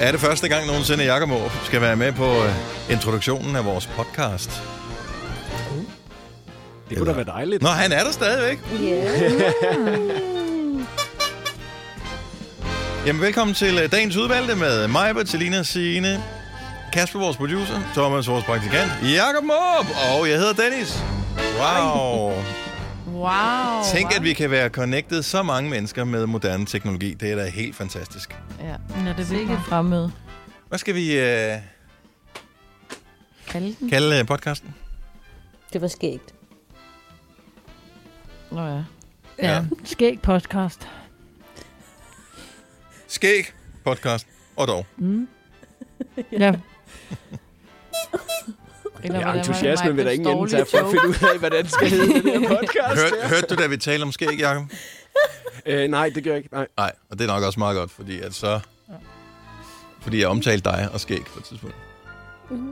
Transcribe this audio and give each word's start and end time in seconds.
Er 0.00 0.10
det 0.12 0.20
første 0.20 0.48
gang 0.48 0.66
nogensinde, 0.66 1.02
at 1.02 1.08
Jakob 1.08 1.30
Aarup 1.30 1.52
skal 1.64 1.80
være 1.80 1.96
med 1.96 2.12
på 2.12 2.24
øh, 2.24 2.50
introduktionen 2.90 3.56
af 3.56 3.64
vores 3.64 3.86
podcast? 3.86 4.62
Det 6.90 6.98
kunne 6.98 7.10
da 7.10 7.14
være 7.16 7.24
dejligt. 7.24 7.62
Nå, 7.62 7.68
han 7.68 7.92
er 7.92 8.04
der 8.04 8.12
stadigvæk. 8.12 8.58
Jamen, 13.06 13.22
velkommen 13.22 13.54
til 13.54 13.78
øh, 13.82 13.92
dagens 13.92 14.16
udvalgte 14.16 14.54
med 14.56 14.88
mig, 14.88 15.14
Bertilina 15.14 15.62
Signe, 15.62 16.22
Kasper, 16.92 17.18
vores 17.18 17.36
producer, 17.36 17.80
Thomas, 17.94 18.28
vores 18.28 18.44
praktikant, 18.44 18.90
Jakob 19.02 19.44
Måb, 19.44 19.86
og 20.12 20.28
jeg 20.28 20.38
hedder 20.38 20.52
Dennis. 20.52 21.02
Wow. 21.60 22.32
Wow. 23.16 23.82
Tænk, 23.94 24.16
at 24.16 24.22
vi 24.22 24.32
kan 24.32 24.50
være 24.50 24.68
connected 24.68 25.22
så 25.22 25.42
mange 25.42 25.70
mennesker 25.70 26.04
med 26.04 26.26
moderne 26.26 26.66
teknologi. 26.66 27.14
Det 27.14 27.32
er 27.32 27.36
da 27.36 27.46
helt 27.48 27.76
fantastisk. 27.76 28.36
Ja. 28.60 28.76
Nå, 29.04 29.12
det 29.16 29.26
Sikke 29.26 29.46
vil 29.46 29.58
fremmøde. 29.68 30.12
Hvad 30.68 30.78
skal 30.78 30.94
vi 30.94 31.18
øh, 31.18 31.52
Kalde 33.48 33.76
den. 33.80 33.90
kalde 33.90 34.18
øh, 34.20 34.26
podcasten? 34.26 34.74
Det 35.72 35.80
var 35.80 35.88
skægt. 35.88 36.34
Nå 38.50 38.66
ja. 38.66 38.82
Ja, 39.42 39.64
skæg 39.84 40.20
podcast. 40.22 40.88
Skæg 43.08 43.52
podcast. 43.84 44.26
Og 44.56 44.66
dog. 44.68 44.86
Mm. 44.96 45.28
Ja, 46.32 46.52
Eller 49.06 49.18
Ja, 49.18 49.24
hvordan 49.24 49.36
var 49.36 49.42
det 49.42 49.48
entusiasme 49.48 49.88
mig, 49.88 49.96
vil 49.96 50.04
der 50.04 50.10
ingen 50.10 50.28
ende 50.28 50.50
til 50.50 50.58
dårlige 50.58 50.80
at 50.80 50.86
finde 50.90 51.08
ud 51.08 51.28
af, 51.34 51.38
hvad 51.38 51.50
den 51.50 51.68
skal 51.68 51.88
hedde, 51.90 52.14
den 52.32 52.42
her 52.42 52.48
podcast. 52.58 53.00
Hør, 53.02 53.28
hørte 53.28 53.46
du, 53.56 53.62
da 53.62 53.66
vi 53.66 53.76
talte 53.76 54.02
om 54.02 54.12
skæg, 54.12 54.38
Jacob? 54.40 54.64
Øh, 55.66 55.88
nej, 55.88 56.10
det 56.14 56.24
gør 56.24 56.30
jeg 56.30 56.38
ikke. 56.38 56.48
Nej. 56.54 56.66
Nej, 56.76 56.92
og 57.10 57.18
det 57.18 57.24
er 57.28 57.34
nok 57.34 57.42
også 57.42 57.60
meget 57.60 57.76
godt, 57.76 57.90
fordi 57.90 58.20
at 58.20 58.34
så... 58.34 58.60
Fordi 60.00 60.20
jeg 60.20 60.28
omtalte 60.28 60.70
dig 60.70 60.88
og 60.92 61.00
skæg 61.00 61.20
på 61.32 61.38
et 61.38 61.44
tidspunkt. 61.44 61.76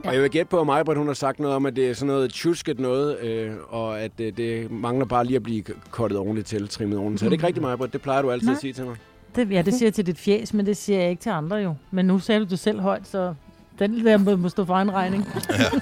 Og 0.03 0.13
jeg 0.13 0.21
vil 0.21 0.29
gætte 0.31 0.49
på, 0.49 0.59
at 0.59 0.65
Majbrit, 0.65 0.97
hun 0.97 1.07
har 1.07 1.13
sagt 1.13 1.39
noget 1.39 1.55
om, 1.55 1.65
at 1.65 1.75
det 1.75 1.89
er 1.89 1.93
sådan 1.93 2.07
noget 2.07 2.33
tjusket 2.33 2.79
noget, 2.79 3.19
øh, 3.19 3.51
og 3.69 4.01
at 4.01 4.11
øh, 4.19 4.37
det 4.37 4.71
mangler 4.71 5.05
bare 5.05 5.25
lige 5.25 5.35
at 5.35 5.43
blive 5.43 5.63
kottet 5.91 6.17
ordentligt 6.19 6.47
til, 6.47 6.67
trimmet 6.67 6.97
ordentligt. 6.97 7.19
Så 7.19 7.25
er 7.25 7.29
det 7.29 7.33
ikke 7.33 7.47
rigtigt, 7.47 7.61
Majbrit? 7.61 7.93
Det 7.93 8.01
plejer 8.01 8.21
du 8.21 8.31
altid 8.31 8.47
Nej. 8.47 8.53
at 8.55 8.61
sige 8.61 8.73
til 8.73 8.85
mig. 8.85 8.95
det, 9.35 9.51
ja, 9.51 9.61
det 9.61 9.73
siger 9.73 9.87
jeg 9.87 9.93
til 9.93 10.05
dit 10.05 10.19
fjes, 10.19 10.53
men 10.53 10.65
det 10.65 10.77
siger 10.77 10.99
jeg 10.99 11.09
ikke 11.09 11.21
til 11.21 11.29
andre 11.29 11.55
jo. 11.55 11.75
Men 11.91 12.05
nu 12.05 12.19
sagde 12.19 12.39
du 12.39 12.45
det 12.45 12.59
selv 12.59 12.79
højt, 12.79 13.07
så 13.07 13.33
den 13.79 14.05
der 14.05 14.17
må, 14.17 14.35
må 14.35 14.49
stå 14.49 14.65
for 14.65 14.75
en 14.77 14.91
regning. 14.93 15.27
Ja. 15.49 15.55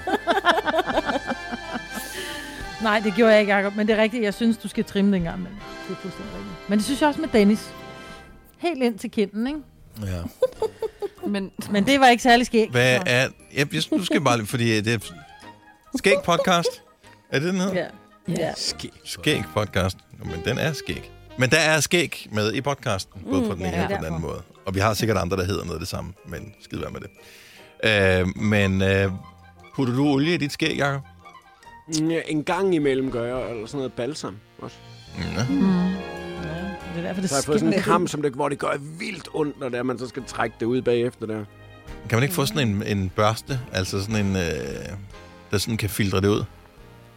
Nej, 2.82 3.00
det 3.00 3.14
gjorde 3.14 3.32
jeg 3.32 3.40
ikke, 3.40 3.54
Jacob. 3.54 3.76
Men 3.76 3.86
det 3.88 3.98
er 3.98 4.02
rigtigt, 4.02 4.22
jeg 4.22 4.34
synes, 4.34 4.56
du 4.56 4.68
skal 4.68 4.84
trimme 4.84 5.12
den 5.16 5.22
gang. 5.22 5.38
Men 5.42 5.52
det 5.88 5.92
er 5.96 6.00
fuldstændig 6.00 6.34
rigtigt. 6.34 6.68
Men 6.68 6.78
det 6.78 6.84
synes 6.84 7.00
jeg 7.00 7.08
også 7.08 7.20
med 7.20 7.28
Dennis. 7.28 7.70
Helt 8.58 8.82
ind 8.82 8.98
til 8.98 9.10
kinden, 9.10 9.46
ikke? 9.46 9.58
ja. 10.06 10.22
Men, 11.26 11.50
Men 11.70 11.86
det 11.86 12.00
var 12.00 12.06
ikke 12.08 12.22
særlig 12.22 12.46
skægt. 12.46 12.70
Hvad 12.70 13.00
er... 13.06 13.28
Ja, 13.56 13.64
jeg- 13.72 13.90
du 13.90 14.04
skal 14.04 14.20
bare... 14.20 14.46
Fordi 14.46 14.80
det 14.80 14.94
er... 14.94 14.98
Skæg 15.98 16.16
podcast. 16.24 16.82
Er 17.30 17.38
det 17.38 17.52
den 17.52 17.60
hedder? 17.60 17.74
Ja. 17.74 17.86
ja. 18.38 18.52
Skæg. 18.56 18.90
Skæg 19.04 19.42
podcast. 19.54 19.96
Nå, 20.18 20.24
men 20.24 20.44
den 20.44 20.58
er 20.58 20.72
skæg. 20.72 21.10
Men 21.38 21.50
der 21.50 21.58
er 21.58 21.80
skæg 21.80 22.28
med 22.32 22.52
i 22.52 22.60
podcasten, 22.60 23.20
både 23.30 23.48
på 23.48 23.54
den 23.54 23.60
ene 23.66 23.76
ja, 23.76 23.82
og 23.82 23.90
på 23.90 23.96
den 23.96 24.04
anden 24.04 24.20
måde. 24.20 24.42
Og 24.66 24.74
vi 24.74 24.80
har 24.80 24.94
sikkert 24.94 25.16
andre, 25.18 25.36
der 25.36 25.44
hedder 25.44 25.62
noget 25.64 25.74
af 25.74 25.80
det 25.80 25.88
samme, 25.88 26.12
men 26.26 26.54
skid 26.60 26.78
være 26.78 26.90
med 26.90 27.00
det. 27.00 27.10
Øh, 27.84 28.42
men 28.42 28.82
øh, 28.82 29.10
putter 29.76 29.94
du 29.94 30.06
olie 30.06 30.34
i 30.34 30.36
dit 30.36 30.52
skæg, 30.52 30.76
Jacob? 30.76 31.02
Mm, 32.00 32.10
ja, 32.10 32.20
En 32.26 32.44
gang 32.44 32.74
imellem 32.74 33.10
gør 33.10 33.24
jeg, 33.24 33.50
eller 33.50 33.66
sådan 33.66 33.78
noget 33.78 33.92
balsam 33.92 34.36
også. 34.58 34.76
Ja. 35.18 35.46
Mm. 35.50 35.62
Ja, 35.64 35.90
det 36.94 36.98
er 36.98 37.02
derfor, 37.02 37.20
det 37.20 37.30
Så 37.30 37.36
har 37.36 37.40
jeg 37.40 37.44
fået 37.46 37.60
sådan 37.60 37.74
en 37.74 37.80
kram, 37.80 38.06
som 38.06 38.22
det, 38.22 38.32
hvor 38.32 38.48
det 38.48 38.58
gør 38.58 38.72
vildt 38.98 39.28
ondt, 39.34 39.60
når 39.60 39.68
det 39.68 39.78
er, 39.78 39.82
man 39.82 39.98
så 39.98 40.08
skal 40.08 40.22
trække 40.26 40.56
det 40.60 40.66
ud 40.66 40.82
bagefter 40.82 41.26
der. 41.26 41.44
Kan 42.08 42.16
man 42.16 42.22
ikke 42.22 42.34
få 42.34 42.46
sådan 42.46 42.68
en, 42.68 42.82
en 42.82 43.08
børste, 43.16 43.60
altså 43.72 44.02
sådan 44.02 44.26
en, 44.26 44.36
øh, 44.36 44.42
der 45.50 45.58
sådan 45.58 45.76
kan 45.76 45.90
filtre 45.90 46.20
det 46.20 46.28
ud? 46.28 46.44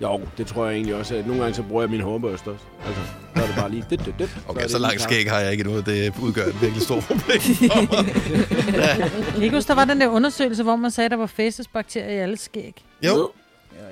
Jo, 0.02 0.22
det 0.38 0.48
tror 0.48 0.66
jeg 0.66 0.74
egentlig 0.76 0.96
også. 0.96 1.16
At 1.16 1.28
nogle 1.28 1.42
gange 1.42 1.56
så 1.56 1.64
bruger 1.64 1.82
jeg 1.84 1.90
min 1.90 2.02
hårbørste 2.02 2.48
også. 2.48 2.64
Altså, 2.86 3.02
så 3.36 3.42
er 3.44 3.48
det 3.48 3.56
bare 3.56 3.72
lige... 3.72 3.86
Dit, 3.90 4.00
dit, 4.06 4.14
dit, 4.20 4.38
Okay, 4.48 4.68
så, 4.68 4.74
det 4.74 4.82
langt 4.82 5.02
skæg 5.02 5.30
har 5.32 5.40
jeg 5.40 5.52
ikke 5.52 5.64
endnu. 5.64 5.80
Det 5.82 6.14
udgør 6.22 6.46
et 6.46 6.62
virkelig 6.62 6.84
stort 6.84 7.04
problem. 7.04 7.42
Ikke 9.44 9.56
huske, 9.56 9.68
der 9.68 9.76
var 9.76 9.86
den 9.86 10.02
der 10.02 10.08
undersøgelse, 10.08 10.64
hvor 10.64 10.76
man 10.76 10.92
sagde, 10.92 11.06
at 11.06 11.12
der 11.12 11.18
var 11.18 11.26
fæsesbakterier 11.26 12.10
i 12.10 12.18
alle 12.18 12.38
skæg. 12.38 12.84
Jo. 13.04 13.10
Jo, 13.10 13.30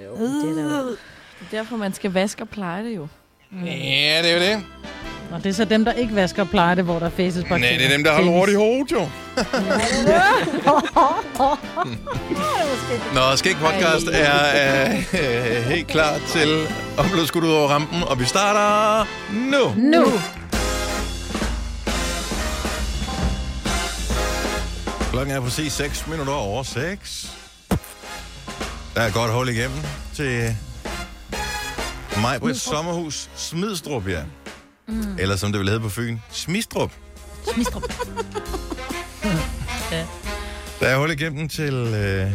jo. 0.06 0.26
Det 0.26 0.50
er 0.50 0.64
der 0.70 0.78
jo. 0.84 0.88
det 0.90 0.98
er 1.52 1.58
derfor, 1.58 1.78
man 1.78 1.94
skal 1.94 2.12
vaske 2.12 2.44
og 2.44 2.50
pleje 2.50 2.84
det 2.84 2.96
jo. 2.96 3.08
Ja, 3.66 4.20
det 4.24 4.32
er 4.32 4.34
jo 4.34 4.40
det. 4.40 4.64
Og 5.32 5.44
det 5.44 5.50
er 5.50 5.54
så 5.54 5.66
dem, 5.66 5.86
der 5.86 5.92
ikke 5.92 6.16
vasker 6.16 6.42
og 6.42 6.50
plejer 6.50 6.76
det, 6.76 6.84
hvor 6.84 7.00
der 7.00 7.06
er 7.06 7.10
fæsesbakterier. 7.10 7.72
Nej, 7.72 7.78
det 7.78 7.86
er 7.86 7.90
dem, 7.98 8.04
der 8.04 8.14
har 8.14 8.22
lort 8.22 8.50
i 8.50 8.54
hovedet, 8.54 8.92
jo. 8.92 9.00
Nå, 13.16 13.36
Skæg 13.36 13.56
Podcast 13.56 14.08
er 14.12 14.92
øh, 15.14 15.64
helt 15.66 15.88
klar 15.88 16.18
til 16.28 16.68
at 17.00 17.06
blive 17.12 17.28
skudt 17.28 17.44
ud 17.44 17.50
over 17.52 17.70
rampen, 17.70 18.04
og 18.04 18.20
vi 18.20 18.26
starter 18.26 19.06
nu. 19.34 19.74
Nu! 19.78 20.06
Klokken 25.12 25.36
er 25.36 25.42
præcis 25.42 25.74
6 25.74 26.08
minutter 26.08 26.34
over 26.34 26.64
6. 26.64 27.32
Der 28.96 29.02
er 29.02 29.12
godt 29.12 29.32
hul 29.32 29.50
igennem 29.50 29.78
til 30.16 30.56
Majbrits 32.22 32.62
sommerhus 32.62 33.30
Smidstrup, 33.36 34.08
ja. 34.08 34.20
Mm. 34.88 35.18
Eller 35.20 35.36
som 35.36 35.52
det 35.52 35.60
vil 35.60 35.68
hedde 35.68 35.82
på 35.82 35.90
Fyn, 35.90 36.18
Smistrup. 36.32 36.92
Smistrup. 37.54 37.84
Der 40.80 40.88
er 40.88 40.98
hul 40.98 41.12
igennem 41.12 41.50
til 41.50 41.74
øh, 41.74 42.32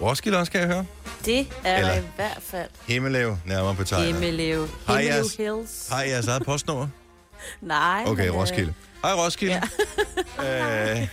Roskilde 0.00 0.38
også, 0.38 0.52
kan 0.52 0.60
jeg 0.60 0.68
høre. 0.68 0.84
Det 1.24 1.48
er 1.64 1.76
Eller- 1.78 1.94
i 1.98 2.02
hvert 2.16 2.38
fald. 2.42 2.68
Himmelev, 2.86 3.36
nærmere. 3.46 4.04
Himmelev. 4.04 4.68
Har 4.86 4.98
Himmelev 4.98 5.14
jeres- 5.24 5.36
Hills. 5.36 5.88
Har 5.90 6.02
I 6.02 6.10
jeres 6.10 6.26
eget 6.28 6.44
postnummer? 6.44 6.88
Nej. 7.60 8.02
Okay, 8.06 8.22
men, 8.26 8.34
øh, 8.34 8.40
Roskilde. 8.40 8.74
Hej, 9.02 9.12
Roskilde. 9.14 9.62
Ja. 10.42 10.92
øh, 11.00 11.08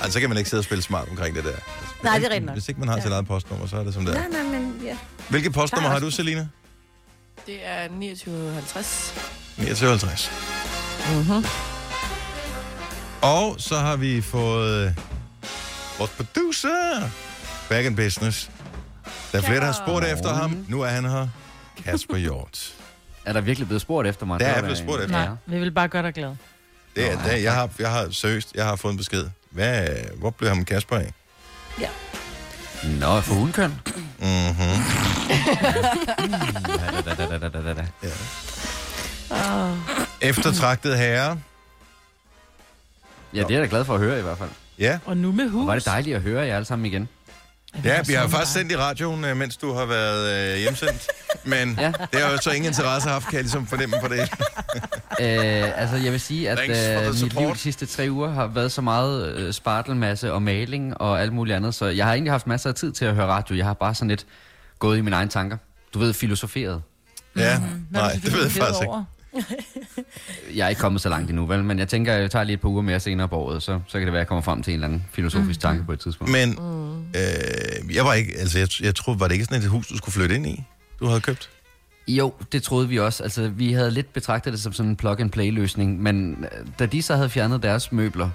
altså, 0.00 0.12
så 0.12 0.20
kan 0.20 0.28
man 0.28 0.38
ikke 0.38 0.50
sidde 0.50 0.60
og 0.60 0.64
spille 0.64 0.82
smart 0.82 1.08
omkring 1.08 1.36
det 1.36 1.44
der. 1.44 1.50
Nej, 2.02 2.18
det 2.18 2.24
er 2.26 2.30
rigtigt 2.30 2.46
nok. 2.46 2.52
Hvis 2.54 2.68
ikke 2.68 2.80
man 2.80 2.88
har 2.88 3.00
sit 3.00 3.12
eget 3.12 3.26
postnummer, 3.26 3.66
så 3.66 3.76
er 3.76 3.84
det 3.84 3.94
som 3.94 4.04
det 4.04 4.16
er. 4.16 4.28
Nej, 4.28 4.42
nej, 4.42 4.42
men 4.60 4.80
ja. 4.84 4.96
Hvilket 5.28 5.52
postnummer 5.52 5.88
er 5.88 5.92
har 5.92 6.00
du, 6.00 6.10
Selina? 6.10 6.48
Det 7.46 7.56
er 7.66 7.88
2950. 7.88 9.14
59. 9.58 10.30
Mm-hmm. 11.14 11.44
Og 13.22 13.56
så 13.58 13.76
har 13.78 13.96
vi 13.96 14.20
fået 14.22 14.86
øh, 14.86 14.92
vores 15.98 16.10
producer 16.10 17.10
back 17.68 17.86
in 17.86 17.96
business. 17.96 18.50
Der 19.32 19.38
er 19.38 19.42
flere, 19.42 19.60
der 19.60 19.66
har 19.66 19.80
spurgt 19.86 20.06
efter 20.06 20.34
ham. 20.34 20.64
Nu 20.68 20.80
er 20.82 20.88
han 20.88 21.04
her. 21.04 21.28
Kasper 21.84 22.16
Hjort. 22.16 22.74
Er 23.24 23.32
der 23.32 23.40
virkelig 23.40 23.68
blevet 23.68 23.82
spurgt 23.82 24.08
efter 24.08 24.26
mig? 24.26 24.40
Der 24.40 24.46
er 24.46 24.54
der 24.54 24.60
blevet 24.62 24.78
en- 24.80 24.86
spurgt 24.86 25.02
efter. 25.02 25.16
Nej, 25.18 25.28
vi 25.46 25.58
vil 25.58 25.70
bare 25.70 25.88
gøre 25.88 26.02
dig 26.02 26.14
glad. 26.14 26.34
Det 26.96 27.12
er, 27.12 27.22
det, 27.22 27.42
jeg, 27.42 27.52
har, 27.52 27.68
jeg 27.78 27.90
har 27.90 28.08
seriøst, 28.10 28.52
jeg 28.54 28.64
har 28.64 28.76
fået 28.76 28.92
en 28.92 28.98
besked. 28.98 29.24
Hvad, 29.50 29.88
hvor 30.18 30.30
blev 30.30 30.48
ham 30.50 30.64
Kasper 30.64 30.96
af? 30.96 31.12
Nå, 33.00 33.20
for 33.20 33.34
hundkøn. 33.34 33.74
Mm-hmm. 34.20 34.82
Da, 38.02 38.08
Oh. 39.30 39.76
Eftertragtet 40.20 40.98
herre. 40.98 41.38
Ja, 43.34 43.38
det 43.42 43.50
er 43.50 43.54
jeg 43.54 43.62
da 43.62 43.66
glad 43.70 43.84
for 43.84 43.94
at 43.94 44.00
høre 44.00 44.18
i 44.18 44.22
hvert 44.22 44.38
fald. 44.38 44.50
Ja, 44.78 44.98
Og 45.06 45.16
nu 45.16 45.32
med 45.32 45.48
hus. 45.48 45.60
Og 45.60 45.66
var 45.66 45.74
det 45.74 45.84
dejligt 45.86 46.16
at 46.16 46.22
høre 46.22 46.46
jer 46.46 46.54
alle 46.56 46.64
sammen 46.64 46.86
igen. 46.86 47.08
ja 47.84 48.02
vi 48.06 48.12
har 48.12 48.28
faktisk 48.28 48.52
sendt 48.52 48.72
i 48.72 48.76
radioen, 48.76 49.24
øh, 49.24 49.36
mens 49.36 49.56
du 49.56 49.72
har 49.72 49.84
været 49.84 50.52
øh, 50.54 50.58
hjemsendt. 50.58 51.06
Men 51.44 51.78
Ja. 51.80 51.92
det 52.12 52.20
har 52.20 52.30
jo 52.30 52.38
så 52.42 52.50
ingen 52.50 52.66
interesse 52.70 53.08
haft, 53.08 53.24
kan 53.24 53.34
jeg 53.34 53.42
ligesom 53.42 53.66
fornemme 53.66 53.96
på 54.02 54.08
det. 54.08 54.18
Øh, 55.20 55.80
altså, 55.80 55.96
jeg 55.96 56.12
vil 56.12 56.20
sige, 56.20 56.50
at 56.50 56.58
øh, 57.08 57.14
mit 57.22 57.34
liv 57.34 57.52
de 57.52 57.58
sidste 57.58 57.86
tre 57.86 58.06
uger 58.10 58.30
har 58.30 58.46
været 58.46 58.72
så 58.72 58.80
meget 58.80 59.34
øh, 59.34 59.52
spartelmasse 59.52 60.32
og 60.32 60.42
maling 60.42 61.00
og 61.00 61.20
alt 61.22 61.32
muligt 61.32 61.56
andet, 61.56 61.74
så 61.74 61.86
jeg 61.86 62.06
har 62.06 62.12
egentlig 62.12 62.32
haft 62.32 62.46
masser 62.46 62.68
af 62.70 62.74
tid 62.74 62.92
til 62.92 63.04
at 63.04 63.14
høre 63.14 63.26
radio. 63.26 63.56
Jeg 63.56 63.64
har 63.66 63.74
bare 63.74 63.94
sådan 63.94 64.08
lidt 64.08 64.26
gået 64.78 64.98
i 64.98 65.00
mine 65.00 65.16
egne 65.16 65.30
tanker. 65.30 65.56
Du 65.94 65.98
ved, 65.98 66.12
filosoferet. 66.14 66.82
Ja, 67.36 67.58
Hvad 67.58 67.68
nej, 67.90 68.12
det 68.12 68.32
ved 68.32 68.42
jeg 68.42 68.50
faktisk 68.52 68.82
ikke. 68.82 68.94
Jeg 70.56 70.64
er 70.64 70.68
ikke 70.68 70.80
kommet 70.80 71.02
så 71.02 71.08
langt 71.08 71.30
endnu, 71.30 71.46
vel? 71.46 71.64
Men 71.64 71.78
jeg 71.78 71.88
tænker, 71.88 72.14
at 72.14 72.20
jeg 72.20 72.30
tager 72.30 72.44
lige 72.44 72.54
et 72.54 72.60
par 72.60 72.68
uger 72.68 72.82
mere 72.82 73.00
senere 73.00 73.28
på 73.28 73.36
året, 73.36 73.62
så, 73.62 73.80
så 73.86 73.98
kan 73.98 74.06
det 74.06 74.12
være, 74.12 74.20
at 74.20 74.24
jeg 74.24 74.26
kommer 74.28 74.42
frem 74.42 74.62
til 74.62 74.70
en 74.70 74.74
eller 74.74 74.86
anden 74.86 75.04
filosofisk 75.12 75.60
tanke 75.60 75.84
på 75.84 75.92
et 75.92 76.00
tidspunkt. 76.00 76.32
Men 76.32 76.58
øh, 77.16 77.94
jeg 77.96 78.04
var 78.04 78.14
ikke, 78.14 78.32
altså 78.38 78.58
jeg, 78.58 78.68
jeg 78.82 78.94
troede, 78.94 79.20
var 79.20 79.28
det 79.28 79.34
ikke 79.34 79.44
sådan 79.44 79.62
et 79.62 79.68
hus, 79.68 79.86
du 79.86 79.96
skulle 79.96 80.12
flytte 80.12 80.34
ind 80.34 80.46
i, 80.46 80.64
du 81.00 81.06
havde 81.06 81.20
købt? 81.20 81.50
Jo, 82.08 82.32
det 82.52 82.62
troede 82.62 82.88
vi 82.88 82.98
også. 82.98 83.22
Altså, 83.22 83.48
vi 83.48 83.72
havde 83.72 83.90
lidt 83.90 84.12
betragtet 84.12 84.52
det 84.52 84.60
som 84.60 84.72
sådan 84.72 84.90
en 84.90 84.96
plug-and-play-løsning, 84.96 86.02
men 86.02 86.44
øh, 86.52 86.66
da 86.78 86.86
de 86.86 87.02
så 87.02 87.16
havde 87.16 87.28
fjernet 87.30 87.62
deres 87.62 87.92
møbler, 87.92 88.30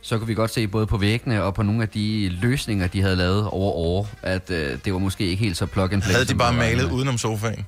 så 0.00 0.18
kunne 0.18 0.26
vi 0.28 0.34
godt 0.34 0.50
se 0.54 0.66
både 0.66 0.86
på 0.86 0.96
væggene 0.96 1.42
og 1.42 1.54
på 1.54 1.62
nogle 1.62 1.82
af 1.82 1.88
de 1.88 2.28
løsninger, 2.28 2.86
de 2.86 3.02
havde 3.02 3.16
lavet 3.16 3.46
over 3.46 3.72
år, 3.72 4.08
at 4.22 4.50
øh, 4.50 4.78
det 4.84 4.92
var 4.92 4.98
måske 4.98 5.26
ikke 5.26 5.44
helt 5.44 5.56
så 5.56 5.66
plug-and-play. 5.66 6.12
Havde 6.12 6.26
de 6.26 6.34
bare 6.34 6.52
malet 6.52 6.90
udenom 6.90 7.18
sofaen? 7.18 7.66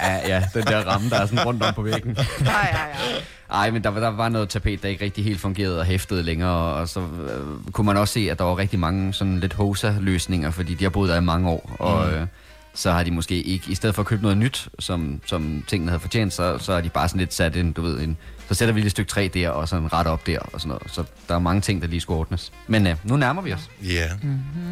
Ja, 0.00 0.28
ja, 0.28 0.44
den 0.54 0.62
der 0.62 0.84
ramme, 0.86 1.10
der 1.10 1.16
er 1.20 1.26
sådan 1.26 1.44
rundt 1.44 1.62
om 1.62 1.74
på 1.74 1.82
væggen. 1.82 2.10
Nej, 2.12 2.24
nej, 2.40 2.72
nej. 2.72 3.22
Ej, 3.50 3.70
men 3.70 3.84
der, 3.84 3.90
var- 3.90 4.00
der 4.00 4.08
var 4.08 4.28
noget 4.28 4.48
tapet, 4.48 4.82
der 4.82 4.88
ikke 4.88 5.04
rigtig 5.04 5.24
helt 5.24 5.40
fungerede 5.40 5.78
og 5.78 5.84
hæftede 5.84 6.22
længere, 6.22 6.50
og 6.74 6.88
så 6.88 7.00
øh, 7.00 7.72
kunne 7.72 7.86
man 7.86 7.96
også 7.96 8.14
se, 8.14 8.28
at 8.30 8.38
der 8.38 8.44
var 8.44 8.58
rigtig 8.58 8.78
mange 8.78 9.12
sådan 9.14 9.40
lidt 9.40 9.52
hosa-løsninger, 9.52 10.50
fordi 10.50 10.74
de 10.74 10.84
har 10.84 10.90
boet 10.90 11.08
der 11.10 11.16
i 11.16 11.20
mange 11.20 11.48
år, 11.50 11.76
og 11.78 12.12
øh, 12.12 12.26
så 12.74 12.92
har 12.92 13.02
de 13.02 13.10
måske 13.10 13.42
ikke, 13.42 13.64
i 13.70 13.74
stedet 13.74 13.94
for 13.94 14.02
at 14.02 14.06
købe 14.06 14.22
noget 14.22 14.36
nyt, 14.38 14.68
som, 14.78 15.20
som 15.26 15.64
tingene 15.66 15.90
havde 15.90 16.00
fortjent, 16.00 16.32
så, 16.32 16.58
så 16.58 16.74
har 16.74 16.80
de 16.80 16.88
bare 16.88 17.08
sådan 17.08 17.18
lidt 17.18 17.34
sat 17.34 17.56
en, 17.56 17.72
du 17.72 17.82
ved, 17.82 18.00
en, 18.00 18.16
så 18.48 18.54
sætter 18.54 18.74
vi 18.74 18.80
lige 18.80 18.86
et 18.86 18.90
stykke 18.92 19.08
træ 19.10 19.28
der, 19.34 19.48
og 19.48 19.68
så 19.68 19.76
en 19.76 19.92
ret 19.92 20.06
op 20.06 20.26
der, 20.26 20.38
og 20.38 20.60
sådan 20.60 20.68
noget. 20.68 20.82
Så 20.92 21.04
der 21.28 21.34
er 21.34 21.38
mange 21.38 21.60
ting, 21.60 21.82
der 21.82 21.88
lige 21.88 22.00
skulle 22.00 22.18
ordnes. 22.20 22.52
Men 22.66 22.86
øh, 22.86 22.96
nu 23.04 23.16
nærmer 23.16 23.42
vi 23.42 23.52
os. 23.52 23.70
Ja. 23.82 24.08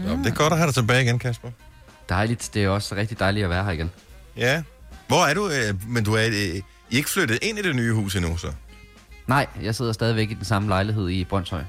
Nå, 0.07 0.17
det 0.17 0.27
er 0.27 0.35
godt 0.35 0.53
at 0.53 0.59
have 0.59 0.67
dig 0.67 0.75
tilbage 0.75 1.03
igen, 1.05 1.19
Kasper. 1.19 1.49
Dejligt, 2.09 2.51
det 2.55 2.65
er 2.65 2.69
også 2.69 2.97
rigtig 2.97 3.19
dejligt 3.19 3.45
at 3.45 3.51
være 3.51 3.65
her 3.65 3.71
igen. 3.71 3.91
Ja. 4.37 4.63
Hvor 5.09 5.25
er 5.27 5.35
du? 5.35 5.49
Øh, 5.49 5.89
men 5.89 6.05
du 6.05 6.15
er, 6.15 6.27
øh, 6.27 6.33
I 6.35 6.57
er 6.59 6.63
ikke 6.91 7.11
flyttet 7.11 7.39
ind 7.43 7.59
i 7.59 7.63
det 7.63 7.77
nye 7.77 7.93
hus 7.93 8.17
endnu, 8.17 8.37
så? 8.37 8.53
Nej, 9.27 9.47
jeg 9.63 9.75
sidder 9.75 9.93
stadigvæk 9.93 10.31
i 10.31 10.35
den 10.35 10.45
samme 10.45 10.69
lejlighed 10.69 11.09
i 11.09 11.25
Brøndshøj. 11.25 11.63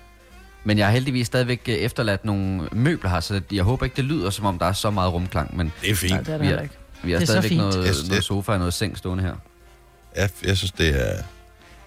Men 0.63 0.77
jeg 0.77 0.85
har 0.87 0.93
heldigvis 0.93 1.27
stadigvæk 1.27 1.61
øh, 1.67 1.73
efterladt 1.75 2.25
nogle 2.25 2.67
møbler 2.71 3.09
her, 3.09 3.19
så 3.19 3.41
jeg 3.51 3.63
håber 3.63 3.83
ikke, 3.85 3.95
det 3.95 4.05
lyder, 4.05 4.29
som 4.29 4.45
om 4.45 4.59
der 4.59 4.65
er 4.65 4.73
så 4.73 4.89
meget 4.89 5.13
rumklang. 5.13 5.57
Men 5.57 5.71
Det 5.81 5.91
er 5.91 5.95
fint. 5.95 6.11
Nej, 6.11 6.21
det 6.21 6.29
er 6.33 6.37
der 6.37 6.43
vi 6.43 6.51
har, 6.53 6.59
ikke. 6.61 6.75
vi 7.03 7.11
har 7.11 7.19
Det 7.19 7.23
er 7.23 7.25
så 7.27 7.31
stadigvæk 7.31 7.49
fint. 7.49 7.61
noget, 7.61 7.75
Jeg 7.75 7.93
noget 7.93 8.11
det- 8.11 8.23
sofa 8.23 8.51
og 8.51 8.57
noget 8.59 8.73
seng 8.73 8.97
stående 8.97 9.23
her. 9.23 9.35
Ja, 10.15 10.27
jeg 10.43 10.57
synes, 10.57 10.71
det 10.71 11.01
er... 11.11 11.23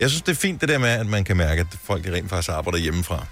Jeg 0.01 0.11
synes, 0.11 0.23
det 0.23 0.33
er 0.33 0.37
fint 0.37 0.61
det 0.61 0.69
der 0.69 0.79
med, 0.79 0.89
at 0.89 1.07
man 1.07 1.25
kan 1.25 1.37
mærke, 1.37 1.61
at 1.61 1.67
folk 1.85 2.07
rent 2.07 2.31
faktisk 2.31 2.49
arbejder 2.51 2.79
hjemmefra. 2.79 3.27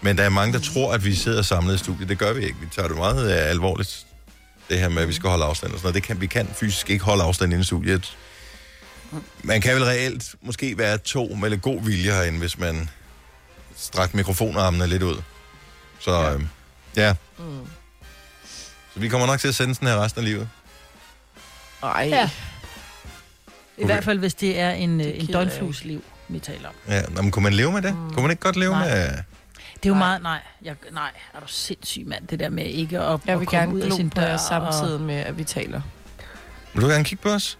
Men 0.00 0.18
der 0.18 0.22
er 0.24 0.28
mange, 0.28 0.52
der 0.52 0.58
tror, 0.58 0.92
at 0.94 1.04
vi 1.04 1.14
sidder 1.14 1.42
samlet 1.42 1.74
i 1.74 1.78
studiet. 1.78 2.08
Det 2.08 2.18
gør 2.18 2.32
vi 2.32 2.44
ikke. 2.44 2.56
Vi 2.60 2.66
tager 2.74 2.88
det 2.88 2.96
meget 2.96 3.30
alvorligt. 3.30 4.06
Det 4.68 4.78
her 4.78 4.88
med, 4.88 5.02
at 5.02 5.08
vi 5.08 5.12
skal 5.12 5.30
holde 5.30 5.44
afstand 5.44 5.72
og 5.72 5.78
sådan 5.78 5.84
noget. 5.86 5.94
Det 5.94 6.02
kan, 6.02 6.20
vi 6.20 6.26
kan 6.26 6.48
fysisk 6.54 6.90
ikke 6.90 7.04
holde 7.04 7.22
afstand 7.22 7.52
inde 7.52 7.60
i 7.62 7.64
studiet. 7.64 8.16
Man 9.42 9.60
kan 9.60 9.74
vel 9.74 9.84
reelt 9.84 10.34
måske 10.42 10.78
være 10.78 10.98
to 10.98 11.34
med 11.34 11.50
lidt 11.50 11.62
god 11.62 11.82
vilje 11.82 12.12
herinde, 12.12 12.38
hvis 12.38 12.58
man 12.58 12.90
strækker 13.76 14.16
mikrofonarmene 14.16 14.86
lidt 14.86 15.02
ud. 15.02 15.22
Så 16.00 16.12
ja. 16.12 16.34
Øh, 16.34 16.40
ja. 16.96 17.14
Så 18.94 19.00
vi 19.00 19.08
kommer 19.08 19.26
nok 19.26 19.40
til 19.40 19.48
at 19.48 19.54
sende 19.54 19.74
sådan 19.74 19.88
her 19.88 20.02
resten 20.02 20.18
af 20.20 20.24
livet. 20.24 20.48
Ej. 21.82 22.08
Ja. 22.10 22.30
I 23.78 23.84
hvert 23.84 24.04
fald, 24.04 24.18
hvis 24.18 24.34
det 24.34 24.60
er 24.60 24.70
en, 24.70 25.00
øh, 25.00 25.06
Det 25.06 25.20
en 25.20 25.26
gider 25.26 25.38
jeg 25.40 25.48
døgnflus 25.50 25.84
liv, 25.84 26.04
vi 26.28 26.38
taler 26.38 26.68
om. 26.68 26.74
Ja, 26.88 27.02
nå, 27.02 27.22
men 27.22 27.30
kunne 27.30 27.42
man 27.42 27.52
leve 27.54 27.72
med 27.72 27.82
det? 27.82 27.92
Kunne 27.92 28.22
man 28.22 28.30
ikke 28.30 28.42
godt 28.42 28.56
leve 28.56 28.72
Nej. 28.72 28.88
med... 28.88 29.18
Det 29.84 29.90
er 29.90 29.94
jo 29.94 29.98
Nej. 29.98 30.08
meget, 30.08 30.22
nej, 30.22 30.40
jeg, 30.62 30.74
nej, 30.92 31.10
er 31.34 31.40
du 31.40 31.46
sindssyg 31.46 32.06
mand, 32.06 32.26
det 32.26 32.38
der 32.40 32.48
med 32.48 32.64
ikke 32.64 33.00
at, 33.00 33.20
Jeg 33.26 33.34
at 33.34 33.40
vil 33.40 33.46
komme 33.46 33.60
gerne 33.60 33.74
ud 33.74 33.80
af 33.80 33.92
sin 33.92 34.08
dør. 34.08 34.36
samtidig 34.36 34.94
Og, 34.94 35.00
med, 35.00 35.14
at 35.14 35.38
vi 35.38 35.44
taler. 35.44 35.80
Vil 36.74 36.82
du 36.82 36.88
gerne 36.88 37.04
kigge 37.04 37.22
på 37.22 37.28
os? 37.28 37.58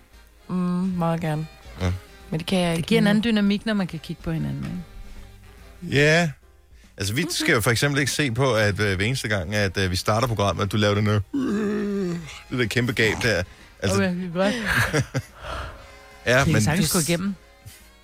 Mm, 0.48 0.54
meget 0.54 1.20
gerne. 1.20 1.46
Ja. 1.80 1.92
Men 2.30 2.40
det 2.40 2.46
kan 2.46 2.58
jeg 2.58 2.70
ikke. 2.70 2.80
det 2.80 2.86
giver 2.86 3.00
en 3.00 3.06
anden 3.06 3.24
dynamik, 3.24 3.66
når 3.66 3.74
man 3.74 3.86
kan 3.86 3.98
kigge 3.98 4.22
på 4.22 4.30
hinanden. 4.32 4.82
Ikke? 5.82 5.96
Ja. 6.00 6.30
Altså, 6.96 7.14
vi 7.14 7.26
skal 7.30 7.52
jo 7.54 7.60
for 7.60 7.70
eksempel 7.70 8.00
ikke 8.00 8.12
se 8.12 8.30
på, 8.30 8.54
at 8.54 8.80
øh, 8.80 8.96
hver 8.96 9.06
eneste 9.06 9.28
gang, 9.28 9.54
at 9.54 9.76
øh, 9.78 9.90
vi 9.90 9.96
starter 9.96 10.26
programmet, 10.28 10.62
at 10.64 10.72
du 10.72 10.76
laver 10.76 10.94
den 10.94 11.06
der... 11.06 11.20
Det 12.50 12.58
der 12.58 12.66
kæmpe 12.66 12.92
gab 12.92 13.14
der. 13.22 13.42
Altså, 13.82 13.96
Okay, 13.96 14.14
det 14.16 14.24
er 14.24 14.32
godt. 14.32 14.54
ja, 16.26 16.44
Det 16.44 16.52
men... 16.52 16.62
sagtens 16.62 16.92
gå 16.92 16.98
igennem. 16.98 17.34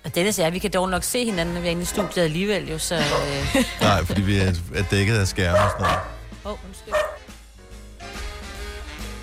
Og 0.03 0.15
Dennis 0.15 0.39
og 0.39 0.45
jeg, 0.45 0.53
vi 0.53 0.59
kan 0.59 0.71
dog 0.71 0.89
nok 0.89 1.03
se 1.03 1.25
hinanden, 1.25 1.53
når 1.55 1.61
vi 1.61 1.67
er 1.67 1.71
inde 1.71 1.81
i 1.81 1.85
studiet 1.85 2.23
alligevel, 2.23 2.69
jo, 2.69 2.77
så... 2.77 2.95
Øh... 2.95 3.55
Nej, 3.81 4.05
fordi 4.05 4.21
vi 4.21 4.37
er, 4.37 4.53
er 4.75 4.83
dækket 4.91 5.17
af 5.17 5.27
skærme 5.27 5.57
og 5.59 5.69
sådan 5.71 5.81
noget. 5.81 5.99
Oh, 6.43 6.57
undskyld. 6.67 6.93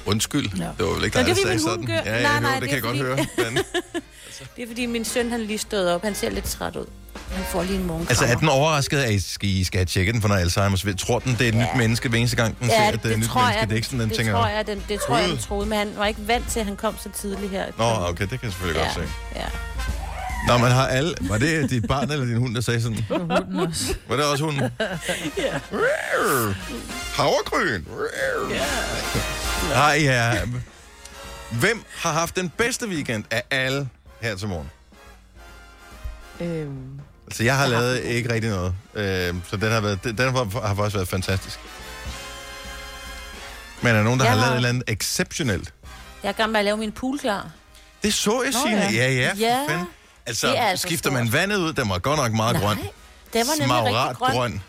Undskyld. 0.07 0.51
Ja. 0.59 0.65
Det 0.79 0.87
var 0.87 0.95
vel 0.95 1.05
ikke 1.05 1.17
Nå, 1.17 1.23
dig, 1.23 1.29
det 1.29 1.37
der 1.37 1.43
er 1.43 1.47
sagde 1.47 1.61
sådan. 1.61 1.87
gør- 1.87 1.95
Ja, 1.95 2.17
ja, 2.17 2.23
Nej, 2.23 2.35
jo, 2.35 2.41
nej, 2.41 2.53
det, 2.53 2.61
det 2.63 2.69
kan 2.69 2.77
jeg 2.77 2.83
godt 2.83 2.97
høre. 2.99 3.17
Men, 3.17 3.59
Det 4.57 4.63
er 4.63 4.67
fordi, 4.67 4.87
min 4.87 5.05
søn 5.05 5.31
han 5.31 5.41
er 5.41 5.45
lige 5.45 5.59
stået 5.59 5.93
op. 5.95 6.03
Han 6.03 6.15
ser 6.15 6.31
lidt 6.31 6.45
træt 6.45 6.77
ud. 6.77 6.87
Han 7.33 7.45
får 7.45 7.63
lige 7.63 7.75
en 7.77 7.87
morgenkrammer. 7.87 8.23
altså, 8.23 8.25
er 8.37 8.39
den 8.39 8.49
overrasket 8.49 8.99
af, 8.99 9.07
at 9.07 9.13
I 9.15 9.21
skal, 9.21 9.49
I 9.49 9.65
skal 9.65 9.79
have 9.79 9.85
tjekket 9.87 10.15
den 10.15 10.23
for 10.23 10.29
noget 10.29 10.47
Alzheimer's? 10.47 10.95
Tror 11.07 11.19
den, 11.19 11.33
det 11.33 11.41
er 11.41 11.49
et 11.49 11.55
Ja. 11.55 11.61
nyt 11.61 11.69
menneske 11.77 12.09
hver 12.09 12.19
eneste 12.19 12.37
gang, 12.37 12.59
den 12.61 12.69
ser, 12.71 12.77
at 12.77 12.93
det 13.03 13.05
er 13.11 13.13
et 13.13 13.19
nyt 13.19 13.27
tror 13.27 13.41
menneske? 13.41 13.59
jeg, 13.61 13.67
Det 13.69 13.73
er 13.73 13.77
ikke 13.77 13.87
sådan, 13.87 14.01
den 14.01 14.09
det 14.09 14.17
tænker... 14.17 14.33
tror 14.33 14.47
jeg, 14.47 14.67
den, 14.67 14.83
det 14.89 15.01
tror 15.01 15.17
jeg, 15.17 15.29
den 15.29 15.37
Gud. 15.37 15.43
troede, 15.43 15.67
men 15.69 15.79
han 15.79 15.93
var 15.97 16.07
ikke 16.07 16.21
vant 16.29 16.49
til, 16.51 16.61
at 16.61 16.67
han 16.67 16.77
kom 16.77 16.95
så 17.03 17.09
tidligt 17.21 17.51
her. 17.51 17.65
Nå, 17.79 17.85
okay, 18.09 18.21
det 18.31 18.31
kan 18.31 18.39
jeg 18.43 18.53
selvfølgelig 18.53 18.81
ja, 18.81 18.85
godt 18.87 18.95
se. 18.95 19.13
ja. 19.37 19.45
Nå, 20.46 20.58
man 20.58 20.70
har 20.70 20.87
alle... 20.87 21.14
Var 21.20 21.38
det 21.38 21.70
dit 21.70 21.88
barn 21.88 22.11
eller 22.11 22.25
din 22.26 22.37
hund, 22.37 22.55
der 22.55 22.61
sagde 22.61 22.82
sådan? 22.82 23.05
Hunden 23.11 23.56
også. 23.69 23.94
Var 24.08 24.17
det 24.17 24.25
også 24.25 24.44
hunden? 24.44 24.62
ja. 25.37 25.58
Havregryn. 27.14 27.85
Hej, 29.75 29.99
ja. 30.02 30.35
Hvem 31.61 31.85
har 31.96 32.12
haft 32.12 32.37
den 32.37 32.49
bedste 32.56 32.88
weekend 32.88 33.25
af 33.31 33.43
alle 33.50 33.88
her 34.20 34.37
til 34.37 34.49
morgen? 34.49 34.70
Øhm, 36.40 37.00
Altså, 37.26 37.44
jeg 37.44 37.56
har 37.56 37.67
lavet 37.67 38.00
ikke 38.05 38.32
rigtig 38.32 38.50
noget. 38.50 38.75
Øh, 38.94 39.35
så 39.50 39.56
den 39.56 39.73
har, 39.73 39.81
været, 39.81 40.05
den 40.05 40.19
har, 40.19 40.67
har 40.67 40.75
faktisk 40.75 40.94
været 40.94 41.08
fantastisk. 41.08 41.58
Men 43.82 43.88
er 43.90 43.96
der 43.96 44.02
nogen, 44.02 44.20
der 44.20 44.26
Jeg 44.26 44.32
har 44.35 44.38
har- 44.40 44.44
lavet 44.46 44.52
et 44.55 44.56
eller 44.56 44.69
andet 44.69 44.85
exceptionelt? 44.87 45.75
Jeg 46.23 46.29
er 46.29 46.32
gammel 46.32 46.52
med 46.52 46.58
at 46.61 46.64
lave 46.64 46.76
min 46.76 46.93
pool 46.93 47.19
klar. 47.19 47.50
Det 48.02 48.14
så 48.14 48.43
jeg, 48.43 48.55
Signe. 48.55 48.81
ja. 48.81 48.90
Ja, 48.93 49.12
ja, 49.12 49.31
for 49.32 49.37
Ja, 49.38 49.64
fanden. 49.69 49.87
Altså, 50.29 50.47
det 50.49 50.59
er 50.59 50.63
altså 50.63 50.83
skifter 50.89 51.11
stort. 51.11 51.23
man 51.25 51.33
vandet 51.33 51.57
ud, 51.57 51.73
den 51.73 51.89
var 51.89 51.99
godt 51.99 52.19
nok 52.19 52.33
meget 52.33 52.55
Nej, 52.57 52.63
grøn. 52.65 52.77
den 52.79 52.87
var 53.35 53.55
nemlig 53.59 53.65
Smagrat 53.67 54.09
rigtig 54.09 54.17
grøn. 54.19 54.33
grøn. 54.33 54.63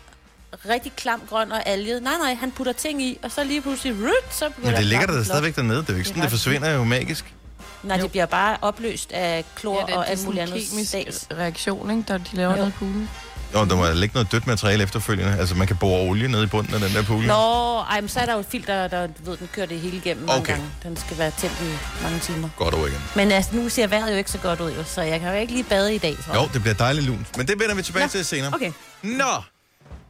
Rigtig 0.68 0.92
klam 0.96 1.22
grøn 1.28 1.52
og 1.52 1.66
alget. 1.68 2.02
Nej, 2.02 2.12
nej, 2.22 2.34
han 2.34 2.50
putter 2.50 2.72
ting 2.72 3.02
i, 3.02 3.18
og 3.22 3.30
så 3.30 3.44
lige 3.44 3.60
pludselig, 3.62 3.94
rut, 4.02 4.34
så 4.34 4.48
begynder 4.48 4.70
Men 4.70 4.76
det 4.78 4.86
ligger 4.86 5.06
der 5.06 5.24
stadigvæk 5.24 5.56
dernede. 5.56 5.78
Det 5.78 5.88
er 5.88 5.92
jo 5.92 5.98
ikke 5.98 6.08
Det 6.08 6.08
sådan, 6.08 6.22
det 6.22 6.30
forsvinder 6.30 6.70
jo 6.70 6.84
magisk. 6.84 7.34
Nej, 7.82 7.96
det 7.96 8.10
bliver 8.10 8.26
bare 8.26 8.56
opløst 8.62 9.12
af 9.12 9.44
klor 9.56 9.80
ja, 9.80 9.86
det, 9.86 9.94
og 9.94 10.10
alt 10.10 10.24
muligt 10.24 10.42
en 10.42 10.48
andet 10.48 10.68
kemisk 10.70 10.88
stats. 10.88 11.26
reaktion, 11.32 11.90
ikke, 11.90 12.04
der 12.08 12.18
de 12.18 12.36
laver 12.36 12.56
Jo. 12.58 12.66
i 12.66 12.70
poolen. 12.70 13.10
Jo, 13.54 13.64
der 13.64 13.76
må 13.76 13.92
ligge 13.92 14.14
noget 14.14 14.32
dødt 14.32 14.46
materiale 14.46 14.82
efterfølgende. 14.82 15.36
Altså, 15.38 15.54
man 15.54 15.66
kan 15.66 15.76
bore 15.76 16.00
olie 16.00 16.28
ned 16.28 16.42
i 16.42 16.46
bunden 16.46 16.74
af 16.74 16.80
den 16.80 16.90
der 16.94 17.02
pool. 17.02 17.24
Nå, 17.24 17.78
ej, 17.78 18.00
men 18.00 18.08
så 18.08 18.20
er 18.20 18.26
der 18.26 18.32
jo 18.34 18.40
et 18.40 18.46
filter, 18.50 18.88
der, 18.88 19.08
ved, 19.24 19.36
den 19.36 19.48
kører 19.52 19.66
det 19.66 19.80
hele 19.80 19.96
igennem 19.96 20.26
mange 20.26 20.40
Okay. 20.40 20.52
gange. 20.52 20.70
Den 20.82 20.96
skal 20.96 21.18
være 21.18 21.30
tændt 21.38 21.56
i 21.62 22.02
mange 22.02 22.18
timer. 22.18 22.48
Godt 22.56 22.74
over 22.74 22.86
igen. 22.86 22.98
Men 23.16 23.32
altså, 23.32 23.50
nu 23.56 23.68
ser 23.68 23.86
vejret 23.86 24.12
jo 24.12 24.16
ikke 24.16 24.30
så 24.30 24.38
godt 24.38 24.60
ud, 24.60 24.72
jo, 24.72 24.84
så 24.84 25.02
jeg 25.02 25.20
kan 25.20 25.28
jo 25.28 25.34
ikke 25.40 25.52
lige 25.52 25.64
bade 25.64 25.94
i 25.94 25.98
dag, 25.98 26.16
jeg. 26.26 26.34
Jo, 26.36 26.48
det 26.52 26.60
bliver 26.62 26.74
dejligt 26.74 27.06
lunt. 27.06 27.36
Men 27.36 27.46
det 27.48 27.60
vender 27.60 27.74
vi 27.74 27.82
tilbage 27.82 28.04
Nå, 28.04 28.10
til 28.10 28.24
senere. 28.24 28.54
Okay. 28.54 28.72
Nå, 29.02 29.24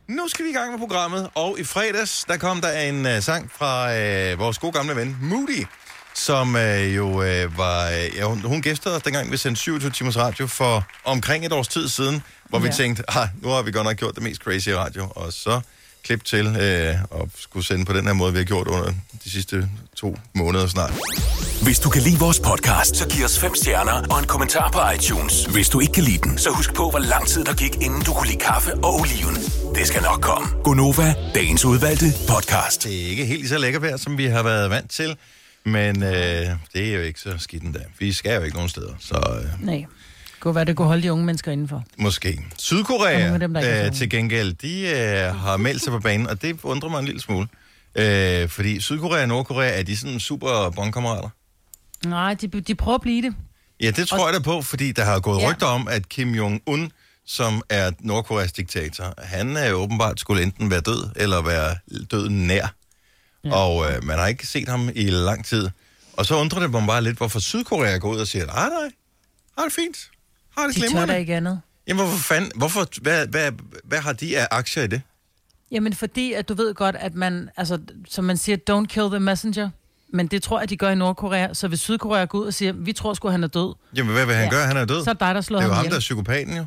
nu 0.09 0.29
skal 0.29 0.45
vi 0.45 0.51
i 0.51 0.55
gang 0.55 0.71
med 0.71 0.79
programmet. 0.79 1.29
Og 1.35 1.57
i 1.59 1.65
fredags, 1.65 2.25
der 2.29 2.37
kom 2.37 2.61
der 2.61 2.73
en 2.81 3.07
uh, 3.07 3.23
sang 3.23 3.51
fra 3.59 3.85
uh, 4.33 4.39
vores 4.39 4.59
gode 4.59 4.73
gamle 4.73 4.97
ven, 4.97 5.19
Moody, 5.23 5.65
som 6.15 6.55
uh, 6.55 6.97
jo 6.97 7.07
uh, 7.09 7.59
var... 7.59 7.89
Uh, 7.89 8.17
ja, 8.17 8.25
hun, 8.25 8.41
hun 8.41 8.63
gæstede 8.63 8.97
os, 8.97 9.03
dengang 9.03 9.33
vi 9.33 9.37
sendte 9.37 9.61
27 9.61 9.91
timers 9.91 10.17
radio 10.17 10.47
for 10.47 10.87
omkring 11.05 11.47
et 11.47 11.53
års 11.53 11.69
tid 11.69 11.89
siden, 11.89 12.23
hvor 12.49 12.59
ja. 12.59 12.67
vi 12.67 12.73
tænkte, 12.73 13.03
ah, 13.09 13.29
nu 13.43 13.49
har 13.49 13.63
vi 13.63 13.73
godt 13.73 13.85
nok 13.85 13.97
gjort 13.97 14.15
det 14.15 14.23
mest 14.23 14.43
crazy 14.43 14.69
radio. 14.69 15.09
Og 15.11 15.33
så 15.33 15.61
klip 16.05 16.25
til 16.25 16.47
uh, 16.47 17.21
og 17.21 17.29
skulle 17.37 17.67
sende 17.67 17.85
på 17.85 17.93
den 17.93 18.07
her 18.07 18.13
måde, 18.13 18.33
vi 18.33 18.39
har 18.39 18.45
gjort 18.45 18.69
under 18.69 18.93
de 19.25 19.31
sidste 19.31 19.69
to 19.97 20.17
måneder 20.35 20.67
snart. 20.67 20.93
Hvis 21.63 21.79
du 21.79 21.91
kan 21.91 22.03
lide 22.03 22.19
vores 22.19 22.41
podcast, 22.41 22.97
så 22.97 23.09
giv 23.09 23.25
os 23.25 23.39
fem 23.39 23.55
stjerner 23.55 24.07
og 24.11 24.19
en 24.19 24.27
kommentar 24.27 24.71
på 24.71 24.81
iTunes. 24.95 25.45
Hvis 25.45 25.69
du 25.69 25.81
ikke 25.81 25.93
kan 25.93 26.05
lide 26.05 26.19
den, 26.19 26.39
så 26.39 26.51
husk 26.51 26.75
på, 26.75 26.91
hvor 26.91 26.99
lang 26.99 27.27
tid 27.27 27.45
der 27.45 27.55
gik, 27.55 27.75
inden 27.75 28.03
du 28.03 28.13
kunne 28.13 28.29
lide 28.29 28.39
kaffe 28.39 28.75
og 28.75 28.95
oliven. 29.01 29.35
Det 29.75 29.87
skal 29.87 30.03
nok 30.03 30.21
komme. 30.21 30.49
Gonova, 30.65 31.15
dagens 31.35 31.65
udvalgte 31.65 32.07
podcast. 32.29 32.85
Det 32.85 33.03
er 33.03 33.07
ikke 33.07 33.25
helt 33.25 33.49
så 33.49 33.59
lækker 33.59 33.81
vejr, 33.81 33.97
som 33.97 34.19
vi 34.19 34.27
har 34.27 34.43
været 34.43 34.71
vant 34.71 34.91
til, 34.91 35.17
men 35.65 36.03
øh, 36.03 36.11
det 36.75 36.91
er 36.91 36.95
jo 36.95 37.01
ikke 37.01 37.21
så 37.21 37.35
skidt 37.39 37.63
endda. 37.63 37.81
Vi 37.99 38.13
skal 38.13 38.35
jo 38.37 38.43
ikke 38.43 38.57
nogen 38.57 38.69
steder, 38.69 38.95
så 38.99 39.41
øh, 39.43 39.67
Nej. 39.67 39.85
Kunne 40.41 40.55
være, 40.55 40.65
det 40.65 40.77
kunne 40.77 40.89
holde 40.89 41.03
de 41.03 41.13
unge 41.13 41.25
mennesker 41.25 41.53
indenfor. 41.53 41.85
måske. 41.99 42.41
Sydkorea 42.59 43.39
dem, 43.39 43.55
der 43.55 43.61
er 43.61 43.87
øh, 43.87 43.93
til 43.93 44.11
gengæld, 44.11 44.55
de 44.55 44.81
øh, 44.89 45.35
har 45.41 45.57
meldt 45.57 45.83
sig 45.83 45.91
på 45.93 45.99
banen, 45.99 46.27
og 46.27 46.43
det 46.43 46.61
undrer 46.63 46.89
mig 46.91 46.99
en 46.99 47.05
lille 47.05 47.21
smule. 47.21 47.49
Øh, 47.95 48.49
fordi 48.49 48.81
Sydkorea 48.81 49.23
og 49.23 49.29
Nordkorea, 49.29 49.79
er 49.79 49.83
de 49.83 49.97
sådan 49.97 50.21
super 50.21 50.71
bondkammerater? 50.77 51.29
Nej, 52.07 52.35
de, 52.35 52.49
de 52.61 52.75
prøver 52.75 52.95
at 52.95 53.01
blive 53.03 53.23
det. 53.23 53.35
Ja, 53.81 53.91
det 53.91 54.09
tror 54.09 54.27
jeg 54.29 54.35
da 54.35 54.43
på, 54.45 54.63
fordi 54.63 54.93
der 54.93 55.05
har 55.05 55.21
gået 55.21 55.41
Ja. 55.43 55.51
rygter 55.51 55.67
om, 55.67 55.89
at 55.89 56.09
Kim 56.09 56.35
Jong-un, 56.35 56.89
som 57.27 57.63
er 57.69 57.91
Nordkoreas 58.01 58.53
diktator, 58.53 59.15
han 59.19 59.57
er 59.57 59.73
åbenbart 59.73 60.21
skulle 60.21 60.43
enten 60.43 60.71
være 60.71 60.81
død, 60.81 61.11
eller 61.17 61.43
være 61.43 61.77
døden 62.11 62.47
nær. 62.47 62.75
Ja. 63.45 63.55
Og 63.55 63.91
øh, 63.93 64.05
man 64.05 64.19
har 64.19 64.27
ikke 64.27 64.47
set 64.47 64.69
ham 64.69 64.89
i 64.95 65.11
lang 65.11 65.45
tid. 65.45 65.69
Og 66.13 66.27
så 66.27 66.35
undrer 66.37 66.61
det 66.61 66.71
mig 66.71 66.87
bare 66.87 67.03
lidt, 67.03 67.17
hvorfor 67.17 67.39
Sydkorea 67.41 67.97
går 67.97 68.11
ud 68.13 68.19
og 68.21 68.27
siger, 68.27 68.47
nej, 68.47 68.69
nej, 68.69 68.91
har 69.59 69.65
det 69.65 69.73
fint. 69.73 69.97
Har 70.59 70.67
det 70.67 70.75
De 70.75 70.81
tør 70.81 70.87
da 70.87 70.91
glimrende. 70.91 71.19
ikke 71.21 71.35
andet. 71.37 71.61
Jamen, 71.87 72.05
hvorfor 72.05 72.19
fanden, 72.23 72.53
hvorfor, 72.57 72.87
hvad, 73.03 73.27
hvad, 73.27 73.53
hvad 73.85 73.99
har 73.99 74.13
de 74.13 74.39
af 74.39 74.49
aktier 74.51 74.83
i 74.83 74.87
det? 74.87 75.03
Jamen, 75.71 75.95
fordi 75.95 76.33
at 76.33 76.49
du 76.49 76.55
ved 76.55 76.75
godt, 76.75 76.97
at 76.97 77.15
man, 77.15 77.51
altså, 77.57 77.79
som 78.09 78.25
man 78.25 78.37
siger, 78.37 78.57
don't 78.71 78.87
kill 78.87 79.07
the 79.11 79.21
messenger. 79.21 79.71
Men 80.13 80.27
det 80.27 80.43
tror 80.43 80.61
jeg, 80.61 80.71
de 80.71 80.77
gør 80.77 80.91
i 80.91 80.95
Nordkorea. 80.95 81.55
Så 81.55 81.69
hvis 81.69 81.81
Sydkorea 81.81 82.25
går 82.25 82.39
ud 82.39 82.47
og 82.47 82.55
siger, 82.55 82.73
vi 82.73 82.93
tror 82.93 83.15
sgu, 83.15 83.29
han 83.29 83.45
er 83.45 83.49
død, 83.49 83.75
Jamen, 83.97 84.13
hvad 84.13 84.27
vil 84.27 84.35
han 84.35 84.45
Ja. 84.45 84.51
gøre? 84.51 84.67
Han 84.67 84.77
er 84.77 84.85
død. 84.85 85.05
så 85.05 85.11
er 85.11 85.15
det 85.15 85.21
dig, 85.21 85.35
der 85.35 85.41
slår 85.41 85.59
det 85.59 85.65
er 85.65 85.69
jo 85.69 85.75
ham 85.75 85.85
ham, 85.85 85.91
der 85.91 85.97
er 85.97 86.01
psykopaten, 86.01 86.57
jo. 86.57 86.65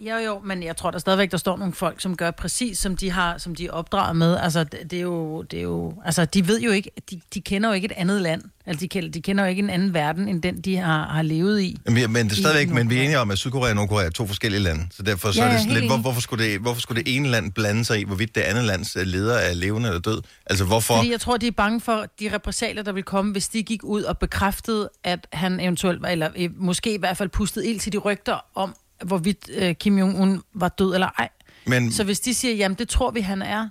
Jo, 0.00 0.16
jo, 0.16 0.40
men 0.44 0.62
jeg 0.62 0.76
tror 0.76 0.90
der 0.90 0.98
stadigvæk, 0.98 1.30
der 1.30 1.36
står 1.36 1.56
nogle 1.56 1.74
folk, 1.74 2.00
som 2.00 2.16
gør 2.16 2.30
præcis, 2.30 2.78
som 2.78 2.96
de 2.96 3.10
har, 3.10 3.38
som 3.38 3.54
de 3.54 3.66
er 3.66 3.70
opdraget 3.70 4.16
med. 4.16 4.36
Altså, 4.36 4.64
det, 4.64 4.90
det 4.90 4.96
er 4.96 5.02
jo, 5.02 5.42
det 5.42 5.58
er 5.58 5.62
jo, 5.62 5.94
altså, 6.04 6.24
de 6.24 6.48
ved 6.48 6.60
jo 6.60 6.70
ikke, 6.70 6.90
de, 7.10 7.20
de 7.34 7.40
kender 7.40 7.68
jo 7.68 7.74
ikke 7.74 7.84
et 7.84 7.92
andet 7.96 8.22
land. 8.22 8.42
Altså, 8.66 8.80
de 8.80 8.88
kender, 8.88 9.10
de 9.10 9.22
kender 9.22 9.44
jo 9.44 9.50
ikke 9.50 9.60
en 9.60 9.70
anden 9.70 9.94
verden, 9.94 10.28
end 10.28 10.42
den, 10.42 10.60
de 10.60 10.76
har, 10.76 11.06
har 11.06 11.22
levet 11.22 11.60
i. 11.60 11.76
Men, 11.86 12.12
men 12.12 12.28
det 12.28 12.32
er 12.32 12.36
stadigvæk, 12.36 12.74
men 12.74 12.90
vi 12.90 12.98
er 12.98 13.02
enige 13.02 13.18
om, 13.18 13.30
at 13.30 13.38
Sydkorea 13.38 13.70
og 13.70 13.76
Nordkorea 13.76 14.06
er 14.06 14.10
to 14.10 14.26
forskellige 14.26 14.62
lande. 14.62 14.86
Så 14.90 15.02
derfor 15.02 15.32
så 15.32 15.40
Ja, 15.40 15.48
er 15.48 15.52
det 15.52 15.60
sådan 15.60 15.74
lidt, 15.74 15.86
hvor, 15.86 15.96
hvorfor, 15.96 16.20
skulle 16.20 16.44
det, 16.44 16.60
hvorfor 16.60 16.80
skulle 16.80 17.02
det 17.04 17.16
ene 17.16 17.28
land 17.28 17.52
blande 17.52 17.84
sig 17.84 18.00
i, 18.00 18.04
hvorvidt 18.04 18.34
det 18.34 18.40
andet 18.40 18.64
lands 18.64 18.96
øh, 18.96 19.06
leder 19.06 19.34
er 19.34 19.54
levende 19.54 19.88
eller 19.88 20.00
død? 20.00 20.22
Altså 20.46 20.64
hvorfor? 20.64 20.96
Fordi 20.96 21.10
jeg 21.10 21.20
tror, 21.20 21.36
de 21.36 21.46
er 21.46 21.50
bange 21.50 21.80
for 21.80 22.06
de 22.20 22.34
repressalier, 22.34 22.82
der 22.82 22.92
vil 22.92 23.02
komme, 23.02 23.32
hvis 23.32 23.48
de 23.48 23.62
gik 23.62 23.84
ud 23.84 24.02
og 24.02 24.18
bekræftede, 24.18 24.90
at 25.04 25.26
han 25.32 25.60
eventuelt 25.60 26.02
var, 26.02 26.08
eller 26.08 26.28
øh, 26.36 26.50
måske 26.56 26.94
i 26.94 26.98
hvert 26.98 27.16
fald 27.16 27.28
pustede 27.28 27.68
ild 27.70 27.80
til 27.80 27.92
de 27.92 27.98
rygter 27.98 28.38
om, 28.54 28.74
hvorvidt 29.04 29.50
øh, 29.54 29.74
Kim 29.74 29.98
Jong-un 29.98 30.40
var 30.54 30.68
død 30.68 30.94
eller 30.94 31.08
ej. 31.18 31.28
Men, 31.66 31.92
Så 31.92 32.04
hvis 32.04 32.20
de 32.20 32.34
siger, 32.34 32.54
jamen 32.54 32.78
det 32.78 32.88
tror 32.88 33.10
vi, 33.10 33.20
han 33.20 33.42
er, 33.42 33.68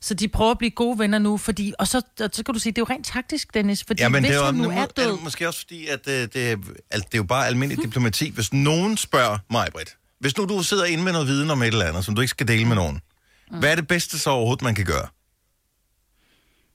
så 0.00 0.14
de 0.14 0.28
prøver 0.28 0.50
at 0.50 0.58
blive 0.58 0.70
gode 0.70 0.98
venner 0.98 1.18
nu, 1.18 1.36
fordi, 1.36 1.72
og 1.78 1.88
så, 1.88 2.02
og 2.20 2.30
så 2.32 2.42
kan 2.44 2.54
du 2.54 2.60
sige, 2.60 2.72
det 2.72 2.78
er 2.78 2.86
jo 2.88 2.94
rent 2.94 3.06
taktisk, 3.06 3.54
Dennis, 3.54 3.84
fordi 3.84 4.02
ja, 4.02 4.08
men 4.08 4.22
hvis 4.22 4.30
det 4.30 4.40
er, 4.40 4.44
han 4.44 4.54
nu 4.54 4.70
er 4.70 4.86
død, 4.86 5.12
det 5.12 5.22
måske 5.22 5.48
også 5.48 5.60
fordi, 5.60 5.86
at 5.86 6.08
øh, 6.08 6.14
det, 6.14 6.36
er- 6.50 6.56
altså, 6.90 7.08
det 7.12 7.14
er 7.14 7.18
jo 7.18 7.22
bare 7.24 7.46
almindelig 7.46 7.84
diplomati. 7.84 8.30
Hvis 8.30 8.52
nogen 8.52 8.96
spørger 8.96 9.38
mig, 9.50 9.68
Britt, 9.72 9.96
hvis 10.18 10.36
nu 10.36 10.44
du 10.44 10.62
sidder 10.62 10.84
inde 10.84 11.04
med 11.04 11.12
noget 11.12 11.26
viden 11.28 11.50
om 11.50 11.62
et 11.62 11.66
eller 11.66 11.84
andet, 11.86 12.04
som 12.04 12.14
du 12.14 12.20
ikke 12.20 12.30
skal 12.30 12.48
dele 12.48 12.64
med 12.64 12.76
nogen, 12.76 13.00
hvad 13.50 13.70
er 13.70 13.74
det 13.74 13.88
bedste 13.88 14.18
så 14.18 14.30
overhovedet, 14.30 14.62
man 14.62 14.74
kan 14.74 14.84
gøre? 14.84 15.06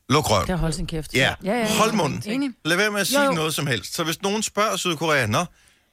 Luk 0.09 0.29
røven. 0.31 0.47
det 0.47 0.53
er 0.53 0.57
holde 0.57 0.75
sin 0.75 0.87
kæft. 0.87 1.13
Ja, 1.13 1.33
ja, 1.43 1.53
ja, 1.59 1.67
hold 1.77 1.93
munden. 1.93 2.23
Enig. 2.25 2.51
Lad 2.65 2.77
være 2.77 2.91
med 2.91 2.99
at 2.99 3.07
sige 3.07 3.23
jo. 3.25 3.31
noget 3.31 3.53
som 3.55 3.67
helst. 3.67 3.95
Så 3.95 4.03
hvis 4.03 4.21
nogen 4.21 4.43
spørger 4.43 4.75
Sydkorea, 4.77 5.25
nå, 5.25 5.45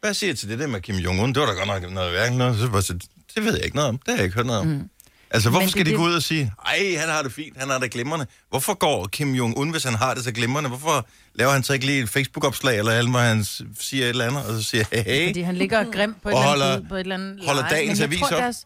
hvad 0.05 0.15
siger 0.15 0.33
I 0.33 0.37
til 0.37 0.49
det 0.49 0.59
der 0.59 0.67
med 0.67 0.81
Kim 0.81 0.95
Jong-un? 0.97 1.27
Det 1.33 1.37
var 1.41 1.47
da 1.47 1.53
godt 1.53 1.67
nok 1.83 1.93
noget 1.93 2.13
værken 2.13 2.39
noget. 2.39 2.59
Så, 2.85 2.93
det 3.35 3.45
ved 3.45 3.55
jeg 3.55 3.65
ikke 3.65 3.77
noget 3.77 3.89
om. 3.89 3.99
Det 3.99 4.09
har 4.09 4.15
jeg 4.17 4.25
ikke 4.25 4.35
hørt 4.37 4.47
noget 4.47 4.61
om. 4.61 4.67
Mm. 4.67 4.91
Altså, 5.31 5.51
hvorfor 5.51 5.63
Men 5.65 5.71
skal 5.71 5.85
det- 5.87 5.93
de 5.93 5.97
gå 5.97 6.03
det- 6.05 6.11
ud 6.11 6.15
og 6.15 6.23
sige, 6.23 6.53
ej, 6.67 6.97
han 6.99 7.09
har 7.09 7.23
det 7.23 7.33
fint, 7.33 7.59
han 7.59 7.69
har 7.71 7.79
det 7.79 7.91
glimrende. 7.91 8.27
Hvorfor 8.51 8.75
går 8.75 9.07
Kim 9.07 9.35
Jong-un, 9.35 9.71
hvis 9.71 9.85
han 9.85 9.95
har 9.95 10.15
det 10.15 10.25
så 10.25 10.33
glimrende? 10.33 10.69
Hvorfor 10.69 11.07
laver 11.35 11.53
han 11.53 11.63
så 11.63 11.73
ikke 11.73 11.87
lige 11.87 12.03
et 12.03 12.09
Facebook-opslag, 12.09 12.79
eller 12.79 12.93
alt, 12.93 13.11
hvor 13.11 13.19
han 13.19 13.45
siger 13.81 14.05
et 14.05 14.09
eller 14.09 14.25
andet, 14.27 14.47
og 14.47 14.55
så 14.55 14.63
siger, 14.63 14.85
hey, 14.93 15.03
hey. 15.05 15.29
Fordi 15.29 15.41
han 15.41 15.57
ligger 15.57 15.85
grim 15.93 16.15
på 16.23 16.29
et, 16.29 16.35
Og 16.35 16.41
eller 16.41 16.49
holder- 16.49 16.73
andet, 16.75 16.89
på 16.89 16.95
et 16.95 17.01
eller 17.01 17.15
andet 17.15 17.39
holder 17.47 17.63
leje. 17.63 17.75
dagens 17.75 17.99
jeg 17.99 18.07
avis 18.07 18.19
tror, 18.19 18.27
op. 18.37 18.43
deres- 18.43 18.65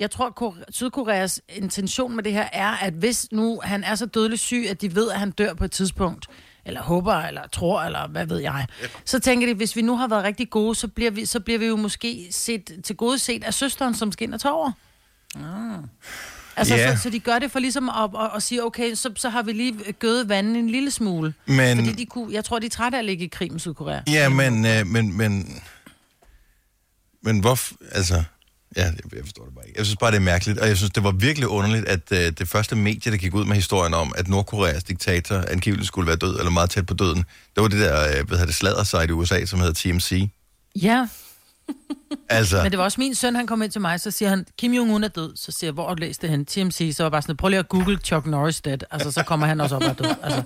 Jeg 0.00 0.10
tror, 0.10 0.30
Kore- 0.42 0.64
Sydkoreas 0.70 1.40
intention 1.48 2.16
med 2.16 2.24
det 2.24 2.32
her 2.32 2.48
er, 2.52 2.70
at 2.76 2.92
hvis 2.92 3.26
nu 3.32 3.60
han 3.64 3.84
er 3.84 3.94
så 3.94 4.06
dødelig 4.06 4.38
syg, 4.38 4.66
at 4.70 4.80
de 4.80 4.94
ved, 4.94 5.10
at 5.10 5.18
han 5.18 5.30
dør 5.30 5.54
på 5.54 5.64
et 5.64 5.70
tidspunkt, 5.72 6.26
eller 6.64 6.82
håber, 6.82 7.14
eller 7.14 7.46
tror, 7.46 7.82
eller 7.82 8.08
hvad 8.08 8.26
ved 8.26 8.38
jeg, 8.38 8.66
så 9.04 9.18
tænker 9.18 9.46
de, 9.46 9.54
hvis 9.54 9.76
vi 9.76 9.82
nu 9.82 9.96
har 9.96 10.08
været 10.08 10.24
rigtig 10.24 10.50
gode, 10.50 10.74
så 10.74 10.88
bliver 10.88 11.10
vi, 11.10 11.24
så 11.26 11.40
bliver 11.40 11.58
vi 11.58 11.66
jo 11.66 11.76
måske 11.76 12.26
set, 12.30 12.70
til 12.84 12.96
gode 12.96 13.18
set 13.18 13.44
af 13.44 13.54
søsteren, 13.54 13.94
som 13.94 14.12
skal 14.12 14.24
ind 14.26 14.34
og 14.34 14.40
tage 14.40 14.52
over. 14.52 14.72
Altså, 16.56 16.74
Ja. 16.74 16.96
så, 16.96 17.02
så 17.02 17.10
de 17.10 17.18
gør 17.20 17.38
det 17.38 17.50
for 17.50 17.58
ligesom 17.58 17.88
at, 17.88 18.10
at, 18.24 18.30
at 18.36 18.42
sige, 18.42 18.64
okay, 18.64 18.94
så, 18.94 19.10
så 19.16 19.28
har 19.28 19.42
vi 19.42 19.52
lige 19.52 19.92
gødet 19.92 20.28
vandet 20.28 20.56
en 20.56 20.70
lille 20.70 20.90
smule. 20.90 21.34
Men- 21.46 21.76
Fordi 21.78 21.92
de 21.92 22.06
kunne, 22.06 22.32
jeg 22.34 22.44
tror, 22.44 22.58
de 22.58 22.66
er 22.66 22.70
trætte 22.70 22.96
af 22.98 23.00
at 23.00 23.04
ligge 23.04 23.24
i 23.24 23.28
krig 23.28 23.52
med 23.52 23.60
Sydkorea. 23.60 24.00
Ja, 24.08 24.28
men, 24.28 24.66
øh, 24.66 24.86
men, 24.86 25.16
men, 25.16 25.62
men 27.22 27.40
hvorfor, 27.40 27.74
altså, 27.92 28.24
ja, 28.76 28.84
jeg, 28.84 29.24
forstår 29.24 29.44
det 29.44 29.54
bare 29.54 29.66
ikke. 29.66 29.78
Jeg 29.78 29.86
synes 29.86 29.96
bare, 29.96 30.10
det 30.10 30.16
er 30.16 30.20
mærkeligt, 30.20 30.58
og 30.58 30.68
jeg 30.68 30.76
synes, 30.76 30.92
det 30.92 31.04
var 31.04 31.10
virkelig 31.10 31.48
underligt, 31.48 31.84
at 31.88 32.12
øh, 32.12 32.18
det 32.18 32.48
første 32.48 32.76
medie, 32.76 33.12
der 33.12 33.18
gik 33.18 33.34
ud 33.34 33.44
med 33.44 33.56
historien 33.56 33.94
om, 33.94 34.12
at 34.16 34.28
Nordkoreas 34.28 34.84
diktator 34.84 35.44
angiveligt 35.48 35.86
skulle 35.86 36.06
være 36.06 36.16
død, 36.16 36.38
eller 36.38 36.50
meget 36.50 36.70
tæt 36.70 36.86
på 36.86 36.94
døden, 36.94 37.24
det 37.54 37.62
var 37.62 37.68
det 37.68 37.80
der, 37.80 38.02
øh, 38.02 38.08
hvad 38.08 38.38
hedder 38.38 38.46
det, 38.46 38.54
sladdersite 38.54 39.08
i 39.08 39.10
USA, 39.10 39.44
som 39.44 39.58
hedder 39.58 39.74
TMC. 39.74 40.30
Ja, 40.82 41.06
Altså, 42.28 42.62
Men 42.62 42.70
det 42.70 42.78
var 42.78 42.84
også 42.84 43.00
min 43.00 43.14
søn, 43.14 43.34
han 43.34 43.46
kom 43.46 43.62
ind 43.62 43.72
til 43.72 43.80
mig, 43.80 44.00
så 44.00 44.10
siger 44.10 44.28
han, 44.28 44.46
Kim 44.58 44.72
Jong-un 44.72 45.04
er 45.04 45.08
død. 45.08 45.36
Så 45.36 45.52
siger 45.52 45.68
jeg, 45.68 45.72
hvor 45.72 45.88
har 45.88 45.94
du 45.94 46.00
læst 46.00 46.22
det 46.22 46.30
hen? 46.30 46.46
TMC, 46.46 46.92
så 46.96 47.02
var 47.02 47.10
bare 47.10 47.22
sådan, 47.22 47.36
prøv 47.36 47.48
lige 47.48 47.58
at 47.58 47.68
google 47.68 47.98
Chuck 48.04 48.26
Norris 48.26 48.60
dead. 48.60 48.78
Altså, 48.90 49.10
så 49.10 49.22
kommer 49.22 49.46
han 49.46 49.60
også 49.60 49.76
op 49.76 49.82
og 49.82 49.88
er 49.88 49.92
død. 49.94 50.14
Altså, 50.22 50.42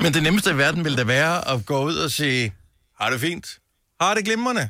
men 0.00 0.14
det 0.14 0.22
nemmeste 0.22 0.50
i 0.50 0.56
verden 0.56 0.84
ville 0.84 0.98
da 0.98 1.04
være 1.04 1.48
at 1.48 1.66
gå 1.66 1.84
ud 1.84 1.96
og 1.96 2.10
sige, 2.10 2.54
har 3.00 3.10
det 3.10 3.20
fint? 3.20 3.46
Har 4.00 4.14
det 4.14 4.24
glimrende? 4.24 4.68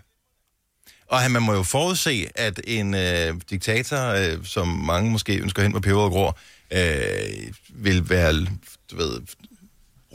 Og 1.08 1.18
han, 1.18 1.30
man 1.30 1.42
må 1.42 1.54
jo 1.54 1.62
forudse, 1.62 2.28
at 2.34 2.60
en 2.66 2.94
øh, 2.94 3.34
diktator, 3.50 4.06
øh, 4.06 4.44
som 4.44 4.68
mange 4.68 5.10
måske 5.10 5.38
ønsker 5.38 5.62
hen 5.62 5.72
på 5.72 5.80
peber 5.80 6.00
og 6.00 6.10
grå, 6.10 6.32
øh, 6.70 7.52
vil 7.68 8.10
være, 8.10 8.32
du 8.90 8.96
ved, 8.96 9.20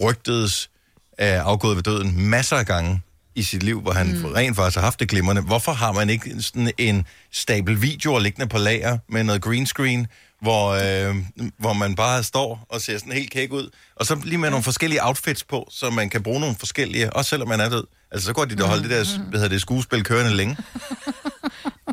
rygtedes 0.01 0.69
er 1.17 1.41
afgået 1.41 1.75
ved 1.75 1.83
døden 1.83 2.29
masser 2.29 2.55
af 2.55 2.65
gange 2.65 3.01
i 3.35 3.43
sit 3.43 3.63
liv, 3.63 3.81
hvor 3.81 3.91
han 3.91 4.07
mm. 4.07 4.25
rent 4.25 4.55
faktisk 4.55 4.75
har 4.75 4.83
haft 4.83 5.00
det 5.00 5.09
glimrende. 5.09 5.41
Hvorfor 5.41 5.71
har 5.71 5.91
man 5.91 6.09
ikke 6.09 6.41
sådan 6.41 6.71
en 6.77 7.05
stabel 7.31 7.81
videoer 7.81 8.19
liggende 8.19 8.47
på 8.47 8.57
lager 8.57 8.97
med 9.09 9.23
noget 9.23 9.41
green 9.41 9.65
screen, 9.65 10.07
hvor, 10.43 10.69
øh, 10.69 11.15
hvor 11.59 11.73
man 11.73 11.95
bare 11.95 12.23
står 12.23 12.65
og 12.69 12.81
ser 12.81 12.97
sådan 12.97 13.13
helt 13.13 13.31
kæk 13.31 13.51
ud, 13.51 13.69
og 13.95 14.05
så 14.05 14.17
lige 14.23 14.38
med 14.38 14.50
nogle 14.50 14.63
forskellige 14.63 15.05
outfits 15.07 15.43
på, 15.43 15.67
så 15.71 15.89
man 15.89 16.09
kan 16.09 16.23
bruge 16.23 16.39
nogle 16.39 16.55
forskellige, 16.59 17.13
også 17.13 17.29
selvom 17.29 17.47
man 17.47 17.59
er 17.59 17.69
død. 17.69 17.83
Altså, 18.12 18.25
så 18.27 18.33
går 18.33 18.45
de 18.45 18.55
da 18.55 18.63
holde 18.63 18.83
det 18.83 18.91
der 18.91 19.19
hvad 19.29 19.39
hedder 19.39 19.47
det, 19.47 19.62
skuespil 19.62 20.03
kørende 20.03 20.33
længe. 20.35 20.57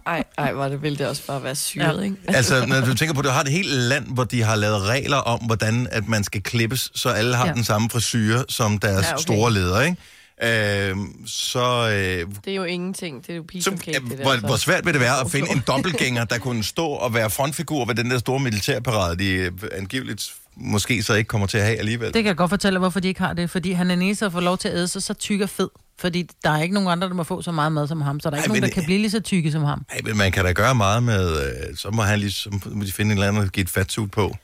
Ej, 0.06 0.24
ej, 0.38 0.52
var 0.52 0.68
det 0.68 0.82
ville 0.82 0.98
det 0.98 1.06
også 1.06 1.22
bare 1.26 1.42
være 1.42 1.54
syret, 1.54 1.98
Ja. 1.98 2.02
ikke? 2.04 2.16
Altså, 2.38 2.66
når 2.66 2.80
du 2.80 2.94
tænker 2.94 3.14
på, 3.14 3.20
at 3.20 3.24
du 3.24 3.30
har 3.30 3.40
et 3.40 3.48
helt 3.48 3.70
land, 3.72 4.06
hvor 4.06 4.24
de 4.24 4.42
har 4.42 4.56
lavet 4.56 4.82
regler 4.82 5.16
om, 5.16 5.40
hvordan 5.40 5.88
at 5.90 6.08
man 6.08 6.24
skal 6.24 6.42
klippes, 6.42 6.90
så 6.94 7.08
alle 7.08 7.36
har 7.36 7.44
ja. 7.44 7.48
Ja. 7.50 7.54
den 7.54 7.64
samme 7.64 7.90
frisyr 7.90 8.42
som 8.48 8.78
deres 8.78 8.92
ja, 8.92 8.98
Ja, 8.98 9.06
okay. 9.06 9.12
okay. 9.14 9.22
store 9.22 9.52
leder, 9.52 9.80
ikke? 9.80 9.96
Øhm, 10.42 11.26
så, 11.26 11.88
øh, 11.88 12.34
Det 12.44 12.50
er 12.50 12.54
jo 12.54 12.64
ingenting. 12.64 13.22
Det 13.26 13.32
er 13.32 13.36
jo 13.36 13.42
piece 13.48 13.64
så 13.64 13.70
of 13.70 13.78
cake, 13.78 14.00
det 14.00 14.18
der. 14.18 14.22
hvor, 14.24 14.34
så. 14.34 14.46
hvor 14.46 14.56
svært 14.56 14.86
vil 14.86 14.92
det 14.92 15.00
være 15.00 15.20
at 15.20 15.30
finde 15.34 15.50
en 15.52 15.62
dobbeltgænger, 15.66 16.24
der 16.24 16.38
kunne 16.38 16.64
stå 16.64 16.86
og 16.86 17.14
være 17.14 17.30
frontfigur 17.30 17.84
ved 17.84 17.94
den 17.94 18.10
der 18.10 18.18
store 18.18 18.40
militærparade, 18.40 19.18
de 19.18 19.30
øh, 19.30 19.52
angiveligt 19.72 20.32
måske 20.56 21.02
så 21.02 21.14
ikke 21.14 21.28
kommer 21.28 21.46
til 21.46 21.58
at 21.58 21.64
have 21.64 21.78
alligevel. 21.78 22.06
det 22.06 22.14
kan 22.14 22.26
jeg 22.26 22.36
godt 22.36 22.48
fortælle, 22.50 22.78
hvorfor 22.78 23.00
de 23.00 23.08
ikke 23.08 23.20
har 23.20 23.32
det. 23.32 23.50
Fordi 23.50 23.72
han 23.72 23.90
er 23.90 23.94
eneste, 23.94 24.24
der 24.24 24.30
får 24.30 24.40
lov 24.40 24.58
til 24.58 24.68
at 24.68 24.74
æde 24.74 24.88
sig 24.88 25.02
så 25.02 25.14
tyk 25.14 25.40
og 25.40 25.48
fed. 25.48 25.68
Fordi 25.98 26.28
der 26.44 26.50
er 26.50 26.62
ikke 26.62 26.74
nogen 26.74 26.88
andre, 26.88 27.08
der 27.08 27.14
må 27.14 27.24
få 27.24 27.42
så 27.42 27.52
meget 27.52 27.72
mad 27.72 27.88
som 27.88 28.00
ham. 28.00 28.20
Så 28.20 28.30
der 28.30 28.36
er 28.36 28.40
Ej, 28.40 28.44
ikke 28.44 28.48
nogen, 28.48 28.62
der 28.62 28.68
kan 28.68 28.84
blive 28.84 28.98
lige 28.98 29.10
så 29.10 29.20
tykke 29.20 29.52
som 29.52 29.62
ham. 29.62 29.84
Ej, 29.90 30.00
men 30.04 30.16
man 30.16 30.32
kan 30.32 30.44
da 30.44 30.52
gøre 30.52 30.74
meget 30.74 31.02
med, 31.02 31.42
øh, 31.42 31.76
så 31.76 31.90
må 31.90 32.02
han 32.02 32.18
lige, 32.18 32.32
så 32.32 32.50
må 32.70 32.84
de 32.84 32.92
finde 32.92 33.12
en 33.12 33.18
eller 33.18 33.28
anden, 33.28 33.42
der 33.42 33.48
give 33.48 33.62
et 33.62 33.70
fatsuit 33.70 34.10
på. 34.10 34.36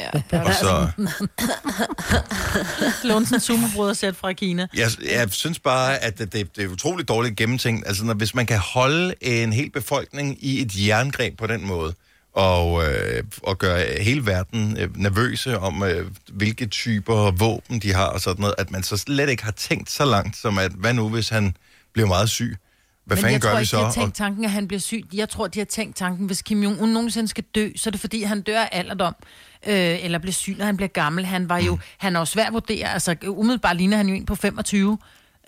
Ja, 0.00 0.42
Og 0.42 0.54
så, 0.54 0.90
Låne 3.04 3.26
sådan 3.26 3.34
en 3.36 3.40
sumobrødersæt 3.40 4.16
fra 4.16 4.32
Kina. 4.32 4.66
jeg, 4.74 4.90
jeg 5.10 5.28
synes 5.30 5.58
bare, 5.58 5.98
at 5.98 6.18
det, 6.18 6.32
det, 6.32 6.56
det 6.56 6.64
er 6.64 6.68
utroligt 6.68 7.08
dårligt 7.08 7.36
gennemtænkt. 7.36 7.86
Altså, 7.86 8.04
når, 8.04 8.14
hvis 8.14 8.34
man 8.34 8.46
kan 8.46 8.58
holde 8.58 9.14
en 9.20 9.52
hel 9.52 9.70
befolkning 9.70 10.44
i 10.44 10.62
et 10.62 10.86
jerngreb 10.86 11.38
på 11.38 11.46
den 11.46 11.66
måde, 11.66 11.94
og, 12.32 12.84
øh, 12.88 13.24
og 13.42 13.58
gøre 13.58 14.02
hele 14.02 14.26
verden 14.26 14.76
øh, 14.80 14.96
nervøse 14.96 15.58
om, 15.58 15.82
øh, 15.82 16.10
hvilke 16.28 16.66
typer 16.66 17.30
våben 17.30 17.78
de 17.78 17.92
har 17.92 18.06
og 18.06 18.20
sådan 18.20 18.40
noget, 18.40 18.54
at 18.58 18.70
man 18.70 18.82
så 18.82 18.96
slet 18.96 19.28
ikke 19.28 19.44
har 19.44 19.52
tænkt 19.52 19.90
så 19.90 20.04
langt, 20.04 20.36
som 20.36 20.58
at, 20.58 20.72
hvad 20.72 20.94
nu, 20.94 21.08
hvis 21.08 21.28
han 21.28 21.56
bliver 21.92 22.08
meget 22.08 22.30
syg? 22.30 22.56
Hvad 23.10 23.16
Men 23.16 23.22
fanden 23.22 23.32
jeg 23.32 23.40
gør 23.40 23.48
tror 23.48 23.56
vi 23.56 23.62
ikke, 23.62 23.70
så? 23.70 23.76
de 23.78 23.84
har 23.84 23.92
tænkt 23.92 24.14
tanken, 24.14 24.44
at 24.44 24.50
han 24.50 24.68
bliver 24.68 24.80
syg. 24.80 25.04
Jeg 25.12 25.28
tror, 25.28 25.46
de 25.46 25.58
har 25.58 25.64
tænkt 25.64 25.96
tanken, 25.96 26.26
hvis 26.26 26.42
Kim 26.42 26.62
Jong-un 26.62 26.86
nogensinde 26.86 27.28
skal 27.28 27.44
dø, 27.54 27.70
så 27.76 27.88
er 27.88 27.92
det 27.92 28.00
fordi, 28.00 28.22
han 28.22 28.40
dør 28.40 28.60
af 28.60 28.68
alderdom. 28.72 29.14
Øh, 29.66 30.04
eller 30.04 30.18
bliver 30.18 30.32
syg, 30.32 30.54
når 30.58 30.64
han 30.64 30.76
bliver 30.76 30.88
gammel. 30.88 31.26
Han 31.26 31.48
var 31.48 31.58
jo, 31.58 31.78
han 31.98 32.16
er 32.16 32.20
jo 32.20 32.24
svær 32.24 32.44
at 32.46 32.52
vurdere. 32.52 32.92
Altså, 32.92 33.16
umiddelbart 33.26 33.76
ligner 33.76 33.96
han 33.96 34.08
jo 34.08 34.14
en 34.14 34.26
på 34.26 34.34
25. 34.34 34.98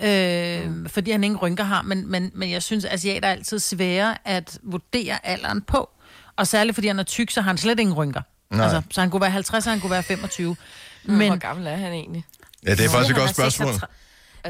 Øh, 0.02 0.70
fordi 0.86 1.10
han 1.10 1.24
ingen 1.24 1.38
rynker 1.38 1.64
har. 1.64 1.82
Men, 1.82 2.10
men, 2.10 2.30
men 2.34 2.50
jeg 2.50 2.62
synes, 2.62 2.84
at 2.84 2.94
asiater 2.94 3.28
er 3.28 3.32
altid 3.32 3.58
svære 3.58 4.16
at 4.24 4.58
vurdere 4.62 5.26
alderen 5.26 5.60
på. 5.62 5.90
Og 6.36 6.46
særligt 6.46 6.74
fordi 6.74 6.86
han 6.86 6.98
er 6.98 7.02
tyk, 7.02 7.30
så 7.30 7.40
har 7.40 7.50
han 7.50 7.58
slet 7.58 7.80
ingen 7.80 7.94
rynker. 7.94 8.22
Nej. 8.50 8.64
Altså, 8.64 8.82
så 8.90 9.00
han 9.00 9.10
kunne 9.10 9.20
være 9.20 9.30
50, 9.30 9.66
og 9.66 9.72
han 9.72 9.80
kunne 9.80 9.90
være 9.90 10.02
25. 10.02 10.56
Men... 11.04 11.28
Hvor 11.28 11.36
gammel 11.36 11.66
er 11.66 11.76
han 11.76 11.92
egentlig? 11.92 12.24
ja, 12.66 12.70
det 12.70 12.84
er 12.84 12.88
faktisk 12.88 13.10
et 13.10 13.16
godt 13.16 13.30
spørgsmål. 13.30 13.68
36. 13.68 13.88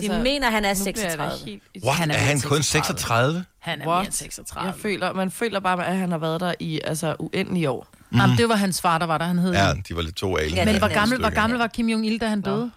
De 0.01 0.23
mener, 0.23 0.51
han 0.51 0.65
er 0.65 0.75
nu 0.79 0.85
bliver 0.93 1.09
jeg 1.09 1.19
da 1.19 1.29
36. 1.31 1.51
helt 1.75 1.85
What? 1.85 1.97
Han 1.97 2.11
er 2.11 2.15
Er 2.15 2.19
han 2.19 2.37
mere 2.37 2.49
kun 2.49 2.63
36? 2.63 3.43
36? 3.43 3.45
han 3.59 3.81
er 3.83 3.87
What? 3.87 3.97
mere 3.99 4.05
end 4.05 4.13
36. 4.13 4.67
Jeg 4.67 4.75
føler, 4.83 5.13
man 5.13 5.31
føler 5.31 5.61
bare, 5.61 5.87
at 5.87 5.97
han 5.97 6.11
har 6.11 6.19
været 6.19 6.41
der 6.41 6.55
i 6.61 6.81
altså, 6.85 7.17
uendelige 7.19 7.71
år. 7.71 7.87
Mm. 8.11 8.19
Jamen, 8.19 8.39
det 8.39 8.49
var 8.49 8.55
hans 8.57 8.81
far, 8.81 8.99
der 8.99 9.07
var 9.07 9.19
der, 9.19 9.25
han 9.25 9.39
hed. 9.39 9.53
Ja, 9.53 9.73
de 9.89 9.97
var 9.97 10.03
lidt 10.03 10.17
to 10.17 10.37
alien. 10.37 10.55
Ja, 10.55 10.65
Men 10.65 10.79
hvor 10.79 10.95
gammel, 10.95 11.19
hvor 11.21 11.31
gammel 11.31 11.59
var 11.59 11.67
Kim 11.67 11.89
Jong-il, 11.89 12.19
da 12.19 12.27
han 12.29 12.41
døde? 12.41 12.71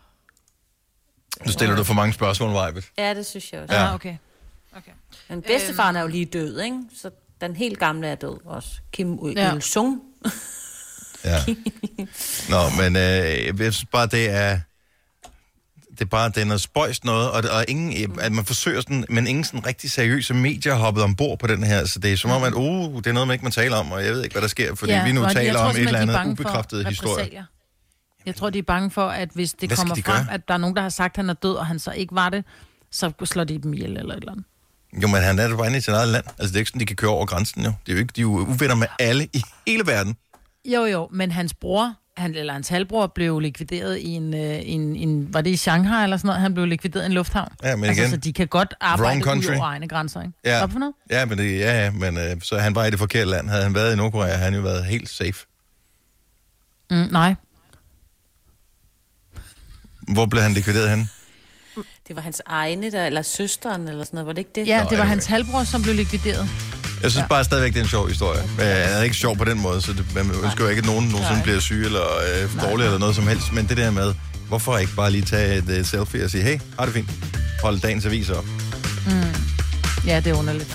Nu 1.45 1.51
stiller 1.51 1.75
du 1.75 1.83
for 1.83 1.93
mange 1.93 2.13
spørgsmål, 2.13 2.53
Vejbet. 2.53 2.85
Ja, 2.97 3.13
det 3.13 3.25
synes 3.25 3.53
jeg 3.53 3.61
også. 3.61 3.75
Ja. 3.75 3.87
Ah, 3.87 3.95
okay. 3.95 4.15
okay. 4.77 4.91
Men 5.29 5.41
bedstefaren 5.41 5.95
er 5.95 6.01
jo 6.01 6.07
lige 6.07 6.25
død, 6.25 6.59
ikke? 6.61 6.77
Så 7.01 7.09
den 7.41 7.55
helt 7.55 7.79
gamle 7.79 8.07
er 8.07 8.15
død 8.15 8.45
også. 8.45 8.69
Kim 8.93 9.19
Ja. 9.35 9.55
Il-sung. 9.55 10.01
Ja. 11.23 11.37
Nå, 12.49 12.69
men 12.81 12.95
øh, 12.95 13.61
jeg 13.61 13.73
synes 13.73 13.85
bare, 13.91 14.07
det 14.07 14.29
er... 14.29 14.59
Det 15.99 16.01
er 16.01 16.09
bare, 16.09 16.29
det 16.29 16.37
er 16.37 16.45
noget 16.45 16.61
spøjst 16.61 17.05
noget, 17.05 17.31
og, 17.31 17.43
og 17.51 17.65
ingen, 17.67 18.19
at 18.21 18.31
man 18.31 18.45
forsøger 18.45 18.81
sådan, 18.81 19.05
men 19.09 19.27
ingen 19.27 19.43
sådan 19.43 19.65
rigtig 19.65 19.91
seriøse 19.91 20.33
medier 20.33 20.73
har 20.73 20.79
hoppet 20.79 21.03
ombord 21.03 21.39
på 21.39 21.47
den 21.47 21.63
her, 21.63 21.85
så 21.85 21.99
det 21.99 22.13
er 22.13 22.17
som 22.17 22.31
om, 22.31 22.43
at 22.43 22.53
uh, 22.53 22.97
det 22.97 23.07
er 23.07 23.11
noget, 23.13 23.27
man 23.27 23.33
ikke 23.35 23.45
må 23.45 23.51
tale 23.51 23.75
om, 23.75 23.91
og 23.91 24.05
jeg 24.05 24.13
ved 24.13 24.23
ikke, 24.23 24.33
hvad 24.33 24.41
der 24.41 24.47
sker, 24.47 24.75
fordi 24.75 24.91
ja, 24.91 25.05
vi 25.05 25.11
nu 25.11 25.23
jeg 25.23 25.33
taler 25.33 25.53
tror 25.53 25.61
om 25.61 25.75
et 25.75 25.77
eller 25.77 25.99
er 25.99 26.17
andet 26.19 26.31
ubekræftet 26.31 26.87
historie. 26.87 27.45
Jeg 28.25 28.35
tror, 28.35 28.49
de 28.49 28.59
er 28.59 28.63
bange 28.63 28.91
for, 28.91 29.07
at 29.07 29.29
hvis 29.33 29.53
det 29.53 29.69
Hvad 29.69 29.77
kommer 29.77 29.95
de 29.95 30.03
frem, 30.03 30.25
gøre? 30.25 30.33
at 30.33 30.47
der 30.47 30.53
er 30.53 30.57
nogen, 30.57 30.75
der 30.75 30.81
har 30.81 30.89
sagt, 30.89 31.11
at 31.11 31.17
han 31.17 31.29
er 31.29 31.33
død, 31.33 31.53
og 31.53 31.65
han 31.65 31.79
så 31.79 31.91
ikke 31.91 32.15
var 32.15 32.29
det, 32.29 32.45
så 32.91 33.11
slår 33.23 33.43
de 33.43 33.57
dem 33.57 33.73
ihjel 33.73 33.97
eller 33.97 34.13
et 34.13 34.19
eller 34.19 34.31
andet. 34.31 34.45
Jo, 35.01 35.07
men 35.07 35.21
han 35.21 35.39
er 35.39 35.49
jo 35.49 35.57
bare 35.57 35.67
inde 35.67 35.77
i 35.77 35.81
sit 35.81 35.93
eget 35.93 36.07
land. 36.07 36.25
Altså, 36.27 36.47
det 36.47 36.55
er 36.55 36.59
ikke 36.59 36.69
sådan, 36.69 36.79
de 36.79 36.85
kan 36.85 36.95
køre 36.95 37.11
over 37.11 37.25
grænsen, 37.25 37.63
jo. 37.63 37.73
Det 37.85 37.91
er 37.91 37.95
jo 37.95 37.99
ikke, 37.99 38.11
de 38.15 38.21
er 38.21 38.23
jo 38.23 38.29
uvenner 38.29 38.75
med 38.75 38.87
alle 38.99 39.27
i 39.33 39.43
hele 39.67 39.87
verden. 39.87 40.15
Jo, 40.65 40.85
jo, 40.85 41.09
men 41.11 41.31
hans 41.31 41.53
bror, 41.53 41.93
han, 42.17 42.35
eller 42.35 42.53
hans 42.53 42.67
halvbror, 42.67 43.07
blev 43.07 43.39
likvideret 43.39 43.97
i 43.97 44.07
en, 44.07 44.33
øh, 44.33 44.59
en, 44.63 44.95
en, 44.95 45.33
var 45.33 45.41
det 45.41 45.49
i 45.49 45.57
Shanghai 45.57 46.03
eller 46.03 46.17
sådan 46.17 46.27
noget? 46.27 46.41
Han 46.41 46.53
blev 46.53 46.65
likvideret 46.65 47.03
i 47.03 47.05
en 47.05 47.11
lufthavn. 47.11 47.51
Ja, 47.63 47.75
men 47.75 47.85
altså, 47.85 48.01
igen, 48.01 48.11
så 48.11 48.17
de 48.17 48.33
kan 48.33 48.47
godt 48.47 48.73
arbejde 48.81 49.19
ud 49.37 49.45
over 49.55 49.63
egne 49.63 49.87
grænser, 49.87 50.21
ikke? 50.21 50.33
Ja. 50.45 50.65
For 50.65 50.79
noget? 50.79 50.93
Ja, 51.09 51.25
men, 51.25 51.37
det, 51.37 51.59
ja, 51.59 51.83
ja, 51.83 51.91
men 51.91 52.17
øh, 52.17 52.41
så 52.41 52.57
han 52.57 52.73
bare 52.73 52.87
i 52.87 52.91
det 52.91 52.99
forkerte 52.99 53.29
land. 53.29 53.49
Havde 53.49 53.63
han 53.63 53.75
været 53.75 53.93
i 53.93 53.95
Nordkorea, 53.95 54.27
havde 54.27 54.39
han 54.39 54.55
jo 54.55 54.61
været 54.61 54.85
helt 54.85 55.09
safe. 55.09 55.45
Mm, 56.91 57.07
nej. 57.11 57.35
Hvor 60.13 60.25
blev 60.25 60.41
han 60.43 60.53
likvideret 60.53 60.89
hen? 60.89 61.09
Det 62.07 62.15
var 62.15 62.21
hans 62.21 62.41
egne, 62.45 62.91
der, 62.91 63.05
eller 63.05 63.21
søsteren, 63.21 63.87
eller 63.87 64.03
sådan 64.03 64.17
noget, 64.17 64.27
var 64.27 64.33
det 64.33 64.39
ikke 64.39 64.51
det? 64.55 64.67
Ja, 64.67 64.85
det 64.89 64.97
var 64.97 65.03
hans 65.03 65.25
halvbror, 65.25 65.63
som 65.63 65.81
blev 65.81 65.95
likvideret. 65.95 66.49
Jeg 67.05 67.11
synes 67.11 67.23
ja. 67.23 67.27
bare 67.27 67.43
stadigvæk, 67.43 67.73
det 67.73 67.79
er 67.79 67.83
en 67.83 67.89
sjov 67.89 68.07
historie. 68.07 68.41
Men 68.57 68.65
han 68.65 68.97
er 68.99 69.01
ikke 69.01 69.15
sjov 69.15 69.37
på 69.37 69.45
den 69.45 69.61
måde, 69.61 69.81
så 69.81 69.93
det, 69.93 70.05
man 70.15 70.25
ønsker 70.43 70.63
jo 70.63 70.69
ikke, 70.69 70.79
at 70.79 70.85
nogen 70.85 71.05
nogensinde 71.07 71.41
bliver 71.43 71.59
syge 71.59 71.85
eller 71.85 72.01
øh, 72.01 72.61
dårlige 72.61 72.85
eller 72.85 72.99
noget 72.99 73.15
som 73.15 73.27
helst. 73.27 73.53
Men 73.53 73.67
det 73.69 73.77
der 73.77 73.91
med, 73.91 74.13
hvorfor 74.47 74.77
ikke 74.77 74.95
bare 74.95 75.11
lige 75.11 75.25
tage 75.25 75.57
et 75.57 75.79
uh, 75.79 75.85
selfie 75.85 76.23
og 76.23 76.29
sige, 76.29 76.43
hey, 76.43 76.59
har 76.79 76.85
det 76.85 76.93
fint. 76.93 77.09
Hold 77.61 77.79
dagens 77.79 78.05
avis 78.05 78.29
op. 78.29 78.45
Ja, 80.07 80.19
det 80.19 80.27
er 80.27 80.33
underligt. 80.33 80.69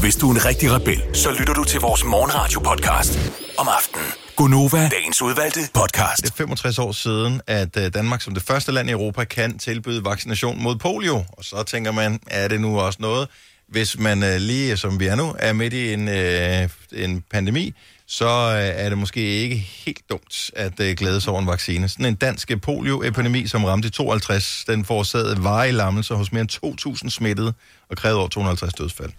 Hvis 0.00 0.16
du 0.16 0.30
er 0.30 0.34
en 0.34 0.44
rigtig 0.44 0.72
rebel, 0.72 1.02
så 1.12 1.30
lytter 1.38 1.54
du 1.54 1.64
til 1.64 1.80
vores 1.80 2.04
morgenradio-podcast 2.04 3.18
om 3.58 3.68
aftenen. 3.68 4.06
Gunova, 4.36 4.88
dagens 4.88 5.22
udvalgte 5.22 5.60
podcast. 5.74 6.22
Det 6.22 6.30
er 6.30 6.34
65 6.36 6.78
år 6.78 6.92
siden, 6.92 7.40
at 7.46 7.76
øh, 7.76 7.94
Danmark 7.94 8.22
som 8.22 8.34
det 8.34 8.42
første 8.42 8.72
land 8.72 8.88
i 8.88 8.92
Europa 8.92 9.24
kan 9.24 9.58
tilbyde 9.58 10.04
vaccination 10.04 10.62
mod 10.62 10.76
polio. 10.76 11.16
Og 11.16 11.44
så 11.44 11.62
tænker 11.62 11.92
man, 11.92 12.20
er 12.26 12.48
det 12.48 12.60
nu 12.60 12.80
også 12.80 12.98
noget? 13.02 13.28
Hvis 13.72 13.98
man 13.98 14.22
øh, 14.22 14.36
lige 14.36 14.76
som 14.76 15.00
vi 15.00 15.06
er 15.06 15.14
nu, 15.14 15.36
er 15.38 15.52
midt 15.52 15.72
i 15.72 15.92
en, 15.92 16.08
øh, 16.08 16.68
en 16.92 17.20
pandemi, 17.30 17.74
så 18.06 18.26
øh, 18.26 18.84
er 18.84 18.88
det 18.88 18.98
måske 18.98 19.20
ikke 19.20 19.56
helt 19.56 20.02
dumt 20.10 20.50
at 20.56 20.80
øh, 20.80 20.96
glæde 20.96 21.20
sig 21.20 21.30
over 21.32 21.40
en 21.40 21.46
vaccine. 21.48 21.88
Sådan 21.88 22.06
en 22.06 22.14
dansk 22.14 22.60
polioepidemi, 22.62 23.46
som 23.46 23.64
ramte 23.64 23.88
i 23.88 23.90
52, 23.90 24.64
den 24.68 24.84
forårsagede 24.84 25.44
varige 25.44 25.72
lammelser 25.72 26.14
hos 26.14 26.32
mere 26.32 26.40
end 26.40 26.96
2.000 27.04 27.10
smittede 27.10 27.52
og 27.88 27.96
krævede 27.96 28.18
over 28.18 28.28
250 28.28 28.74
dødsfald. 28.74 29.10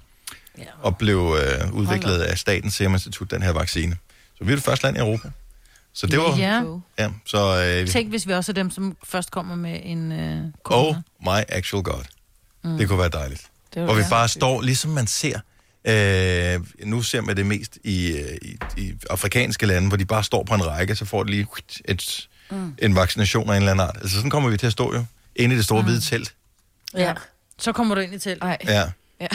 Ja. 0.58 0.64
Og 0.82 0.98
blev 0.98 1.38
øh, 1.42 1.74
udviklet 1.74 2.20
af 2.20 2.38
Statens 2.38 2.74
Serum 2.74 2.94
Institut, 2.94 3.32
den 3.32 3.42
her 3.42 3.52
vaccine. 3.52 3.98
Så 4.38 4.44
vi 4.44 4.52
er 4.52 4.56
det 4.56 4.64
første 4.66 4.86
land 4.86 4.98
i 4.98 5.00
Europa. 5.00 5.30
Så 5.94 6.08
det 6.08 6.20
var... 6.20 6.38
Ja. 6.38 6.64
Ja, 7.00 7.10
så... 7.26 7.64
Øh, 7.82 7.88
Tænk, 7.88 8.10
hvis 8.10 8.28
vi 8.28 8.34
også 8.34 8.52
er 8.52 8.54
dem, 8.54 8.72
som 8.72 8.98
først 9.04 9.32
kommer 9.32 9.56
med 9.56 9.80
en 9.84 10.12
øh, 10.12 10.38
Oh 10.44 10.52
corona. 10.64 11.02
my 11.20 11.44
actual 11.50 11.84
god. 11.84 12.04
Mm. 12.64 12.78
Det 12.78 12.88
kunne 12.88 13.00
være 13.00 13.10
dejligt. 13.10 13.42
Det 13.74 13.84
Hvor 13.84 13.94
vi 13.94 14.02
ja. 14.02 14.10
bare 14.10 14.28
står, 14.28 14.62
ligesom 14.62 14.92
man 14.92 15.08
ser, 15.08 15.40
øh, 15.86 16.88
nu 16.88 17.02
ser 17.02 17.22
man 17.22 17.38
det 17.38 17.46
mest 17.46 17.78
i, 17.84 18.12
øh, 18.12 18.38
i, 18.42 18.58
i 18.78 18.94
afrikanske 19.10 19.66
lande, 19.66 19.88
hvor 19.88 19.98
de 19.98 20.06
bare 20.06 20.24
står 20.24 20.44
på 20.44 20.54
en 20.54 20.68
række, 20.68 20.96
så 20.96 21.06
får 21.06 21.24
de 21.24 21.32
lige 21.32 21.48
et, 21.86 22.28
mm. 22.52 22.76
en 22.78 22.96
vaccination 22.96 23.50
af 23.50 23.54
en 23.56 23.62
eller 23.62 23.72
anden 23.72 23.88
art. 23.88 23.98
Altså 24.02 24.16
sådan 24.16 24.30
kommer 24.30 24.50
vi 24.50 24.58
til 24.58 24.66
at 24.66 24.72
stå 24.72 24.94
jo, 24.96 25.06
inde 25.36 25.56
i 25.56 25.58
det 25.58 25.66
store 25.66 25.82
mm. 25.82 25.86
hvide 25.86 26.02
telt. 26.02 26.34
Ja. 26.98 27.14
Så 27.58 27.72
kommer 27.72 27.96
du 27.96 28.02
ind 28.02 28.14
i 28.14 28.20
teltet. 28.20 28.44
Ej. 28.44 28.58
Ja. 28.68 28.84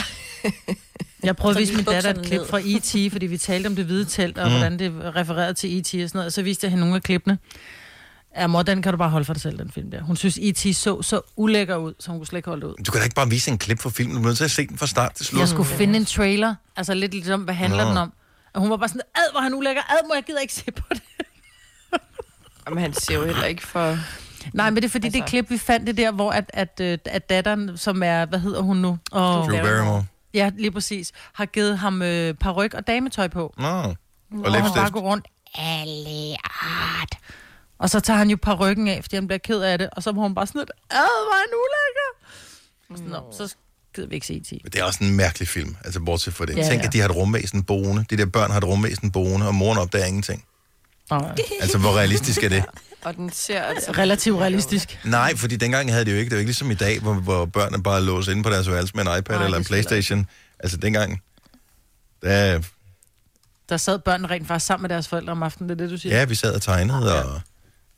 Jeg 1.22 1.36
prøvede 1.36 1.58
at 1.58 1.60
vise 1.60 1.74
min 1.74 1.84
datter 1.84 2.10
et 2.10 2.26
klip 2.26 2.40
fra 2.50 2.60
E.T., 2.64 3.12
fordi 3.12 3.26
vi 3.26 3.38
talte 3.38 3.66
om 3.66 3.76
det 3.76 3.84
hvide 3.84 4.04
telt, 4.04 4.38
og 4.38 4.46
mm. 4.46 4.52
hvordan 4.52 4.78
det 4.78 4.92
refererede 5.16 5.54
til 5.54 5.78
E.T. 5.78 5.84
og 5.84 5.90
sådan 5.90 6.10
noget. 6.14 6.26
Og 6.26 6.32
så 6.32 6.42
viste 6.42 6.64
jeg 6.64 6.70
hende 6.70 6.80
nogle 6.80 6.96
af 6.96 7.02
klippene. 7.02 7.38
Ja, 8.36 8.46
mor, 8.46 8.62
den 8.62 8.82
kan 8.82 8.92
du 8.92 8.96
bare 8.96 9.10
holde 9.10 9.24
for 9.24 9.32
dig 9.32 9.42
selv, 9.42 9.58
den 9.58 9.70
film 9.70 9.90
der. 9.90 10.02
Hun 10.02 10.16
synes, 10.16 10.38
E.T. 10.42 10.76
så 10.76 11.02
så 11.02 11.20
ulækker 11.36 11.76
ud, 11.76 11.94
så 12.00 12.10
hun 12.10 12.18
kunne 12.20 12.26
slet 12.26 12.38
ikke 12.38 12.48
holde 12.48 12.60
det 12.66 12.72
ud. 12.72 12.74
Du 12.86 12.90
kan 12.92 12.98
da 13.00 13.04
ikke 13.04 13.14
bare 13.14 13.28
vise 13.28 13.50
en 13.50 13.58
klip 13.58 13.80
fra 13.80 13.90
filmen, 13.90 14.16
du 14.16 14.22
er 14.22 14.26
nødt 14.26 14.36
til 14.36 14.44
at 14.44 14.50
se 14.50 14.66
den 14.66 14.78
fra 14.78 14.86
start 14.86 15.14
til 15.14 15.26
slut. 15.26 15.40
Jeg 15.40 15.48
skulle 15.48 15.68
finde 15.68 15.96
en 15.96 16.04
trailer, 16.04 16.54
altså 16.76 16.94
lidt 16.94 17.12
ligesom, 17.12 17.40
hvad 17.42 17.54
handler 17.54 17.82
Nå. 17.84 17.88
den 17.90 17.98
om? 17.98 18.12
Og 18.54 18.60
hun 18.60 18.70
var 18.70 18.76
bare 18.76 18.88
sådan, 18.88 19.00
ad, 19.14 19.32
hvor 19.32 19.40
han 19.40 19.54
ulækker, 19.54 19.82
ad, 19.82 20.08
må 20.08 20.14
jeg 20.14 20.22
gider 20.24 20.40
ikke 20.40 20.54
se 20.54 20.64
på 20.72 20.84
det. 20.90 21.02
Jamen, 22.66 22.82
han 22.82 22.92
ser 22.92 23.14
jo 23.14 23.24
heller 23.24 23.44
ikke 23.44 23.66
for... 23.66 23.98
Nej, 24.54 24.70
men 24.70 24.76
det 24.76 24.84
er 24.84 24.88
fordi, 24.88 25.06
altså... 25.06 25.20
det 25.20 25.28
klip, 25.28 25.50
vi 25.50 25.58
fandt 25.58 25.86
det 25.86 25.96
der, 25.96 26.10
hvor 26.12 26.30
at, 26.32 26.50
at, 26.54 26.80
øh, 26.82 26.98
at 27.04 27.28
datteren, 27.28 27.76
som 27.78 28.02
er, 28.02 28.26
hvad 28.26 28.38
hedder 28.38 28.60
hun 28.60 28.76
nu? 28.76 28.98
Oh, 29.12 29.46
Drew 29.46 29.62
Barrymore. 29.62 30.04
ja, 30.34 30.50
lige 30.58 30.70
præcis, 30.70 31.12
har 31.32 31.46
givet 31.46 31.78
ham 31.78 32.02
øh, 32.02 32.34
paryk 32.34 32.74
og 32.74 32.86
dametøj 32.86 33.28
på. 33.28 33.54
Nå. 33.58 33.66
Og 33.66 33.72
Og 33.84 33.94
han 34.32 34.52
læbstift. 34.52 34.74
bare 34.74 34.90
går 34.90 35.00
rundt, 35.00 35.26
alle 35.54 36.36
art. 36.44 37.18
Og 37.78 37.90
så 37.90 38.00
tager 38.00 38.18
han 38.18 38.30
jo 38.30 38.36
parykken 38.42 38.88
af, 38.88 38.98
fordi 39.02 39.16
han 39.16 39.26
bliver 39.26 39.38
ked 39.38 39.60
af 39.60 39.78
det. 39.78 39.88
Og 39.92 40.02
så 40.02 40.12
må 40.12 40.22
hun 40.22 40.34
bare 40.34 40.46
sådan 40.46 40.58
lidt, 40.58 40.70
ad, 40.90 40.96
hvor 40.96 41.34
er 41.34 41.38
han 41.38 41.48
ulækker. 41.64 42.08
Sådan, 42.96 43.10
Nå, 43.10 43.32
så 43.32 43.54
gider 43.94 44.08
vi 44.08 44.14
ikke 44.14 44.26
se 44.26 44.34
i 44.34 44.60
Men 44.62 44.72
det 44.72 44.80
er 44.80 44.84
også 44.84 45.04
en 45.04 45.16
mærkelig 45.16 45.48
film, 45.48 45.76
altså 45.84 46.00
bortset 46.00 46.34
fra 46.34 46.46
det. 46.46 46.56
Ja, 46.56 46.62
Tænk, 46.68 46.82
ja. 46.82 46.86
at 46.86 46.92
de 46.92 46.98
har 46.98 47.08
et 47.08 47.16
rumvæsen 47.16 47.62
boende. 47.62 48.04
De 48.10 48.16
der 48.16 48.26
børn 48.26 48.50
har 48.50 48.58
et 48.58 48.64
rumvæsen 48.64 49.10
boende, 49.10 49.46
og 49.46 49.54
moren 49.54 49.78
opdager 49.78 50.06
ingenting. 50.06 50.44
Altså, 51.60 51.78
hvor 51.78 51.96
realistisk 51.96 52.42
er 52.42 52.48
det? 52.48 52.64
Og 53.04 53.16
den 53.16 53.30
ser 53.32 53.62
altså... 53.62 53.92
Relativt 53.92 54.38
realistisk. 54.38 54.98
Nej, 55.04 55.36
fordi 55.36 55.56
dengang 55.56 55.92
havde 55.92 56.04
det 56.04 56.12
jo 56.12 56.16
ikke. 56.16 56.30
Det 56.30 56.36
var 56.36 56.38
ikke 56.38 56.48
ligesom 56.48 56.70
i 56.70 56.74
dag, 56.74 57.00
hvor, 57.00 57.14
hvor 57.14 57.44
børnene 57.44 57.82
bare 57.82 58.02
låser 58.02 58.32
inde 58.32 58.42
på 58.42 58.50
deres 58.50 58.70
værelse 58.70 58.96
med 58.96 59.06
en 59.06 59.18
iPad 59.18 59.36
Nej, 59.36 59.44
eller 59.44 59.58
en 59.58 59.64
Playstation. 59.64 60.26
Altså 60.58 60.76
dengang, 60.76 61.22
der, 62.22 62.62
Der 63.68 63.76
sad 63.76 63.98
børnene 63.98 64.28
rent 64.28 64.48
faktisk 64.48 64.66
sammen 64.66 64.82
med 64.82 64.88
deres 64.90 65.08
forældre 65.08 65.32
om 65.32 65.42
aftenen, 65.42 65.68
det 65.68 65.80
er 65.80 65.84
det, 65.84 65.90
du 65.90 65.96
siger? 65.96 66.18
ja, 66.18 66.24
vi 66.24 66.34
sad 66.34 66.54
og 66.54 66.62
tegnede 66.62 67.24
og, 67.24 67.40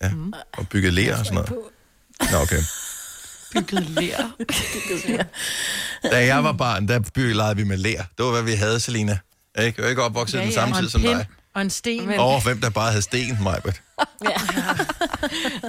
ja, 0.02 0.10
og 0.52 0.68
byggede 0.68 0.94
ler 0.94 1.18
og 1.18 1.26
sådan 1.26 1.34
noget. 1.34 1.52
Nå, 2.32 2.38
okay. 2.38 2.62
bygget 3.52 3.90
lær. 3.90 4.30
Da 6.12 6.26
jeg 6.26 6.44
var 6.44 6.52
barn, 6.52 6.88
der 6.88 6.98
byggede 7.14 7.34
legede 7.34 7.56
vi 7.56 7.64
med 7.64 7.76
ler. 7.76 8.02
Det 8.18 8.24
var, 8.24 8.30
hvad 8.30 8.42
vi 8.42 8.52
havde, 8.52 8.80
Selina. 8.80 9.18
Ikke? 9.58 9.74
Jeg 9.82 9.86
er 9.86 9.90
ikke 9.90 10.02
opvokset 10.02 10.38
ja, 10.38 10.44
den 10.44 10.52
samme 10.52 10.76
tid 10.80 10.88
som 10.88 11.00
pind 11.00 11.14
dig. 11.14 11.26
og 11.54 11.62
en 11.62 11.70
sten. 11.70 12.06
Men- 12.06 12.18
Over 12.18 12.40
hvem, 12.40 12.60
der 12.60 12.70
bare 12.70 12.88
havde 12.90 13.02
sten, 13.02 13.38
Majbert. 13.42 13.80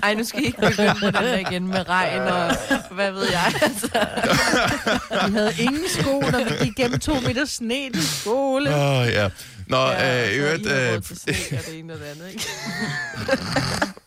Ej, 0.04 0.14
nu 0.14 0.24
skal 0.24 0.42
I 0.42 0.46
ikke 0.46 0.62
begynde 0.62 0.96
på 1.00 1.06
den 1.06 1.14
der 1.14 1.38
igen 1.38 1.68
med 1.68 1.90
regn 1.90 2.22
og 2.22 2.56
hvad 2.96 3.12
ved 3.12 3.30
jeg. 3.32 3.54
Altså. 3.62 3.90
Vi 5.28 5.34
havde 5.34 5.54
ingen 5.60 5.84
sko, 6.00 6.20
når 6.20 6.44
vi 6.44 6.66
gik 6.66 6.76
gennem 6.76 7.00
to 7.00 7.20
meter 7.20 7.46
sne 7.46 7.92
til 7.94 8.08
skole. 8.08 8.76
Åh, 8.76 9.00
oh, 9.02 9.08
ja. 9.08 9.30
Nå, 9.68 9.78
Ja, 9.88 10.26
øh, 10.28 10.32
i 10.34 10.36
øvrigt, 10.36 10.66
øh, 10.68 11.02
det 11.28 11.80
ene 11.80 11.94
og 11.94 12.00
det 12.00 12.06
andet, 12.06 12.30
ikke? 12.30 12.48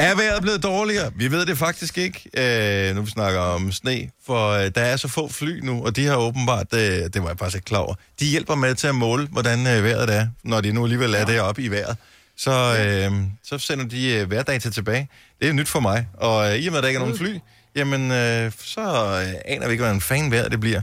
Er 0.00 0.14
vejret 0.14 0.42
blevet 0.42 0.62
dårligere? 0.62 1.12
Vi 1.14 1.30
ved 1.30 1.46
det 1.46 1.58
faktisk 1.58 1.98
ikke, 1.98 2.30
øh, 2.34 2.96
nu 2.96 3.02
vi 3.02 3.10
snakker 3.10 3.40
om 3.40 3.72
sne, 3.72 4.10
for 4.26 4.50
øh, 4.50 4.70
der 4.74 4.80
er 4.80 4.96
så 4.96 5.08
få 5.08 5.28
fly 5.28 5.60
nu, 5.60 5.84
og 5.84 5.96
de 5.96 6.06
har 6.06 6.16
åbenbart, 6.16 6.66
øh, 6.74 6.80
det 6.80 7.22
var 7.22 7.28
jeg 7.28 7.38
faktisk 7.38 7.56
ikke 7.56 7.64
klar 7.64 7.78
over, 7.78 7.94
de 8.20 8.24
hjælper 8.26 8.54
med 8.54 8.74
til 8.74 8.86
at 8.86 8.94
måle, 8.94 9.26
hvordan 9.26 9.66
øh, 9.66 9.84
vejret 9.84 10.10
er, 10.10 10.26
når 10.44 10.60
de 10.60 10.72
nu 10.72 10.84
alligevel 10.84 11.14
er 11.14 11.24
deroppe 11.24 11.62
i 11.62 11.68
vejret. 11.68 11.96
Så, 12.36 12.50
øh, 12.50 13.12
så 13.42 13.58
sender 13.58 13.84
de 13.84 14.12
øh, 14.12 14.30
vejrdata 14.30 14.70
tilbage. 14.70 15.08
Det 15.40 15.48
er 15.48 15.52
nyt 15.52 15.68
for 15.68 15.80
mig, 15.80 16.08
og 16.14 16.52
øh, 16.52 16.58
i 16.58 16.66
og 16.66 16.72
med, 16.72 16.78
at 16.78 16.82
der 16.82 16.88
ikke 16.88 16.98
er 16.98 17.04
nogen 17.04 17.18
fly, 17.18 17.38
jamen, 17.76 18.12
øh, 18.12 18.52
så 18.64 18.80
øh, 18.80 19.34
aner 19.44 19.66
vi 19.66 19.72
ikke, 19.72 19.84
hvordan 19.84 20.00
fan 20.00 20.30
vejret 20.30 20.52
det 20.52 20.60
bliver. 20.60 20.80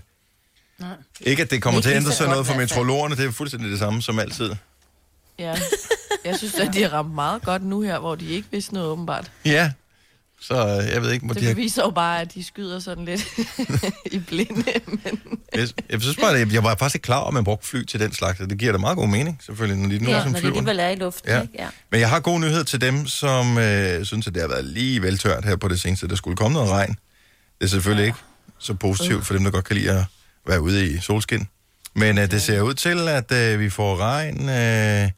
Nej. 0.79 0.89
Ikke, 1.21 1.43
at 1.43 1.51
det 1.51 1.61
kommer 1.61 1.79
Ikke 1.79 1.89
til 1.89 1.91
at 1.91 1.97
ændre 1.97 2.11
sig 2.11 2.27
noget 2.27 2.47
for 2.47 2.55
meteorologerne, 2.55 3.15
det 3.15 3.25
er 3.25 3.31
fuldstændig 3.31 3.71
det 3.71 3.79
samme 3.79 4.01
som 4.01 4.19
altid. 4.19 4.51
Ja. 5.39 5.53
Jeg 6.25 6.37
synes, 6.37 6.53
at 6.55 6.73
de 6.73 6.81
har 6.83 6.89
ramt 6.89 7.15
meget 7.15 7.41
godt 7.41 7.63
nu 7.65 7.81
her, 7.81 7.99
hvor 7.99 8.15
de 8.15 8.25
ikke 8.25 8.47
vidste 8.51 8.73
noget 8.73 8.89
åbenbart. 8.89 9.31
Ja, 9.45 9.71
så 10.41 10.53
øh, 10.67 10.93
jeg 10.93 11.01
ved 11.01 11.11
ikke, 11.11 11.25
hvor 11.25 11.33
Det 11.33 11.41
de 11.41 11.47
har 11.47 11.53
beviser 11.53 11.81
jo 11.83 11.89
bare, 11.89 12.21
at 12.21 12.33
de 12.33 12.43
skyder 12.43 12.79
sådan 12.79 13.05
lidt 13.05 13.27
i 14.11 14.19
blinde. 14.19 14.53
Men 14.85 15.19
Jeg, 15.55 15.67
jeg 15.89 16.01
synes 16.01 16.17
bare, 16.17 16.37
at 16.39 16.53
jeg 16.53 16.63
var 16.63 16.75
faktisk 16.75 16.95
ikke 16.95 17.05
klar 17.05 17.17
over, 17.17 17.27
at 17.27 17.33
man 17.33 17.43
brugte 17.43 17.67
fly 17.67 17.83
til 17.83 17.99
den 17.99 18.13
slags, 18.13 18.39
og 18.39 18.49
det 18.49 18.57
giver 18.57 18.71
da 18.71 18.77
meget 18.77 18.97
god 18.97 19.07
mening, 19.07 19.39
selvfølgelig, 19.45 19.81
når 19.87 19.89
de 19.89 20.03
nu 20.03 20.09
Ja, 20.09 20.21
som 20.21 20.31
når 20.31 20.33
de 20.35 20.41
flyver. 20.41 20.55
alligevel 20.55 20.79
er 20.79 20.89
i 20.89 20.95
luften, 20.95 21.29
Ja. 21.31 21.41
ikke? 21.41 21.53
Ja. 21.59 21.67
Men 21.91 21.99
jeg 21.99 22.09
har 22.09 22.19
god 22.19 22.39
nyhed 22.39 22.63
til 22.63 22.81
dem, 22.81 23.07
som 23.07 23.57
øh, 23.57 24.05
synes, 24.05 24.27
at 24.27 24.33
det 24.33 24.41
har 24.41 24.49
været 24.49 24.65
lige 24.65 25.01
vel 25.01 25.17
tørt 25.17 25.45
her 25.45 25.55
på 25.55 25.67
det 25.67 25.79
seneste. 25.79 26.07
Der 26.07 26.15
skulle 26.15 26.37
komme 26.37 26.53
noget 26.53 26.69
regn. 26.71 26.89
Det 27.59 27.65
er 27.65 27.67
selvfølgelig 27.67 28.05
ikke 28.05 28.17
så 28.59 28.73
positivt 28.73 29.25
for 29.25 29.33
dem, 29.33 29.43
der 29.43 29.51
godt 29.51 29.65
kan 29.65 29.75
lide 29.77 29.91
at 29.91 30.05
være 30.47 30.61
ude 30.61 30.87
i 30.87 30.99
solskin. 30.99 31.47
Men 31.95 32.17
øh, 32.17 32.31
det 32.31 32.41
ser 32.41 32.61
ud 32.61 32.73
til, 32.73 33.07
at 33.09 33.31
øh, 33.31 33.59
vi 33.59 33.69
får 33.69 33.97
regn 33.97 34.49
øh, 34.49 35.09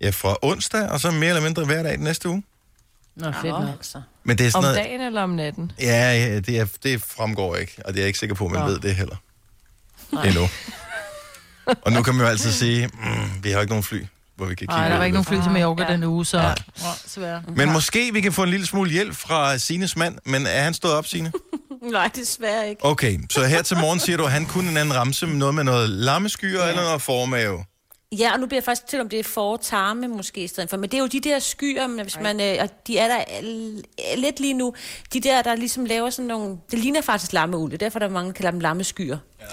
ja, 0.00 0.10
fra 0.10 0.36
onsdag, 0.42 0.88
og 0.88 1.00
så 1.00 1.10
mere 1.10 1.28
eller 1.28 1.42
mindre 1.42 1.64
hver 1.64 1.82
dag 1.82 1.92
den 1.92 2.04
næste 2.04 2.28
uge. 2.28 2.42
Nå, 3.16 3.32
fedt 3.32 3.44
nok. 3.44 3.68
Altså. 3.68 4.02
Men 4.24 4.38
det 4.38 4.46
er 4.46 4.50
sådan 4.50 4.58
om 4.58 4.62
noget... 4.74 4.76
dagen 4.76 5.00
eller 5.00 5.22
om 5.22 5.30
natten? 5.30 5.72
Ja, 5.80 6.12
ja 6.14 6.40
det, 6.40 6.58
er, 6.58 6.66
det 6.82 7.02
fremgår 7.02 7.56
ikke, 7.56 7.82
og 7.84 7.92
det 7.92 7.98
er 7.98 8.02
jeg 8.02 8.06
ikke 8.06 8.18
sikker 8.18 8.34
på, 8.36 8.44
at 8.44 8.50
man 8.50 8.60
Nå. 8.60 8.66
ved 8.66 8.78
det 8.78 8.94
heller. 8.94 9.16
Endnu. 10.24 10.48
og 11.82 11.92
nu 11.92 12.02
kan 12.02 12.14
man 12.14 12.24
jo 12.26 12.30
altid 12.30 12.52
sige, 12.52 12.86
mm, 12.86 13.44
vi 13.44 13.50
har 13.50 13.60
ikke 13.60 13.70
nogen 13.70 13.82
fly, 13.82 14.04
hvor 14.36 14.46
vi 14.46 14.50
kan 14.50 14.56
kigge 14.56 14.74
Nej, 14.74 14.88
der 14.88 14.96
var 14.96 15.04
ikke 15.04 15.14
nogen 15.14 15.24
fly 15.24 15.42
til 15.42 15.50
Mallorca 15.50 15.82
Ja. 15.82 15.92
denne 15.92 16.08
uge, 16.08 16.26
så... 16.26 16.38
Ja. 16.38 16.54
Ja. 17.16 17.40
Men 17.56 17.72
måske 17.72 18.12
vi 18.12 18.20
kan 18.20 18.32
få 18.32 18.42
en 18.42 18.48
lille 18.48 18.66
smule 18.66 18.90
hjælp 18.90 19.16
fra 19.16 19.58
Sines 19.58 19.96
mand, 19.96 20.18
men 20.24 20.46
er 20.46 20.62
han 20.62 20.74
stået 20.74 20.94
op, 20.94 21.06
Sine? 21.06 21.32
Nej, 21.92 22.10
desværre 22.14 22.68
ikke. 22.70 22.84
Okay, 22.84 23.18
så 23.30 23.44
her 23.44 23.62
til 23.62 23.76
morgen 23.76 24.00
siger 24.00 24.16
du, 24.16 24.24
at 24.24 24.32
han 24.32 24.46
kunne 24.46 24.70
en 24.70 24.76
anden 24.76 24.94
ramse 24.96 25.26
med 25.26 25.36
noget 25.36 25.54
med 25.54 25.64
noget 25.64 25.90
lammeskyer 25.90 26.62
ja. 26.62 26.68
eller 26.68 26.82
noget 26.82 27.02
formave. 27.02 27.64
Ja, 28.18 28.32
og 28.32 28.40
nu 28.40 28.46
bliver 28.46 28.56
jeg 28.58 28.64
faktisk 28.64 28.86
til, 28.86 29.00
om 29.00 29.08
det 29.08 29.18
er 29.18 29.24
for 29.24 29.56
tarme 29.56 30.08
måske 30.08 30.44
i 30.44 30.46
stedet 30.46 30.70
for. 30.70 30.76
Men 30.76 30.90
det 30.90 30.96
er 30.96 31.00
jo 31.02 31.06
de 31.06 31.20
der 31.20 31.38
skyer, 31.38 31.86
men 31.86 32.00
hvis 32.02 32.18
man, 32.20 32.40
øh, 32.40 32.56
og 32.60 32.68
de 32.86 32.98
er 32.98 33.08
der 33.08 33.24
øh, 33.42 34.18
lidt 34.18 34.40
lige 34.40 34.54
nu. 34.54 34.74
De 35.12 35.20
der, 35.20 35.42
der 35.42 35.54
ligesom 35.56 35.84
laver 35.84 36.10
sådan 36.10 36.26
nogle... 36.26 36.56
Det 36.70 36.78
ligner 36.78 37.00
faktisk 37.00 37.32
lammeuld, 37.32 37.70
det 37.70 37.82
er 37.82 37.86
derfor, 37.86 37.98
der 37.98 38.06
er 38.06 38.10
mange, 38.10 38.28
der 38.28 38.32
kalder 38.34 38.50
dem 38.50 38.60
lammeskyer. 38.60 39.18
Ja. 39.40 39.44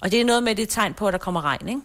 Og 0.00 0.10
det 0.10 0.20
er 0.20 0.24
noget 0.24 0.42
med 0.42 0.54
det 0.54 0.68
tegn 0.68 0.94
på, 0.94 1.06
at 1.08 1.12
der 1.12 1.18
kommer 1.18 1.44
regn, 1.44 1.68
ikke? 1.68 1.80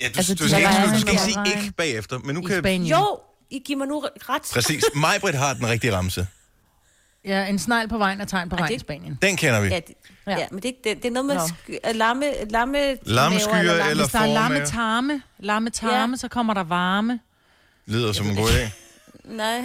Ja, 0.00 0.06
du, 0.08 0.12
Altså, 0.16 0.34
du 0.34 0.44
de 0.44 0.48
skal, 0.50 0.60
ikke, 0.60 0.94
du 0.94 1.00
skal 1.00 1.10
ikke 1.12 1.22
sige 1.22 1.56
ikke 1.62 1.72
bagefter, 1.76 2.18
men 2.18 2.34
nu 2.34 2.40
I 2.40 2.44
kan... 2.44 2.58
Spanien. 2.58 2.86
Jo, 2.86 3.20
I 3.50 3.58
giver 3.64 3.78
mig 3.78 3.86
nu 3.88 3.98
ret. 4.28 4.42
Præcis. 4.52 4.84
Majbrit 4.94 5.34
har 5.34 5.54
den 5.54 5.68
rigtige 5.68 5.96
ramse. 5.96 6.26
Ja, 7.24 7.46
en 7.46 7.58
snegl 7.58 7.88
på 7.88 7.98
vejen 7.98 8.20
er 8.20 8.24
tegn 8.24 8.48
på 8.48 8.56
det- 8.56 8.62
regn 8.62 8.74
i 8.74 8.78
Spanien. 8.78 9.18
Den 9.22 9.36
kender 9.36 9.60
vi. 9.60 9.68
Ja, 9.68 9.80
det, 9.86 9.94
Ja. 10.26 10.38
ja. 10.38 10.46
men 10.50 10.56
det, 10.56 10.64
er 10.64 10.68
ikke- 10.68 10.80
det, 10.84 10.96
det 11.02 11.04
er 11.08 11.12
noget 11.12 11.26
med 11.26 11.34
Nå. 11.34 11.40
sky, 11.48 11.70
øh, 11.88 11.94
lamme, 11.94 12.24
lamme, 12.50 12.96
Lammeskyer 13.02 13.52
maver 13.52 13.64
lamme- 13.64 13.90
eller 13.90 14.04
Hvis 14.04 14.12
der 14.12 14.18
er 14.20 14.26
lamme 14.26 14.66
tarme, 14.66 15.22
lamme 15.38 15.70
tarme, 15.70 16.12
Ja. 16.12 16.16
så 16.16 16.28
kommer 16.28 16.54
der 16.54 16.64
varme. 16.64 17.20
Lyder 17.86 18.12
som 18.12 18.26
en 18.26 18.36
god 18.36 18.48
idé. 18.48 18.70
Nej, 19.24 19.62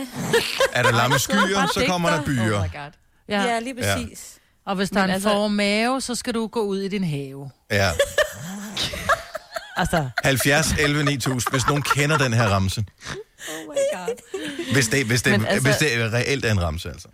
Er 0.74 0.84
der 0.84 0.92
lamme 0.92 1.20
skyer, 1.20 1.72
så 1.74 1.84
kommer 1.88 2.10
der 2.10 2.24
byer. 2.24 2.58
Oh 2.58 2.64
my 2.66 2.72
god. 2.74 2.92
Ja. 3.30 3.44
ja, 3.44 3.60
lige 3.60 3.76
præcis. 3.76 4.34
Og 4.66 4.76
hvis 4.76 4.90
der 4.90 4.96
Men 4.96 5.02
er 5.02 5.06
en 5.08 5.12
altså- 5.14 5.48
mave, 5.48 6.02
så 6.02 6.16
skal 6.16 6.34
du 6.34 6.48
gå 6.48 6.62
ud 6.62 6.80
i 6.80 6.88
din 6.88 7.04
have. 7.04 7.50
Ja. 7.72 7.90
Altså, 9.80 10.10
70, 10.24 10.72
11, 10.80 11.04
9000, 11.04 11.52
hvis 11.54 11.68
nogen 11.68 11.82
kender 11.84 12.18
den 12.18 12.34
her 12.34 12.48
ramse. 12.48 12.86
Oh 13.50 13.64
my 13.74 13.98
god. 13.98 14.16
Hvis 14.74 14.88
det, 14.88 15.06
hvis 15.06 15.22
det, 15.22 15.34
altså- 15.48 15.62
hvis 15.62 15.78
det 15.78 16.14
reelt 16.14 16.46
er 16.46 16.52
en 16.52 16.62
ramse, 16.62 16.90
altså. 16.90 17.08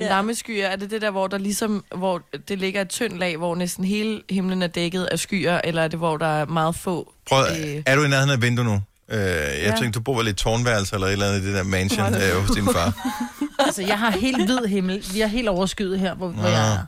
Ja. 0.00 0.08
Lammeskyer, 0.08 0.66
er 0.66 0.76
det 0.76 0.90
det 0.90 1.02
der, 1.02 1.10
hvor 1.10 1.26
der 1.26 1.38
ligesom, 1.38 1.84
hvor 1.96 2.22
det 2.48 2.58
ligger 2.58 2.80
et 2.80 2.88
tyndt 2.88 3.18
lag, 3.18 3.36
hvor 3.36 3.54
næsten 3.54 3.84
hele 3.84 4.22
himlen 4.30 4.62
er 4.62 4.66
dækket 4.66 5.04
af 5.04 5.18
skyer, 5.18 5.60
eller 5.64 5.82
er 5.82 5.88
det, 5.88 5.98
hvor 5.98 6.16
der 6.16 6.26
er 6.26 6.46
meget 6.46 6.74
få? 6.76 7.12
Prøv, 7.28 7.44
Øh. 7.44 7.82
er 7.86 7.96
du 7.96 8.02
i 8.04 8.08
nærheden 8.08 8.30
af 8.30 8.34
et 8.34 8.42
vindue 8.42 8.64
nu? 8.64 8.82
Øh, 9.08 9.18
jeg 9.18 9.56
ja. 9.62 9.70
tænkte, 9.70 9.90
du 9.98 10.00
bor 10.02 10.16
vel 10.16 10.26
i 10.26 10.30
et 10.30 10.36
tårnværelse 10.36 10.94
eller 10.94 11.06
et 11.06 11.12
eller 11.12 11.26
andet 11.26 11.42
i 11.42 11.46
det 11.46 11.54
der 11.54 11.62
mansion 11.62 12.14
øh, 12.14 12.40
hos 12.40 12.50
din 12.50 12.64
far. 12.64 13.10
altså, 13.66 13.82
jeg 13.82 13.98
har 13.98 14.10
helt 14.10 14.44
hvid 14.44 14.66
himmel. 14.66 15.04
Vi 15.12 15.20
er 15.20 15.26
helt 15.26 15.48
overskyet 15.48 16.00
her, 16.00 16.14
hvor, 16.14 16.28
hvor 16.28 16.48
jeg 16.48 16.72
er. 16.74 16.78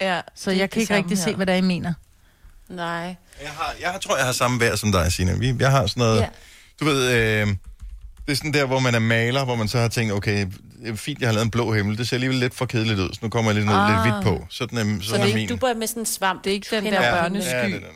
Ja, 0.00 0.20
Så 0.34 0.50
jeg 0.50 0.70
kan 0.70 0.80
ikke 0.82 0.94
rigtig 0.94 1.18
se, 1.18 1.24
her. 1.30 1.36
hvad 1.36 1.46
der 1.46 1.52
er, 1.52 1.56
I 1.56 1.60
mener. 1.60 1.92
Nej. 2.68 3.16
Jeg, 3.42 3.50
har, 3.50 3.74
jeg 3.80 3.98
tror, 4.02 4.16
jeg 4.16 4.24
har 4.26 4.32
samme 4.32 4.60
vejr 4.60 4.76
som 4.76 4.92
dig, 4.92 5.12
Signe. 5.12 5.38
Vi, 5.38 5.54
jeg 5.58 5.70
har 5.70 5.86
sådan 5.86 6.00
noget... 6.00 6.20
Ja. 6.20 6.26
Du 6.80 6.84
ved, 6.84 7.12
øh, 7.12 7.46
det 8.28 8.32
er 8.34 8.36
sådan 8.36 8.52
der, 8.52 8.64
hvor 8.66 8.78
man 8.80 8.94
er 8.94 8.98
maler, 8.98 9.44
hvor 9.44 9.54
man 9.56 9.68
så 9.68 9.78
har 9.78 9.88
tænkt, 9.88 10.12
okay, 10.12 10.46
det 10.82 10.88
er 10.90 10.94
fint, 10.96 11.20
jeg 11.20 11.28
har 11.28 11.32
lavet 11.32 11.44
en 11.44 11.50
blå 11.50 11.72
himmel. 11.72 11.98
Det 11.98 12.08
ser 12.08 12.16
alligevel 12.16 12.38
lidt 12.38 12.54
for 12.54 12.66
kedeligt 12.66 12.98
ud, 13.00 13.08
så 13.12 13.18
nu 13.22 13.28
kommer 13.28 13.50
jeg 13.50 13.54
lidt, 13.54 13.66
noget, 13.66 13.80
Ah. 13.80 14.04
lidt 14.04 14.14
hvidt 14.14 14.24
på. 14.24 14.46
Sådan 14.50 14.78
er, 14.78 14.82
sådan 14.82 15.02
Så 15.02 15.14
er 15.14 15.18
det 15.18 15.30
er 15.30 15.34
min. 15.34 15.42
ikke, 15.42 15.52
du 15.54 15.56
bor 15.58 15.74
med 15.74 15.86
sådan 15.86 16.02
en 16.02 16.06
svamp. 16.06 16.44
Det 16.44 16.50
er 16.50 16.54
ikke 16.54 16.66
den 16.70 16.84
der 16.84 16.98
over 17.12 17.22
børnesky. 17.22 17.48
Ja, 17.50 17.64
det 17.66 17.74
er 17.74 17.78
der. 17.80 17.86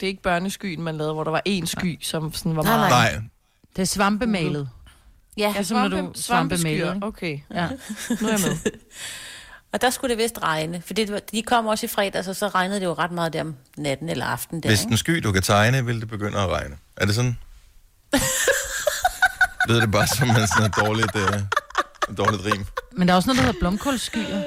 Det 0.00 0.06
er 0.06 0.08
ikke 0.08 0.22
børneskyen, 0.22 0.82
man 0.82 0.96
lavede, 0.96 1.12
hvor 1.14 1.24
der 1.24 1.30
var 1.30 1.42
én 1.48 1.66
sky, 1.66 1.98
som 2.02 2.32
sådan 2.32 2.56
var 2.56 2.62
Nej, 2.62 2.76
meget... 2.76 2.90
nej. 2.90 3.12
Nej, 3.12 3.22
Det 3.76 3.82
er 3.82 3.86
svampemalet. 3.86 4.68
Ja, 5.36 5.54
Ja, 5.56 5.62
som 5.62 5.76
når 5.76 5.88
du 5.88 5.96
svampe, 5.96 6.18
svampemalet? 6.20 6.98
Okay, 7.02 7.38
Ja. 7.54 7.68
nu 8.20 8.26
er 8.28 8.30
jeg 8.30 8.40
med. 8.40 8.72
og 9.72 9.80
der 9.80 9.90
skulle 9.90 10.14
det 10.16 10.22
vist 10.22 10.38
regne. 10.42 10.82
For 10.86 10.94
det, 10.94 11.20
de 11.32 11.42
kom 11.42 11.66
også 11.66 11.86
i 11.86 11.88
fredags, 11.88 12.28
og 12.28 12.36
så 12.36 12.48
regnede 12.48 12.80
det 12.80 12.86
jo 12.86 12.92
ret 12.92 13.12
meget 13.12 13.32
der 13.32 13.40
om 13.40 13.54
natten 13.76 14.08
eller 14.08 14.24
aftenen. 14.26 14.62
Der, 14.62 14.68
hvis 14.68 14.80
den 14.80 14.96
sky, 14.96 15.10
du 15.24 15.32
kan 15.32 15.42
tegne, 15.42 15.86
vil 15.86 16.00
det 16.00 16.08
begynde 16.08 16.38
at 16.38 16.48
regne. 16.48 16.76
Er 16.96 17.06
det 17.06 17.14
sådan? 17.14 17.38
Lyder 19.68 19.80
det 19.80 19.90
bare 19.92 20.06
som 20.06 20.28
en 20.30 20.46
sådan 20.46 20.66
et 20.70 20.76
dårligt, 20.76 21.16
øh, 21.16 21.40
et 22.10 22.18
dårligt 22.18 22.44
rim? 22.44 22.66
Men 22.96 23.08
der 23.08 23.14
er 23.14 23.16
også 23.16 23.26
noget, 23.28 23.38
der 23.38 23.44
hedder 23.46 23.60
blomkålskyer. 23.60 24.42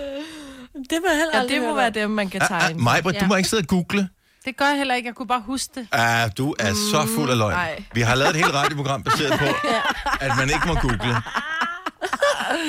Det 0.90 1.00
var 1.04 1.16
heller 1.16 1.38
Ja, 1.42 1.48
det 1.56 1.62
må 1.62 1.76
være 1.76 1.90
dem, 1.90 2.10
man 2.10 2.30
kan 2.30 2.42
Ah, 2.42 2.52
ah, 2.52 2.62
tegne. 2.62 2.84
Majbrit, 2.84 3.16
du 3.16 3.20
Ja. 3.22 3.28
må 3.28 3.36
ikke 3.36 3.50
sidde 3.50 3.62
og 3.62 3.68
google. 3.68 4.10
Det 4.46 4.58
gør 4.58 4.66
jeg 4.66 4.78
heller 4.78 4.96
ikke. 4.96 5.08
Jeg 5.08 5.16
kunne 5.16 5.28
bare 5.28 5.42
huske 5.46 5.72
det. 5.76 5.88
Ah, 5.92 6.30
du 6.38 6.56
er 6.60 6.74
så 6.74 7.08
fuld 7.16 7.30
af 7.32 7.38
løgn. 7.38 7.54
ej. 7.54 7.84
Vi 7.94 8.02
har 8.02 8.16
lavet 8.16 8.30
et 8.30 8.36
helt 8.36 8.54
radioprogram 8.54 9.04
baseret 9.04 9.40
på, 9.40 9.46
at 10.26 10.32
man 10.38 10.50
ikke 10.50 10.68
må 10.68 10.74
google. 10.74 11.16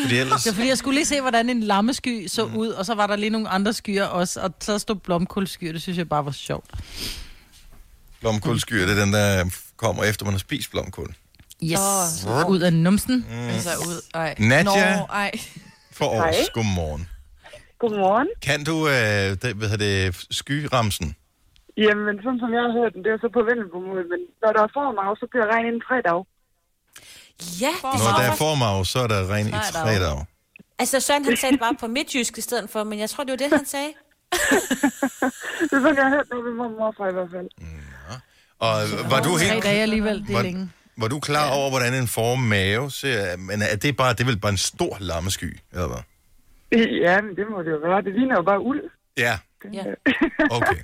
Fordi 0.02 0.16
ellers... 0.18 0.42
Det 0.42 0.50
er 0.50 0.54
fordi, 0.54 0.68
jeg 0.68 0.78
skulle 0.78 0.94
lige 0.94 1.06
se, 1.06 1.20
hvordan 1.20 1.48
en 1.50 1.60
lammesky 1.62 2.26
så 2.28 2.42
ud, 2.44 2.68
og 2.68 2.86
så 2.86 2.94
var 2.94 3.06
der 3.06 3.16
lige 3.16 3.30
nogle 3.30 3.48
andre 3.48 3.72
skyer 3.72 4.04
også, 4.04 4.40
og 4.40 4.54
så 4.60 4.78
stod 4.78 4.96
blomkålskyer. 4.96 5.72
Det 5.72 5.82
synes 5.82 5.98
jeg 5.98 6.08
bare 6.08 6.24
var 6.24 6.30
sjovt. 6.32 6.70
Blomkålskyr, 8.20 8.86
det 8.86 8.98
er 8.98 9.04
den, 9.04 9.12
der 9.12 9.44
kommer 9.76 10.04
efter, 10.04 10.24
man 10.24 10.34
har 10.34 10.38
spist 10.38 10.70
blomkål. 10.70 11.14
Yes. 11.62 12.26
Oh. 12.28 12.50
Ud 12.50 12.60
af 12.60 12.72
numsen. 12.72 13.26
Altså 13.50 13.70
ud. 13.70 14.02
Ej. 14.14 14.34
Nadja? 14.38 14.96
Nå, 14.96 15.04
ej. 15.04 15.30
For 15.92 16.04
års, 16.04 16.50
godmorgen. 16.54 17.08
Godmorgen. 17.78 18.28
Kan 18.42 18.64
du, 18.64 18.88
øh, 18.88 18.94
det, 19.42 19.56
hvad 19.56 19.68
hedder 19.68 20.10
det, 20.10 20.26
skyramsen? 20.30 21.16
Jamen, 21.76 22.16
sådan 22.24 22.38
som 22.38 22.50
jeg 22.56 22.62
har 22.66 22.72
hørt 22.80 22.92
den, 22.94 23.04
det 23.04 23.10
er 23.12 23.18
så 23.20 23.28
på 23.38 23.42
vendelbomål, 23.50 23.96
men 24.12 24.20
når 24.42 24.52
der 24.52 24.62
er 24.62 24.70
formav, 24.78 25.16
så 25.16 25.26
bliver 25.30 25.46
regn 25.52 25.66
inden 25.66 25.82
tre 25.88 25.96
dage. 26.08 26.24
Ja, 27.64 27.72
det 27.92 28.00
Når 28.06 28.12
der 28.20 28.26
er 28.32 28.36
formav, 28.36 28.84
så 28.84 28.98
er 28.98 29.06
der 29.06 29.20
ren 29.34 29.46
i 29.48 29.50
Tre 29.50 29.72
tre 29.72 29.94
dage. 30.06 30.26
Altså, 30.78 31.00
Søren 31.00 31.24
han 31.24 31.36
sagde 31.36 31.52
det 31.52 31.60
bare 31.60 31.76
på 31.80 31.86
midtjysk 31.86 32.38
i 32.38 32.40
stedet 32.40 32.70
for, 32.70 32.84
men 32.84 32.98
jeg 32.98 33.10
tror, 33.10 33.24
det 33.24 33.30
var 33.30 33.36
det, 33.36 33.50
han 33.58 33.66
sagde. 33.66 33.92
Det 35.70 35.72
er 35.72 35.80
sådan, 35.80 35.96
jeg 35.96 36.04
har 36.04 36.10
hørt 36.10 36.26
det 36.30 36.44
ved 36.44 36.54
mormor 36.54 36.94
fra 36.96 37.08
i 37.08 37.12
hvert 37.12 37.28
fald. 37.34 37.48
Og 38.58 38.74
var 39.10 39.20
du 39.22 39.38
Tre 39.38 39.44
helt... 39.44 39.64
dage 39.64 39.82
alligevel, 39.82 40.20
det 40.26 40.30
er 40.30 40.34
Var, 40.34 40.42
længe. 40.42 40.70
Var 40.96 41.08
du 41.08 41.20
klar 41.20 41.50
over, 41.50 41.70
hvordan 41.70 41.94
en 41.94 42.08
formave 42.08 42.90
ser? 42.90 43.36
Men 43.36 43.62
er 43.62 43.76
det 43.76 43.96
bare, 43.96 44.12
det 44.12 44.20
er 44.20 44.24
vel 44.24 44.38
bare 44.38 44.52
en 44.52 44.58
stor 44.58 44.96
lammesky, 45.00 45.58
eller 45.72 45.86
hvad? 45.86 46.02
Ja, 47.02 47.20
men 47.20 47.36
det 47.36 47.44
må 47.50 47.62
det 47.62 47.70
jo 47.70 47.78
være. 47.88 48.02
Det 48.02 48.12
ligner 48.14 48.34
jo 48.36 48.42
bare 48.42 48.60
uld. 48.60 48.80
Ja, 49.16 49.38
Ja. 49.72 49.82
okay. 50.56 50.76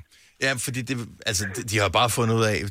Ja, 0.43 0.53
fordi 0.59 0.83
det, 0.83 1.09
altså, 1.27 1.45
de, 1.57 1.63
de 1.63 1.79
har 1.79 1.89
bare 1.89 2.11
fundet 2.11 2.35
ud 2.35 2.45
af, 2.45 2.63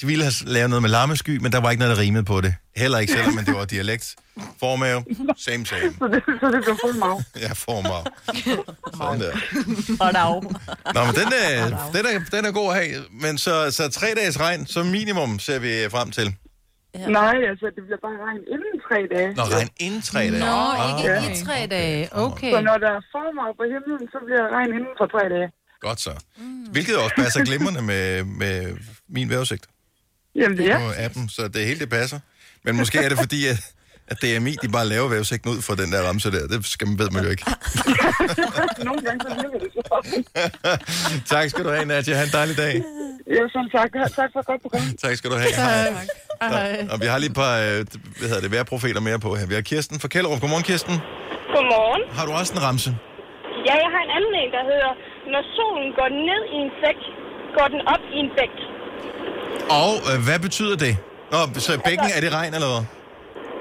de 0.00 0.06
ville 0.06 0.24
have 0.24 0.32
lavet 0.46 0.70
noget 0.70 0.82
med 0.82 0.90
lammesky, 0.90 1.36
men 1.36 1.52
der 1.52 1.60
var 1.60 1.70
ikke 1.70 1.80
noget, 1.80 1.96
der 1.96 2.02
rimede 2.02 2.24
på 2.24 2.40
det. 2.40 2.54
Heller 2.76 2.98
ikke 2.98 3.12
selvom 3.12 3.34
men 3.34 3.44
det 3.44 3.54
var 3.54 3.64
dialekt. 3.64 4.14
Formave, 4.60 5.04
same 5.38 5.66
same. 5.66 5.92
Så 5.98 6.08
det, 6.08 6.22
så 6.40 6.46
det 6.50 6.62
bliver 6.62 6.76
formav. 6.84 7.22
Ja, 7.40 7.52
formav. 7.52 8.04
Sådan 8.94 9.20
der. 9.20 9.32
Nå, 10.94 11.04
men 11.04 11.14
den 11.14 11.32
er, 11.44 11.90
den 11.92 12.06
er, 12.06 12.36
den 12.36 12.44
er 12.44 12.52
god 12.52 12.72
at 12.74 12.76
have. 12.84 13.04
Men 13.10 13.38
så, 13.38 13.70
så 13.70 13.88
tre 13.90 14.06
dages 14.16 14.40
regn, 14.40 14.66
som 14.66 14.86
minimum, 14.86 15.38
ser 15.38 15.58
vi 15.58 15.90
frem 15.90 16.10
til. 16.10 16.34
Ja. 16.94 17.06
Nej, 17.20 17.36
altså, 17.50 17.66
det 17.76 17.82
bliver 17.86 18.00
bare 18.06 18.18
regn 18.26 18.40
inden 18.54 18.74
tre 18.86 18.98
dage. 19.14 19.30
Nå, 19.38 19.42
regn 19.56 19.68
inden 19.86 20.02
tre 20.10 20.20
dage. 20.20 20.40
Nå, 20.46 20.46
Ah, 20.46 20.88
ikke 20.90 21.04
okay. 21.18 21.30
i 21.40 21.44
tre 21.46 21.58
dage. 21.76 22.08
Okay. 22.26 22.52
Så 22.54 22.60
når 22.60 22.76
der 22.84 22.90
er 22.98 23.02
formav 23.14 23.50
på 23.60 23.64
himlen, 23.72 24.08
så 24.12 24.18
bliver 24.26 24.44
regn 24.56 24.70
inden 24.78 24.94
for 25.00 25.06
tre 25.14 25.22
dage. 25.34 25.48
Godt 25.80 26.00
så. 26.00 26.12
Hvilket 26.72 26.96
også 27.04 27.14
passer 27.16 27.44
glimrende 27.44 27.82
med, 27.82 28.24
med 28.24 28.76
min 29.08 29.28
vejrudsigt 29.30 29.64
Jamen, 30.34 30.58
det 30.58 30.70
er. 30.70 30.78
på 30.78 30.88
appen, 30.96 31.28
så 31.28 31.48
det 31.48 31.66
hele 31.66 31.80
det 31.80 31.90
passer. 31.90 32.18
Men 32.64 32.76
måske 32.76 32.98
er 32.98 33.08
det 33.08 33.18
fordi, 33.18 33.46
at, 33.52 33.58
at 34.10 34.16
DMI 34.22 34.52
de 34.62 34.68
bare 34.68 34.86
laver 34.86 35.08
vejrudsigten 35.08 35.50
ud 35.54 35.62
for 35.62 35.74
den 35.74 35.92
der 35.92 36.00
ramse 36.08 36.30
der. 36.30 36.46
Det 36.52 36.66
skal 36.66 36.86
man, 36.88 36.98
ved 36.98 37.10
man 37.10 37.24
jo 37.24 37.30
ikke. 37.30 37.44
Nogle 38.88 39.00
gange 39.06 39.20
så 39.26 39.30
virker 39.42 39.58
det 39.64 39.70
så. 39.74 39.82
tak 41.34 41.50
skal 41.50 41.64
du 41.64 41.70
have, 41.76 41.84
Nadia. 41.84 42.14
Ha' 42.16 42.24
en 42.24 42.34
dejlig 42.40 42.56
dag. 42.56 42.74
Ja, 43.36 43.42
som 43.56 43.64
sagt, 43.74 43.90
tak 44.18 44.28
for 44.32 44.40
et 44.40 44.46
godt 44.46 44.62
program. 44.64 44.82
Tak 45.04 45.14
skal 45.16 45.30
du 45.30 45.36
have. 45.36 45.52
Hej. 45.54 46.06
Nå, 46.52 46.92
Og 46.92 46.96
vi 47.02 47.06
har 47.12 47.18
lige 47.18 47.30
et 47.30 47.38
par 47.42 47.54
øh, 47.66 47.78
hvad 48.18 48.28
hedder 48.30 48.42
det, 48.44 48.50
vejrprofiler 48.56 49.00
mere 49.08 49.18
på 49.26 49.30
her. 49.38 49.46
Vi 49.46 49.54
har 49.58 49.64
Kirsten 49.70 49.96
fra 50.02 50.08
Kjellerup. 50.12 50.40
Godmorgen, 50.40 50.64
Kirsten. 50.70 50.94
Godmorgen. 51.54 52.02
Har 52.18 52.24
du 52.28 52.32
også 52.40 52.52
en 52.56 52.62
ramse? 52.66 52.90
Ja, 53.68 53.74
jeg 53.84 53.90
har 53.94 54.02
en 54.06 54.12
anden 54.16 54.32
en, 54.42 54.50
der 54.56 54.64
hedder, 54.70 54.92
når 55.32 55.42
solen 55.56 55.88
går 55.98 56.08
ned 56.28 56.42
i 56.54 56.56
en 56.64 56.70
sæk, 56.80 56.98
går 57.56 57.66
den 57.74 57.80
op 57.94 58.02
i 58.16 58.18
en 58.24 58.30
bæk. 58.38 58.54
Og 59.80 59.92
øh, 60.10 60.16
hvad 60.26 60.38
betyder 60.46 60.76
det? 60.84 60.94
Nå, 61.32 61.38
så 61.66 61.70
bækken, 61.88 62.08
er 62.16 62.20
det 62.24 62.30
regn 62.38 62.54
eller 62.58 62.70
hvad? 62.74 62.84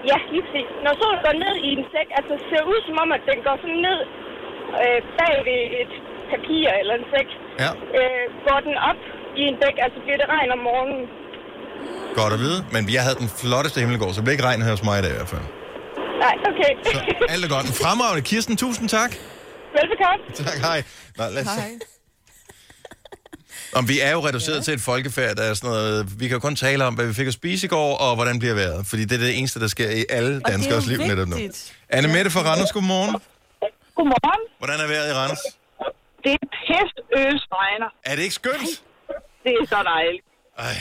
Ja, 0.09 0.17
lige 0.33 0.43
præcis. 0.47 0.67
Når 0.85 0.93
solen 1.01 1.19
går 1.25 1.35
ned 1.45 1.53
i 1.67 1.69
en 1.77 1.83
sæk, 1.93 2.07
altså 2.19 2.33
ser 2.49 2.61
ud 2.71 2.79
som 2.87 2.95
om, 3.03 3.09
at 3.17 3.23
den 3.31 3.39
går 3.47 3.55
sådan 3.63 3.81
ned 3.87 3.99
øh, 4.81 4.99
bag 5.19 5.35
ved 5.49 5.61
et 5.81 5.91
papir 6.31 6.65
eller 6.81 6.93
en 7.01 7.05
sæk, 7.13 7.29
Ja, 7.63 7.71
øh, 7.99 8.25
går 8.47 8.59
den 8.67 8.75
op 8.89 8.99
i 9.41 9.41
en 9.51 9.55
bæk, 9.61 9.75
altså 9.85 9.99
bliver 10.05 10.19
det 10.21 10.27
regn 10.35 10.49
om 10.57 10.61
morgenen. 10.69 11.01
godt 12.19 12.33
at 12.37 12.39
vide. 12.45 12.59
Men 12.75 12.81
jeg 12.95 13.01
havde 13.05 13.17
den 13.23 13.29
flotteste 13.41 13.77
himmel 13.81 13.95
i 13.97 14.01
går, 14.03 14.09
så 14.11 14.17
det 14.19 14.25
bliver 14.25 14.35
ikke 14.37 14.47
regn 14.49 14.61
her 14.65 14.71
hos 14.75 14.83
mig 14.89 14.95
i 14.99 15.03
dag 15.05 15.11
i 15.15 15.17
hvert 15.19 15.31
fald. 15.35 15.45
Nej, 16.25 16.35
okay. 16.49 16.71
Så 16.85 16.97
alt 17.33 17.43
er 17.47 17.51
godt. 17.55 17.65
En 17.71 17.75
fremragende. 17.83 18.21
Kirsten, 18.31 18.55
tusind 18.63 18.87
tak. 18.97 19.11
Velbekomme. 19.77 20.21
Tak, 20.49 20.57
hej. 20.69 20.79
Nå, 21.17 21.23
lad 21.35 21.41
os 21.45 21.51
se. 21.59 21.63
Om 23.79 23.87
vi 23.91 23.99
er 23.99 24.11
jo 24.11 24.19
reduceret 24.27 24.57
ja. 24.57 24.61
til 24.61 24.73
et 24.73 24.81
folkefærd, 24.81 25.35
der 25.35 25.43
er 25.43 25.53
sådan 25.53 25.69
noget... 25.69 26.19
Vi 26.19 26.27
kan 26.27 26.35
jo 26.35 26.39
kun 26.39 26.55
tale 26.55 26.85
om, 26.85 26.93
hvad 26.95 27.05
vi 27.05 27.13
fik 27.13 27.27
at 27.27 27.33
spise 27.33 27.65
i 27.67 27.69
går, 27.69 27.97
og 28.05 28.15
hvordan 28.15 28.39
bliver 28.39 28.53
vejret. 28.53 28.85
Fordi 28.89 29.03
det 29.05 29.15
er 29.19 29.23
det 29.27 29.37
eneste, 29.37 29.59
der 29.59 29.67
sker 29.67 29.89
i 29.89 30.05
alle 30.09 30.41
danskers 30.51 30.87
liv 30.87 30.99
netop 31.11 31.27
nu. 31.27 31.35
Anne 31.89 32.07
Mette 32.15 32.31
fra 32.31 32.41
Randers, 32.49 32.71
godmorgen. 32.71 33.15
Godmorgen. 33.95 34.41
Hvordan 34.61 34.79
er 34.83 34.87
vejret 34.93 35.07
i 35.11 35.13
Randers? 35.19 35.43
Det 36.23 36.31
er 36.39 36.43
pest 36.65 36.97
øsregner. 37.21 37.89
Er 38.09 38.13
det 38.15 38.23
ikke 38.27 38.35
skønt? 38.41 38.71
Det 39.43 39.51
er 39.59 39.65
så 39.73 39.79
dejligt. 39.93 40.25
Ej, 40.57 40.77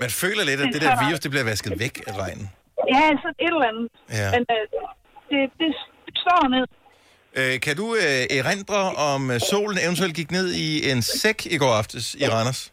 man 0.00 0.10
føler 0.22 0.44
lidt, 0.50 0.60
at 0.60 0.68
det 0.74 0.82
der 0.82 1.06
virus, 1.06 1.20
det 1.20 1.30
bliver 1.30 1.44
vasket 1.44 1.72
væk 1.84 1.94
af 2.06 2.12
regnen. 2.22 2.46
Ja, 2.94 3.04
så 3.22 3.28
et 3.44 3.52
eller 3.54 3.68
andet. 3.70 3.88
Ja. 4.20 4.28
Men 4.34 4.42
øh, 4.56 4.62
det, 5.30 5.40
det, 5.60 5.70
det 6.06 6.14
står 6.24 6.42
ned. 6.54 6.66
Øh, 7.40 7.60
kan 7.60 7.74
du 7.76 7.86
øh, 7.94 8.38
erindre, 8.38 8.80
om 9.12 9.30
øh, 9.30 9.40
solen 9.50 9.78
eventuelt 9.84 10.14
gik 10.20 10.30
ned 10.30 10.46
i 10.66 10.90
en 10.90 11.02
sæk 11.02 11.46
i 11.46 11.58
går 11.62 11.72
aftes 11.80 12.14
i 12.14 12.24
Randers? 12.34 12.72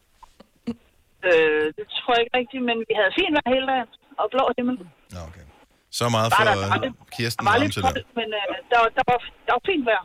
Øh, 1.29 1.65
det 1.77 1.85
tror 1.97 2.11
jeg 2.15 2.21
ikke 2.23 2.35
rigtigt, 2.41 2.63
men 2.69 2.77
vi 2.89 2.93
havde 2.99 3.11
fint 3.19 3.33
vejr 3.37 3.49
hele 3.55 3.67
dagen. 3.71 3.87
Og 4.21 4.25
blå 4.33 4.43
himmel. 4.57 4.75
Nå, 5.15 5.19
okay. 5.29 5.45
Så 5.91 6.09
meget 6.09 6.33
for 6.37 6.43
der- 6.43 6.55
der 6.55 6.81
lidt- 6.85 6.95
Kirsten 7.17 7.45
Der 7.45 7.51
var 7.51 7.57
lidt 7.63 7.75
der. 7.75 7.81
koldt, 7.81 8.07
men 8.19 8.27
øh, 8.39 8.43
der, 8.71 8.77
var- 8.81 8.91
der, 8.97 9.03
var, 9.11 9.17
der 9.47 9.53
var 9.57 9.61
fint 9.71 9.85
vejr. 9.89 10.03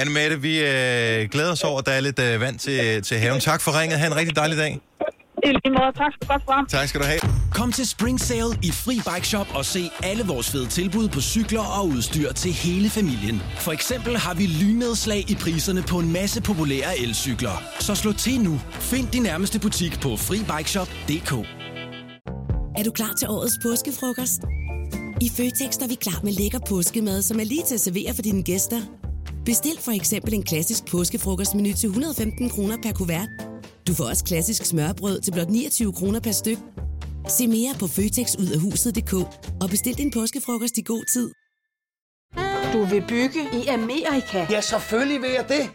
Anne 0.00 0.12
Mette, 0.16 0.36
vi 0.48 0.54
øh, 0.72 1.28
glæder 1.34 1.52
os 1.52 1.64
over, 1.64 1.78
at 1.78 1.86
der 1.86 1.92
er 1.92 2.00
lidt 2.00 2.18
øh, 2.26 2.40
vand 2.40 2.58
til, 2.58 3.02
til 3.02 3.16
haven. 3.18 3.40
Tak 3.40 3.60
for 3.64 3.70
ringet. 3.80 3.98
Ha' 3.98 4.06
en 4.06 4.16
rigtig 4.16 4.36
dejlig 4.36 4.56
dag. 4.58 4.72
I 5.44 5.48
lige 5.48 5.72
måde, 5.78 5.92
tak 6.02 6.12
for 6.18 6.28
godt 6.32 6.42
program. 6.44 6.66
Tak 6.66 6.88
skal 6.88 7.00
du 7.00 7.06
have. 7.06 7.20
Kom 7.52 7.72
til 7.72 7.86
Spring 7.86 8.20
Sale 8.20 8.58
i 8.62 8.70
Fri 8.70 8.94
Bike 9.14 9.28
Shop 9.28 9.46
og 9.54 9.64
se 9.64 9.90
alle 10.02 10.24
vores 10.26 10.50
fede 10.50 10.66
tilbud 10.66 11.08
på 11.08 11.20
cykler 11.20 11.60
og 11.60 11.88
udstyr 11.88 12.32
til 12.32 12.52
hele 12.52 12.90
familien. 12.90 13.42
For 13.58 13.72
eksempel 13.72 14.16
har 14.16 14.34
vi 14.34 14.46
lynedslag 14.46 15.30
i 15.30 15.34
priserne 15.34 15.82
på 15.82 15.98
en 15.98 16.12
masse 16.12 16.42
populære 16.42 16.98
elcykler. 16.98 17.62
Så 17.80 17.94
slå 17.94 18.12
til 18.12 18.40
nu. 18.40 18.60
Find 18.70 19.08
din 19.08 19.22
nærmeste 19.22 19.60
butik 19.60 20.00
på 20.00 20.16
FriBikeShop.dk 20.16 21.32
Er 22.78 22.82
du 22.84 22.90
klar 22.90 23.12
til 23.18 23.28
årets 23.28 23.58
påskefrokost? 23.62 24.40
I 25.20 25.28
Føtex 25.36 25.76
er 25.76 25.88
vi 25.88 25.94
klar 25.94 26.20
med 26.24 26.32
lækker 26.32 26.58
påskemad, 26.68 27.22
som 27.22 27.40
er 27.40 27.44
lige 27.44 27.64
til 27.66 27.74
at 27.74 27.80
servere 27.80 28.14
for 28.14 28.22
dine 28.22 28.42
gæster. 28.42 28.80
Bestil 29.44 29.78
for 29.80 29.92
eksempel 29.92 30.34
en 30.34 30.42
klassisk 30.42 30.86
påskefrokostmenu 30.86 31.72
til 31.72 31.86
115 31.86 32.50
kroner 32.50 32.76
per 32.82 32.92
kuvert. 32.92 33.28
Du 33.86 33.94
får 33.94 34.04
også 34.04 34.24
klassisk 34.24 34.64
smørbrød 34.64 35.20
til 35.20 35.32
blot 35.32 35.48
29 35.48 35.92
kroner 35.92 36.20
per 36.20 36.32
styk. 36.32 36.58
Se 37.28 37.46
mere 37.46 37.74
på 37.80 37.86
føtexudafhuset.dk 37.86 39.12
og 39.62 39.70
bestil 39.70 39.94
din 39.98 40.10
påskefrokost 40.10 40.78
i 40.78 40.82
god 40.82 41.04
tid. 41.04 41.30
Du 42.72 42.84
vil 42.84 43.04
bygge 43.08 43.40
i 43.62 43.66
Amerika? 43.66 44.46
Ja, 44.50 44.60
selvfølgelig 44.60 45.22
vil 45.22 45.30
jeg 45.30 45.44
det. 45.48 45.70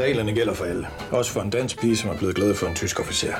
Reglerne 0.00 0.32
gælder 0.32 0.54
for 0.54 0.64
alle. 0.64 0.86
Også 1.10 1.30
for 1.30 1.40
en 1.40 1.50
dansk 1.50 1.80
pige, 1.80 1.96
som 1.96 2.10
er 2.10 2.18
blevet 2.18 2.34
glad 2.34 2.54
for 2.54 2.66
en 2.66 2.74
tysk 2.74 3.00
officer. 3.00 3.34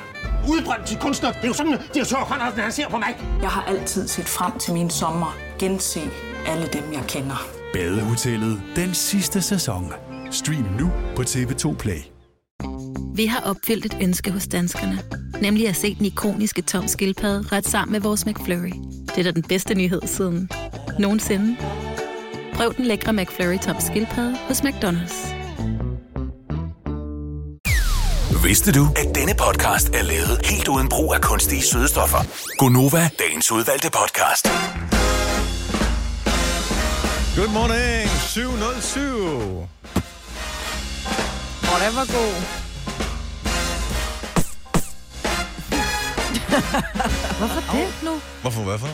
Udbrændt 0.49 0.87
til 0.87 0.99
kunstner. 1.01 1.33
Det 1.33 1.45
er 1.45 1.49
jo 1.49 1.55
sådan, 1.55 1.73
at 1.73 1.91
de 1.95 1.99
har 1.99 2.07
tørt, 2.07 2.27
han 2.57 2.73
ser 2.73 2.89
på 2.89 2.99
mig. 2.99 3.39
Jeg 3.43 3.51
har 3.51 3.63
altid 3.63 4.09
set 4.09 4.25
frem 4.25 4.59
til 4.59 4.73
min 4.75 4.91
sommer. 4.91 5.37
Gense 5.59 6.01
alle 6.47 6.67
dem, 6.73 6.93
jeg 6.93 7.05
kender. 7.09 7.49
Badehotellet 7.73 8.63
den 8.77 8.95
sidste 8.95 9.43
sæson. 9.43 9.93
Stream 10.31 10.67
nu 10.81 10.91
på 11.17 11.23
TV2 11.23 11.77
Play. 11.77 12.14
Vi 13.17 13.27
har 13.27 13.41
opfyldt 13.41 13.85
et 13.85 13.97
ønske 14.03 14.31
hos 14.31 14.47
danskerne. 14.49 15.03
Nemlig 15.41 15.69
at 15.69 15.77
se 15.77 15.95
den 15.95 16.07
ikoniske 16.07 16.63
tom 16.63 16.89
skildpadde 16.89 17.49
ret 17.53 17.69
sammen 17.69 17.93
med 17.93 18.01
vores 18.01 18.27
McFlurry. 18.27 18.73
Det 19.07 19.19
er 19.19 19.23
da 19.23 19.31
den 19.31 19.43
bedste 19.43 19.75
nyhed 19.75 20.01
siden 20.05 20.51
nogensinde. 20.99 21.57
Prøv 22.55 22.75
den 22.77 22.85
lækre 22.85 23.13
McFlurry 23.13 23.59
tom 23.59 23.77
skildpadde 23.81 24.37
hos 24.37 24.61
McDonald's. 24.61 25.35
Vidste 28.47 28.73
du, 28.73 28.87
at 28.97 29.15
denne 29.15 29.33
podcast 29.39 29.89
er 29.89 30.03
lavet 30.03 30.47
helt 30.47 30.69
uden 30.69 30.89
brug 30.89 31.15
af 31.15 31.21
kunstige 31.21 31.63
sødestoffer? 31.63 32.19
Gonova, 32.59 33.11
dagens 33.19 33.53
udvalgte 33.53 33.91
podcast. 33.91 34.49
Good 37.37 37.53
morning, 37.59 38.09
707. 38.21 39.01
Åh, 41.73 41.81
den 41.87 41.97
var 41.97 42.13
god. 42.13 42.64
Hvorfor 47.39 47.61
det 47.73 47.87
nu? 48.03 48.21
Hvorfor, 48.43 48.63
hvorfor? 48.63 48.89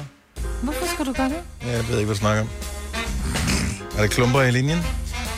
Hvorfor 0.63 0.87
skal 0.95 1.07
du 1.07 1.13
gøre 1.13 1.29
det? 1.29 1.43
Ja, 1.63 1.71
Jeg 1.71 1.89
ved 1.89 1.99
ikke, 1.99 2.05
hvad 2.07 2.15
du 2.15 2.21
snakker 2.21 2.43
om. 2.43 2.49
Er 3.97 4.01
der 4.01 4.07
klumper 4.07 4.43
i 4.43 4.51
linjen? 4.51 4.79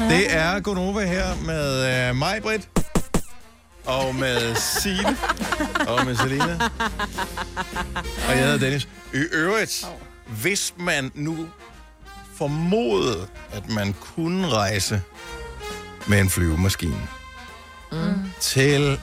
Ja. 0.00 0.04
Det 0.08 0.34
er 0.36 0.60
Gonova 0.60 1.04
her 1.06 1.26
med 1.44 2.10
uh, 2.10 2.16
mig, 2.16 2.42
Britt. 2.42 2.68
Og 3.86 4.14
med 4.14 4.54
Signe. 4.54 5.16
og 5.88 6.06
med 6.06 6.16
Selina. 6.16 6.58
Og 8.28 8.36
jeg 8.36 8.38
hedder 8.38 8.58
Dennis. 8.58 8.88
I 9.14 9.16
øvrigt, 9.32 9.86
hvis 10.26 10.74
man 10.78 11.12
nu 11.14 11.46
formodede, 12.36 13.26
at 13.52 13.68
man 13.70 13.94
kunne 14.00 14.48
rejse 14.48 15.02
med 16.06 16.20
en 16.20 16.30
flyvemaskine 16.30 17.08
Mm. 17.92 17.98
til 18.40 19.00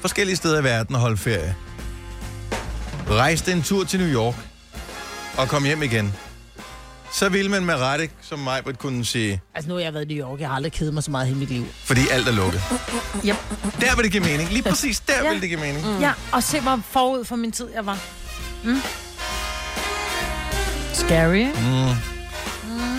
forskellige 0.00 0.36
steder 0.36 0.60
i 0.60 0.64
verden 0.64 0.94
og 0.94 1.00
holde 1.00 1.16
ferie. 1.16 1.54
Rejste 3.10 3.52
en 3.52 3.62
tur 3.62 3.84
til 3.84 4.00
New 4.00 4.08
York 4.08 4.34
og 5.38 5.48
kom 5.48 5.64
hjem 5.64 5.82
igen. 5.82 6.14
Så 7.12 7.28
ville 7.28 7.50
man 7.50 7.64
med 7.64 7.74
rette, 7.74 8.08
som 8.22 8.38
mig, 8.38 8.62
kunne 8.78 9.04
sige, 9.04 9.40
Altså, 9.54 9.68
nu 9.68 9.74
har 9.74 9.80
jeg 9.82 9.94
været 9.94 10.10
i 10.10 10.14
New 10.14 10.28
York. 10.28 10.40
Jeg 10.40 10.48
har 10.48 10.56
aldrig 10.56 10.72
kedet 10.72 10.94
mig 10.94 11.02
så 11.02 11.10
meget 11.10 11.24
i 11.24 11.28
hele 11.28 11.38
mit 11.40 11.48
liv. 11.48 11.66
fordi 11.84 12.00
alt 12.10 12.28
er 12.28 12.32
lukket. 12.32 12.62
Yep. 13.24 13.36
Der 13.80 13.96
vil 13.96 14.04
det 14.04 14.12
give 14.12 14.22
mening. 14.24 14.48
Lige 14.50 14.62
præcis 14.62 15.00
der 15.00 15.12
Ja. 15.24 15.32
vil 15.32 15.40
det 15.40 15.48
give 15.48 15.60
mening. 15.60 15.86
Mm. 15.86 16.00
Ja, 16.00 16.12
og 16.32 16.42
se 16.42 16.60
mig 16.60 16.80
forud 16.90 17.24
for 17.24 17.36
min 17.36 17.52
tid, 17.52 17.68
jeg 17.74 17.86
var. 17.86 17.98
Mm. 18.64 18.80
Scary, 20.92 21.34
ikke? 21.34 21.52
Mm. 21.60 22.11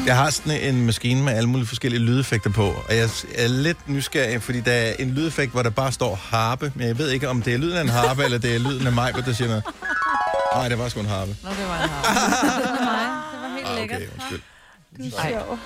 Jeg 0.05 0.15
har 0.17 0.29
sådan 0.29 0.61
en 0.75 0.85
maskine 0.85 1.23
med 1.23 1.33
alle 1.33 1.49
mulige 1.49 1.67
forskellige 1.67 2.01
lydeffekter 2.01 2.49
på, 2.49 2.65
og 2.89 2.95
jeg 2.95 3.09
er 3.35 3.47
lidt 3.47 3.89
nysgerrig, 3.89 4.41
fordi 4.43 4.59
der 4.61 4.71
er 4.71 4.93
en 4.99 5.11
lydeffekt, 5.11 5.51
hvor 5.51 5.63
der 5.63 5.69
bare 5.69 5.91
står 5.91 6.15
harpe, 6.15 6.71
men 6.75 6.87
jeg 6.87 6.97
ved 6.97 7.09
ikke, 7.09 7.29
om 7.29 7.41
det 7.41 7.53
er 7.53 7.57
lyden 7.57 7.77
af 7.77 7.81
en 7.81 7.89
harpe, 7.89 8.23
eller 8.23 8.37
det 8.37 8.55
er 8.55 8.59
lyden 8.59 8.87
af 8.87 8.93
mig, 8.93 9.13
der 9.25 9.33
siger 9.33 9.47
noget. 9.47 9.63
Nej, 10.55 10.67
det 10.69 10.77
var 10.79 10.89
sgu 10.89 10.99
en 10.99 11.05
harpe. 11.05 11.35
Nå, 11.43 11.49
det 11.49 11.67
var 11.67 11.83
en 11.83 11.89
harpe. 11.89 12.09
det 12.63 12.69
var 12.69 12.85
mig. 12.85 13.07
Det 13.33 13.41
var 13.41 13.55
helt 13.57 13.67
Ah, 13.67 13.75
lækkert. 13.75 13.97
okay, 13.97 14.07
undskyld. 14.13 14.41
Du 14.97 15.03
er 15.17 15.29
sjov. 15.29 15.59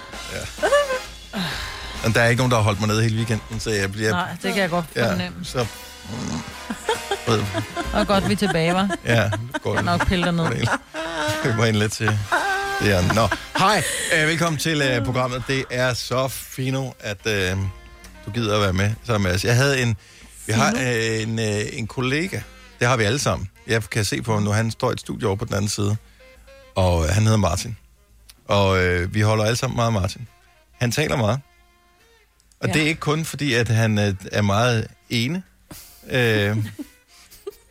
Men 2.03 2.13
der 2.13 2.21
er 2.21 2.27
ikke 2.27 2.37
nogen, 2.39 2.51
der 2.51 2.57
har 2.57 2.63
holdt 2.63 2.79
mig 2.79 2.87
nede 2.89 3.03
hele 3.03 3.15
weekenden, 3.15 3.59
så 3.59 3.69
jeg 3.71 3.91
bliver... 3.91 4.11
Nej, 4.11 4.29
det 4.43 4.53
kan 4.53 4.61
jeg 4.61 4.69
godt 4.69 4.85
Ja, 4.95 5.11
fornemme. 5.11 5.45
så... 5.45 5.65
Ved, 7.27 7.43
Og 7.93 8.07
godt, 8.07 8.27
vi 8.27 8.33
er 8.33 8.37
tilbage, 8.37 8.73
var. 8.73 8.97
ja, 9.05 9.29
Jeg 9.73 9.83
nok 9.83 10.07
pille 10.07 10.23
dig 10.25 10.33
ned. 10.33 10.67
køber 11.43 11.65
ind 11.65 11.75
lidt 11.75 11.91
til 11.91 12.19
det 12.81 12.91
er. 12.95 13.13
Nå, 13.13 13.27
hej. 13.57 13.83
Øh, 14.15 14.27
velkommen 14.27 14.59
til 14.59 14.97
uh, 14.97 15.05
programmet. 15.05 15.43
Det 15.47 15.65
er 15.69 15.93
så 15.93 16.27
fino, 16.27 16.91
at 16.99 17.17
uh, 17.25 17.59
du 18.25 18.31
gider 18.33 18.55
at 18.55 18.61
være 18.61 18.73
med 18.73 18.91
sammen 19.03 19.27
med 19.27 19.35
os. 19.35 19.45
Jeg 19.45 19.55
havde 19.55 19.81
en... 19.81 19.97
Vi 20.47 20.53
har 20.53 20.73
uh, 20.73 21.21
en, 21.21 21.39
uh, 21.39 21.77
en 21.79 21.87
kollega. 21.87 22.39
Det 22.79 22.87
har 22.87 22.97
vi 22.97 23.03
alle 23.03 23.19
sammen. 23.19 23.49
Jeg 23.67 23.83
kan 23.83 24.05
se 24.05 24.21
på 24.21 24.33
ham 24.33 24.43
nu. 24.43 24.51
Han 24.51 24.71
står 24.71 24.89
i 24.89 24.93
et 24.93 24.99
studie 24.99 25.27
over 25.27 25.35
på 25.35 25.45
den 25.45 25.53
anden 25.53 25.69
side. 25.69 25.97
Og 26.75 26.97
uh, 26.99 27.05
han 27.09 27.23
hedder 27.23 27.37
Martin. 27.37 27.77
Og 28.47 28.69
uh, 28.69 29.13
vi 29.13 29.21
holder 29.21 29.43
alle 29.45 29.57
sammen 29.57 29.75
meget 29.75 29.93
Martin. 29.93 30.27
Han 30.81 30.91
taler 30.91 31.15
meget. 31.17 31.39
Og 32.61 32.67
ja. 32.67 32.73
det 32.73 32.81
er 32.81 32.87
ikke 32.87 32.99
kun 32.99 33.25
fordi, 33.25 33.53
at 33.53 33.67
han 33.69 33.97
uh, 33.97 34.03
er 34.31 34.41
meget 34.41 34.87
ene. 35.09 35.43
Uh, 36.03 36.57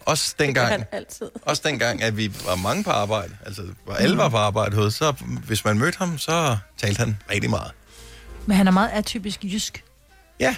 også 0.07 0.35
dengang... 0.39 0.69
han 0.69 0.85
altid. 0.93 1.31
Også 1.43 1.63
dengang, 1.67 2.03
at 2.03 2.17
vi 2.17 2.33
var 2.47 2.57
mange 2.57 2.85
på 2.85 2.91
arbejde, 2.91 3.37
altså 3.47 3.63
var 3.87 3.95
alle 3.95 4.17
var 4.17 4.29
på 4.29 4.37
arbejde 4.37 4.77
hos, 4.77 4.95
så 4.95 5.13
hvis 5.47 5.65
man 5.65 5.79
mødte 5.79 5.99
ham, 5.99 6.19
så 6.19 6.57
talte 6.77 6.99
han 6.99 7.17
rigtig 7.31 7.51
meget. 7.51 7.71
Men 8.47 8.57
han 8.57 8.67
er 8.67 8.71
meget 8.71 8.91
atypisk 8.93 9.45
jysk. 9.45 9.85
Ja. 10.41 10.57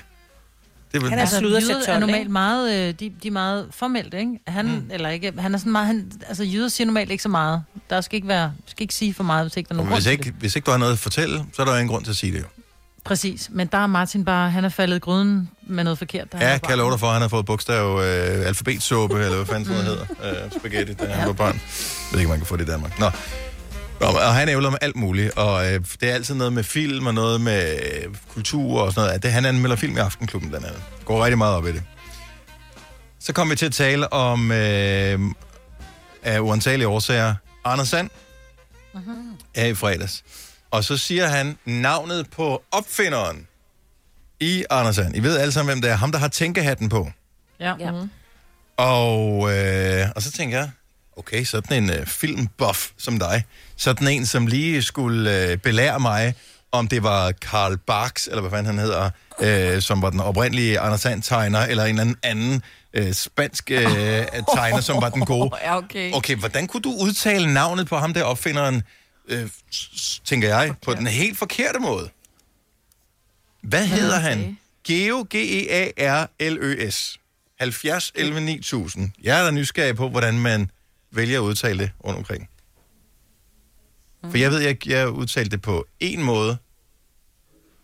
Det 0.92 1.02
vil... 1.02 1.10
Han 1.10 1.18
er 1.18 1.22
Altså, 1.22 1.38
sludder 1.38 1.60
jyder 1.60 1.92
er 1.92 1.98
normalt 1.98 2.30
meget, 2.30 2.88
øh, 2.88 2.94
de, 3.00 3.12
de 3.22 3.28
er 3.28 3.32
meget 3.32 3.68
formelt, 3.70 4.14
ikke? 4.14 4.40
Han, 4.46 4.66
mm. 4.66 4.90
eller 4.90 5.08
ikke, 5.08 5.32
han 5.38 5.54
er 5.54 5.58
sådan 5.58 5.72
meget, 5.72 5.86
han, 5.86 6.12
altså 6.28 6.44
jyder 6.44 6.68
siger 6.68 6.86
normalt 6.86 7.10
ikke 7.10 7.22
så 7.22 7.28
meget. 7.28 7.62
Der 7.90 8.00
skal 8.00 8.16
ikke 8.16 8.28
være, 8.28 8.52
skal 8.66 8.82
ikke 8.82 8.94
sige 8.94 9.14
for 9.14 9.24
meget, 9.24 9.44
hvis 9.44 9.56
ikke 9.56 9.68
der 9.68 9.74
er 9.74 9.76
nogen 9.76 9.92
hvis, 9.92 10.04
grund 10.04 10.18
til 10.18 10.26
ikke, 10.26 10.38
hvis 10.38 10.56
ikke 10.56 10.66
du 10.66 10.70
har 10.70 10.78
noget 10.78 10.92
at 10.92 10.98
fortælle, 10.98 11.44
så 11.52 11.62
er 11.62 11.66
der 11.66 11.72
jo 11.72 11.78
ingen 11.78 11.88
grund 11.88 12.04
til 12.04 12.10
at 12.10 12.16
sige 12.16 12.32
det. 12.32 12.44
Det. 13.08 13.18
Præcis, 13.20 13.48
men 13.52 13.66
der 13.66 13.78
er 13.78 13.86
Martin 13.86 14.24
bare, 14.24 14.50
han 14.50 14.64
er 14.64 14.68
faldet 14.68 14.96
i 14.96 14.98
gryden 14.98 15.50
med 15.66 15.84
noget 15.84 15.98
forkert. 15.98 16.32
Der 16.32 16.50
Ja, 16.50 16.58
kan 16.58 16.68
jeg 16.70 16.78
love 16.78 16.90
dig 16.90 17.00
for, 17.00 17.06
at 17.06 17.12
han 17.12 17.22
har 17.22 17.28
fået 17.28 17.46
bogstav 17.46 18.00
øh, 18.04 18.46
alfabetsuppe, 18.46 19.16
eller 19.24 19.36
hvad 19.36 19.46
fanden 19.46 19.64
sådan 19.64 19.84
noget 19.84 20.06
hedder, 20.20 20.44
øh, 20.44 20.50
spaghetti, 20.58 20.92
da 20.94 21.06
han 21.06 21.26
var 21.26 21.32
barn. 21.32 21.54
Jeg 21.54 22.12
ved 22.12 22.18
ikke, 22.20 22.28
man 22.28 22.38
kan 22.38 22.46
få 22.46 22.56
det 22.56 22.68
i 22.68 22.70
Danmark. 22.70 22.98
Nå. 22.98 23.10
Nå, 24.00 24.06
og 24.06 24.34
han 24.34 24.48
ævler 24.48 24.70
med 24.70 24.78
alt 24.80 24.96
muligt, 24.96 25.38
og 25.38 25.66
øh, 25.72 25.80
det 26.00 26.10
er 26.10 26.14
altid 26.14 26.34
noget 26.34 26.52
med 26.52 26.64
film 26.64 27.06
og 27.06 27.14
noget 27.14 27.40
med 27.40 27.78
øh, 28.06 28.14
kultur 28.34 28.80
og 28.82 28.92
sådan 28.92 29.08
noget. 29.08 29.22
Det, 29.22 29.32
han 29.32 29.44
anmelder 29.44 29.76
film 29.76 29.96
i 29.96 30.00
Aftenklubben 30.00 30.50
blandt 30.50 30.66
andet. 30.66 30.82
Går 31.04 31.24
rigtig 31.24 31.38
meget 31.38 31.54
op 31.54 31.66
i 31.66 31.72
det. 31.72 31.82
Så 33.20 33.32
kommer 33.32 33.52
vi 33.54 33.56
til 33.56 33.66
at 33.66 33.72
tale 33.72 34.12
om, 34.12 34.52
øh, 34.52 35.20
af 36.22 36.40
uansagelige 36.40 36.88
årsager, 36.88 37.34
Anders 37.64 37.88
Sand 37.88 38.10
er 39.54 39.66
i 39.66 39.74
fredags. 39.74 40.24
Og 40.70 40.84
så 40.84 40.96
siger 40.96 41.26
han 41.26 41.58
navnet 41.64 42.30
på 42.30 42.62
opfinderen 42.70 43.46
i 44.40 44.64
Anders 44.70 44.96
Sand. 44.96 45.16
I 45.16 45.20
ved 45.20 45.38
alle 45.38 45.52
sammen, 45.52 45.72
hvem 45.74 45.82
det 45.82 45.90
er. 45.90 45.96
Ham, 45.96 46.12
der 46.12 46.18
har 46.18 46.28
tænkehatten 46.28 46.88
på. 46.88 47.10
Ja. 47.60 47.74
ja. 47.80 47.92
Og, 48.76 49.56
øh, 49.56 50.06
og 50.16 50.22
så 50.22 50.30
tænker 50.32 50.58
jeg, 50.58 50.70
okay, 51.16 51.44
sådan 51.44 51.82
en 51.82 51.90
øh, 51.90 52.06
filmbuff 52.06 52.90
som 52.96 53.18
dig, 53.18 53.44
sådan 53.76 54.08
en, 54.08 54.26
som 54.26 54.46
lige 54.46 54.82
skulle 54.82 55.42
øh, 55.42 55.56
belære 55.56 56.00
mig, 56.00 56.34
om 56.72 56.88
det 56.88 57.02
var 57.02 57.32
Karl 57.32 57.76
Barks, 57.76 58.26
eller 58.26 58.40
hvad 58.40 58.50
fanden 58.50 58.66
han 58.66 58.78
hedder, 58.78 59.10
øh, 59.40 59.82
som 59.82 60.02
var 60.02 60.10
den 60.10 60.20
oprindelige 60.20 60.80
Anders 60.80 61.00
Sand-tegner, 61.00 61.58
eller 61.60 61.84
en 61.84 61.88
eller 61.90 62.00
anden 62.00 62.16
anden 62.22 62.62
øh, 62.94 63.12
spansk 63.12 63.70
øh, 63.70 63.80
tegner, 64.54 64.80
som 64.80 65.02
var 65.02 65.08
den 65.08 65.24
gode. 65.24 65.50
Ja, 65.64 65.76
okay. 65.76 66.12
Okay, 66.12 66.36
hvordan 66.36 66.66
kunne 66.66 66.82
du 66.82 66.94
udtale 67.00 67.54
navnet 67.54 67.88
på 67.88 67.96
ham 67.96 68.14
der 68.14 68.24
opfinderen, 68.24 68.82
øh, 69.28 69.50
tænker 70.24 70.48
jeg, 70.48 70.74
på 70.82 70.94
den 70.94 71.06
helt 71.06 71.38
forkerte 71.38 71.78
måde? 71.78 72.10
Hvad 73.60 73.86
hedder 73.86 74.18
han? 74.18 74.58
Geo, 74.84 75.20
E 75.20 75.36
G-E-A-R-L-Ø-S. 75.36 77.20
70 77.60 78.12
11 78.14 78.40
9000. 78.40 79.10
Jeg 79.22 79.40
er 79.40 79.44
da 79.44 79.50
nysgerrig 79.50 79.96
på, 79.96 80.08
hvordan 80.08 80.38
man 80.38 80.70
vælger 81.10 81.38
at 81.38 81.42
udtale 81.44 81.78
det 81.78 81.90
rundt 82.04 82.18
omkring. 82.18 82.48
For 84.30 84.38
jeg 84.38 84.50
ved, 84.50 84.58
jeg, 84.58 84.88
jeg 84.88 85.08
udtalte 85.08 85.50
det 85.50 85.62
på 85.62 85.86
en 86.00 86.22
måde 86.22 86.58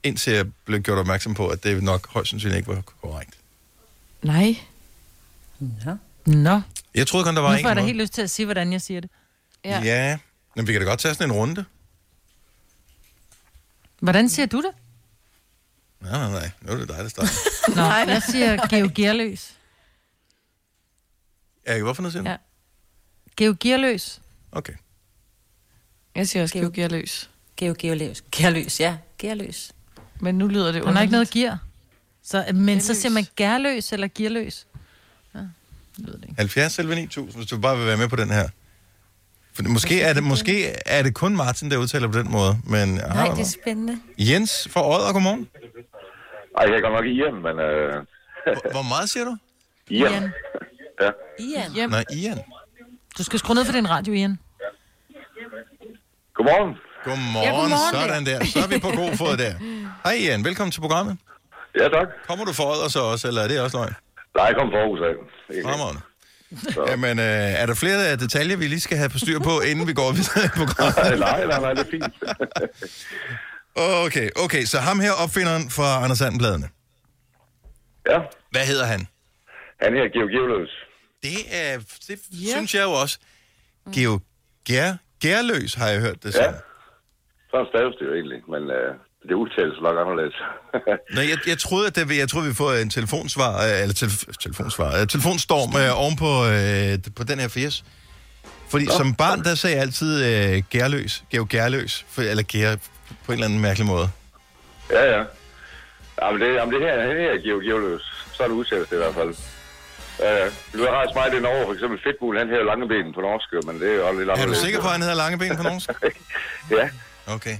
indtil 0.02 0.32
jeg 0.32 0.46
blev 0.64 0.80
gjort 0.80 0.98
opmærksom 0.98 1.34
på, 1.34 1.48
at 1.48 1.64
det 1.64 1.82
nok 1.82 2.08
højst 2.08 2.30
sandsynligt 2.30 2.56
ikke 2.58 2.68
var 2.68 2.80
korrekt. 2.80 3.34
Nej. 4.22 4.56
Ja. 5.60 5.94
Nå. 6.26 6.60
Jeg 6.94 7.06
troede 7.06 7.24
kun, 7.24 7.34
der 7.36 7.42
var 7.42 7.50
Nu 7.50 7.56
en 7.56 7.62
får 7.62 7.68
jeg 7.68 7.76
da 7.76 7.80
måde. 7.80 7.86
helt 7.86 8.00
lyst 8.00 8.12
til 8.12 8.22
at 8.22 8.30
sige, 8.30 8.46
hvordan 8.46 8.72
jeg 8.72 8.80
siger 8.82 9.00
det. 9.00 9.10
Ja. 9.64 9.80
ja. 9.82 10.18
Men 10.56 10.66
vi 10.66 10.72
kan 10.72 10.80
da 10.80 10.86
godt 10.88 11.00
tage 11.00 11.14
sådan 11.14 11.30
en 11.30 11.36
runde. 11.36 11.64
Hvordan 14.00 14.28
siger 14.28 14.46
du 14.46 14.62
det? 14.62 14.70
Nej, 16.00 16.18
nej, 16.18 16.30
nej. 16.30 16.50
Nu 16.60 16.72
er 16.72 16.76
det 16.76 16.88
dig, 16.88 16.98
der 16.98 17.08
starter. 17.08 17.32
Nå, 17.76 18.12
jeg 18.12 18.22
siger 18.22 18.66
Geo 18.66 18.90
Gearløs. 18.94 19.54
Ja, 21.66 21.82
hvorfor 21.82 22.02
noget 22.02 22.12
siger 22.12 22.22
du? 22.22 22.28
Ja. 22.30 22.36
Geo 23.36 23.56
Gearløs. 23.60 24.20
Okay. 24.52 24.72
Jeg 26.14 26.28
siger 26.28 26.42
også 26.42 26.54
Geo 26.58 26.70
Gearløs. 26.74 27.30
Geo 27.56 27.74
Gearløs. 27.78 28.24
Gearløs, 28.32 28.80
ja. 28.80 28.96
Gearløs. 29.18 29.72
Men 30.20 30.34
nu 30.38 30.46
lyder 30.48 30.72
det 30.72 30.84
Han 30.84 30.94
har 30.94 31.02
ikke 31.02 31.12
noget 31.12 31.28
underligt. 31.36 31.48
gear. 31.50 31.58
Så, 32.22 32.52
men 32.54 32.80
så 32.80 32.94
siger 32.94 33.12
man 33.12 33.26
gærløs 33.36 33.92
eller 33.92 34.08
gearløs. 34.14 34.66
70 36.36 36.72
selv 36.72 36.88
9000, 36.88 37.36
hvis 37.36 37.46
du 37.46 37.58
bare 37.58 37.76
vil 37.76 37.86
være 37.86 37.96
med 37.96 38.08
på 38.08 38.16
den 38.16 38.30
her. 38.30 38.48
For 39.56 39.62
måske 39.68 40.00
er, 40.02 40.12
det, 40.12 40.22
måske 40.22 40.72
er 40.86 41.02
det 41.02 41.14
kun 41.14 41.36
Martin, 41.36 41.70
der 41.70 41.76
udtaler 41.76 42.08
på 42.12 42.18
den 42.18 42.30
måde, 42.32 42.56
men... 42.64 42.88
Nej, 42.94 43.28
det 43.28 43.40
er 43.40 43.54
spændende. 43.62 44.00
Jens 44.18 44.68
fra 44.70 44.80
Odder, 44.88 45.12
godmorgen. 45.12 45.48
Ej, 46.58 46.62
jeg 46.64 46.72
kan 46.72 46.82
godt 46.82 46.92
nok 46.92 47.04
Ian, 47.06 47.34
men... 47.46 47.58
Øh... 47.58 47.94
Hvor, 48.72 48.88
meget 48.88 49.10
siger 49.10 49.24
du? 49.24 49.36
Ian. 49.90 50.12
Ian. 50.12 50.30
Ja. 51.00 51.10
Ian. 51.38 51.72
Hjem. 51.72 51.90
Nej, 51.90 52.04
Ian. 52.12 52.38
Du 53.18 53.24
skal 53.24 53.38
skrue 53.38 53.54
ned 53.54 53.64
for 53.64 53.72
din 53.72 53.90
radio, 53.90 54.12
Ian. 54.14 54.38
Godmorgen. 56.34 56.72
Godmorgen, 57.04 57.44
Ja, 57.46 57.50
godmorgen, 57.50 57.94
sådan 57.94 58.26
der. 58.26 58.44
Så 58.44 58.58
er 58.58 58.68
vi 58.74 58.78
på 58.86 58.90
god 59.02 59.16
fod 59.16 59.36
der. 59.36 59.52
Hej 60.04 60.12
Ian, 60.14 60.44
velkommen 60.44 60.72
til 60.72 60.80
programmet. 60.80 61.18
Ja, 61.80 61.88
tak. 61.88 62.08
Kommer 62.28 62.44
du 62.44 62.52
fra 62.52 62.64
Odder 62.72 62.88
så 62.88 63.00
også, 63.12 63.28
eller 63.28 63.42
er 63.42 63.48
det 63.48 63.60
også 63.60 63.76
løgn? 63.76 63.94
Nej, 64.36 64.44
jeg 64.44 64.54
kom 64.58 64.68
fra 64.72 64.78
Aarhus 64.78 65.00
af. 65.08 65.14
Fremragende. 65.66 66.00
Jamen, 66.90 67.18
øh, 67.18 67.24
er 67.62 67.66
der 67.66 67.74
flere 67.74 68.06
af 68.08 68.18
detaljer, 68.18 68.56
vi 68.56 68.66
lige 68.66 68.80
skal 68.80 68.96
have 68.98 69.10
på 69.10 69.18
styr 69.18 69.38
på, 69.38 69.60
inden 69.60 69.86
vi 69.88 69.92
går 69.92 70.12
videre 70.12 70.44
i 70.44 70.48
programmet? 70.60 71.18
nej, 71.18 71.46
nej, 71.46 71.60
nej, 71.60 71.72
det 71.74 71.80
er 71.86 71.90
fint. 71.90 72.14
okay, 73.76 74.28
okay, 74.44 74.64
så 74.64 74.78
ham 74.78 75.00
her, 75.00 75.12
opfinderen 75.24 75.70
fra 75.70 76.04
Anders 76.04 76.18
Sandbladene. 76.18 76.68
Ja. 78.10 78.18
Hvad 78.50 78.66
hedder 78.66 78.84
han? 78.84 79.00
Han 79.82 79.92
her, 79.94 80.04
Geo 80.14 80.26
Geoløs. 80.34 80.70
Det, 81.22 81.38
er, 81.52 81.78
det 82.08 82.18
yeah. 82.32 82.52
synes 82.56 82.74
jeg 82.74 82.82
jo 82.82 82.90
også. 82.92 83.18
Geo 83.94 84.20
Gær, 84.64 84.92
Gærløs 85.22 85.74
har 85.74 85.88
jeg 85.88 86.00
hørt 86.00 86.22
det 86.22 86.34
Ja. 86.34 86.44
som. 86.44 86.54
Sådan 87.50 87.66
staves 87.72 87.94
det 87.98 88.06
jo 88.06 88.14
egentlig, 88.14 88.40
men 88.50 88.62
øh, 88.78 88.94
det 89.28 89.34
udtales 89.34 89.76
nok 89.82 89.96
anderledes. 90.02 90.36
Nej, 91.16 91.24
jeg, 91.30 91.38
jeg 91.46 91.58
troede, 91.58 91.86
at 91.86 91.96
det, 91.96 92.18
jeg 92.18 92.28
troede, 92.28 92.48
vi 92.48 92.54
får 92.54 92.72
en 92.72 92.90
telefonsvar, 92.90 93.52
øh, 93.64 93.82
eller 93.82 93.94
telef, 93.94 94.24
telefonsvar, 94.40 95.00
øh, 95.00 95.06
telefonstorm 95.06 95.70
øh, 95.82 96.00
oven 96.02 96.16
på, 96.16 96.30
øh, 96.54 97.14
på 97.16 97.24
den 97.24 97.38
her 97.38 97.48
80. 97.48 97.84
Fordi 98.70 98.84
Nå. 98.84 98.92
som 98.92 99.14
barn, 99.14 99.44
der 99.44 99.54
sagde 99.54 99.76
jeg 99.76 99.82
altid 99.82 100.12
øh, 100.24 100.62
gærløs, 100.70 101.24
Geo 101.30 101.46
Gærløs, 101.50 102.04
for, 102.10 102.22
eller 102.22 102.42
gær 102.42 102.76
på 103.24 103.32
en 103.32 103.32
eller 103.32 103.46
anden 103.46 103.60
mærkelig 103.60 103.86
måde. 103.86 104.08
ja, 104.90 105.04
ja. 105.18 105.22
Jamen 106.22 106.40
det, 106.40 106.54
jamen 106.54 106.74
det 106.74 106.80
her, 106.82 107.00
han 107.00 107.16
her 107.16 107.30
er 107.30 107.38
Geo 107.44 107.58
Geoløs. 107.58 108.02
Så 108.32 108.42
er 108.42 108.46
det 108.48 108.54
udtales 108.54 108.88
det 108.88 108.96
i 108.96 108.98
hvert 108.98 109.14
fald. 109.14 109.34
Ja, 110.20 110.30
ja. 110.38 110.44
Du 110.72 110.78
har 110.84 110.90
rejst 111.00 111.14
meget 111.14 111.34
ind 111.34 111.46
over, 111.46 111.64
for 111.66 111.72
eksempel 111.72 111.98
Fedtmul, 112.04 112.38
han 112.38 112.48
hedder 112.48 112.64
Langeben 112.64 113.14
på 113.14 113.20
norsk, 113.20 113.66
men 113.66 113.80
det 113.80 113.88
er 113.90 113.94
jo 113.94 114.18
lidt 114.18 114.20
Er 114.20 114.24
du 114.24 114.30
anderledes. 114.32 114.58
sikker 114.58 114.80
på, 114.80 114.86
at 114.86 114.92
han 114.92 115.02
hedder 115.02 115.14
Langeben 115.16 115.56
på 115.56 115.62
norsk? 115.62 115.90
ja. 116.78 116.88
Okay. 117.26 117.56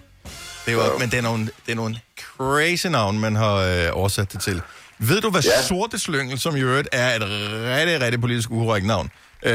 Det 0.66 0.72
er 0.72 0.77
jo, 0.77 0.98
men 0.98 1.11
det 1.11 1.18
er, 1.18 1.22
nogle, 1.22 1.44
det 1.66 1.72
er 1.72 1.77
nogle 1.77 1.96
crazy 2.20 2.87
navn, 2.87 3.20
man 3.20 3.35
har 3.37 3.55
øh, 3.57 3.88
oversat 3.92 4.33
det 4.33 4.40
til. 4.40 4.62
Ved 4.98 5.20
du, 5.20 5.31
hvad 5.31 5.42
ja. 5.42 5.50
Ja. 5.50 5.62
Sorte 5.62 5.98
Slyngel, 5.98 6.38
som 6.38 6.57
i 6.57 6.61
øvrigt 6.61 6.88
er 6.92 7.16
et 7.16 7.22
rigtig, 7.22 8.00
rigtig 8.00 8.20
politisk 8.20 8.50
ukorrekt 8.50 8.87
navn, 8.87 9.11
øh, 9.42 9.53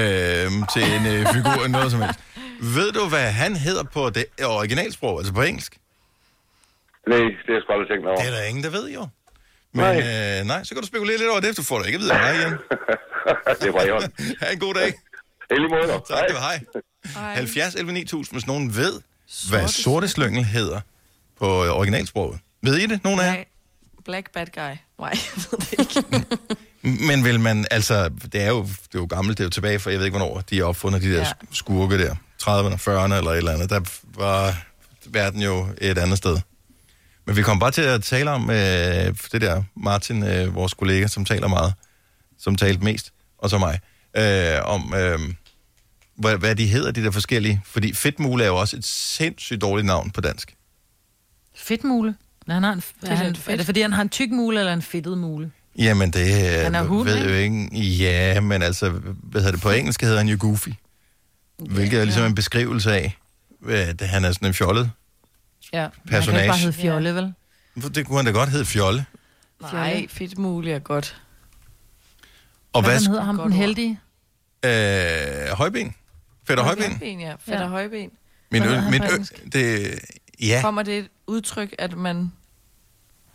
til 0.73 0.83
en 0.83 1.05
øh, 1.07 1.33
figur 1.33 1.51
eller 1.51 1.67
noget 1.77 1.91
som 1.91 2.01
helst. 2.01 2.19
Ved 2.61 2.91
du, 2.91 3.07
hvad 3.09 3.31
han 3.31 3.55
hedder 3.55 3.83
på 3.83 4.09
det 4.09 4.25
originalsprog, 4.43 5.19
altså 5.19 5.33
på 5.33 5.41
engelsk? 5.41 5.77
Nej, 7.07 7.17
det 7.17 7.25
er 7.49 7.53
jeg 7.53 7.61
sgu 7.63 7.73
aldrig 7.73 7.87
tænkt 7.89 8.07
over. 8.07 8.17
Det 8.17 8.27
er 8.27 8.31
der 8.31 8.43
ingen, 8.43 8.63
der 8.63 8.69
ved 8.69 8.89
jo. 8.89 9.07
Men 9.73 9.85
nej, 9.85 10.39
øh, 10.39 10.45
nej 10.45 10.63
så 10.63 10.73
kan 10.73 10.81
du 10.81 10.87
spekulere 10.87 11.17
lidt 11.17 11.29
over 11.29 11.39
det, 11.39 11.57
du 11.57 11.63
får 11.63 11.77
det 11.79 11.85
ikke 11.85 11.95
at 11.95 12.01
vide 12.01 12.13
af 12.13 12.19
mig 12.19 12.41
igen. 12.41 12.53
det 13.61 13.67
er 13.67 13.71
bare 13.71 13.87
i 13.87 13.91
orden. 13.91 14.11
ha' 14.41 14.51
en 14.53 14.59
god 14.59 14.73
dag. 14.73 14.93
I 15.51 15.53
lige 15.53 15.69
måde. 15.69 16.01
Tak, 16.09 16.27
det 16.27 16.35
var 16.35 16.41
hej. 16.41 16.59
70 17.35 17.75
11 17.75 17.93
9000, 17.93 18.35
hvis 18.35 18.47
nogen 18.47 18.75
ved, 18.75 19.01
hvad 19.49 19.67
Sorte 19.67 20.07
Slyngel 20.07 20.43
hedder 20.43 20.81
på 21.39 21.45
originalsproget. 21.47 22.39
Ved 22.63 22.77
I 22.77 22.87
det, 22.87 23.03
nogen 23.03 23.19
af 23.19 23.25
jer? 23.37 23.43
Black 24.05 24.33
bad 24.33 24.45
guy. 24.45 24.61
Nej, 24.61 24.77
jeg 24.99 25.43
ved 25.51 25.59
det 25.59 25.79
ikke. 25.79 26.25
Men 27.07 27.23
vil 27.23 27.39
man, 27.39 27.65
altså, 27.71 28.09
det 28.33 28.41
er 28.41 28.47
jo, 28.49 28.61
det 28.63 28.95
er 28.95 28.99
jo 28.99 29.05
gammelt, 29.05 29.37
det 29.37 29.43
er 29.43 29.45
jo 29.45 29.49
tilbage 29.49 29.79
for, 29.79 29.89
jeg 29.89 29.99
ved 29.99 30.05
ikke, 30.05 30.17
hvornår 30.17 30.41
de 30.49 30.59
er 30.59 30.63
opfundet, 30.63 31.01
de 31.01 31.07
der 31.09 31.13
Ja. 31.17 31.19
ja. 31.19 31.33
skurke 31.51 31.97
der. 31.97 32.15
30'erne, 32.43 32.75
40'erne 32.75 33.13
eller 33.13 33.31
et 33.31 33.37
eller 33.37 33.51
andet. 33.51 33.69
Der 33.69 33.79
var 34.17 34.63
verden 35.05 35.41
jo 35.41 35.67
et 35.81 35.97
andet 35.97 36.17
sted. 36.17 36.37
Men 37.25 37.35
vi 37.35 37.41
kom 37.41 37.59
bare 37.59 37.71
til 37.71 37.81
at 37.81 38.03
tale 38.03 38.31
om 38.31 38.49
øh, 38.49 38.55
det 39.31 39.41
der, 39.41 39.63
Martin, 39.75 40.23
øh, 40.23 40.55
vores 40.55 40.73
kollega, 40.73 41.07
som 41.07 41.25
taler 41.25 41.47
meget, 41.47 41.73
som 42.39 42.55
talte 42.55 42.83
mest, 42.83 43.13
og 43.37 43.49
så 43.49 43.57
mig, 43.57 43.79
øh, 44.17 44.57
om 44.63 44.93
øh, 44.95 45.19
hvad, 46.15 46.37
hvad 46.37 46.55
de 46.55 46.67
hedder, 46.67 46.91
de 46.91 47.03
der 47.03 47.11
forskellige. 47.11 47.61
Fordi 47.65 47.93
fedtmule 47.93 48.43
er 48.43 48.47
jo 48.47 48.55
også 48.55 48.77
et 48.77 48.85
sindssygt 48.85 49.61
dårligt 49.61 49.85
navn 49.85 50.11
på 50.11 50.21
dansk. 50.21 50.55
Fedtmule. 51.59 52.15
Nej, 52.47 52.53
han 52.53 52.63
har 52.63 52.73
en, 52.73 52.83
er, 53.03 53.11
er 53.11 53.15
han, 53.15 53.35
fedt. 53.35 53.47
er 53.53 53.55
det 53.57 53.65
fordi, 53.65 53.81
han 53.81 53.93
har 53.93 54.01
en 54.01 54.09
tyk 54.09 54.29
mule 54.31 54.59
eller 54.59 54.73
en 54.73 54.81
fedtet 54.81 55.17
mule? 55.17 55.51
Jamen, 55.77 56.11
det 56.11 56.21
øh, 56.57 56.63
Han 56.63 56.75
er 56.75 56.83
hund, 56.83 57.07
ved 57.09 57.15
ikke? 57.17 57.29
jo 57.29 57.35
ikke. 57.35 57.79
Ja, 57.79 58.41
men 58.41 58.61
altså, 58.61 58.89
hvad 59.23 59.41
hedder 59.41 59.51
det 59.51 59.61
på 59.61 59.69
engelsk, 59.69 60.01
hedder 60.01 60.17
han 60.17 60.27
jo 60.27 60.37
Goofy. 60.39 60.69
Hvilket 61.59 61.99
er 61.99 62.03
ligesom 62.05 62.25
en 62.25 62.35
beskrivelse 62.35 62.91
af, 62.93 63.17
at 63.69 64.01
han 64.01 64.25
er 64.25 64.31
sådan 64.31 64.47
en 64.47 64.53
fjollet. 64.53 64.91
Ja, 65.73 65.81
han 65.81 65.91
kan 65.91 66.11
Personage. 66.11 66.43
ikke 66.43 66.49
bare 66.51 66.57
hedde 66.59 66.73
Fjolle, 66.73 67.15
vel? 67.15 67.33
Det 67.95 68.05
kunne 68.05 68.17
han 68.17 68.25
da 68.25 68.31
godt 68.31 68.49
hedde 68.49 68.65
Fjolle. 68.65 69.05
Nej, 69.61 70.07
fedt 70.09 70.37
muligt 70.37 70.75
er 70.75 70.79
godt. 70.79 71.21
Og 72.73 72.81
Hvad 72.81 72.91
hvad, 72.91 73.01
han 73.01 73.07
hedder 73.11 73.23
ham, 73.23 73.37
den 73.37 73.53
heldige? 73.53 73.99
øh, 74.65 74.71
højben? 75.57 75.95
Fætter 76.47 76.63
højben? 76.63 76.83
Højben, 76.83 77.19
ja. 77.19 77.31
Fedt 77.31 77.47
Ja. 77.47 77.63
og 77.63 77.69
højben. 77.69 78.09
Min, 78.51 78.61
Hvad 78.61 78.61
ø, 78.61 78.63
hedder 78.63 78.81
han 78.81 78.91
min 78.91 78.99
på 79.01 79.05
ø, 79.05 79.09
engelsk? 79.09 79.43
det, 79.53 79.99
ja, 80.41 80.61
Kommer 80.61 80.83
det 80.83 80.97
et 80.97 81.07
udtryk, 81.27 81.75
at 81.77 81.97
man... 81.97 82.31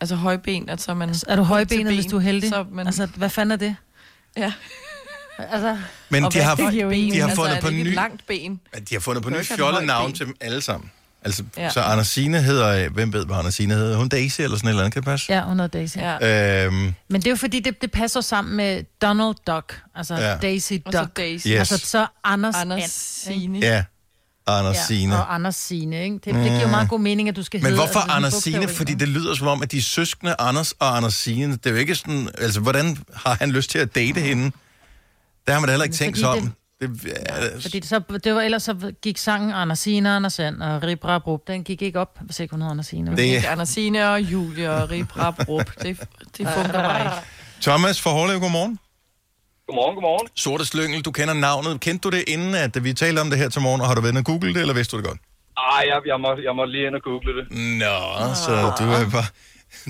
Altså 0.00 0.16
højben, 0.16 0.68
at 0.68 0.80
så 0.80 0.90
er 0.90 0.94
man... 0.94 1.14
Er 1.28 1.36
du 1.36 1.42
højbenet, 1.42 1.86
ben, 1.86 1.94
hvis 1.94 2.06
du 2.06 2.16
er 2.16 2.20
heldig? 2.20 2.48
Så 2.48 2.64
man, 2.72 2.86
Altså, 2.86 3.06
hvad 3.06 3.30
fanden 3.30 3.52
er 3.52 3.56
det? 3.56 3.76
ja. 4.36 4.52
Altså, 5.38 5.78
men 6.08 6.24
de 6.24 6.38
har, 6.38 6.52
er 6.52 6.56
ben? 6.88 7.12
de 7.12 7.18
har 7.18 7.22
altså, 7.28 7.36
fundet 7.42 7.58
på 7.60 7.70
ny, 7.70 7.74
et 7.80 7.86
langt 7.86 8.26
ben? 8.26 8.60
de 8.88 8.94
har 8.94 9.00
fundet 9.00 9.22
på 9.22 9.28
Du 9.28 9.32
ny 9.32 9.34
kan 9.36 9.40
ikke 9.42 9.50
have 9.52 9.56
fjollet 9.58 9.80
et 9.80 9.86
navn 9.86 10.12
til 10.12 10.26
dem 10.26 10.36
alle 10.40 10.60
sammen. 10.60 10.90
Altså, 11.22 11.44
Ja. 11.56 11.70
så 11.70 11.80
Andersine 11.80 12.42
hedder, 12.42 12.88
hvem 12.88 13.12
ved, 13.12 13.26
hvad 13.26 13.36
Andersine 13.36 13.74
hedder? 13.74 13.96
Hun 13.96 14.08
Daisy 14.08 14.40
eller 14.40 14.56
sådan 14.56 14.68
et 14.68 14.70
eller 14.70 14.82
andet, 14.82 14.92
kan 14.92 15.02
det 15.02 15.06
passe? 15.06 15.32
ja, 15.32 15.42
hun 15.44 15.60
hedder 15.60 15.78
Daisy. 15.78 15.96
Ja. 15.98 16.64
Øhm, 16.66 16.94
Men 17.08 17.20
det 17.20 17.26
er 17.26 17.30
jo 17.30 17.36
fordi, 17.36 17.60
det, 17.60 17.82
det 17.82 17.90
passer 17.90 18.20
sammen 18.20 18.56
med 18.56 18.84
Donald 19.02 19.34
Duck. 19.46 19.80
Altså 19.94 20.14
Ja. 20.14 20.36
Daisy 20.36 20.72
Og 20.84 20.92
så 20.92 21.00
Duck. 21.00 21.16
Daisy. 21.16 21.48
Yes. 21.48 21.58
Altså 21.72 21.78
så 21.78 22.06
Anders, 22.24 22.54
Anders 22.54 22.82
And, 22.82 22.90
Signe. 22.90 23.58
ja, 23.58 23.84
Andersine. 24.46 25.14
Ja, 25.14 25.20
og 25.20 25.34
Anders 25.34 25.56
Signe, 25.56 26.02
ikke? 26.04 26.14
Det, 26.14 26.24
det 26.24 26.34
giver 26.34 26.60
jo 26.62 26.68
meget 26.68 26.88
god 26.88 27.00
mening, 27.00 27.28
at 27.28 27.36
du 27.36 27.42
skal 27.42 27.58
Men 27.62 27.64
hedde... 27.66 27.76
hvorfor 27.84 28.00
altså, 28.00 28.16
Anders 28.16 28.46
i, 28.46 28.76
Fordi 28.76 28.94
det 28.94 29.08
lyder 29.08 29.34
som 29.34 29.46
om, 29.46 29.62
at 29.62 29.72
de 29.72 29.78
er 29.78 29.82
søskende 29.82 30.34
Anders 30.38 30.72
og 30.72 30.96
Anders 30.96 31.14
Signe. 31.14 31.52
Det 31.52 31.66
er 31.66 31.70
jo 31.70 31.76
ikke 31.76 31.94
sådan... 31.94 32.28
Altså, 32.38 32.60
hvordan 32.60 32.98
har 33.14 33.34
han 33.34 33.50
lyst 33.50 33.70
til 33.70 33.78
at 33.78 33.94
date 33.94 34.20
hende? 34.20 34.52
Der 35.46 35.52
har 35.52 35.60
man 35.60 35.68
da 35.68 35.72
heller 35.72 35.84
ikke 35.84 35.96
tænkt 35.96 36.18
sig 36.18 36.28
om. 36.28 36.40
det- 36.40 36.52
Det, 36.80 37.04
ja, 37.06 37.44
Fordi 37.60 37.80
det, 37.80 37.88
så, 37.88 38.00
det 38.24 38.34
var, 38.34 38.40
ellers 38.40 38.62
så 38.62 38.92
gik 39.02 39.18
sangen 39.18 39.50
Anders 39.52 39.78
Signe 39.78 40.08
og 40.10 40.16
Anders 40.16 40.32
Sand 40.32 40.62
og 40.62 40.82
Rip 40.82 41.04
Rap 41.04 41.26
Rup. 41.26 41.40
Den 41.46 41.64
gik 41.64 41.82
ikke 41.82 42.00
op, 42.00 42.18
hvis 42.22 42.40
ikke 42.40 42.52
hun 42.52 42.60
hedder 42.60 42.70
Anders 42.70 42.86
Signe. 42.86 43.10
Det- 43.10 43.18
Det... 43.18 43.24
Ikke 43.24 43.48
Andersine 43.48 44.10
og 44.10 44.20
Julie 44.20 44.70
og 44.70 44.90
Rip 44.90 45.16
Rap 45.18 45.48
Rup. 45.48 45.70
Det, 45.82 46.00
det 46.38 46.48
fungerer 46.54 46.72
bare 46.72 47.00
ikke. 47.00 47.16
Thomas 47.62 48.00
fra 48.00 48.10
Hårlev, 48.10 48.40
godmorgen. 48.40 48.78
Godmorgen, 49.66 49.94
godmorgen. 49.96 50.26
Sorte 50.44 50.64
Slyngel, 50.72 51.00
du 51.08 51.10
kender 51.18 51.34
navnet. 51.48 51.72
Kendte 51.86 52.02
du 52.06 52.10
det 52.16 52.24
inden, 52.34 52.54
at 52.54 52.84
vi 52.84 52.90
talte 52.92 53.20
om 53.24 53.28
det 53.30 53.38
her 53.42 53.48
til 53.54 53.62
morgen, 53.66 53.80
og 53.82 53.86
har 53.88 53.94
du 53.94 54.00
været 54.00 54.12
inde 54.14 54.22
og 54.24 54.28
google 54.32 54.50
det, 54.54 54.60
eller 54.64 54.74
vidste 54.80 54.92
du 54.96 54.98
det 55.00 55.06
godt? 55.10 55.20
Ej, 55.74 55.82
jeg, 55.90 55.98
jeg, 56.12 56.18
må, 56.24 56.30
jeg 56.48 56.54
må 56.58 56.64
lige 56.74 56.86
ind 56.88 56.94
og 57.00 57.02
google 57.10 57.32
det. 57.38 57.44
Nå, 57.82 57.98
så 58.44 58.52
du 58.78 58.84
er 58.98 59.04
bare... 59.16 59.28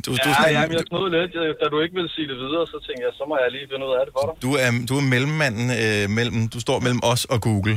Du, 0.05 0.11
du, 0.11 0.17
Ja, 0.17 0.29
ja, 0.29 0.35
sådan, 0.35 0.69
men 0.69 0.77
jeg 0.79 0.85
snød 0.93 1.07
lidt. 1.19 1.33
Da 1.61 1.67
du 1.75 1.77
ikke 1.85 1.95
ville 1.99 2.11
sige 2.17 2.27
det 2.33 2.37
videre, 2.45 2.65
så 2.73 2.77
tænkte 2.87 3.03
jeg, 3.07 3.13
så 3.19 3.25
må 3.31 3.35
jeg 3.43 3.49
lige 3.57 3.67
finde 3.73 3.85
ud 3.89 3.95
af 3.99 4.03
det 4.07 4.13
for 4.17 4.23
dig. 4.29 4.35
du, 4.45 4.51
er, 4.65 4.71
du 4.89 4.95
er 5.01 5.05
mellemmanden 5.15 5.67
øh, 5.83 6.05
mellem... 6.19 6.39
Du 6.55 6.59
står 6.67 6.79
mellem 6.87 7.01
os 7.13 7.23
og 7.25 7.39
Google. 7.49 7.77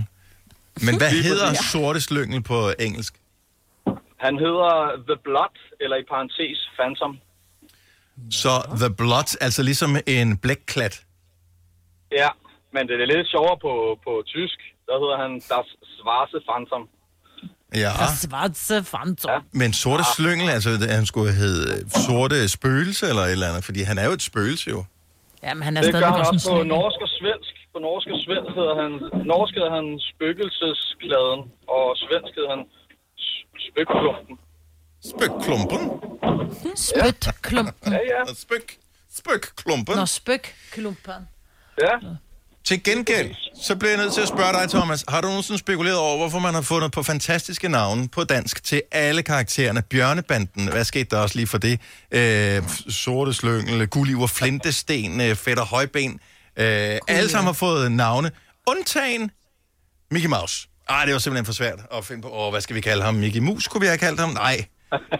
Men 0.85 0.93
hvad 0.97 1.11
hedder. 1.27 1.49
Sorte 1.71 2.01
Slyngel 2.01 2.41
på 2.51 2.57
engelsk? 2.87 3.13
Han 4.25 4.33
hedder 4.45 4.71
The 5.09 5.17
Blood, 5.27 5.55
eller 5.83 5.97
i 5.97 6.05
parentes 6.11 6.59
Phantom. 6.77 7.13
Så 8.41 8.53
The 8.83 8.89
Blood, 8.99 9.29
altså 9.41 9.63
ligesom 9.63 9.97
en 10.07 10.37
blækklat. 10.37 11.03
Ja, 12.11 12.29
men 12.73 12.87
det 12.87 13.01
er 13.01 13.05
lidt 13.05 13.27
sjovere 13.33 13.57
på, 13.65 13.73
på 14.05 14.11
tysk. 14.25 14.59
Der 14.87 14.95
hedder 15.01 15.17
han 15.23 15.31
Das 15.51 15.67
Schwarze 15.97 16.39
Phantom. 16.49 16.83
Ja. 17.83 17.91
Schwarze 18.21 18.77
Phantom. 18.91 19.41
Men 19.51 19.73
sorte 19.73 20.03
slyngel, 20.15 20.49
altså 20.49 20.69
han 20.97 21.05
skulle 21.05 21.33
hedde 21.33 21.63
øh, 21.73 21.89
sorte 22.07 22.49
spøgelse 22.49 23.03
eller 23.11 23.21
et 23.23 23.31
eller 23.31 23.47
andet, 23.51 23.63
fordi 23.63 23.81
han 23.89 23.97
er 23.97 24.05
jo 24.05 24.11
et 24.11 24.21
spøgelse 24.21 24.69
jo. 24.69 24.83
Jamen, 25.43 25.63
han 25.63 25.77
er 25.77 25.81
Det 25.81 25.93
gør 25.93 26.11
han 26.11 26.19
også 26.19 26.31
på 26.33 26.39
slyngel. 26.39 26.67
norsk 26.67 26.99
og 27.01 27.09
svensk. 27.19 27.53
På 27.73 27.79
norsk 27.87 28.07
og 28.13 28.19
svensk 28.25 28.51
hedder 28.59 28.75
han, 28.83 28.91
norsk 29.33 29.53
hedder 29.59 29.73
han 29.79 29.87
spøgelseskladen, 30.09 31.41
og 31.75 31.83
svensk 32.03 32.31
hedder 32.37 32.51
han 32.55 32.63
s- 33.25 33.45
spøgklumpen. 33.67 34.35
Spøgklumpen? 35.11 35.81
Spytklumpen. 36.75 37.91
Ja, 37.93 37.99
ja. 38.13 38.33
Spøk. 38.43 38.67
Spøgklumpen. 39.19 39.95
Nå, 39.95 40.05
spøkklumpen. 40.05 41.21
Ja. 41.81 41.97
Til 42.65 42.83
gengæld, 42.83 43.35
så 43.63 43.75
bliver 43.75 43.91
jeg 43.91 43.97
nødt 44.03 44.13
til 44.13 44.21
at 44.21 44.27
spørge 44.27 44.53
dig, 44.53 44.69
Thomas. 44.69 45.05
Har 45.07 45.21
du 45.21 45.27
nogensinde 45.27 45.59
spekuleret 45.59 45.97
over, 45.97 46.17
hvorfor 46.17 46.39
man 46.39 46.53
har 46.53 46.61
fundet 46.61 46.91
på 46.91 47.03
fantastiske 47.03 47.69
navne 47.69 48.07
på 48.07 48.23
dansk 48.23 48.63
til 48.63 48.81
alle 48.91 49.23
karaktererne? 49.23 49.81
Bjørnebanden, 49.81 50.67
hvad 50.67 50.83
skete 50.83 51.03
der 51.11 51.17
også 51.17 51.35
lige 51.35 51.47
for 51.47 51.57
det? 51.57 51.79
Øh, 52.11 52.63
sorte 52.89 53.33
Slyngel, 53.33 53.87
Gulliver, 53.87 54.27
Flintesten, 54.27 55.21
øh, 55.21 55.35
Fætter 55.35 55.65
Højben. 55.65 56.19
Øh, 56.57 56.99
alle 57.07 57.29
sammen 57.29 57.45
har 57.45 57.53
fået 57.53 57.91
navne. 57.91 58.31
Undtagen 58.67 59.31
Mickey 60.11 60.29
Mouse. 60.29 60.67
Ej, 60.89 61.05
det 61.05 61.13
var 61.13 61.19
simpelthen 61.19 61.45
for 61.45 61.53
svært 61.53 61.79
at 61.93 62.05
finde 62.05 62.21
på. 62.21 62.29
Åh, 62.29 62.51
hvad 62.51 62.61
skal 62.61 62.75
vi 62.75 62.81
kalde 62.81 63.03
ham? 63.03 63.15
Mickey 63.15 63.39
Mus, 63.39 63.67
kunne 63.67 63.81
vi 63.81 63.87
have 63.87 63.97
kaldt 63.97 64.19
ham? 64.19 64.29
Nej. 64.29 64.65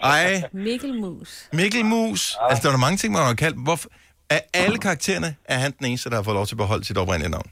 Ej, 0.02 0.42
Mikkel 0.54 1.00
Mus. 1.00 1.48
Mikkel 1.52 1.84
Mus. 1.84 2.36
Altså, 2.50 2.62
der 2.62 2.70
var 2.70 2.76
mange 2.78 2.96
ting, 2.96 3.12
man 3.12 3.22
har 3.22 3.34
kaldt. 3.34 3.62
Hvorfor? 3.62 3.88
Af 4.36 4.42
alle 4.62 4.78
karaktererne 4.78 5.30
er 5.44 5.58
han 5.64 5.70
den 5.78 5.86
eneste, 5.86 6.10
der 6.10 6.16
har 6.16 6.22
fået 6.28 6.34
lov 6.40 6.46
til 6.46 6.54
at 6.54 6.62
beholde 6.64 6.84
sit 6.84 6.98
oprindelige 7.02 7.30
navn. 7.36 7.48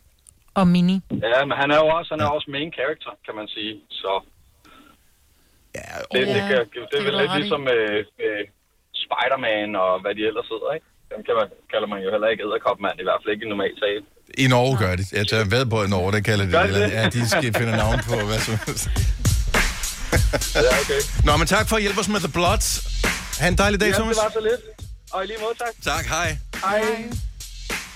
Og 0.55 0.65
Mini. 0.75 0.97
Ja, 1.35 1.41
men 1.49 1.57
han 1.63 1.69
er 1.75 1.79
jo 1.85 1.87
også, 1.99 2.09
han 2.15 2.21
er 2.25 2.29
også 2.37 2.49
main 2.57 2.71
character, 2.79 3.13
kan 3.27 3.35
man 3.41 3.47
sige. 3.57 3.73
Så 4.01 4.11
ja, 5.79 5.81
det, 6.13 6.27
det, 6.27 6.35
Ja, 6.37 6.43
det, 6.49 6.59
det, 6.59 6.69
det 6.75 6.89
det 6.93 6.99
er 6.99 7.03
kan 7.03 7.07
vel 7.07 7.15
lidt 7.23 7.33
ligesom 7.41 7.63
øh, 7.77 7.97
øh, 8.25 8.43
Spider-Man 9.05 9.69
og 9.85 9.93
hvad 10.03 10.13
de 10.19 10.23
ellers 10.31 10.49
hedder, 10.55 10.71
ikke? 10.77 10.87
Dem 11.13 11.21
kan 11.27 11.35
man, 11.41 11.47
kalder 11.73 11.89
man 11.93 11.99
jo 12.05 12.09
heller 12.15 12.29
ikke 12.33 12.43
æderkopmand, 12.49 12.97
i 13.03 13.07
hvert 13.09 13.21
fald 13.23 13.31
ikke 13.35 13.45
i 13.47 13.51
normal 13.55 13.73
tale. 13.85 14.03
I 14.45 14.47
Norge 14.55 14.75
gør 14.85 14.93
det. 15.01 15.07
Jeg 15.19 15.25
tager 15.33 15.45
ved 15.55 15.63
på, 15.73 15.77
at 15.83 15.87
i 15.89 15.91
Norge, 15.97 16.11
der 16.17 16.23
kalder 16.31 16.45
Gør 16.57 16.63
det. 16.67 16.75
de 16.75 16.81
det? 16.85 16.91
Ja, 16.99 17.03
de 17.17 17.23
skal 17.35 17.49
finde 17.61 17.73
navn 17.85 17.99
på, 18.11 18.15
hvad 18.31 18.41
som 18.49 18.55
helst. 18.67 18.87
Ja, 20.55 20.73
okay. 20.83 21.01
Nå, 21.27 21.33
men 21.41 21.47
tak 21.47 21.69
for 21.69 21.77
at 21.77 21.83
hjælpe 21.83 22.01
os 22.01 22.09
med 22.15 22.21
The 22.27 22.33
Bloods. 22.39 22.69
Ha' 23.41 23.49
en 23.49 23.59
dejlig 23.59 23.81
dag, 23.81 23.87
Ja, 23.87 23.91
det 23.93 23.99
Thomas. 24.01 24.17
var 24.17 24.31
så 24.39 24.41
lidt. 24.51 24.63
Og 25.13 25.25
i 25.25 25.27
lige 25.27 25.39
måde, 25.45 25.55
tak. 25.65 25.73
Tak, 25.93 26.05
hej. 26.17 26.29
Hej. 26.65 26.83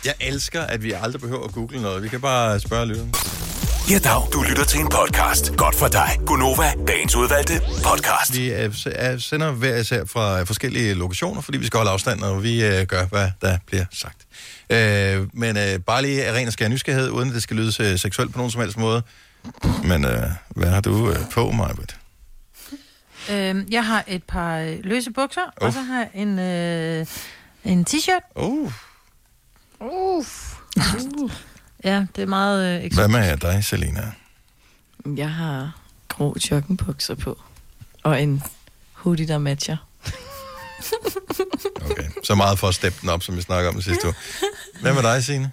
Jeg 0.04 0.14
elsker, 0.20 0.60
at 0.62 0.82
vi 0.82 0.92
aldrig 0.92 1.20
behøver 1.20 1.44
at 1.44 1.52
google 1.52 1.82
noget. 1.82 2.02
Vi 2.02 2.08
kan 2.08 2.20
bare 2.20 2.60
spørge 2.60 2.86
lytteren. 2.86 3.14
Ja, 3.90 3.98
dag. 3.98 4.22
Du 4.32 4.42
lytter 4.42 4.64
til 4.64 4.80
en 4.80 4.88
podcast. 4.88 5.56
Godt 5.56 5.74
for 5.74 5.88
dig. 5.88 6.08
Gunova, 6.26 6.72
dagens 6.88 7.16
udvalgte 7.16 7.60
podcast. 7.84 8.36
Vi 8.36 8.52
øh, 8.52 8.74
er- 8.86 9.18
sender 9.18 9.50
hver 9.52 9.76
især 9.76 10.04
fra 10.04 10.42
forskellige 10.42 10.94
lokationer, 10.94 11.40
fordi 11.40 11.58
vi 11.58 11.66
skal 11.66 11.76
holde 11.78 11.90
afstand, 11.90 12.22
og 12.22 12.42
vi 12.42 12.64
øh, 12.64 12.86
gør, 12.86 13.06
hvad 13.06 13.30
der 13.40 13.58
bliver 13.66 13.84
sagt. 13.92 14.26
Øh, 14.70 15.26
men 15.32 15.56
øh, 15.56 15.78
bare 15.78 16.02
lige 16.02 16.24
af 16.24 16.32
ren 16.32 16.46
og 16.46 16.52
skær 16.52 16.68
nysgerrighed, 16.68 17.10
uden 17.10 17.28
at 17.28 17.34
det 17.34 17.42
skal 17.42 17.56
lyde 17.56 17.72
øh, 17.92 17.98
seksuelt 17.98 18.32
på 18.32 18.38
nogen 18.38 18.50
som 18.50 18.60
helst 18.60 18.76
måde. 18.78 19.02
Men 19.84 20.04
øh, 20.04 20.22
hvad 20.48 20.68
har 20.68 20.80
du 20.80 21.10
øh, 21.10 21.16
på, 21.32 21.50
Majbrit? 21.50 21.96
Øhm, 23.30 23.66
jeg 23.70 23.86
har 23.86 24.04
et 24.08 24.22
par 24.24 24.58
øh, 24.58 24.76
løse 24.84 25.10
bukser, 25.10 25.40
uh. 25.60 25.66
og 25.66 25.72
så 25.72 25.80
har 25.80 25.98
jeg 25.98 26.08
en, 26.14 26.38
øh, 26.38 27.06
en 27.64 27.84
t-shirt. 27.84 28.22
Uh. 28.36 28.72
Uff. 29.80 30.54
Uh. 30.76 31.30
Ja, 31.84 32.06
det 32.16 32.22
er 32.22 32.26
meget 32.26 32.64
øh, 32.64 32.70
Hvad 32.76 32.84
eksotisk. 32.86 33.10
med 33.10 33.36
dig, 33.36 33.64
Selina? 33.64 34.12
Jeg 35.16 35.30
har 35.30 35.72
grå 36.08 36.36
joggingbukser 36.50 37.14
på. 37.14 37.38
Og 38.02 38.22
en 38.22 38.42
hoodie, 38.92 39.28
der 39.28 39.38
matcher. 39.38 39.76
Okay. 41.90 42.04
Så 42.24 42.34
meget 42.34 42.58
for 42.58 42.68
at 42.68 42.74
steppe 42.74 42.98
den 43.00 43.08
op, 43.08 43.22
som 43.22 43.36
vi 43.36 43.42
snakker 43.42 43.68
om 43.68 43.74
det 43.74 43.84
sidste 43.84 44.06
uge. 44.06 44.14
Hvad 44.80 44.94
med 44.94 45.02
dig, 45.02 45.24
Signe? 45.24 45.50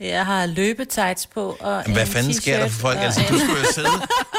Jeg 0.00 0.26
har 0.26 0.46
løbetights 0.46 1.26
på 1.26 1.56
og 1.60 1.82
Hvad 1.92 2.02
en 2.02 2.08
fanden 2.08 2.34
sker 2.34 2.58
der 2.58 2.68
for 2.68 2.80
folk? 2.80 2.98
Altså, 2.98 3.20
du 3.30 3.38
skulle 3.38 3.58
jo 3.60 3.66
sidde 3.74 3.88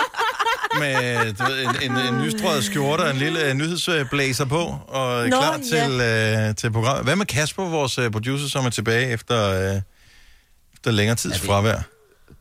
med 0.79 1.33
du 1.33 1.43
ved, 1.43 1.65
en, 1.65 1.91
en, 1.91 1.97
en 2.13 2.21
nystrøget 2.21 2.63
skjorte 2.63 3.01
og 3.01 3.09
en 3.11 3.17
lille 3.17 3.45
øh, 3.49 3.53
nyhedsblæser 3.53 4.45
på, 4.45 4.59
og 4.87 5.23
Nå, 5.23 5.37
klar 5.37 5.59
ja. 5.73 5.85
til, 5.85 6.01
øh, 6.49 6.55
til 6.55 6.71
programmet. 6.71 7.03
Hvad 7.03 7.15
med 7.15 7.25
Kasper, 7.25 7.63
vores 7.69 7.97
øh, 7.97 8.11
producer, 8.11 8.47
som 8.49 8.65
er 8.65 8.69
tilbage 8.69 9.07
efter, 9.11 9.49
øh, 9.75 9.81
efter 10.73 10.91
længere 10.91 11.15
tids 11.15 11.33
Ja, 11.33 11.37
det- 11.39 11.47
fravær? 11.47 11.75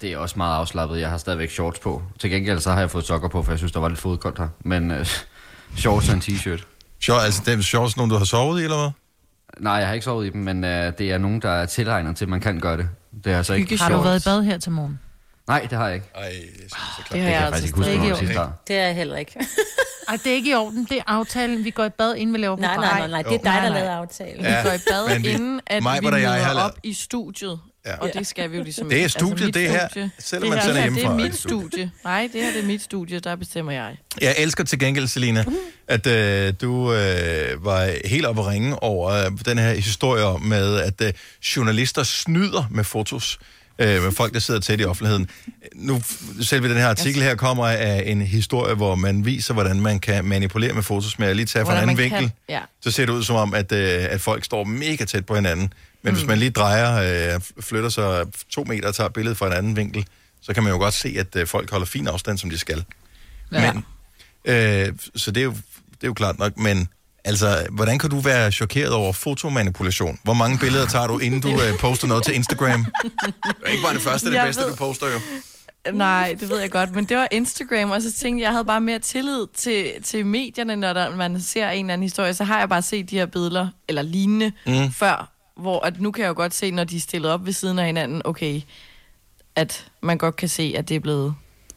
Det 0.01 0.12
er 0.12 0.18
også 0.18 0.35
meget 0.37 0.57
afslappet. 0.57 1.01
Jeg 1.01 1.11
har 1.11 1.18
stadigvæk 1.18 1.51
shorts 1.51 1.79
på. 1.79 2.03
Til 2.20 2.31
gengæld 2.31 2.61
så 2.61 2.70
har 2.72 2.81
jeg 2.81 2.91
fået 2.91 3.05
sokker 3.07 3.29
på, 3.29 3.43
for 3.43 3.53
jeg 3.53 3.59
synes, 3.59 3.72
der 3.72 3.81
var 3.81 3.89
lidt 3.89 4.01
fodkoldt 4.01 4.39
her. 4.39 4.49
Men 4.64 4.91
øh, 4.91 5.07
shorts 5.76 6.09
og 6.09 6.14
en 6.14 6.20
t-shirt. 6.20 6.64
Short, 7.01 7.22
altså, 7.22 7.43
det 7.47 7.59
er 7.59 7.62
shorts, 7.62 7.97
nogen 7.97 8.11
du 8.11 8.16
har 8.16 8.24
sovet 8.24 8.61
i, 8.61 8.64
eller 8.64 8.76
hvad? 8.79 8.91
Nej, 9.61 9.72
jeg 9.72 9.87
har 9.87 9.95
ikke 9.95 10.05
sovet 10.05 10.26
i 10.26 10.31
dem, 10.31 10.41
men 10.41 10.64
øh, 10.64 10.93
det 10.99 11.11
er 11.12 11.18
nogen, 11.18 11.43
der 11.43 11.51
er 11.51 11.66
tilegnet 11.66 12.16
til, 12.16 12.24
at 12.24 12.29
man 12.29 12.41
kan 12.41 12.61
gøre 12.61 12.76
det. 12.76 12.89
Det 13.24 13.33
er 13.33 13.37
altså 13.37 13.55
ikke 13.55 13.79
Har 13.79 13.89
du 13.89 13.95
shorts. 13.95 14.05
været 14.07 14.20
i 14.20 14.24
bad 14.24 14.43
her 14.43 14.59
til 14.59 14.72
morgen? 14.72 14.99
Nej, 15.49 15.66
det 15.70 15.78
har 15.78 15.86
jeg 15.86 15.94
ikke. 15.94 16.07
Ej, 16.14 16.22
jeg 16.22 16.32
synes, 16.59 16.72
det, 16.99 17.05
det, 17.12 17.20
kan 17.20 17.30
jeg 17.32 17.42
faktisk 17.42 17.64
ikke 17.66 17.76
huske, 17.76 17.92
ikke 17.92 18.16
sidst 18.16 18.32
har. 18.32 18.53
Det 18.68 18.76
er 18.76 18.86
jeg 18.86 18.94
heller 18.94 19.16
ikke. 19.16 19.32
Ej, 20.09 20.16
det 20.24 20.26
er 20.32 20.34
ikke 20.34 20.51
i 20.51 20.55
orden. 20.55 20.84
Det 20.90 20.99
er 20.99 21.03
aftalen. 21.07 21.64
Vi 21.64 21.70
går 21.70 21.84
i 21.84 21.88
bad, 21.90 22.14
inden 22.16 22.34
vi 22.34 22.38
laver 22.38 22.57
Nej, 22.57 22.74
program. 22.74 22.90
nej, 22.90 22.99
nej, 23.09 23.09
nej. 23.09 23.22
Det 23.22 23.46
er 23.46 23.53
dig, 23.53 23.61
der 23.62 23.68
lavede 23.74 23.90
aftalen. 23.90 24.44
Ja, 24.44 24.62
Vi 24.62 24.68
går 24.68 24.74
i 24.74 24.78
bad, 24.90 25.09
men 25.14 25.22
vi- 25.22 25.28
inden 25.28 25.61
at 25.66 25.82
Mig, 25.82 25.99
vi 26.03 26.07
jeg 26.07 26.12
har 26.30 26.36
møder 26.38 26.55
lavet- 26.55 26.62
op 26.62 26.78
i 26.82 26.92
studiet. 26.94 27.61
Ja. 27.86 27.96
Og 27.96 28.11
det 28.14 28.26
skal 28.26 28.51
vi 28.51 28.57
jo 28.57 28.62
ligesom 28.62 28.88
Det 28.88 28.94
er 28.94 28.99
ikke. 28.99 29.09
studiet, 29.09 29.44
mit 29.46 29.55
det 29.55 29.70
her, 29.70 29.88
studie. 29.88 30.11
selvom 30.18 30.42
det 30.42 30.49
man 30.51 30.59
her, 30.59 30.64
sender 30.64 30.74
det 30.74 30.82
her, 30.82 31.01
hjemmefra, 31.01 31.12
Det 31.16 31.20
er 31.20 31.24
det 31.24 31.32
mit 31.32 31.40
studie. 31.40 31.90
Nej, 32.05 32.28
det 32.32 32.42
her 32.42 32.53
det 32.53 32.62
er 32.62 32.66
mit 32.66 32.82
studie, 32.82 33.18
der 33.20 33.36
bestemmer 33.36 33.72
jeg. 33.72 33.96
Jeg 34.20 34.34
elsker 34.38 34.64
til 34.64 34.78
gengæld, 34.78 35.07
Selina, 35.07 35.44
at 35.88 36.07
øh, 36.07 36.55
du 36.61 36.92
øh, 36.92 37.64
var 37.64 38.09
helt 38.09 38.26
oppe 38.26 38.40
at 38.42 38.46
ringe 38.46 38.82
over 38.82 39.11
øh, 39.11 39.30
den 39.44 39.59
her 39.59 39.72
historie 39.74 40.38
med, 40.49 40.76
at 40.80 41.01
øh, 41.01 41.12
journalister 41.57 42.03
snyder 42.03 42.68
med 42.70 42.84
fotos 42.84 43.38
øh, 43.79 44.03
med 44.03 44.12
folk, 44.12 44.35
der 44.35 44.41
sidder 44.41 44.61
tæt 44.61 44.81
i 44.81 44.85
offentligheden. 44.85 45.31
Nu, 45.74 46.03
selve 46.43 46.68
den 46.68 46.76
her 46.76 46.89
artikel 46.89 47.22
her 47.22 47.35
kommer 47.35 47.66
af 47.66 48.03
en 48.07 48.22
historie, 48.22 48.74
hvor 48.74 48.95
man 48.95 49.24
viser, 49.24 49.55
hvordan 49.55 49.81
man 49.81 50.01
kan 50.01 50.24
manipulere 50.24 50.72
med 50.72 50.83
fotos 50.83 51.18
med 51.18 51.29
at 51.29 51.37
lige 51.37 51.47
tage 51.47 51.64
fra 51.64 51.72
en 51.72 51.76
anden 51.83 51.97
man 51.97 52.09
kan- 52.09 52.18
vinkel. 52.18 52.33
ja. 52.49 52.61
Så 52.81 52.91
ser 52.91 53.07
det 53.07 53.12
ud 53.12 53.22
som 53.24 53.37
om, 53.37 53.55
at, 53.55 53.72
øh, 53.72 54.07
at 54.11 54.20
folk 54.20 54.45
står 54.45 54.64
mega 54.64 55.05
tæt 55.05 55.26
på 55.26 55.35
hinanden. 55.35 55.72
Men 56.03 56.12
mm. 56.12 56.16
hvis 56.18 56.26
man 56.29 56.39
lige 56.39 56.51
drejer, 56.51 57.35
øh, 57.35 57.41
flytter 57.61 57.89
sig 57.89 58.26
to 58.51 58.64
meter 58.64 58.89
og 58.89 58.95
tager 58.95 59.09
billedet 59.09 59.39
fra 59.39 59.47
en 59.47 59.53
anden 59.53 59.76
vinkel, 59.76 60.07
så 60.43 60.55
kan 60.55 60.62
man 60.62 60.72
jo 60.72 60.79
godt 60.79 60.95
se, 60.95 61.14
at 61.18 61.37
øh, 61.37 61.47
folk 61.47 61.70
holder 61.70 61.87
fin 61.87 62.09
afstand, 62.09 62.39
som 62.39 62.51
de 62.51 62.59
skal. 62.59 62.85
Ja. 63.53 63.72
Men, 63.72 63.85
øh, 64.45 64.93
så 65.16 65.31
det 65.31 65.41
er, 65.41 65.45
jo, 65.45 65.51
det 65.91 66.03
er 66.03 66.07
jo 66.07 66.14
klart 66.14 66.39
nok, 66.39 66.59
men 66.59 66.89
altså, 67.29 67.66
hvordan 67.70 67.99
kan 67.99 68.11
du 68.11 68.20
være 68.20 68.53
chokeret 68.53 68.93
over 68.93 69.12
fotomanipulation? 69.12 70.18
Hvor 70.22 70.35
mange 70.35 70.59
billeder 70.59 70.87
tager 70.87 71.07
du, 71.07 71.18
inden 71.18 71.41
du 71.41 71.49
øh, 71.51 71.79
poster 71.79 72.07
noget 72.07 72.24
til 72.24 72.35
Instagram? 72.35 72.85
Det 72.85 73.33
er 73.66 73.70
ikke 73.70 73.83
bare 73.83 73.95
det 73.95 74.03
første, 74.03 74.29
det 74.31 74.35
Jeg 74.35 74.47
bedste, 74.47 74.62
ved- 74.62 74.70
du 74.70 74.76
poster 74.76 75.07
jo. 75.07 75.18
Nej, 75.93 76.37
det 76.41 76.49
ved 76.51 76.61
jeg 76.61 76.70
godt, 76.70 76.95
men 76.95 77.05
det 77.05 77.16
var 77.16 77.29
Instagram, 77.31 77.91
og 77.91 78.03
så 78.03 78.12
tænkte 78.12 78.41
jeg, 78.43 78.47
jeg 78.47 78.53
havde 78.53 78.64
bare 78.64 78.81
mere 78.81 78.99
tillid 78.99 79.47
til, 79.55 79.91
til 80.05 80.26
medierne, 80.26 80.76
når 80.76 80.93
der, 80.93 81.16
man 81.16 81.41
ser 81.41 81.70
en 81.70 81.85
eller 81.85 81.93
anden 81.93 82.03
historie. 82.03 82.35
Så 82.35 82.45
har 82.45 82.59
jeg 82.59 82.68
bare 82.68 82.83
set 82.83 83.11
de 83.11 83.18
her 83.18 83.26
billeder, 83.26 83.68
eller 83.89 84.03
lignende, 84.03 84.53
Mm. 84.66 84.93
før, 84.93 85.31
hvor 85.57 85.85
at 85.87 86.01
nu 86.01 86.11
kan 86.11 86.22
jeg 86.22 86.29
jo 86.29 86.35
godt 86.35 86.55
se, 86.55 86.70
når 86.70 86.85
de 86.85 86.97
er 86.97 87.01
stillet 87.01 87.31
op 87.31 87.47
ved 87.47 87.53
siden 87.53 87.79
af 87.79 87.87
hinanden, 87.87 88.22
okay, 88.24 88.61
at 89.57 89.87
man 90.03 90.18
godt 90.18 90.37
kan 90.37 90.49
se, 90.49 90.74
at 90.79 90.89
det 90.89 90.95
er 90.95 91.01
blevet 91.01 91.35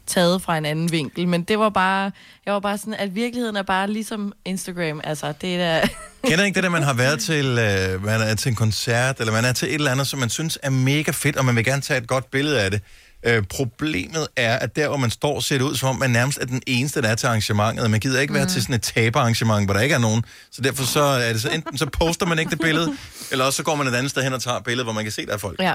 taget 0.08 0.42
fra 0.42 0.58
en 0.58 0.66
anden 0.66 0.92
vinkel. 0.92 1.28
Men 1.28 1.44
det 1.44 1.60
var 1.60 1.70
bare, 1.70 2.12
jeg 2.46 2.54
var 2.54 2.60
bare 2.60 2.78
sådan, 2.78 2.94
at 2.94 3.16
virkeligheden 3.16 3.56
er 3.56 3.64
bare 3.64 3.92
ligesom 3.92 4.34
Instagram. 4.46 5.02
Altså, 5.04 5.34
det 5.42 5.56
er 5.56 5.58
da... 5.58 5.88
Kender 6.30 6.46
ikke 6.46 6.58
det, 6.58 6.66
at 6.66 6.72
man 6.72 6.84
har 6.84 6.94
været 6.94 7.20
til, 7.20 7.46
øh, 7.46 8.06
man 8.06 8.22
er 8.22 8.36
til 8.36 8.50
en 8.50 8.56
koncert, 8.56 9.20
eller 9.20 9.34
man 9.34 9.46
er 9.46 9.54
til 9.54 9.68
et 9.68 9.74
eller 9.74 9.92
andet, 9.92 10.08
som 10.08 10.20
man 10.20 10.30
synes 10.30 10.60
er 10.64 10.70
mega 10.70 11.12
fedt, 11.12 11.38
og 11.38 11.46
man 11.46 11.56
vil 11.56 11.66
gerne 11.66 11.82
tage 11.82 11.98
et 11.98 12.08
godt 12.08 12.32
billede 12.32 12.62
af 12.62 12.72
det. 12.72 12.82
Øh, 13.26 13.44
problemet 13.50 14.28
er, 14.36 14.60
at 14.60 14.76
der, 14.76 14.88
hvor 14.88 14.98
man 14.98 15.10
står, 15.10 15.40
ser 15.40 15.58
det 15.58 15.66
ud, 15.66 15.76
som 15.76 15.90
om 15.90 15.96
man 15.96 16.10
nærmest 16.10 16.38
er 16.42 16.46
den 16.46 16.62
eneste, 16.68 17.02
der 17.02 17.08
er 17.10 17.16
til 17.16 17.28
arrangementet. 17.28 17.92
Man 17.92 18.00
gider 18.00 18.22
ikke 18.22 18.34
være 18.34 18.46
til 18.46 18.62
sådan 18.62 18.76
et 18.76 18.82
taberarrangement, 18.82 19.68
hvor 19.68 19.74
der 19.74 19.82
ikke 19.82 19.96
er 19.96 20.00
nogen. 20.00 20.24
Så 20.52 20.62
derfor 20.62 20.84
så 20.84 21.02
er 21.02 21.34
det 21.34 21.42
så, 21.42 21.50
enten 21.50 21.78
så 21.78 21.86
poster 21.86 22.26
man 22.26 22.40
ikke 22.40 22.52
det 22.52 22.60
billede, 22.60 22.98
eller 23.32 23.46
også 23.46 23.58
så 23.58 23.64
går 23.64 23.76
man 23.76 23.88
et 23.88 23.96
andet 23.96 24.10
sted 24.12 24.24
hen 24.24 24.34
og 24.34 24.42
tager 24.42 24.58
et 24.58 24.64
billede, 24.64 24.84
hvor 24.84 24.94
man 24.94 25.04
kan 25.04 25.12
se, 25.12 25.26
der 25.26 25.34
er 25.34 25.38
folk. 25.38 25.60
Ja. 25.60 25.74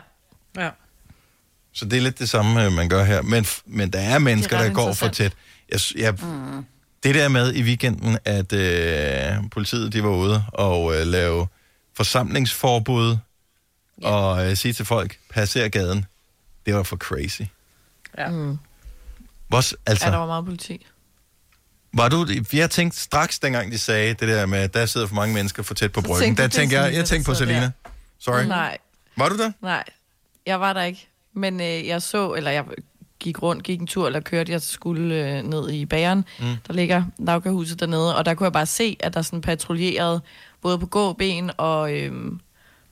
Ja. 0.57 0.71
Så 1.77 1.85
det 1.85 1.97
er 1.97 2.01
lidt 2.01 2.19
det 2.19 2.29
samme, 2.29 2.65
øh, 2.65 2.73
man 2.73 2.89
gør 2.89 3.05
her. 3.05 3.23
Men, 3.23 3.47
men 3.67 3.91
der 3.93 3.99
er 4.01 4.19
mennesker, 4.19 4.59
ret 4.59 4.67
der 4.69 4.73
går 4.75 4.93
for 4.93 5.09
tæt. 5.09 5.33
Jeg, 5.69 5.81
jeg, 5.97 6.15
mm. 6.23 6.65
Det 7.03 7.15
der 7.15 7.29
med 7.29 7.55
i 7.55 7.63
weekenden, 7.63 8.19
at 8.25 8.53
øh, 8.53 9.51
politiet 9.51 9.93
de 9.93 10.03
var 10.03 10.09
ude 10.11 10.45
og 10.53 10.97
øh, 10.97 11.07
lave 11.07 11.47
forsamlingsforbud 11.97 13.17
ja. 14.03 14.09
og 14.09 14.47
øh, 14.51 14.57
sige 14.57 14.73
til 14.73 14.85
folk, 14.85 15.19
passer 15.31 15.69
gaden, 15.69 16.05
det 16.67 16.75
var 16.75 16.83
for 16.83 16.97
crazy. 16.97 17.43
Ja. 18.19 18.29
Mm. 18.31 18.59
Hvor, 19.49 19.61
s- 19.61 19.75
altså, 19.87 20.07
Ja, 20.07 20.11
der 20.13 20.19
var 20.19 20.27
meget 20.27 20.45
politi. 20.45 20.87
var 21.93 22.09
du, 22.09 22.27
jeg 22.53 22.71
tænkte 22.71 23.01
straks, 23.01 23.39
dengang 23.39 23.73
de 23.73 23.79
sagde 23.79 24.15
det 24.15 24.29
der 24.29 24.47
med, 24.47 24.59
at 24.59 24.75
der 24.75 24.87
sidder 24.87 25.07
for 25.07 25.15
mange 25.15 25.35
mennesker 25.35 25.63
for 25.63 25.75
tæt 25.75 25.93
på 25.93 26.01
bryggen. 26.01 26.23
tænkte 26.25 26.43
Der 26.43 26.49
tænkte 26.49 26.77
er 26.77 26.85
jeg, 26.85 26.95
jeg 26.95 27.05
tænkte 27.05 27.29
på 27.29 27.35
Selina. 27.35 27.71
Sorry. 28.19 28.43
Nej, 28.45 28.79
Var 29.17 29.29
du 29.29 29.37
der? 29.39 29.53
nej. 29.63 29.85
Jeg 30.47 30.61
var 30.61 30.73
der 30.73 30.83
ikke. 30.83 31.09
Men 31.37 31.61
øh, 31.61 31.87
jeg 31.87 32.03
så, 32.03 32.33
eller 32.33 32.51
jeg 32.51 32.65
gik 33.19 33.43
rundt, 33.43 33.63
gik 33.63 33.81
en 33.81 33.87
tur, 33.87 34.07
eller 34.07 34.21
kørte, 34.21 34.53
jeg 34.53 34.63
skulle 34.63 35.15
øh, 35.39 35.43
ned 35.43 35.71
i 35.71 35.85
bageren, 35.87 36.25
Mm. 36.41 36.47
der 36.67 36.73
ligger 36.73 37.05
Nauka-huset 37.19 37.81
dernede, 37.81 38.17
og 38.17 38.25
der 38.25 38.35
kunne 38.35 38.45
jeg 38.45 38.53
bare 38.53 38.67
se, 38.67 38.97
at 39.01 39.15
der 39.15 39.23
sådan 39.23 39.41
patruljerede, 39.41 40.21
både 40.63 40.79
på 40.79 40.87
gåben 40.87 41.51
og, 41.57 41.93
øhm, 41.95 42.41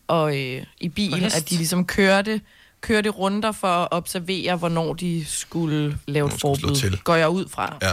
og 0.09 0.39
øh, 0.41 0.63
i 0.81 0.89
bil, 0.89 1.25
at 1.25 1.47
de 1.51 1.57
ligesom 1.57 1.87
kørte, 1.87 2.41
kørte 2.81 3.09
runder 3.09 3.53
for 3.53 3.69
at 3.69 3.89
observere, 3.91 4.57
hvornår 4.57 4.95
de 4.95 5.25
skulle 5.29 5.99
lave 6.09 6.27
et 6.27 6.41
forbud. 6.41 6.75
til. 6.77 7.01
Går 7.05 7.15
jeg 7.15 7.29
ud 7.29 7.49
fra. 7.49 7.79
Ja. 7.83 7.93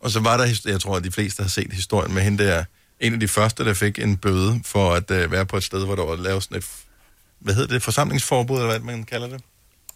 Og 0.00 0.10
så 0.10 0.20
var 0.20 0.36
der, 0.36 0.60
jeg 0.66 0.80
tror, 0.80 0.96
at 0.96 1.04
de 1.04 1.10
fleste 1.10 1.42
har 1.42 1.48
set 1.50 1.72
historien 1.72 2.14
med 2.14 2.22
hende 2.22 2.44
der, 2.44 2.64
en 3.00 3.12
af 3.14 3.20
de 3.20 3.28
første, 3.28 3.64
der 3.64 3.74
fik 3.74 3.98
en 3.98 4.16
bøde 4.16 4.60
for 4.64 4.92
at 4.92 5.10
uh, 5.10 5.32
være 5.32 5.46
på 5.46 5.56
et 5.56 5.62
sted, 5.64 5.84
hvor 5.84 5.94
der 5.94 6.04
var 6.04 6.16
lavet 6.16 6.42
sådan 6.42 6.58
et, 6.58 6.66
hvad 7.44 7.54
hedder 7.54 7.74
det, 7.74 7.82
forsamlingsforbud, 7.82 8.56
eller 8.56 8.68
hvad 8.68 8.80
man 8.80 9.04
kalder 9.04 9.28
det? 9.28 9.40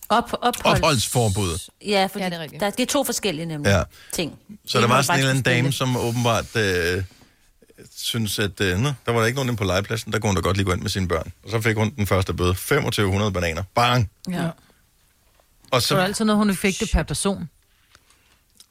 Op, 0.08 0.24
opholds... 0.32 0.78
Opholdsforbud. 0.80 1.58
Ja, 1.86 2.08
fordi 2.12 2.24
ja, 2.24 2.30
det, 2.30 2.54
er 2.54 2.58
der, 2.58 2.70
det 2.70 2.80
er 2.82 2.86
to 2.86 3.04
forskellige 3.04 3.46
nemlig 3.46 3.70
Ja. 3.70 3.82
ting. 4.12 4.38
Så 4.66 4.80
der 4.80 4.86
var 4.86 5.02
sådan 5.02 5.16
en 5.16 5.18
eller 5.18 5.30
anden 5.30 5.42
dame, 5.42 5.72
som 5.72 5.96
åbenbart 5.96 6.56
øh, 6.56 7.02
synes, 7.96 8.38
at 8.38 8.60
øh, 8.60 8.78
nå, 8.78 8.92
der 9.06 9.12
var 9.12 9.20
der 9.20 9.26
ikke 9.26 9.36
nogen 9.36 9.48
inde 9.48 9.58
på 9.58 9.64
legepladsen, 9.64 10.12
der 10.12 10.18
kunne 10.18 10.28
hun 10.28 10.36
da 10.36 10.40
godt 10.40 10.56
lige 10.56 10.64
gå 10.66 10.72
ind 10.72 10.80
med 10.82 10.90
sine 10.90 11.08
børn. 11.08 11.32
Og 11.44 11.50
så 11.50 11.60
fik 11.60 11.76
hun 11.76 11.94
den 11.96 12.06
første 12.06 12.34
bøde, 12.34 12.48
2500 12.54 13.32
bananer. 13.32 13.62
Bang! 13.74 14.10
Ja. 14.30 14.48
Og 15.70 15.82
Så 15.82 15.94
det 15.94 16.00
var 16.00 16.04
altid 16.06 16.24
noget, 16.24 16.38
hun 16.46 16.56
fik 16.56 16.80
det 16.80 16.90
per 16.92 17.02
person. 17.02 17.48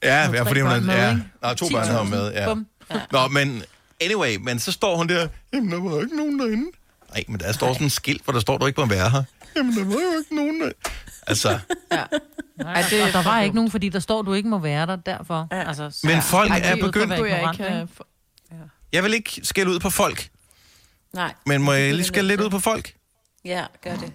ja, 0.02 0.30
ja, 0.32 0.42
fordi 0.42 0.60
hun 0.60 0.70
er, 0.70 1.06
ja, 1.08 1.16
nej, 1.42 1.54
to 1.54 1.68
børn 1.68 1.96
hun 1.98 2.10
med, 2.10 2.32
ja. 2.32 2.46
Bum. 2.46 2.66
Nå, 3.12 3.28
men 3.28 3.62
anyway, 4.00 4.36
men 4.36 4.58
så 4.58 4.72
står 4.72 4.96
hun 4.96 5.08
der, 5.08 5.28
jamen 5.52 5.72
der 5.72 5.80
var 5.80 6.00
ikke 6.00 6.16
nogen 6.16 6.38
derinde. 6.38 6.70
Nej, 7.10 7.24
men 7.28 7.40
der 7.40 7.52
står 7.52 7.72
sådan 7.72 7.86
en 7.86 7.90
skilt, 7.90 8.24
hvor 8.24 8.32
der 8.32 8.40
står, 8.40 8.58
du 8.58 8.66
ikke 8.66 8.80
må 8.80 8.86
være 8.86 9.10
her. 9.10 9.22
Jamen 9.56 9.76
der 9.76 9.84
var 9.84 9.92
jo 9.92 10.18
ikke 10.18 10.34
nogen 10.36 10.60
der. 10.60 10.72
Altså, 11.26 11.58
Nej, 12.56 12.82
det, 12.90 13.02
og 13.02 13.12
der 13.12 13.22
var 13.22 13.40
ikke 13.40 13.54
nogen, 13.54 13.70
fordi 13.70 13.88
der 13.88 13.98
står, 13.98 14.22
du 14.22 14.32
ikke 14.34 14.48
må 14.48 14.58
være 14.58 14.86
der, 14.86 14.96
derfor. 14.96 15.48
Ja. 15.52 15.68
Altså, 15.68 15.90
så- 15.90 16.06
Men 16.06 16.22
folk 16.22 16.50
Ej, 16.50 16.60
er 16.64 16.76
begyndt- 16.76 17.10
være 17.10 17.22
jeg 17.24 17.38
ikke 17.38 17.64
ignorant, 17.64 17.90
have... 18.50 18.68
jeg 18.92 19.02
vil 19.04 19.14
ikke 19.14 19.40
skælde 19.42 19.70
ud 19.70 19.78
på 19.80 19.90
folk, 19.90 20.28
Nej. 21.14 21.34
men 21.46 21.62
må 21.62 21.72
jeg 21.72 21.94
lige 21.94 22.04
skælde 22.06 22.28
lidt 22.28 22.40
ud 22.40 22.50
på 22.50 22.58
folk? 22.58 22.94
Ja, 23.44 23.64
gør 23.84 23.96
det. 23.96 24.12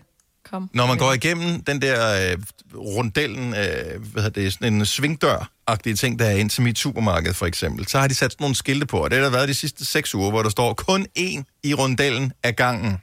Kom. 0.53 0.69
Når 0.73 0.87
man 0.87 0.97
går 0.97 1.13
igennem 1.13 1.63
den 1.63 1.81
der 1.81 2.31
øh, 2.31 2.37
rundellen, 2.75 3.47
øh, 3.47 4.01
hvad 4.11 4.23
hedder 4.23 4.41
det, 4.41 4.53
sådan 4.53 4.73
en 4.73 4.85
svingdør-agtige 4.85 5.95
ting, 5.95 6.19
der 6.19 6.25
er 6.25 6.35
ind 6.35 6.49
til 6.49 6.63
mit 6.63 6.77
supermarked 6.77 7.33
for 7.33 7.45
eksempel, 7.45 7.87
så 7.87 7.99
har 7.99 8.07
de 8.07 8.15
sat 8.15 8.31
sådan 8.31 8.43
nogle 8.43 8.55
skilte 8.55 8.85
på, 8.85 8.97
og 8.97 9.11
det 9.11 9.17
har 9.17 9.23
der 9.25 9.31
været 9.31 9.47
de 9.47 9.53
sidste 9.53 9.85
seks 9.85 10.15
uger, 10.15 10.29
hvor 10.29 10.43
der 10.43 10.49
står 10.49 10.73
kun 10.73 11.07
én 11.19 11.59
i 11.63 11.73
rundellen 11.73 12.33
af 12.43 12.55
gangen. 12.55 12.97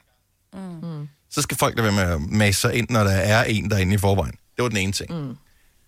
Mm. 0.53 1.07
Så 1.29 1.41
skal 1.41 1.57
folk 1.57 1.77
der 1.77 1.81
være 1.83 1.91
med 1.91 2.03
at 2.03 2.21
masse 2.21 2.61
sig 2.61 2.73
ind, 2.73 2.87
når 2.89 3.03
der 3.03 3.11
er 3.11 3.43
en 3.43 3.69
derinde 3.69 3.93
i 3.93 3.97
forvejen. 3.97 4.35
Det 4.55 4.63
var 4.63 4.69
den 4.69 4.77
ene 4.77 4.91
ting. 4.91 5.11
Mm. 5.13 5.37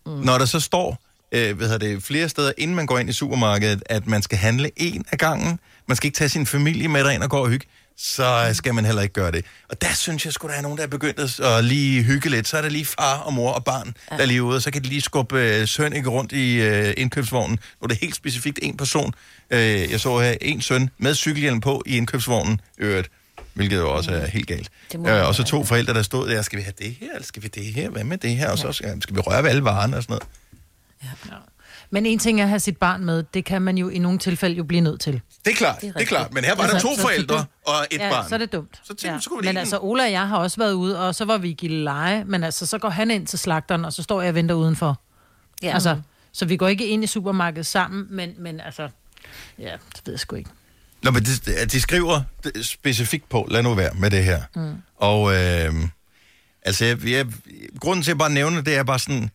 Mm. 0.05 0.25
Når 0.25 0.37
der 0.37 0.45
så 0.45 0.59
står 0.59 1.01
øh, 1.31 1.57
hvad 1.57 1.67
hedder 1.67 1.87
det, 1.87 2.03
flere 2.03 2.29
steder, 2.29 2.51
inden 2.57 2.75
man 2.75 2.85
går 2.85 2.99
ind 2.99 3.09
i 3.09 3.13
supermarkedet, 3.13 3.83
at 3.85 4.07
man 4.07 4.21
skal 4.21 4.37
handle 4.37 4.71
en 4.75 5.05
af 5.11 5.17
gangen, 5.17 5.59
man 5.87 5.95
skal 5.95 6.07
ikke 6.07 6.17
tage 6.17 6.29
sin 6.29 6.45
familie 6.45 6.87
med 6.87 7.03
derind 7.03 7.23
og 7.23 7.29
gå 7.29 7.37
og 7.37 7.49
hygge, 7.49 7.65
så 7.97 8.49
skal 8.53 8.73
man 8.73 8.85
heller 8.85 9.01
ikke 9.01 9.13
gøre 9.13 9.31
det. 9.31 9.45
Og 9.69 9.81
der 9.81 9.93
synes 9.93 10.25
jeg 10.25 10.33
sgu, 10.33 10.47
der 10.47 10.53
er 10.53 10.61
nogen, 10.61 10.77
der 10.77 10.83
er 10.83 10.87
begyndt 10.87 11.39
at, 11.39 11.63
lige 11.63 12.03
hygge 12.03 12.29
lidt. 12.29 12.47
Så 12.47 12.57
er 12.57 12.61
der 12.61 12.69
lige 12.69 12.85
far 12.85 13.17
og 13.17 13.33
mor 13.33 13.51
og 13.51 13.63
barn, 13.63 13.93
ja. 14.11 14.15
der 14.15 14.21
er 14.21 14.25
lige 14.25 14.43
ude, 14.43 14.55
og 14.55 14.61
så 14.61 14.71
kan 14.71 14.83
de 14.83 14.87
lige 14.87 15.01
skubbe 15.01 15.39
øh, 15.39 15.67
søn 15.67 15.93
ikke 15.93 16.09
rundt 16.09 16.31
i 16.31 16.61
øh, 16.61 16.93
indkøbsvognen. 16.97 17.59
Nu 17.81 17.85
er 17.85 17.87
det 17.87 17.97
helt 17.97 18.15
specifikt 18.15 18.59
en 18.61 18.77
person. 18.77 19.13
Øh, 19.49 19.91
jeg 19.91 19.99
så 19.99 20.19
her 20.19 20.35
en 20.41 20.61
søn 20.61 20.89
med 20.97 21.15
cykelhjelm 21.15 21.61
på 21.61 21.83
i 21.85 21.97
indkøbsvognen, 21.97 22.61
øvrigt, 22.77 23.11
hvilket 23.53 23.77
jo 23.77 23.95
også 23.95 24.11
er 24.11 24.27
helt 24.27 24.47
galt. 24.47 24.69
Øh, 24.95 25.27
og 25.27 25.35
så 25.35 25.43
to 25.43 25.63
forældre, 25.63 25.93
der 25.93 26.01
stod 26.01 26.29
der, 26.29 26.41
skal 26.41 26.57
vi 26.59 26.63
have 26.63 26.73
det 26.79 26.95
her, 26.99 27.13
eller 27.13 27.25
skal 27.25 27.43
vi 27.43 27.47
det 27.47 27.63
her, 27.63 27.89
hvad 27.89 28.03
med 28.03 28.17
det 28.17 28.35
her, 28.35 28.49
og 28.49 28.57
så 28.57 28.71
skal, 28.71 29.01
skal 29.01 29.15
vi 29.15 29.21
røre 29.21 29.43
ved 29.43 29.49
alle 29.49 29.63
varerne 29.63 29.97
og 29.97 30.03
sådan 30.03 30.13
noget. 30.13 30.27
Men 31.93 32.05
en 32.05 32.19
ting 32.19 32.39
er 32.39 32.43
at 32.43 32.49
have 32.49 32.59
sit 32.59 32.77
barn 32.77 33.05
med, 33.05 33.23
det 33.33 33.45
kan 33.45 33.61
man 33.61 33.77
jo 33.77 33.89
i 33.89 33.99
nogle 33.99 34.19
tilfælde 34.19 34.55
jo 34.55 34.63
blive 34.63 34.81
nødt 34.81 35.01
til. 35.01 35.21
Det 35.45 35.51
er 35.51 35.55
klart, 35.55 35.81
det 35.81 35.89
er, 35.89 35.93
det 35.93 36.01
er 36.01 36.05
klart. 36.05 36.33
Men 36.33 36.43
her 36.43 36.55
var 36.55 36.67
der 36.67 36.79
to 36.79 36.95
så- 36.95 37.01
forældre 37.01 37.45
og 37.65 37.73
et 37.91 37.99
ja, 37.99 38.09
barn. 38.09 38.29
så 38.29 38.35
er 38.35 38.39
det 38.39 38.51
dumt. 38.51 38.81
Så 38.83 38.87
tænkte, 38.87 39.07
ja. 39.07 39.19
så 39.19 39.29
kunne 39.29 39.41
det 39.41 39.45
Men 39.45 39.57
altså, 39.57 39.79
Ola 39.81 40.03
og 40.03 40.11
jeg 40.11 40.27
har 40.27 40.37
også 40.37 40.57
været 40.57 40.73
ude, 40.73 40.99
og 41.07 41.15
så 41.15 41.25
var 41.25 41.37
vi 41.37 41.49
i 41.49 41.53
Gilleleje, 41.53 42.23
men 42.23 42.43
altså, 42.43 42.65
så 42.65 42.77
går 42.77 42.89
han 42.89 43.11
ind 43.11 43.27
til 43.27 43.39
slagteren, 43.39 43.85
og 43.85 43.93
så 43.93 44.03
står 44.03 44.21
jeg 44.21 44.29
og 44.29 44.35
venter 44.35 44.55
udenfor. 44.55 45.01
Ja. 45.63 45.73
Altså, 45.73 46.01
så 46.31 46.45
vi 46.45 46.57
går 46.57 46.67
ikke 46.67 46.87
ind 46.87 47.03
i 47.03 47.07
supermarkedet 47.07 47.65
sammen, 47.65 48.07
men, 48.09 48.33
men 48.37 48.59
altså, 48.59 48.89
ja, 49.59 49.71
det 49.95 50.01
ved 50.05 50.13
jeg 50.13 50.19
sgu 50.19 50.35
ikke. 50.35 50.49
Nå, 51.03 51.11
men 51.11 51.23
de, 51.23 51.65
de 51.65 51.81
skriver 51.81 52.21
specifikt 52.61 53.29
på, 53.29 53.47
lad 53.51 53.63
nu 53.63 53.73
være 53.73 53.93
med 53.93 54.11
det 54.11 54.23
her. 54.23 54.41
Mm. 54.55 54.73
Og 54.97 55.33
øh, 55.33 55.73
altså, 56.61 56.85
jeg, 56.85 57.05
jeg, 57.07 57.25
grunden 57.79 58.03
til 58.03 58.11
at 58.11 58.17
bare 58.17 58.29
nævne 58.31 58.57
det, 58.57 58.65
det 58.65 58.75
er 58.75 58.83
bare 58.83 58.99
sådan, 58.99 59.29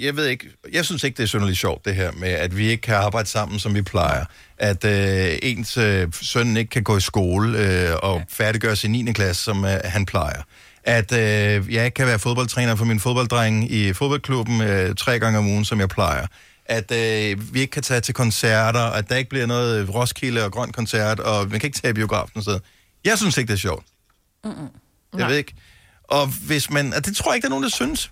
jeg 0.00 0.16
ved 0.16 0.26
ikke, 0.26 0.46
jeg 0.72 0.84
synes 0.84 1.04
ikke, 1.04 1.16
det 1.16 1.22
er 1.22 1.26
synderligt 1.26 1.58
sjovt, 1.58 1.84
det 1.84 1.94
her 1.94 2.12
med, 2.12 2.28
at 2.28 2.56
vi 2.56 2.68
ikke 2.68 2.80
kan 2.80 2.94
arbejde 2.94 3.28
sammen, 3.28 3.58
som 3.58 3.74
vi 3.74 3.82
plejer. 3.82 4.24
At 4.58 4.84
øh, 4.84 5.38
ens 5.42 5.76
øh, 5.76 6.08
søn 6.12 6.56
ikke 6.56 6.70
kan 6.70 6.82
gå 6.82 6.96
i 6.96 7.00
skole 7.00 7.58
øh, 7.58 7.96
og 8.02 8.22
færdiggøre 8.28 8.76
sin 8.76 8.92
9. 8.92 9.12
klasse, 9.12 9.44
som 9.44 9.64
øh, 9.64 9.80
han 9.84 10.06
plejer. 10.06 10.42
At 10.84 11.12
øh, 11.12 11.74
jeg 11.74 11.84
ikke 11.84 11.94
kan 11.94 12.06
være 12.06 12.18
fodboldtræner 12.18 12.76
for 12.76 12.84
min 12.84 13.00
fodbolddreng 13.00 13.70
i 13.72 13.92
fodboldklubben 13.92 14.60
øh, 14.60 14.94
tre 14.94 15.18
gange 15.18 15.38
om 15.38 15.46
ugen, 15.46 15.64
som 15.64 15.80
jeg 15.80 15.88
plejer. 15.88 16.26
At 16.66 16.90
øh, 16.92 17.54
vi 17.54 17.60
ikke 17.60 17.70
kan 17.70 17.82
tage 17.82 18.00
til 18.00 18.14
koncerter, 18.14 18.80
at 18.80 19.08
der 19.08 19.16
ikke 19.16 19.30
bliver 19.30 19.46
noget 19.46 19.94
Roskilde 19.94 20.44
og 20.44 20.52
Grøn 20.52 20.72
Koncert, 20.72 21.20
og 21.20 21.48
man 21.50 21.60
kan 21.60 21.66
ikke 21.66 21.80
tage 21.80 21.90
i 21.90 21.94
biografen 21.94 22.38
og 22.38 22.42
sådan. 22.42 22.60
Jeg 23.04 23.18
synes 23.18 23.38
ikke, 23.38 23.48
det 23.48 23.54
er 23.54 23.58
sjovt. 23.58 23.84
Mm-mm. 24.44 24.68
Jeg 25.18 25.28
ved 25.28 25.36
ikke. 25.36 25.54
Og 26.04 26.26
hvis 26.26 26.70
man, 26.70 26.94
og 26.94 27.06
det 27.06 27.16
tror 27.16 27.30
jeg 27.30 27.36
ikke, 27.36 27.42
der 27.42 27.48
er 27.48 27.50
nogen, 27.50 27.64
der 27.64 27.70
synes, 27.70 28.10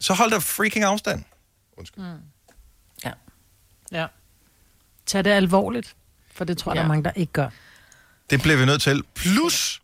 så 0.00 0.14
hold 0.14 0.30
da 0.30 0.38
freaking 0.38 0.84
afstand. 0.84 1.24
Mm. 1.96 2.04
Ja. 3.04 3.12
Ja. 3.92 4.06
Tag 5.06 5.24
det 5.24 5.30
alvorligt, 5.30 5.96
for 6.32 6.44
det 6.44 6.58
tror 6.58 6.72
jeg, 6.72 6.76
ja. 6.76 6.80
der 6.80 6.84
er 6.84 6.88
mange, 6.88 7.04
der 7.04 7.12
ikke 7.16 7.32
gør. 7.32 7.48
Det 8.30 8.42
bliver 8.42 8.56
vi 8.56 8.64
nødt 8.64 8.82
til. 8.82 9.02
Plus, 9.14 9.82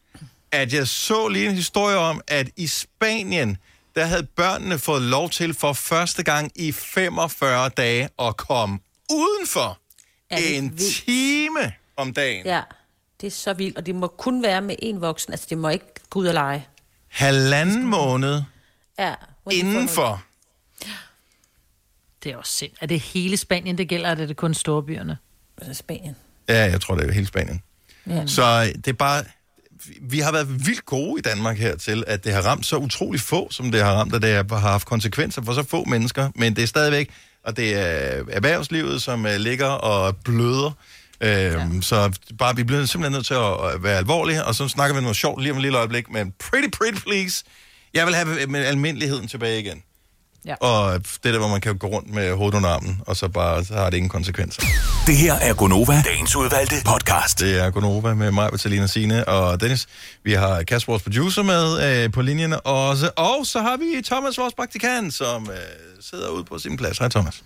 at 0.53 0.73
jeg 0.73 0.89
så 0.89 1.29
lige 1.29 1.49
en 1.49 1.55
historie 1.55 1.97
om, 1.97 2.21
at 2.27 2.49
i 2.57 2.67
Spanien, 2.67 3.59
der 3.95 4.05
havde 4.05 4.23
børnene 4.23 4.79
fået 4.79 5.03
lov 5.03 5.31
til 5.31 5.55
for 5.55 5.73
første 5.73 6.23
gang 6.23 6.53
i 6.55 6.73
45 6.73 7.69
dage 7.69 8.09
at 8.19 8.37
komme 8.37 8.79
udenfor 9.11 9.79
en 10.31 10.77
time 10.77 11.73
om 11.97 12.13
dagen. 12.13 12.47
Ja, 12.47 12.63
det 13.21 13.27
er 13.27 13.31
så 13.31 13.53
vildt, 13.55 13.77
og 13.77 13.87
det 13.87 13.95
må 13.95 14.07
kun 14.07 14.43
være 14.43 14.63
med 14.63 14.77
en 14.79 15.01
voksen. 15.01 15.33
Altså, 15.33 15.47
det 15.51 15.59
må 15.59 15.69
ikke 15.69 15.87
gå 16.11 16.19
ud 16.19 16.27
og 16.27 16.35
lege. 16.35 16.67
Halvanden 17.09 17.87
måned 17.87 18.43
Ja. 18.99 19.15
Indenfor. 19.53 20.23
Det 22.25 22.33
er 22.33 22.37
også 22.37 22.53
sind. 22.53 22.73
Er 22.81 22.87
det 22.87 23.01
hele 23.01 23.37
Spanien, 23.37 23.79
det 23.79 23.89
gælder, 23.89 24.11
eller 24.11 24.23
er 24.23 24.27
det 24.27 24.37
kun 24.37 24.55
storbyerne? 24.55 25.19
Altså 25.59 25.75
Spanien. 25.75 26.17
Ja, 26.49 26.65
jeg 26.65 26.81
tror, 26.81 26.95
det 26.95 27.09
er 27.09 27.13
hele 27.13 27.27
Spanien. 27.27 27.63
Ja. 28.07 28.27
Så 28.27 28.43
øh, 28.69 28.75
det 28.75 28.89
er 28.89 28.93
bare... 28.93 29.25
Vi 30.01 30.19
har 30.19 30.33
været 30.33 30.67
vildt 30.67 30.85
gode 30.85 31.19
i 31.19 31.23
Danmark 31.23 31.59
her 31.59 31.77
til, 31.77 32.05
at 32.07 32.25
det 32.25 32.33
har 32.33 32.43
ramt 32.43 32.67
så 32.67 32.77
utrolig 32.77 33.21
få, 33.21 33.49
som 33.51 33.73
det 33.73 33.83
har 33.83 33.93
ramt, 33.93 34.15
at 34.15 34.23
det 34.23 34.51
har 34.51 34.59
haft 34.59 34.87
konsekvenser 34.87 35.43
for 35.43 35.55
så 35.55 35.63
få 35.63 35.85
mennesker. 35.85 36.31
Men 36.35 36.57
det 36.57 36.63
er 36.63 36.67
stadigvæk, 36.67 37.11
og 37.45 37.57
det 37.57 37.75
er 37.75 38.25
erhvervslivet, 38.31 39.03
som 39.03 39.25
uh, 39.25 39.31
ligger 39.31 39.67
og 39.67 40.17
bløder. 40.17 40.71
Øhm, 41.21 41.83
Så 41.83 42.19
bare, 42.39 42.57
vi 42.57 42.65
bliver 42.65 42.85
simpelthen 42.85 43.13
nødt 43.13 43.27
til 43.27 43.35
at 43.35 43.75
at 43.75 43.83
være 43.83 43.97
alvorlige, 43.97 44.45
og 44.45 44.55
så 44.55 44.69
snakker 44.69 44.97
vi 44.97 45.01
noget 45.03 45.17
sjovt 45.17 45.43
lige 45.43 45.53
om 45.53 45.57
et 45.59 45.63
lille 45.63 45.79
øjeblik, 45.79 46.11
men 46.11 46.33
pretty, 46.39 46.69
pretty 46.69 47.01
please, 47.01 47.45
jeg 47.97 48.07
vil 48.07 48.15
have 48.15 48.41
øh, 48.43 48.51
med 48.51 48.65
almindeligheden 48.65 49.29
tilbage 49.29 49.61
igen. 49.61 49.83
Ja. 50.47 50.55
Og 50.55 50.93
det 50.95 51.25
der, 51.25 51.39
hvor 51.39 51.49
man 51.49 51.61
kan 51.61 51.79
gå 51.79 51.87
rundt 51.87 52.11
med 52.15 52.33
hovedet 52.35 52.57
under 52.57 52.71
armen, 52.71 53.01
og 53.07 53.17
så 53.17 53.29
bare 53.29 53.65
så 53.65 53.75
har 53.75 53.91
det 53.91 53.97
ingen 53.97 54.11
konsekvenser. 54.11 54.63
Det 55.07 55.17
her 55.17 55.35
er 55.35 55.55
Gonova, 55.55 56.03
dagens 56.03 56.37
udvalgte 56.37 56.75
podcast. 56.85 57.41
Det 57.41 57.61
er 57.61 57.71
Gonova 57.71 58.15
med 58.15 58.31
mig, 58.31 58.49
Vitalina 58.53 58.87
Sine 58.87 59.29
og 59.29 59.61
Dennis. 59.61 59.87
Vi 60.25 60.33
har 60.33 60.63
Kasper, 60.63 60.93
vores 60.93 61.03
producer, 61.03 61.43
med 61.43 62.03
øh, 62.05 62.13
på 62.13 62.23
linjen 62.23 62.55
også. 62.65 63.11
Og 63.17 63.47
så 63.47 63.61
har 63.61 63.77
vi 63.77 64.03
Thomas, 64.03 64.39
vores 64.39 64.55
praktikant, 64.55 65.15
som 65.15 65.51
øh, 65.51 65.57
sidder 66.01 66.29
ude 66.29 66.45
på 66.45 66.59
sin 66.59 66.77
plads. 66.77 66.99
Hej 66.99 67.09
Thomas. 67.09 67.43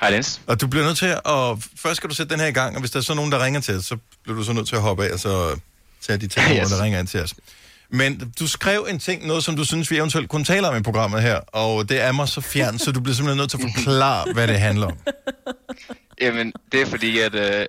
Hej 0.00 0.10
Dennis. 0.10 0.40
Og 0.46 0.60
du 0.60 0.66
bliver 0.66 0.84
nødt 0.86 0.98
til 0.98 1.06
at... 1.06 1.70
Først 1.76 1.96
skal 1.96 2.10
du 2.10 2.14
sætte 2.14 2.32
den 2.32 2.40
her 2.40 2.46
i 2.46 2.52
gang, 2.52 2.74
og 2.74 2.80
hvis 2.80 2.90
der 2.90 2.98
er 2.98 3.02
så 3.02 3.14
nogen, 3.14 3.32
der 3.32 3.44
ringer 3.44 3.60
til 3.60 3.76
os, 3.76 3.84
så 3.84 3.96
bliver 4.22 4.36
du 4.38 4.44
så 4.44 4.52
nødt 4.52 4.68
til 4.68 4.76
at 4.76 4.82
hoppe 4.82 5.04
af, 5.06 5.12
og 5.12 5.18
så 5.20 5.58
tage 6.06 6.18
de 6.18 6.26
telefoner, 6.34 6.62
Yes. 6.62 6.70
der 6.70 6.82
ringer 6.82 6.98
ind 7.00 7.08
til 7.08 7.22
os. 7.22 7.34
Men 7.92 8.32
du 8.40 8.46
skrev 8.46 8.86
en 8.90 8.98
ting, 8.98 9.26
noget 9.26 9.44
som 9.44 9.56
du 9.56 9.64
synes, 9.64 9.90
vi 9.90 9.96
eventuelt 9.96 10.28
kunne 10.28 10.44
tale 10.44 10.68
om 10.68 10.76
i 10.76 10.82
programmet 10.82 11.22
her, 11.22 11.36
og 11.36 11.88
det 11.88 12.00
er 12.00 12.12
mig 12.12 12.28
så 12.28 12.40
fjern, 12.40 12.78
så 12.78 12.92
du 12.92 13.00
bliver 13.00 13.14
simpelthen 13.14 13.38
nødt 13.38 13.50
til 13.50 13.58
at 13.58 13.64
forklare, 13.74 14.32
hvad 14.32 14.48
det 14.48 14.58
handler 14.58 14.86
om. 14.86 14.96
Jamen, 16.22 16.52
det 16.72 16.80
er 16.80 16.86
fordi, 16.86 17.18
at 17.18 17.34
øh, 17.34 17.66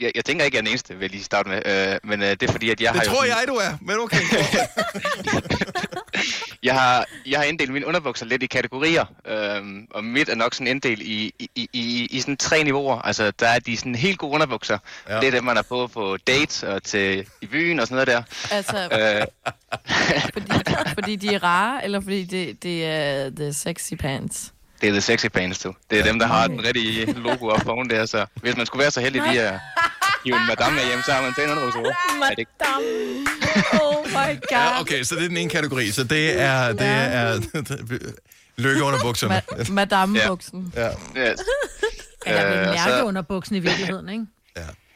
jeg 0.00 0.12
jeg, 0.14 0.24
tænker 0.24 0.44
ikke, 0.44 0.56
jeg 0.56 0.60
er 0.60 0.62
den 0.62 0.68
eneste, 0.70 0.94
vil 0.94 1.00
jeg 1.00 1.10
lige 1.10 1.24
starte 1.24 1.48
med. 1.48 1.62
Øh, 1.66 1.98
men 2.04 2.22
øh, 2.22 2.28
det 2.28 2.42
er 2.42 2.52
fordi, 2.52 2.70
at 2.70 2.80
jeg 2.80 2.92
Det 2.92 3.00
har 3.00 3.04
jo 3.04 3.10
tror 3.10 3.24
sådan, 3.24 3.38
jeg, 3.38 3.44
du 3.48 3.54
er, 3.54 3.78
men 3.80 3.96
okay. 3.98 4.22
jeg 6.68 6.74
har, 6.80 7.06
jeg 7.26 7.38
har 7.38 7.44
inddelt 7.44 7.72
mine 7.72 7.86
underbukser 7.86 8.26
lidt 8.26 8.42
i 8.42 8.46
kategorier, 8.46 9.04
øhm, 9.26 9.86
og 9.90 10.04
mit 10.04 10.28
er 10.28 10.34
nok 10.34 10.54
sådan 10.54 10.66
inddelt 10.66 11.02
i, 11.02 11.34
i, 11.38 11.50
i, 11.54 11.68
i, 11.72 12.06
i 12.10 12.20
sådan 12.20 12.36
tre 12.36 12.64
niveauer. 12.64 13.02
Altså, 13.02 13.30
der 13.30 13.48
er 13.48 13.58
de 13.58 13.76
sådan 13.76 13.94
helt 13.94 14.18
gode 14.18 14.32
underbukser. 14.32 14.78
Ja. 15.08 15.14
Ja. 15.14 15.20
Det 15.20 15.26
er 15.26 15.30
dem, 15.30 15.44
man 15.44 15.56
har 15.56 15.62
på 15.62 15.86
på 15.86 16.16
dates 16.26 16.62
og 16.62 16.82
til 16.82 17.26
i 17.40 17.46
byen 17.46 17.80
og 17.80 17.86
sådan 17.86 17.94
noget 17.94 18.08
der. 18.08 18.22
Altså, 18.56 18.88
Øh, 18.92 19.26
fordi, 20.32 20.52
fordi 20.94 21.16
de 21.16 21.34
er 21.34 21.42
rare, 21.42 21.84
eller 21.84 22.00
fordi 22.00 22.24
det, 22.24 22.62
det 22.62 22.86
er 22.86 23.30
the 23.36 23.52
sexy 23.52 23.94
pants? 23.94 24.52
Det 24.80 24.88
er 24.88 24.92
the 24.92 25.00
sexy 25.00 25.26
pants, 25.26 25.58
du. 25.58 25.74
Det 25.90 25.98
er 25.98 26.04
dem, 26.04 26.18
der 26.18 26.26
har 26.26 26.46
den 26.46 26.64
rigtige 26.64 27.12
logo 27.12 27.46
op 27.48 27.60
foran 27.62 27.90
der, 27.90 28.06
så 28.06 28.26
hvis 28.34 28.56
man 28.56 28.66
skulle 28.66 28.80
være 28.82 28.90
så 28.90 29.00
heldig 29.00 29.22
lige 29.28 29.42
at 29.42 29.58
hive 30.24 30.36
en 30.36 30.46
madame 30.48 30.74
med 30.76 30.84
hjem, 30.86 31.02
så 31.06 31.12
har 31.12 31.22
man 31.22 31.34
tænkt 31.34 31.50
underbukser 31.50 31.80
på. 31.80 31.86
Er 32.24 32.28
det 32.30 32.38
ikke? 32.38 32.50
Oh 33.82 34.06
my 34.06 34.12
god. 34.14 34.40
Ja, 34.50 34.80
okay, 34.80 35.02
så 35.02 35.14
det 35.14 35.24
er 35.24 35.28
den 35.28 35.36
ene 35.36 35.50
kategori. 35.50 35.90
Så 35.90 36.04
det 36.04 36.40
er, 36.40 36.72
det 36.72 36.86
er 36.86 37.40
lykke 38.64 38.82
under 38.82 39.00
bukserne. 39.02 39.42
Ma- 39.52 39.72
Madame-buksen. 39.72 40.72
Ja. 40.76 40.88
Yes. 41.16 41.40
Eller 42.26 42.46
Øh, 42.46 42.52
mærke 42.66 42.80
så- 42.98 43.04
under 43.04 43.22
buksen 43.22 43.56
i 43.56 43.58
virkeligheden, 43.58 44.08
ikke? 44.08 44.26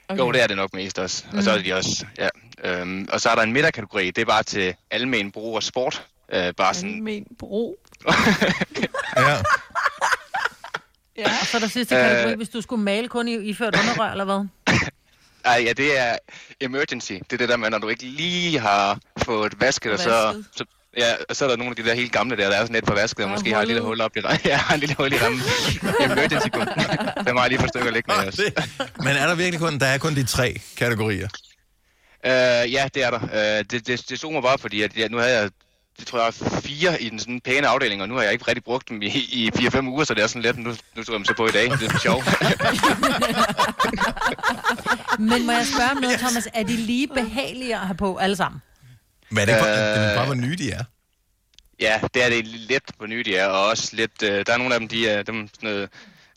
Okay. 0.08 0.18
Jo, 0.18 0.32
det 0.32 0.42
er 0.42 0.46
det 0.46 0.56
nok 0.56 0.74
mest 0.74 0.98
også. 0.98 1.24
Og 1.32 1.42
så 1.42 1.50
er 1.50 1.58
de 1.62 1.72
også, 1.74 2.06
ja. 2.18 2.28
Øhm, 2.64 3.08
og 3.12 3.20
så 3.20 3.28
er 3.28 3.34
der 3.34 3.42
en 3.42 3.52
midterkategori, 3.52 4.06
det 4.10 4.18
er 4.22 4.24
bare 4.26 4.42
til 4.42 4.74
almen 4.90 5.30
brug 5.30 5.54
og 5.56 5.62
sport. 5.62 6.02
Øh, 6.32 6.52
bare 6.56 6.74
sådan, 6.74 6.94
Almen 6.94 7.26
brug. 7.38 7.76
ja. 9.16 9.36
Ja. 11.16 11.24
Og 11.40 11.46
så 11.46 11.56
er 11.56 11.60
der 11.60 11.68
sidste 11.68 11.96
Øh. 11.96 12.00
kategori, 12.00 12.34
hvis 12.36 12.48
du 12.48 12.60
skulle 12.60 12.82
male 12.82 13.08
kun 13.08 13.28
i, 13.28 13.34
i 13.34 13.54
ført 13.54 13.76
underrør, 13.80 14.10
eller 14.10 14.24
hvad? 14.24 14.46
ej, 15.52 15.62
ja, 15.66 15.72
det 15.72 15.98
er 15.98 16.16
emergency. 16.60 17.12
Det 17.12 17.32
er 17.32 17.36
det 17.36 17.48
der 17.48 17.56
med, 17.56 17.70
når 17.70 17.78
du 17.78 17.88
ikke 17.88 18.04
lige 18.04 18.58
har 18.58 18.98
fået 19.18 19.60
vasket, 19.60 19.92
og 19.92 19.98
så, 19.98 20.42
så 20.56 20.64
Ja, 20.96 21.14
og 21.28 21.36
så 21.36 21.44
er 21.44 21.48
der 21.48 21.56
nogle 21.56 21.70
af 21.70 21.76
de 21.76 21.84
der 21.84 21.94
helt 21.94 22.12
gamle 22.12 22.36
der, 22.36 22.48
der 22.48 22.56
er 22.56 22.60
sådan 22.60 22.74
lidt 22.74 22.86
på 22.86 22.94
vasket, 22.94 23.24
og 23.24 23.30
måske 23.30 23.54
har 23.54 23.60
et 23.60 23.66
lille 23.66 23.82
hul 23.82 24.00
op 24.00 24.16
i 24.16 24.20
Ja, 24.44 24.56
har 24.56 24.74
en 24.74 24.80
lille 24.80 24.94
hul 24.94 25.12
i 25.12 25.16
rammen. 25.16 25.40
Emergency 26.00 26.48
kun. 26.48 26.66
Den 27.26 27.36
jeg 27.38 27.48
lige 27.48 27.58
for 27.58 27.66
stykker 27.66 27.90
liggende 27.90 28.26
også. 28.26 28.52
Men 28.96 29.16
er 29.16 29.26
der 29.26 29.34
virkelig 29.34 29.60
kun, 29.60 29.78
der 29.78 29.86
er 29.86 29.98
kun 29.98 30.14
de 30.14 30.24
tre 30.24 30.60
kategorier? 30.76 31.28
Uh, 32.26 32.72
ja, 32.72 32.88
det 32.94 33.04
er 33.04 33.10
der. 33.10 33.20
Uh, 33.22 33.64
det, 33.70 33.86
det, 33.86 34.08
det 34.08 34.18
slog 34.18 34.32
mig 34.32 34.42
bare, 34.42 34.58
fordi 34.58 34.82
at, 34.82 34.96
ja, 34.96 35.08
nu 35.08 35.18
havde 35.18 35.38
jeg, 35.38 35.50
det 35.98 36.06
tror 36.06 36.24
jeg, 36.24 36.34
fire 36.62 37.02
i 37.02 37.10
den 37.10 37.18
sådan 37.18 37.40
pæne 37.40 37.66
afdeling, 37.66 38.02
og 38.02 38.08
nu 38.08 38.14
har 38.14 38.22
jeg 38.22 38.32
ikke 38.32 38.48
rigtig 38.48 38.64
brugt 38.64 38.88
dem 38.88 39.02
i, 39.02 39.06
i 39.06 39.50
4-5 39.54 39.88
uger, 39.88 40.04
så 40.04 40.14
det 40.14 40.22
er 40.22 40.26
sådan 40.26 40.42
lidt, 40.42 40.58
nu, 40.58 40.74
nu 40.96 41.04
tror 41.04 41.14
jeg 41.14 41.18
dem 41.18 41.24
så 41.24 41.34
på 41.36 41.46
i 41.46 41.50
dag. 41.50 41.70
Det 41.70 41.82
er 41.82 41.90
for 41.90 41.98
sjov. 41.98 42.22
Men 45.30 45.46
må 45.46 45.52
jeg 45.52 45.66
spørge 45.66 45.90
om 45.90 45.96
noget, 45.96 46.18
Thomas? 46.18 46.48
Er 46.54 46.62
de 46.62 46.76
lige 46.76 47.08
behagelige 47.08 47.74
at 47.74 47.80
have 47.80 47.96
på 47.96 48.16
alle 48.16 48.36
sammen? 48.36 48.62
Men 49.30 49.38
er 49.38 49.44
det, 49.44 49.52
ikke, 49.52 49.68
Øh, 49.68 49.76
det 49.76 50.10
er 50.10 50.16
bare, 50.16 50.26
hvor 50.26 50.34
nye 50.34 50.56
de 50.56 50.70
er. 50.70 50.84
Ja, 51.80 52.00
det 52.14 52.24
er 52.24 52.28
det 52.28 52.46
lidt 52.46 52.98
på 52.98 53.06
nye, 53.06 53.22
de 53.22 53.36
er, 53.36 53.46
og 53.46 53.66
også 53.66 53.96
lidt, 53.96 54.22
uh, 54.22 54.28
der 54.28 54.52
er 54.52 54.56
nogle 54.56 54.74
af 54.74 54.80
dem, 54.80 54.88
de 54.88 55.08
er 55.08 55.22
dem, 55.22 55.48
sådan 55.54 55.70
noget, 55.70 55.88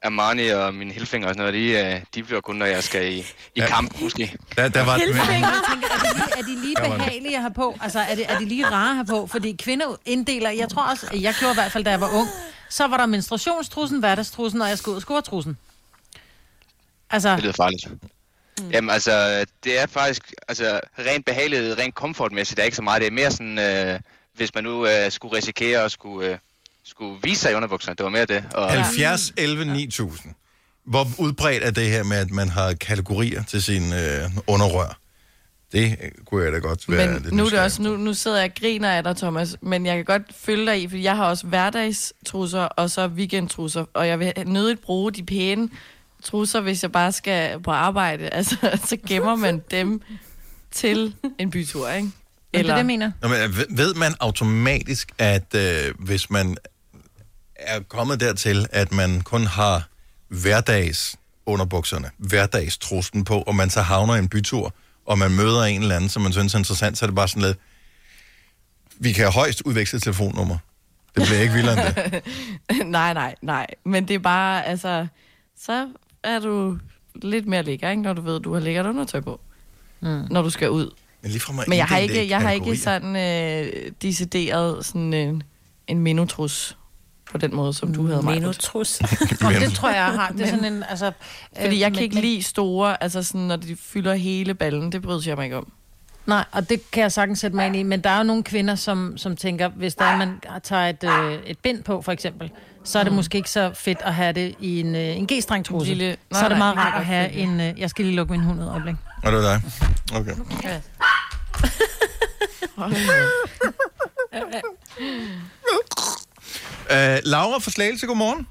Armani 0.03 0.47
og 0.47 0.73
min 0.73 0.91
Hilfinger 0.91 1.27
og 1.27 1.35
sådan 1.35 1.53
noget, 1.53 1.91
de, 1.91 1.95
uh, 1.95 2.01
de 2.15 2.23
bliver 2.23 2.41
kun, 2.41 2.55
når 2.55 2.65
jeg 2.65 2.83
skal 2.83 3.13
i, 3.13 3.25
i 3.55 3.59
kamp, 3.59 4.01
måske. 4.01 4.35
Der, 4.55 4.69
der 4.69 4.85
var, 4.85 4.97
Jeg 4.97 5.07
tænker, 5.07 5.17
er 5.17 5.21
de 5.27 5.41
lige, 6.15 6.37
er 6.37 6.41
de 6.41 6.61
lige 6.61 6.75
behagelige 6.97 7.35
at 7.35 7.41
have 7.41 7.53
på? 7.53 7.77
Altså, 7.81 7.99
er, 7.99 8.15
det, 8.15 8.31
er 8.31 8.39
de 8.39 8.45
lige 8.45 8.65
rare 8.65 8.89
at 8.89 8.95
have 8.95 9.05
på? 9.05 9.27
Fordi 9.27 9.55
kvinder 9.63 9.95
inddeler, 10.05 10.49
jeg 10.49 10.69
tror 10.69 10.83
også, 10.83 11.07
jeg 11.13 11.35
gjorde 11.39 11.53
i 11.53 11.55
hvert 11.55 11.71
fald, 11.71 11.83
da 11.83 11.89
jeg 11.89 12.01
var 12.01 12.09
ung, 12.13 12.27
så 12.69 12.87
var 12.87 12.97
der 12.97 13.05
menstruationstrussen, 13.05 13.99
hverdagstrussen, 13.99 14.61
og 14.61 14.69
jeg 14.69 14.77
skulle 14.77 14.93
ud 14.93 14.97
af 14.97 15.01
scoretrussen. 15.01 15.57
Altså, 17.09 17.35
Det 17.35 17.43
lyder 17.43 17.53
farligt. 17.53 17.87
Mm. 18.59 18.71
Jamen 18.71 18.89
altså, 18.89 19.45
det 19.63 19.79
er 19.79 19.85
faktisk, 19.87 20.33
altså 20.47 20.79
rent 20.99 21.25
behagelighed, 21.25 21.77
rent 21.77 21.95
komfortmæssigt, 21.95 22.57
der 22.57 22.63
er 22.63 22.65
ikke 22.65 22.75
så 22.75 22.81
meget. 22.81 23.01
Det 23.01 23.07
er 23.07 23.11
mere 23.11 23.31
sådan, 23.31 23.59
øh, 23.59 23.99
hvis 24.33 24.55
man 24.55 24.63
nu 24.63 24.87
øh, 24.87 25.11
skulle 25.11 25.37
risikere 25.37 25.83
at 25.83 25.91
skulle, 25.91 26.29
øh, 26.29 26.37
skulle 26.87 27.17
vise 27.23 27.41
sig 27.41 27.51
i 27.51 27.55
underbukserne, 27.55 27.95
det 27.95 28.03
var 28.03 28.09
mere 28.09 28.25
det. 28.25 28.43
Og, 28.53 28.71
70, 28.71 29.33
11, 29.37 29.65
9000. 29.65 30.33
Hvor 30.85 31.07
udbredt 31.17 31.63
er 31.63 31.71
det 31.71 31.85
her 31.89 32.03
med, 32.03 32.17
at 32.17 32.31
man 32.31 32.49
har 32.49 32.73
kategorier 32.73 33.43
til 33.43 33.63
sin 33.63 33.93
øh, 33.93 34.29
underrør? 34.47 34.99
Det 35.71 35.97
øh, 36.03 36.11
kunne 36.25 36.43
jeg 36.43 36.51
da 36.53 36.57
godt 36.57 36.89
være 36.91 37.11
Men 37.11 37.21
lidt 37.23 37.33
nu, 37.33 37.45
er 37.45 37.49
det 37.49 37.59
også, 37.59 37.81
nu, 37.81 37.97
nu 37.97 38.13
sidder 38.13 38.37
jeg 38.37 38.45
og 38.55 38.61
griner 38.61 38.89
af 38.91 39.03
dig, 39.03 39.17
Thomas, 39.17 39.55
men 39.61 39.85
jeg 39.85 39.95
kan 39.95 40.05
godt 40.05 40.21
følge 40.39 40.65
dig 40.65 40.81
i, 40.81 40.87
fordi 40.87 41.03
jeg 41.03 41.15
har 41.15 41.25
også 41.25 41.47
hverdagstrusser 41.47 42.59
og 42.61 42.89
så 42.89 43.07
weekendtrusser, 43.07 43.85
og 43.93 44.07
jeg 44.07 44.19
vil 44.19 44.33
nødigt 44.45 44.81
bruge 44.81 45.11
de 45.11 45.23
pæne 45.23 45.69
trusser, 46.23 46.61
hvis 46.61 46.83
jeg 46.83 46.91
bare 46.91 47.11
skal 47.11 47.59
på 47.59 47.71
arbejde. 47.71 48.29
Altså, 48.37 48.55
så 48.85 48.97
gemmer 49.07 49.35
man 49.35 49.61
dem 49.71 50.01
til 50.71 51.15
en 51.39 51.51
bytur, 51.51 51.89
ikke? 51.89 52.09
det 52.53 52.59
er 52.59 52.63
det, 52.63 52.77
jeg 52.77 52.85
mener. 52.85 53.11
Nå, 53.21 53.27
men 53.27 53.37
ved- 53.57 53.65
ved 53.69 53.93
man 53.93 54.13
automatisk, 54.19 55.11
at 55.17 55.55
øh, 55.55 55.93
hvis 55.99 56.29
man 56.29 56.57
er 57.59 57.79
kommet 57.79 58.19
dertil, 58.19 58.67
at 58.71 58.91
man 58.91 59.21
kun 59.21 59.45
har 59.45 59.87
hverdags 60.27 61.15
underbukserne, 61.45 62.09
hverdagstrusten 62.17 63.23
på, 63.23 63.41
og 63.41 63.55
man 63.55 63.69
så 63.69 63.81
havner 63.81 64.15
i 64.15 64.19
en 64.19 64.29
bytur, 64.29 64.73
og 65.05 65.17
man 65.17 65.31
møder 65.31 65.63
en 65.63 65.81
eller 65.81 65.95
anden, 65.95 66.09
som 66.09 66.21
man 66.21 66.31
synes 66.31 66.53
er 66.53 66.57
interessant, 66.57 66.97
så 66.97 67.05
er 67.05 67.07
det 67.07 67.15
bare 67.15 67.27
sådan 67.27 67.43
lidt, 67.43 67.57
vi 68.99 69.11
kan 69.11 69.31
højst 69.31 69.61
udveksle 69.61 69.99
telefonnummer. 69.99 70.57
Det 71.15 71.25
bliver 71.25 71.41
ikke 71.41 71.53
vildere 71.53 71.87
end 71.87 71.95
det. 71.95 72.23
nej, 72.85 73.13
nej, 73.13 73.35
nej. 73.41 73.67
Men 73.83 74.07
det 74.07 74.13
er 74.13 74.19
bare, 74.19 74.65
altså, 74.65 75.07
så 75.59 75.87
er 76.23 76.39
du 76.39 76.77
lidt 77.15 77.47
mere 77.47 77.63
lækker, 77.63 77.89
ikke? 77.89 78.01
Når 78.01 78.13
du 78.13 78.21
ved, 78.21 78.35
at 78.35 78.43
du 78.43 78.53
har 78.53 78.59
lækkert 78.59 78.85
undertøj 78.85 79.21
på, 79.21 79.39
mm. 79.99 80.27
når 80.29 80.41
du 80.41 80.49
skal 80.49 80.69
ud. 80.69 80.91
Men 81.21 81.31
lige 81.31 81.41
fra 81.41 81.53
mig 81.53 81.65
Men 81.67 81.77
jeg 81.77 81.85
har 81.85 81.97
ikke, 81.97 82.29
jeg 82.29 82.41
har 82.41 82.51
ikke 82.51 82.77
sådan 82.77 83.15
øh, 83.15 83.91
decideret 84.01 84.85
sådan 84.85 85.13
en, 85.13 85.43
en 85.87 85.99
minotrus 85.99 86.76
på 87.31 87.37
den 87.37 87.55
måde, 87.55 87.73
som 87.73 87.93
du 87.93 88.07
havde 88.07 88.21
mig. 88.21 88.33
Minotrus. 88.35 88.99
Og 89.45 89.53
det 89.61 89.73
tror 89.73 89.89
jeg, 89.89 89.97
jeg 89.97 90.05
har. 90.05 90.31
Det 90.31 90.41
er 90.41 90.47
sådan 90.47 90.65
en, 90.73 90.83
altså... 90.89 91.11
Fordi 91.61 91.79
jeg 91.79 91.93
kan 91.93 92.03
ikke 92.03 92.21
lide 92.21 92.43
store, 92.43 93.03
altså 93.03 93.23
sådan, 93.23 93.41
når 93.41 93.55
de 93.55 93.75
fylder 93.75 94.13
hele 94.13 94.53
ballen, 94.53 94.91
det 94.91 95.01
bryder 95.01 95.21
jeg 95.25 95.35
mig 95.35 95.43
ikke 95.43 95.57
om. 95.57 95.71
Nej, 96.25 96.45
og 96.51 96.69
det 96.69 96.91
kan 96.91 97.01
jeg 97.03 97.11
sagtens 97.11 97.39
sætte 97.39 97.55
mig 97.55 97.65
ind 97.65 97.75
i, 97.75 97.83
men 97.83 98.01
der 98.01 98.09
er 98.09 98.17
jo 98.17 98.23
nogle 98.23 98.43
kvinder, 98.43 98.75
som, 98.75 99.17
som 99.17 99.35
tænker, 99.35 99.69
hvis 99.69 99.95
der 99.95 100.05
er, 100.05 100.17
man 100.17 100.39
tager 100.63 100.89
et, 100.89 101.03
øh, 101.03 101.33
et 101.45 101.57
bind 101.59 101.83
på, 101.83 102.01
for 102.01 102.11
eksempel, 102.11 102.51
så 102.83 102.99
er 102.99 103.03
det 103.03 103.11
Mm. 103.11 103.15
måske 103.15 103.37
ikke 103.37 103.49
så 103.49 103.71
fedt 103.75 103.97
at 104.01 104.13
have 104.13 104.33
det 104.33 104.55
i 104.59 104.79
en, 104.79 104.95
øh, 104.95 105.17
en 105.17 105.27
g-streng 105.31 105.65
trusse. 105.65 105.93
Lille- 105.93 106.17
Så 106.31 106.39
er 106.45 106.49
det 106.49 106.49
nej, 106.49 106.57
meget 106.57 106.75
nej, 106.75 106.83
rart 106.85 106.91
kan 106.93 106.99
at 107.01 107.05
have 107.05 107.31
en... 107.31 107.59
Øh, 107.61 107.79
jeg 107.79 107.89
skal 107.89 108.05
lige 108.05 108.15
lukke 108.15 108.31
min 108.31 108.41
hund 108.41 108.61
ud 108.61 108.67
øjeblik. 108.67 108.95
Og 109.23 109.31
det 109.31 109.41
var 109.41 109.41
dig. 109.41 109.61
Okay. 110.15 110.33
Ja. 110.63 110.79
Uh, 116.95 117.17
Laura 117.33 117.57
fra 117.63 117.71
Slagelse, 117.71 118.07
godmorgen. 118.07 118.47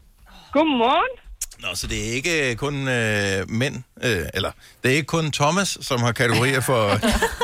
Godmorgen. 0.53 1.15
Nå, 1.63 1.69
så 1.81 1.85
det 1.91 1.99
er 2.07 2.13
ikke 2.19 2.35
kun 2.65 2.75
øh, 2.99 3.39
mænd, 3.61 3.77
øh, 4.07 4.27
eller 4.37 4.51
det 4.81 4.87
er 4.91 4.97
ikke 5.01 5.15
kun 5.17 5.27
Thomas, 5.41 5.71
som 5.89 5.99
har 6.07 6.13
kategorier 6.23 6.63
for... 6.71 6.83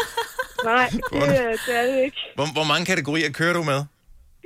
Nej, 0.72 0.88
det, 1.12 1.28
øh, 1.40 1.52
det 1.66 1.72
er 1.80 1.84
det 1.90 1.98
ikke. 2.08 2.20
hvor, 2.38 2.46
hvor 2.56 2.66
mange 2.72 2.84
kategorier 2.92 3.30
kører 3.38 3.54
du 3.58 3.62
med? 3.72 3.80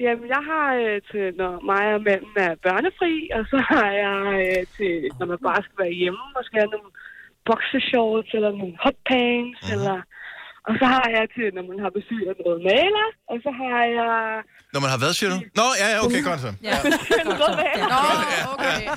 Jamen, 0.05 0.27
jeg 0.35 0.43
har 0.51 0.69
øh, 0.83 0.97
til, 1.11 1.25
når 1.41 1.53
mig 1.71 1.85
og 1.97 2.01
manden 2.09 2.37
er 2.49 2.55
børnefri, 2.67 3.15
og 3.37 3.43
så 3.53 3.59
har 3.73 3.89
jeg 4.05 4.19
øh, 4.43 4.63
til, 4.77 4.95
når 5.19 5.27
man 5.33 5.41
bare 5.49 5.63
skal 5.65 5.79
være 5.85 5.99
hjemme, 6.01 6.25
og 6.39 6.43
skal 6.45 6.59
have 6.63 6.75
nogle 6.77 6.91
boxershorts, 7.49 8.31
eller 8.37 8.51
nogle 8.61 8.77
hotpants, 8.85 9.61
mm. 9.67 9.75
eller... 9.77 9.99
Og 10.69 10.75
så 10.81 10.87
har 10.95 11.09
jeg 11.17 11.25
til, 11.37 11.49
når 11.57 11.65
man 11.71 11.79
har 11.85 11.91
besøg 11.99 12.23
af 12.31 12.37
noget 12.45 12.61
maler, 12.71 13.09
og 13.31 13.37
så 13.45 13.51
har 13.61 13.83
jeg... 14.01 14.15
Når 14.73 14.81
man 14.81 14.91
har 14.91 14.99
været, 14.99 15.17
siger 15.17 15.31
du? 15.31 15.39
Nå, 15.61 15.67
ja, 15.81 15.87
ja, 15.95 16.05
okay, 16.05 16.23
godt 16.25 16.41
så. 16.41 16.53
Ja. 16.63 16.77
Nå, 17.25 17.47
okay. 18.53 18.79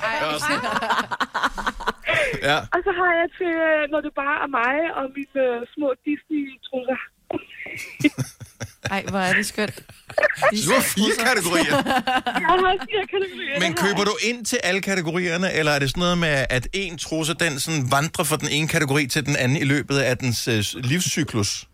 Ja. 2.48 2.56
Og 2.74 2.80
så 2.86 2.92
har 3.00 3.10
jeg 3.20 3.28
til, 3.38 3.52
øh, 3.70 3.80
når 3.92 4.00
det 4.06 4.12
bare 4.22 4.36
er 4.44 4.50
mig 4.60 4.76
og 4.98 5.04
mine 5.16 5.40
øh, 5.46 5.58
små 5.74 5.88
Disney-trusser. 6.06 7.00
Ej, 8.94 9.04
hvor 9.08 9.18
er 9.18 9.32
det 9.32 9.46
skønt. 9.46 9.74
Så 9.76 10.66
du 10.66 10.74
har 10.74 10.80
fire 10.80 11.14
kategorier. 11.28 11.76
Jeg 11.76 12.48
har 12.48 12.76
fire 12.88 13.06
kategorier. 13.14 13.60
Men 13.60 13.74
køber 13.74 14.04
du 14.04 14.14
ind 14.22 14.44
til 14.44 14.58
alle 14.62 14.80
kategorierne, 14.82 15.52
eller 15.52 15.72
er 15.72 15.78
det 15.78 15.90
sådan 15.90 16.00
noget 16.00 16.18
med, 16.18 16.46
at 16.50 16.68
en 16.72 16.98
trusse, 16.98 17.34
den 17.34 17.60
sådan 17.60 17.90
vandrer 17.90 18.24
fra 18.24 18.36
den 18.36 18.48
ene 18.48 18.68
kategori 18.68 19.06
til 19.06 19.26
den 19.26 19.36
anden 19.36 19.56
i 19.56 19.64
løbet 19.64 19.98
af 19.98 20.18
dens 20.18 20.48
øh, 20.48 20.64
livscyklus? 20.74 21.66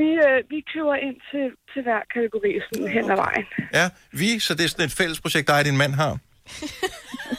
Vi, 0.00 0.08
øh, 0.28 0.38
vi 0.52 0.58
køber 0.72 0.94
ind 1.06 1.16
til, 1.30 1.44
til 1.72 1.80
hver 1.86 2.00
kategori 2.14 2.52
sådan 2.66 2.88
hen 2.96 3.10
ad 3.10 3.16
vejen. 3.26 3.46
Ja, 3.78 3.86
vi, 4.20 4.38
så 4.38 4.54
det 4.54 4.64
er 4.64 4.68
sådan 4.68 4.84
et 4.86 4.92
fælles 5.00 5.20
projekt, 5.20 5.48
dig 5.48 5.58
og 5.58 5.64
din 5.64 5.76
mand 5.76 5.94
har. 5.94 6.18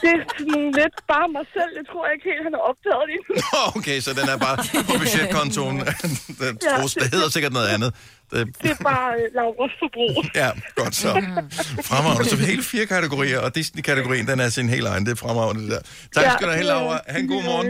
Det 0.02 0.10
er 0.16 0.22
sådan 0.38 0.64
lidt 0.80 0.96
bare 1.12 1.28
mig 1.36 1.46
selv. 1.56 1.70
Jeg 1.80 1.86
tror 1.90 2.04
ikke 2.14 2.24
helt, 2.30 2.42
han 2.46 2.52
har 2.58 2.62
opdaget 2.70 3.04
det. 3.12 3.18
Nå, 3.52 3.60
okay, 3.78 3.98
så 4.06 4.10
den 4.20 4.26
er 4.34 4.38
bare 4.46 4.56
på 4.88 4.92
budgetkontoen. 5.00 5.76
den 6.42 6.54
Ja, 6.62 6.76
trusse, 6.78 7.00
der 7.00 7.08
hedder 7.16 7.28
sikkert 7.36 7.52
noget 7.52 7.68
andet. 7.74 7.90
Det, 8.30 8.40
Det 8.62 8.70
er 8.70 8.82
bare 8.92 9.08
øh, 9.20 9.24
Lauras 9.34 9.72
forbrug. 9.82 10.24
ja, 10.42 10.48
godt 10.80 10.94
så. 10.94 11.10
Fremragende. 11.90 12.28
Så 12.30 12.36
hele 12.36 12.62
fire 12.62 12.86
kategorier, 12.86 13.38
og 13.40 13.54
Disney-kategorien, 13.54 14.26
den 14.26 14.40
er 14.40 14.48
sin 14.48 14.68
helt 14.68 14.86
egen. 14.86 15.04
Det 15.06 15.12
er 15.12 15.16
fremragende, 15.26 15.62
det 15.62 15.70
der. 15.70 15.82
Tak 16.20 16.32
skal 16.32 16.46
du 16.48 16.52
have, 16.52 16.64
Laura. 16.66 17.00
Ha' 17.08 17.18
en 17.18 17.28
god 17.28 17.42
morgen. 17.44 17.66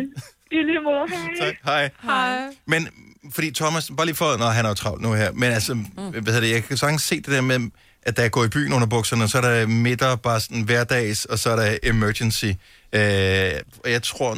I 0.51 0.57
lige 0.71 0.81
måde, 0.81 1.05
hej. 1.09 1.47
Tak, 1.47 1.55
hej. 1.65 1.91
Hej. 2.03 2.39
Men 2.67 2.89
fordi 3.31 3.51
Thomas, 3.51 3.91
bare 3.97 4.07
lige 4.07 4.17
for, 4.17 4.37
når 4.37 4.47
han 4.47 4.65
er 4.65 4.69
jo 4.69 4.75
travlt 4.75 5.03
nu 5.03 5.13
her, 5.13 5.33
men 5.33 5.53
altså, 5.53 5.75
mm. 5.75 5.85
hvad 5.97 6.23
hedder 6.23 6.41
det, 6.41 6.51
jeg 6.51 6.65
kan 6.65 6.77
sagtens 6.77 7.03
se 7.03 7.17
det 7.17 7.27
der 7.27 7.41
med, 7.41 7.71
at 8.03 8.17
der 8.17 8.29
går 8.29 8.45
i 8.45 8.49
byen 8.49 8.73
under 8.73 8.87
bukserne, 8.87 9.29
så 9.29 9.39
er 9.39 9.43
der 9.43 9.67
midter, 9.67 10.17
bare 10.17 10.41
sådan 10.41 10.63
hverdags, 10.63 11.25
og 11.25 11.39
så 11.39 11.51
er 11.51 11.57
der 11.57 11.77
emergency. 11.83 12.45
Øh, 12.93 13.01
jeg 13.87 14.03
tror, 14.03 14.35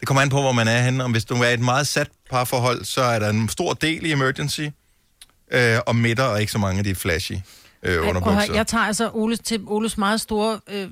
det 0.00 0.06
kommer 0.06 0.22
an 0.22 0.28
på, 0.28 0.40
hvor 0.40 0.52
man 0.52 0.68
er 0.68 0.82
henne. 0.82 1.04
Om 1.04 1.12
hvis 1.12 1.24
du 1.24 1.34
er 1.34 1.48
i 1.48 1.54
et 1.54 1.60
meget 1.60 1.86
sat 1.86 2.08
parforhold, 2.30 2.84
så 2.84 3.02
er 3.02 3.18
der 3.18 3.30
en 3.30 3.48
stor 3.48 3.72
del 3.72 4.06
i 4.06 4.12
emergency, 4.12 4.60
øh, 5.52 5.78
og 5.86 5.96
midter, 5.96 6.24
og 6.24 6.40
ikke 6.40 6.52
så 6.52 6.58
mange 6.58 6.78
af 6.78 6.84
de 6.84 6.94
flashy 6.94 7.32
øh, 7.82 7.94
Ej, 7.94 7.98
underbukser. 7.98 8.46
høre, 8.46 8.56
jeg 8.56 8.66
tager 8.66 8.84
altså 8.84 9.10
Oles, 9.14 9.38
til 9.38 9.60
Oles 9.66 9.98
meget 9.98 10.20
store 10.20 10.60
øh, 10.68 10.88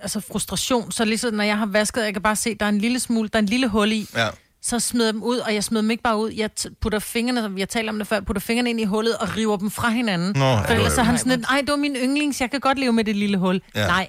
altså 0.00 0.20
frustration, 0.20 0.92
så 0.92 1.04
ligesom 1.04 1.34
når 1.34 1.44
jeg 1.44 1.58
har 1.58 1.66
vasket, 1.66 2.04
jeg 2.04 2.12
kan 2.12 2.22
bare 2.22 2.36
se, 2.36 2.54
der 2.54 2.64
er 2.64 2.70
en 2.70 2.78
lille 2.78 3.00
smule, 3.00 3.28
der 3.28 3.38
er 3.38 3.42
en 3.42 3.46
lille 3.48 3.68
hul 3.68 3.92
i, 3.92 4.08
Ja. 4.14 4.28
Så 4.62 4.80
smider 4.80 5.06
jeg 5.06 5.14
dem 5.14 5.22
ud, 5.22 5.38
og 5.38 5.54
jeg 5.54 5.64
smider 5.64 5.82
dem 5.82 5.90
ikke 5.90 6.02
bare 6.02 6.18
ud, 6.18 6.30
jeg 6.30 6.50
putter 6.80 6.98
fingrene, 6.98 7.42
som 7.42 7.58
jeg 7.58 7.68
taler 7.68 7.92
om 7.92 7.98
det 7.98 8.06
før, 8.08 8.20
putter 8.20 8.40
fingrene 8.40 8.70
ind 8.70 8.80
i 8.80 8.84
hullet 8.84 9.16
og 9.16 9.36
river 9.36 9.56
dem 9.56 9.70
fra 9.70 9.90
hinanden. 9.90 10.32
Nå, 10.36 10.56
for 10.66 10.74
ellers 10.74 10.92
så 10.92 11.00
er 11.00 11.04
han 11.04 11.18
sådan 11.18 11.38
lidt, 11.38 11.46
ej, 11.50 11.60
det 11.60 11.70
var 11.70 11.76
min 11.76 11.96
yndlings, 11.96 12.40
jeg 12.40 12.50
kan 12.50 12.60
godt 12.60 12.78
leve 12.78 12.92
med 12.92 13.04
det 13.04 13.16
lille 13.16 13.38
hul. 13.38 13.62
Ja. 13.74 13.86
Nej, 13.86 14.08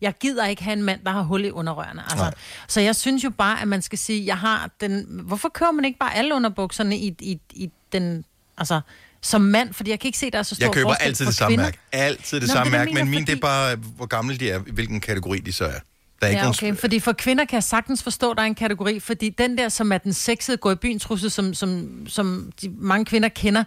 jeg 0.00 0.14
gider 0.20 0.46
ikke 0.46 0.62
have 0.62 0.72
en 0.72 0.82
mand, 0.82 1.00
der 1.04 1.10
har 1.10 1.22
hul 1.22 1.44
i 1.44 1.50
underrørene. 1.50 2.02
Altså. 2.02 2.16
Nej. 2.16 2.34
Så 2.68 2.80
jeg 2.80 2.96
synes 2.96 3.24
jo 3.24 3.30
bare, 3.30 3.62
at 3.62 3.68
man 3.68 3.82
skal 3.82 3.98
sige, 3.98 4.26
jeg 4.26 4.38
har 4.38 4.70
den... 4.80 5.06
Hvorfor 5.24 5.48
kører 5.48 5.70
man 5.72 5.84
ikke 5.84 5.98
bare 5.98 6.14
alle 6.16 6.34
underbukserne 6.34 6.96
i, 6.98 7.14
i, 7.20 7.40
i 7.50 7.70
den... 7.92 8.24
Altså, 8.58 8.80
som 9.22 9.40
mand, 9.40 9.74
fordi 9.74 9.90
jeg 9.90 10.00
kan 10.00 10.08
ikke 10.08 10.18
se, 10.18 10.30
der 10.30 10.38
er 10.38 10.42
så 10.42 10.54
stor 10.54 10.64
Jeg 10.66 10.72
køber 10.74 10.94
altid 10.94 11.26
det 11.26 11.34
samme 11.34 11.50
kvinder. 11.50 11.64
mærke. 11.64 11.78
Altid 11.92 12.40
det 12.40 12.48
Nå, 12.48 12.52
samme 12.52 12.64
det 12.64 12.78
mærke, 12.78 12.94
men 12.94 13.10
min, 13.10 13.26
det 13.26 13.32
er 13.32 13.40
bare, 13.40 13.76
hvor 13.76 14.06
gamle 14.06 14.36
de 14.36 14.50
er, 14.50 14.58
hvilken 14.58 15.00
kategori 15.00 15.38
de 15.38 15.52
så 15.52 15.64
er. 15.64 15.78
Der 16.20 16.26
er 16.26 16.30
ikke 16.30 16.38
ja, 16.38 16.44
nogen... 16.44 16.72
okay. 16.72 16.80
Fordi 16.80 17.00
for 17.00 17.12
kvinder 17.12 17.44
kan 17.44 17.54
jeg 17.54 17.62
sagtens 17.62 18.02
forstå, 18.02 18.30
at 18.30 18.36
der 18.36 18.42
er 18.42 18.46
en 18.46 18.54
kategori, 18.54 19.00
fordi 19.00 19.28
den 19.28 19.58
der, 19.58 19.68
som 19.68 19.92
er 19.92 19.98
den 19.98 20.12
sexede 20.12 20.56
gå 20.56 20.70
i 20.70 20.74
byen 20.74 20.98
trusse, 20.98 21.30
som, 21.30 21.54
som, 21.54 21.88
som 22.06 22.52
de 22.62 22.68
mange 22.78 23.04
kvinder 23.04 23.28
kender, 23.28 23.64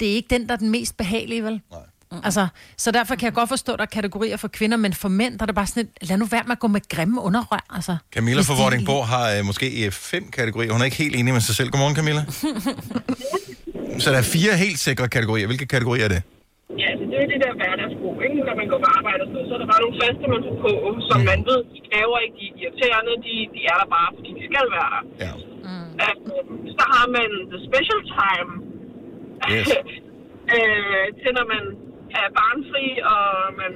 det 0.00 0.10
er 0.10 0.14
ikke 0.14 0.28
den, 0.30 0.46
der 0.46 0.52
er 0.52 0.56
den 0.58 0.70
mest 0.70 0.96
behagelige, 0.96 1.44
vel? 1.44 1.60
Nej. 1.70 1.80
Altså, 2.24 2.46
så 2.76 2.90
derfor 2.90 3.14
kan 3.14 3.24
jeg 3.24 3.32
godt 3.32 3.48
forstå, 3.48 3.72
at 3.72 3.78
der 3.78 3.84
er 3.84 3.86
kategorier 3.86 4.36
for 4.36 4.48
kvinder, 4.48 4.76
men 4.76 4.94
for 4.94 5.08
mænd, 5.08 5.38
der 5.38 5.42
er 5.42 5.46
det 5.46 5.54
bare 5.54 5.66
sådan 5.66 5.82
et, 5.82 6.08
lad 6.08 6.16
nu 6.16 6.24
være 6.24 6.42
med 6.46 6.52
at 6.52 6.58
gå 6.58 6.66
med 6.66 6.80
grimme 6.88 7.20
underrør, 7.20 7.66
altså. 7.70 7.96
Camilla 8.14 8.42
fra 8.42 8.54
Vordingborg 8.54 9.06
har 9.06 9.30
øh, 9.30 9.44
måske 9.44 9.86
øh, 9.86 9.92
fem 9.92 10.30
kategorier. 10.30 10.72
Hun 10.72 10.80
er 10.80 10.84
ikke 10.84 10.96
helt 10.96 11.16
enig 11.16 11.32
med 11.32 11.40
sig 11.40 11.54
selv. 11.54 11.70
Godmorgen, 11.70 11.96
Camilla. 11.96 12.24
Så 13.98 14.10
der 14.10 14.18
er 14.18 14.22
fire 14.22 14.56
helt 14.56 14.78
sikre 14.78 15.08
kategorier. 15.08 15.46
Hvilke 15.46 15.66
kategorier 15.66 16.04
er 16.04 16.08
det? 16.08 16.22
Ja, 16.80 16.88
så 16.98 17.04
det 17.10 17.16
er 17.22 17.26
det 17.32 17.38
der 17.44 17.52
hverdagsbrug, 17.60 18.16
ikke? 18.26 18.38
Når 18.48 18.56
man 18.60 18.66
går 18.72 18.78
på 18.84 18.88
arbejde 18.98 19.20
og 19.24 19.28
sådan 19.30 19.46
så 19.48 19.54
er 19.56 19.60
der 19.62 19.68
bare 19.72 19.82
nogle 19.84 19.98
faste, 20.02 20.24
man 20.34 20.42
får 20.46 20.56
på, 20.66 20.72
som 21.10 21.20
man 21.30 21.40
ved, 21.48 21.60
de 21.74 21.80
kræver 21.88 22.16
ikke, 22.24 22.36
de 22.40 22.46
er 22.50 22.54
irriterende, 22.62 23.12
de, 23.26 23.34
de 23.54 23.60
er 23.72 23.76
der 23.82 23.88
bare, 23.96 24.10
fordi 24.16 24.30
de 24.38 24.42
skal 24.50 24.66
være 24.76 24.90
der. 24.94 25.02
Ja. 25.24 25.32
Mm. 25.68 25.88
så 26.78 26.84
har 26.94 27.06
man 27.18 27.28
the 27.52 27.60
special 27.68 28.00
time, 28.18 28.50
Yes. 29.50 29.68
øh, 30.54 31.06
til 31.20 31.30
når 31.38 31.46
man 31.54 31.64
er 32.20 32.26
barnfri, 32.38 32.86
og 33.14 33.26
man 33.62 33.72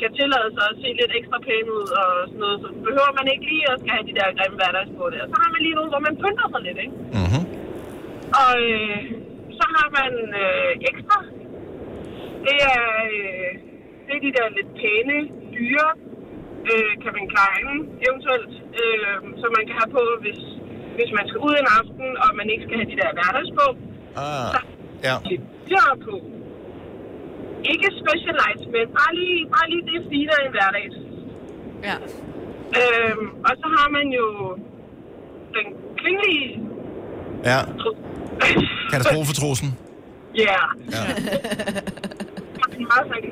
kan 0.00 0.10
tillade 0.18 0.48
sig 0.56 0.64
at 0.70 0.76
se 0.82 0.88
lidt 1.00 1.12
ekstra 1.18 1.38
pæn 1.46 1.66
ud 1.78 1.86
og 2.02 2.10
sådan 2.28 2.40
noget, 2.44 2.58
så 2.62 2.68
behøver 2.86 3.12
man 3.18 3.26
ikke 3.32 3.44
lige 3.52 3.64
at 3.72 3.76
skal 3.80 3.92
have 3.96 4.06
de 4.10 4.14
der 4.18 4.28
grimme 4.38 4.56
hverdags 4.60 4.92
på 5.00 5.04
det. 5.12 5.18
Og 5.24 5.28
så 5.32 5.36
har 5.42 5.50
man 5.54 5.60
lige 5.66 5.76
nogle, 5.78 5.90
hvor 5.92 6.02
man 6.08 6.14
pynter 6.22 6.46
sig 6.52 6.60
lidt, 6.66 6.78
ikke? 6.84 6.96
Mm-hmm. 7.18 7.44
Og 8.42 8.54
øh, 8.72 8.98
så 9.58 9.64
har 9.76 9.86
man 9.98 10.12
øh, 10.42 10.70
ekstra. 10.90 11.18
Det 12.46 12.56
er, 12.74 12.84
øh, 13.14 13.50
det 14.06 14.12
er 14.16 14.22
de 14.26 14.32
der 14.38 14.46
lidt 14.56 14.70
pæne, 14.80 15.16
dyre 15.56 15.88
øh, 16.70 16.92
Calvin 17.02 17.28
Klein 17.32 17.68
eventuelt, 18.06 18.52
øh, 18.80 19.16
som 19.40 19.48
man 19.56 19.64
kan 19.68 19.76
have 19.80 19.90
på, 19.98 20.04
hvis, 20.22 20.40
hvis 20.96 21.10
man 21.18 21.24
skal 21.28 21.40
ud 21.48 21.54
en 21.62 21.68
aften, 21.78 22.08
og 22.22 22.28
man 22.40 22.46
ikke 22.52 22.64
skal 22.66 22.76
have 22.80 22.90
de 22.92 22.96
der 23.02 23.10
hverdags 23.18 23.50
på. 23.60 23.66
Ah, 24.24 24.48
ja. 25.06 25.14
Jeg 25.74 25.80
har 25.88 25.96
på. 26.08 26.14
Ikke 27.72 27.88
specialized, 28.02 28.66
men 28.74 28.84
bare 28.98 29.12
lige, 29.20 29.40
bare 29.54 29.66
lige 29.72 29.84
det 29.90 29.98
fine 30.12 30.30
af 30.38 30.40
en 30.46 30.52
hverdag. 30.56 30.86
Ja. 31.88 31.96
Øhm, 32.80 33.26
og 33.46 33.52
så 33.60 33.66
har 33.76 33.88
man 33.96 34.06
jo 34.20 34.26
den 35.56 35.66
klingelige 36.00 36.46
Ja. 37.44 37.58
Katastrofetrusen. 38.90 39.68
Ja. 40.34 40.60
Ja. 40.94 41.02
Meget 42.90 43.04
sagt. 43.12 43.26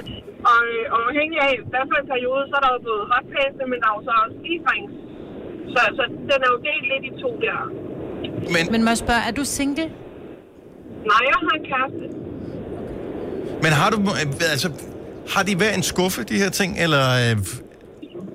og, 0.50 0.60
øh, 0.74 0.84
og 0.94 0.98
afhængig 1.08 1.38
af, 1.48 1.54
hvad 1.70 1.82
for 1.90 1.96
en 2.02 2.08
periode, 2.14 2.42
så 2.50 2.54
er 2.58 2.62
der 2.66 2.70
jo 2.76 2.80
både 2.90 3.02
hotpaste, 3.12 3.62
men 3.70 3.76
der 3.82 3.86
er 3.90 3.94
jo 3.98 4.02
så 4.08 4.12
også 4.24 4.36
e-drinks. 4.52 4.94
Så, 5.72 5.80
så 5.98 6.02
den 6.30 6.38
er 6.46 6.50
jo 6.54 6.58
delt 6.68 6.84
lidt 6.92 7.04
i 7.10 7.12
to 7.22 7.30
der. 7.46 7.58
Men, 8.54 8.62
men 8.72 8.80
må 8.86 8.90
jeg 8.94 9.00
spørge, 9.06 9.22
er 9.28 9.32
du 9.40 9.44
single? 9.58 9.86
Nej, 11.10 11.20
jeg 11.30 11.36
har 11.46 11.52
en 11.60 11.64
kæreste. 11.72 12.04
Men 13.64 13.70
har 13.80 13.88
du... 13.94 13.96
øh, 14.20 14.52
Altså, 14.54 14.68
har 15.34 15.42
de 15.48 15.56
hver 15.56 15.72
en 15.80 15.82
skuffe, 15.92 16.20
de 16.30 16.36
her 16.42 16.50
ting, 16.60 16.70
eller... 16.84 17.04
Øh, 17.22 17.36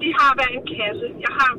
De 0.04 0.10
har 0.20 0.30
hver 0.38 0.50
en 0.58 0.66
kasse. 0.78 1.06
Jeg 1.26 1.34
har 1.40 1.52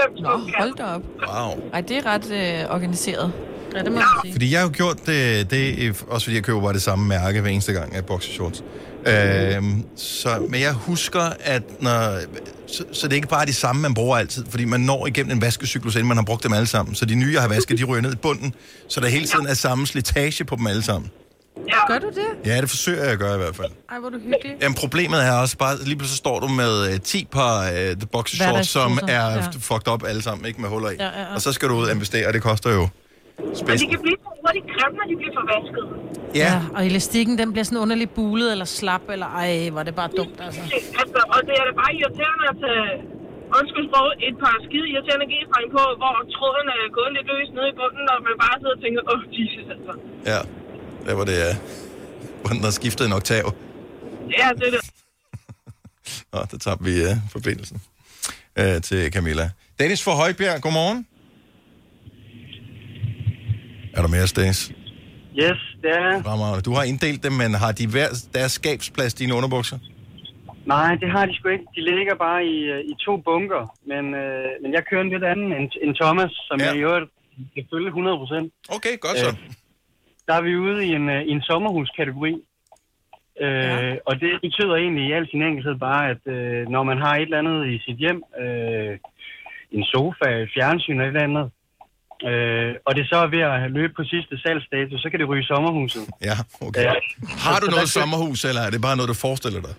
fem 0.00 0.10
Nå, 0.24 0.28
hold 0.58 0.74
da 0.80 0.84
op. 0.94 1.02
wow. 1.28 1.70
Ej, 1.72 1.80
det 1.80 1.96
er 1.96 2.06
ret 2.14 2.26
øh, 2.40 2.74
organiseret. 2.74 3.32
Ja, 3.74 3.82
det 3.82 3.92
må 3.92 3.98
jeg 3.98 4.06
sige. 4.22 4.32
Fordi 4.32 4.52
jeg 4.52 4.60
har 4.60 4.66
jo 4.66 4.72
gjort 4.76 5.06
det, 5.06 5.50
det 5.50 6.04
også 6.08 6.24
fordi 6.24 6.36
jeg 6.36 6.44
køber 6.44 6.60
bare 6.60 6.72
det 6.72 6.82
samme 6.82 7.08
mærke 7.08 7.40
hver 7.40 7.50
eneste 7.50 7.72
gang 7.72 7.94
af 7.94 8.04
boxershorts. 8.06 8.64
Øhm, 9.06 9.84
så, 9.96 10.46
men 10.48 10.60
jeg 10.60 10.72
husker, 10.72 11.32
at 11.40 11.62
når, 11.82 12.18
så, 12.66 12.84
så 12.92 13.06
det 13.06 13.12
er 13.12 13.16
ikke 13.16 13.28
bare 13.28 13.46
de 13.46 13.54
samme, 13.54 13.82
man 13.82 13.94
bruger 13.94 14.16
altid, 14.16 14.44
fordi 14.50 14.64
man 14.64 14.80
når 14.80 15.06
igennem 15.06 15.32
en 15.32 15.42
vaskecyklus, 15.42 15.94
inden 15.94 16.08
man 16.08 16.16
har 16.16 16.24
brugt 16.24 16.44
dem 16.44 16.52
alle 16.52 16.66
sammen. 16.66 16.94
Så 16.94 17.04
de 17.04 17.14
nye, 17.14 17.32
jeg 17.32 17.42
har 17.42 17.48
vasket, 17.48 17.78
de 17.78 17.84
ryger 17.84 18.02
ned 18.02 18.12
i 18.12 18.16
bunden, 18.16 18.54
så 18.88 19.00
der 19.00 19.08
hele 19.08 19.26
tiden 19.26 19.46
er 19.46 19.54
samme 19.54 19.86
slitage 19.86 20.44
på 20.44 20.56
dem 20.56 20.66
alle 20.66 20.82
sammen. 20.82 21.10
Gør 21.88 21.98
du 21.98 22.08
det? 22.08 22.46
Ja, 22.46 22.60
det 22.60 22.70
forsøger 22.70 23.02
jeg 23.02 23.12
at 23.12 23.18
gøre 23.18 23.34
i 23.34 23.38
hvert 23.38 23.56
fald. 23.56 23.70
Ej, 23.90 23.98
hvor 23.98 24.08
er 24.08 24.12
du 24.12 24.18
hyggelig. 24.18 24.56
Jamen, 24.60 24.74
problemet 24.74 25.26
er 25.26 25.32
også 25.32 25.56
bare, 25.56 25.84
lige 25.84 25.96
pludselig 25.96 26.18
står 26.18 26.40
du 26.40 26.48
med 26.48 26.92
uh, 26.92 27.00
10 27.00 27.28
par 27.32 27.70
uh, 27.70 28.08
boxershorts, 28.12 28.68
som 28.68 28.98
er 29.08 29.30
ja. 29.30 29.40
fucked 29.60 29.92
up 29.92 30.04
alle 30.06 30.22
sammen, 30.22 30.46
ikke 30.46 30.60
med 30.60 30.68
huller 30.68 30.90
i. 30.90 30.94
Ja, 30.98 31.04
ja, 31.04 31.20
ja. 31.20 31.34
Og 31.34 31.42
så 31.42 31.52
skal 31.52 31.68
du 31.68 31.74
ud 31.74 31.84
og 31.84 31.92
investere, 31.92 32.26
og 32.26 32.32
det 32.32 32.42
koster 32.42 32.70
jo 32.70 32.88
Og 33.50 33.56
spids. 33.60 33.80
de 33.82 33.86
kan 33.92 34.00
blive 34.06 34.18
så 34.24 34.30
hurtigt 34.42 34.66
grimme, 34.74 34.94
når 35.00 35.06
de 35.10 35.16
bliver 35.20 35.34
forvasket. 35.40 35.84
Ja. 36.42 36.52
Og 36.76 36.80
elastikken, 36.88 37.34
den 37.42 37.48
bliver 37.52 37.66
sådan 37.68 37.82
underligt 37.84 38.12
bulet 38.18 38.48
eller 38.54 38.68
slap, 38.78 39.04
eller 39.14 39.28
ej, 39.42 39.50
hvor 39.72 39.80
er 39.82 39.86
det 39.90 39.96
bare 40.02 40.10
dumt, 40.18 40.38
altså. 40.46 40.62
Altså, 41.02 41.20
og 41.34 41.40
det 41.46 41.54
er 41.60 41.64
da 41.68 41.72
bare 41.82 41.92
irriterende 41.98 42.44
at 42.52 42.56
tage, 42.64 42.86
undskyld 43.58 43.86
sprog, 43.90 44.08
et 44.28 44.36
par 44.42 44.56
skide 44.66 44.86
irriterende 44.92 45.26
g 45.32 45.34
på, 45.76 45.82
hvor 46.02 46.14
tråden 46.36 46.66
er 46.76 46.82
gået 46.98 47.10
lidt 47.16 47.26
løs 47.32 47.50
nede 47.56 47.68
i 47.72 47.76
bunden, 47.80 48.04
og 48.12 48.18
man 48.28 48.34
bare 48.44 48.54
sidder 48.60 48.74
og 48.78 48.82
tænker, 48.84 49.00
åh, 49.12 49.14
oh, 49.14 49.20
Jesus, 49.36 49.66
altså. 49.74 49.92
Ja, 50.30 50.40
der 51.06 51.14
var 51.20 51.26
det, 51.32 51.38
hvor 52.40 52.50
den 52.54 52.62
har 52.68 52.74
skiftet 52.80 53.04
en 53.08 53.12
oktav. 53.18 53.46
Ja, 54.38 54.48
det 54.58 54.66
er 54.68 54.72
det. 54.76 54.82
Nå, 56.32 56.38
der 56.50 56.58
tabte 56.64 56.84
vi 56.88 56.94
uh, 57.08 57.14
forbindelsen 57.36 57.78
uh, 58.60 58.76
til 58.88 59.00
Camilla. 59.14 59.46
Dennis 59.78 60.02
fra 60.04 60.14
Højbjerg, 60.22 60.62
godmorgen. 60.62 61.06
Er 63.96 64.00
der 64.02 64.08
mere, 64.08 64.26
Stace? 64.26 64.74
Yes, 65.42 65.60
det 65.82 65.90
er 65.90 66.22
Fremragende. 66.22 66.62
Du 66.62 66.72
har 66.78 66.82
inddelt 66.82 67.22
dem, 67.22 67.32
men 67.32 67.54
har 67.54 67.72
de 67.72 67.86
hver 67.94 68.08
deres 68.34 68.52
skabsplads, 68.52 69.14
dine 69.14 69.34
underbukser? 69.34 69.78
Nej, 70.66 70.94
det 71.02 71.10
har 71.10 71.26
de 71.26 71.34
sgu 71.34 71.48
ikke. 71.48 71.64
De 71.76 71.80
ligger 71.80 72.14
bare 72.14 72.44
i, 72.44 72.56
øh, 72.74 72.80
i 72.92 72.94
to 73.04 73.16
bunker. 73.16 73.62
Men, 73.86 74.14
øh, 74.14 74.50
men 74.62 74.72
jeg 74.72 74.82
kører 74.90 75.02
en 75.02 75.10
lidt 75.14 75.24
anden 75.24 75.52
end, 75.52 75.70
end 75.82 75.92
Thomas, 76.00 76.32
som 76.48 76.56
ja. 76.60 76.66
jeg 76.66 76.76
i 76.76 76.82
øvrigt 76.88 77.10
kan 77.54 77.64
følge 77.72 77.86
100 77.86 78.16
procent. 78.16 78.52
Okay, 78.76 78.94
godt 79.00 79.18
så. 79.18 79.36
der 80.26 80.34
er 80.34 80.42
vi 80.42 80.56
ude 80.56 80.86
i 80.86 80.90
en, 80.98 81.08
øh, 81.08 81.22
i 81.22 81.30
en 81.30 81.42
sommerhuskategori. 81.42 82.34
Øh, 83.40 83.48
ja. 83.48 83.96
Og 84.08 84.20
det 84.20 84.32
betyder 84.46 84.74
egentlig 84.76 85.04
i 85.08 85.12
al 85.12 85.28
sin 85.30 85.42
enkelhed 85.42 85.74
bare, 85.88 86.10
at 86.10 86.22
øh, 86.34 86.68
når 86.68 86.82
man 86.82 86.98
har 86.98 87.14
et 87.16 87.22
eller 87.22 87.38
andet 87.38 87.66
i 87.74 87.78
sit 87.86 87.96
hjem, 87.96 88.22
øh, 88.42 88.98
en 89.76 89.84
sofa, 89.84 90.28
et 90.42 90.50
fjernsyn 90.54 90.92
eller 90.92 91.04
et 91.04 91.08
eller 91.08 91.28
andet, 91.28 91.52
øh, 92.28 92.74
og 92.86 92.92
det 92.96 93.04
så 93.08 93.16
er 93.16 93.26
ved 93.26 93.40
at 93.40 93.70
løbe 93.70 93.92
på 93.96 94.02
sidste 94.04 94.34
salgsdato, 94.42 94.98
så 94.98 95.10
kan 95.10 95.20
det 95.20 95.28
ryge 95.28 95.42
i 95.42 95.46
sommerhuset. 95.46 96.02
Ja, 96.28 96.36
okay. 96.60 96.82
Ja. 96.82 96.92
Har 97.46 97.58
du 97.60 97.66
Så 97.66 97.70
noget 97.70 97.88
sommerhus, 97.88 98.44
eller 98.44 98.62
er 98.62 98.70
det 98.70 98.80
bare 98.82 98.96
noget, 98.96 99.08
du 99.08 99.14
forestiller 99.14 99.60
dig? 99.60 99.74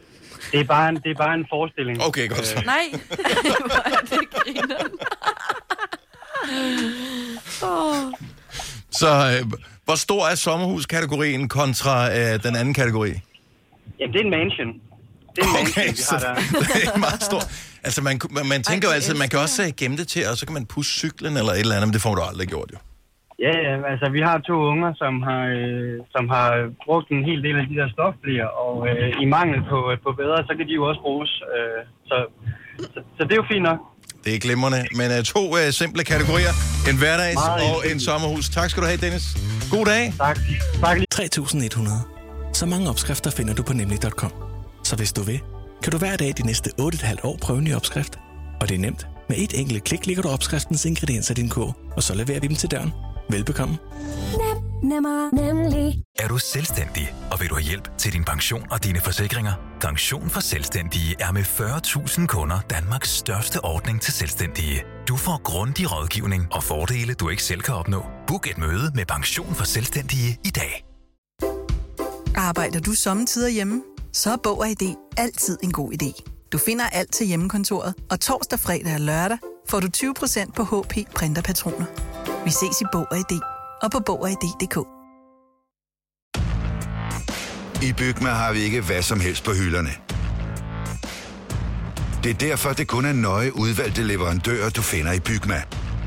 Det 0.51 0.59
er 0.59 0.63
bare 0.63 0.89
en, 0.89 0.95
det 0.95 1.11
er 1.11 1.15
bare 1.15 1.33
en 1.33 1.45
forestilling. 1.49 2.03
Okay, 2.03 2.29
godt 2.29 2.45
så. 2.45 2.61
Nej, 2.65 2.85
hvor 3.69 3.81
er 3.93 4.01
det 4.09 4.21
oh. 7.63 8.13
Så 8.99 9.07
øh, 9.07 9.51
hvor 9.85 9.95
stor 9.95 10.27
er 10.27 10.35
sommerhuskategorien 10.35 11.49
kontra 11.49 12.17
øh, 12.17 12.43
den 12.43 12.55
anden 12.55 12.73
kategori? 12.73 13.11
Jamen, 13.99 14.13
det 14.13 14.21
er 14.21 14.25
en 14.25 14.29
mansion. 14.29 14.73
Det 15.35 15.43
er 15.43 15.47
en 15.47 15.49
Okay, 15.49 15.85
mansion, 15.85 15.91
vi 15.91 15.97
så 15.97 16.15
har 16.27 16.35
der. 16.35 16.41
det 16.73 16.87
er 16.93 16.97
meget 16.97 17.23
stort. 17.23 17.70
Altså, 17.83 17.99
man, 18.07 18.19
man, 18.29 18.45
man 18.53 18.63
tænker 18.63 18.87
jo 18.87 18.93
altid, 18.93 19.13
man 19.15 19.29
kan 19.29 19.39
også 19.39 19.73
gemme 19.77 19.97
det 19.97 20.07
til, 20.07 20.23
og 20.31 20.37
så 20.37 20.45
kan 20.45 20.53
man 20.53 20.65
pusse 20.65 20.91
cyklen 20.99 21.37
eller 21.37 21.51
et 21.51 21.59
eller 21.59 21.75
andet, 21.75 21.87
men 21.87 21.93
det 21.93 22.01
får 22.01 22.15
du 22.15 22.21
aldrig 22.21 22.47
gjort, 22.47 22.69
jo. 22.73 22.77
Ja, 23.45 23.53
ja, 23.67 23.73
altså 23.91 24.05
vi 24.17 24.21
har 24.27 24.37
to 24.49 24.55
unger, 24.71 24.91
som 25.01 25.13
har, 25.27 25.43
øh, 25.59 25.95
som 26.15 26.29
har 26.35 26.47
brugt 26.85 27.07
en 27.09 27.23
hel 27.29 27.39
del 27.43 27.55
af 27.61 27.65
de 27.69 27.75
der 27.81 27.89
stofblier, 27.95 28.47
og 28.65 28.75
øh, 28.89 29.21
i 29.23 29.25
mangel 29.25 29.59
på, 29.71 29.79
på 30.05 30.09
bedre, 30.21 30.37
så 30.47 30.53
kan 30.57 30.67
de 30.67 30.73
jo 30.79 30.83
også 30.89 31.01
bruges. 31.01 31.31
Øh, 31.55 31.81
så, 32.09 32.17
så, 32.93 32.99
så 33.17 33.21
det 33.23 33.31
er 33.31 33.41
jo 33.43 33.47
fint 33.53 33.63
nok. 33.63 33.79
Det 34.25 34.35
er 34.35 34.39
glimrende, 34.39 34.81
men 34.99 35.07
uh, 35.17 35.23
to 35.23 35.41
uh, 35.57 35.69
simple 35.81 36.03
kategorier. 36.03 36.53
En 36.89 36.97
hverdags 36.97 37.35
Meget 37.35 37.61
og 37.69 37.77
en 37.91 37.99
sommerhus. 37.99 38.49
Tak 38.49 38.69
skal 38.69 38.83
du 38.83 38.87
have, 38.87 38.99
Dennis. 39.05 39.25
God 39.71 39.85
dag. 39.85 40.13
Tak. 40.17 40.37
tak. 40.83 40.97
3.100. 41.15 42.53
Så 42.53 42.65
mange 42.65 42.89
opskrifter 42.89 43.31
finder 43.31 43.53
du 43.53 43.63
på 43.63 43.73
nemlig.com. 43.73 44.31
Så 44.83 44.95
hvis 44.95 45.13
du 45.13 45.21
vil, 45.21 45.39
kan 45.83 45.91
du 45.91 45.97
hver 45.97 46.17
dag 46.17 46.33
de 46.37 46.45
næste 46.45 46.71
8,5 46.81 47.15
år 47.23 47.37
prøve 47.41 47.59
en 47.59 47.63
ny 47.63 47.75
opskrift. 47.75 48.19
Og 48.61 48.69
det 48.69 48.75
er 48.75 48.79
nemt. 48.79 49.07
Med 49.29 49.37
et 49.37 49.59
enkelt 49.59 49.83
klik 49.83 50.05
ligger 50.05 50.23
du 50.23 50.29
opskriftens 50.29 50.85
ingredienser 50.85 51.33
i 51.33 51.35
din 51.35 51.49
kog, 51.49 51.75
og 51.95 52.03
så 52.03 52.15
leverer 52.15 52.39
vi 52.39 52.47
dem 52.47 52.55
til 52.55 52.71
døren. 52.71 52.91
Velbekomme. 53.29 53.77
Nemmer, 54.83 55.35
nemlig. 55.35 56.03
Er 56.19 56.27
du 56.27 56.37
selvstændig, 56.37 57.13
og 57.31 57.39
vil 57.39 57.49
du 57.49 57.55
have 57.55 57.63
hjælp 57.63 57.97
til 57.97 58.13
din 58.13 58.23
pension 58.23 58.63
og 58.71 58.83
dine 58.83 58.99
forsikringer? 58.99 59.53
Pension 59.81 60.29
for 60.29 60.39
Selvstændige 60.39 61.15
er 61.19 61.31
med 61.31 61.41
40.000 61.41 62.25
kunder 62.25 62.59
Danmarks 62.69 63.09
største 63.09 63.65
ordning 63.65 64.01
til 64.01 64.13
selvstændige. 64.13 64.83
Du 65.07 65.17
får 65.17 65.41
grundig 65.43 65.91
rådgivning 65.91 66.47
og 66.51 66.63
fordele, 66.63 67.13
du 67.13 67.29
ikke 67.29 67.43
selv 67.43 67.61
kan 67.61 67.73
opnå. 67.75 68.03
Book 68.27 68.47
et 68.47 68.57
møde 68.57 68.91
med 68.95 69.05
Pension 69.05 69.55
for 69.55 69.63
Selvstændige 69.63 70.39
i 70.45 70.49
dag. 70.49 70.85
Arbejder 72.35 72.79
du 72.79 72.91
sommetider 72.91 73.49
hjemme? 73.49 73.81
Så 74.13 74.31
er 74.31 74.37
Bog 74.43 74.59
og 74.59 74.69
ID 74.69 74.95
altid 75.17 75.57
en 75.63 75.71
god 75.71 75.93
idé. 75.93 76.23
Du 76.51 76.57
finder 76.57 76.85
alt 76.85 77.13
til 77.13 77.27
hjemmekontoret, 77.27 77.93
og 78.09 78.19
torsdag, 78.19 78.59
fredag 78.59 78.93
og 78.93 79.01
lørdag 79.01 79.37
får 79.69 79.79
du 79.79 79.87
20% 79.97 80.51
på 80.51 80.63
HP 80.63 80.93
printerpatroner. 81.15 81.85
Vi 82.45 82.49
ses 82.49 82.81
i 82.81 82.85
Bog 82.91 83.07
og 83.11 83.17
ID 83.17 83.39
og 83.81 83.91
på 83.91 83.99
Bog 83.99 84.21
og 84.21 84.29
ID.dk. 84.31 84.77
I 87.83 87.93
Bygma 87.93 88.29
har 88.29 88.53
vi 88.53 88.59
ikke 88.59 88.81
hvad 88.81 89.01
som 89.01 89.19
helst 89.19 89.43
på 89.43 89.51
hylderne. 89.53 89.89
Det 92.23 92.29
er 92.29 92.33
derfor, 92.33 92.73
det 92.73 92.87
kun 92.87 93.05
er 93.05 93.13
nøje 93.13 93.55
udvalgte 93.55 94.03
leverandører, 94.03 94.69
du 94.69 94.81
finder 94.81 95.11
i 95.11 95.19
Bygma. 95.19 95.61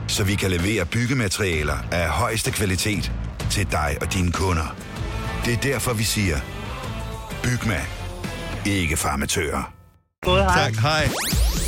Så 0.08 0.24
vi 0.24 0.34
kan 0.34 0.50
levere 0.50 0.86
byggematerialer 0.86 1.76
af 1.92 2.08
højeste 2.08 2.50
kvalitet 2.50 3.12
til 3.50 3.70
dig 3.70 3.98
og 4.00 4.12
dine 4.12 4.32
kunder. 4.32 4.76
Det 5.44 5.52
er 5.52 5.60
derfor, 5.60 5.92
vi 5.92 6.04
siger, 6.04 6.38
Bygma. 7.42 7.93
Ikke 8.66 8.96
farmatører. 8.96 9.72
Tak, 10.24 10.74
hej. 10.74 11.08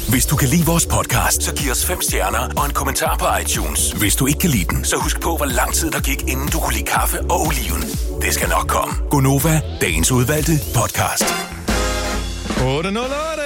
Hvis 0.08 0.26
du 0.26 0.36
kan 0.36 0.48
lide 0.48 0.66
vores 0.66 0.86
podcast, 0.86 1.42
så 1.42 1.54
giv 1.54 1.70
os 1.70 1.86
fem 1.86 2.02
stjerner 2.02 2.48
og 2.56 2.66
en 2.66 2.72
kommentar 2.72 3.16
på 3.18 3.26
iTunes. 3.42 3.92
Hvis 3.92 4.16
du 4.16 4.26
ikke 4.26 4.38
kan 4.38 4.50
lide 4.50 4.64
den, 4.64 4.84
så 4.84 4.96
husk 4.96 5.20
på, 5.20 5.36
hvor 5.36 5.46
lang 5.46 5.74
tid 5.74 5.90
der 5.90 6.00
gik, 6.00 6.22
inden 6.22 6.48
du 6.48 6.58
kunne 6.60 6.74
lide 6.74 6.84
kaffe 6.86 7.20
og 7.20 7.40
oliven. 7.46 7.82
Det 8.22 8.34
skal 8.34 8.48
nok 8.48 8.68
komme. 8.68 8.94
Gonova, 9.10 9.60
dagens 9.80 10.12
udvalgte 10.12 10.52
podcast. 10.74 11.24
808. 12.64 13.42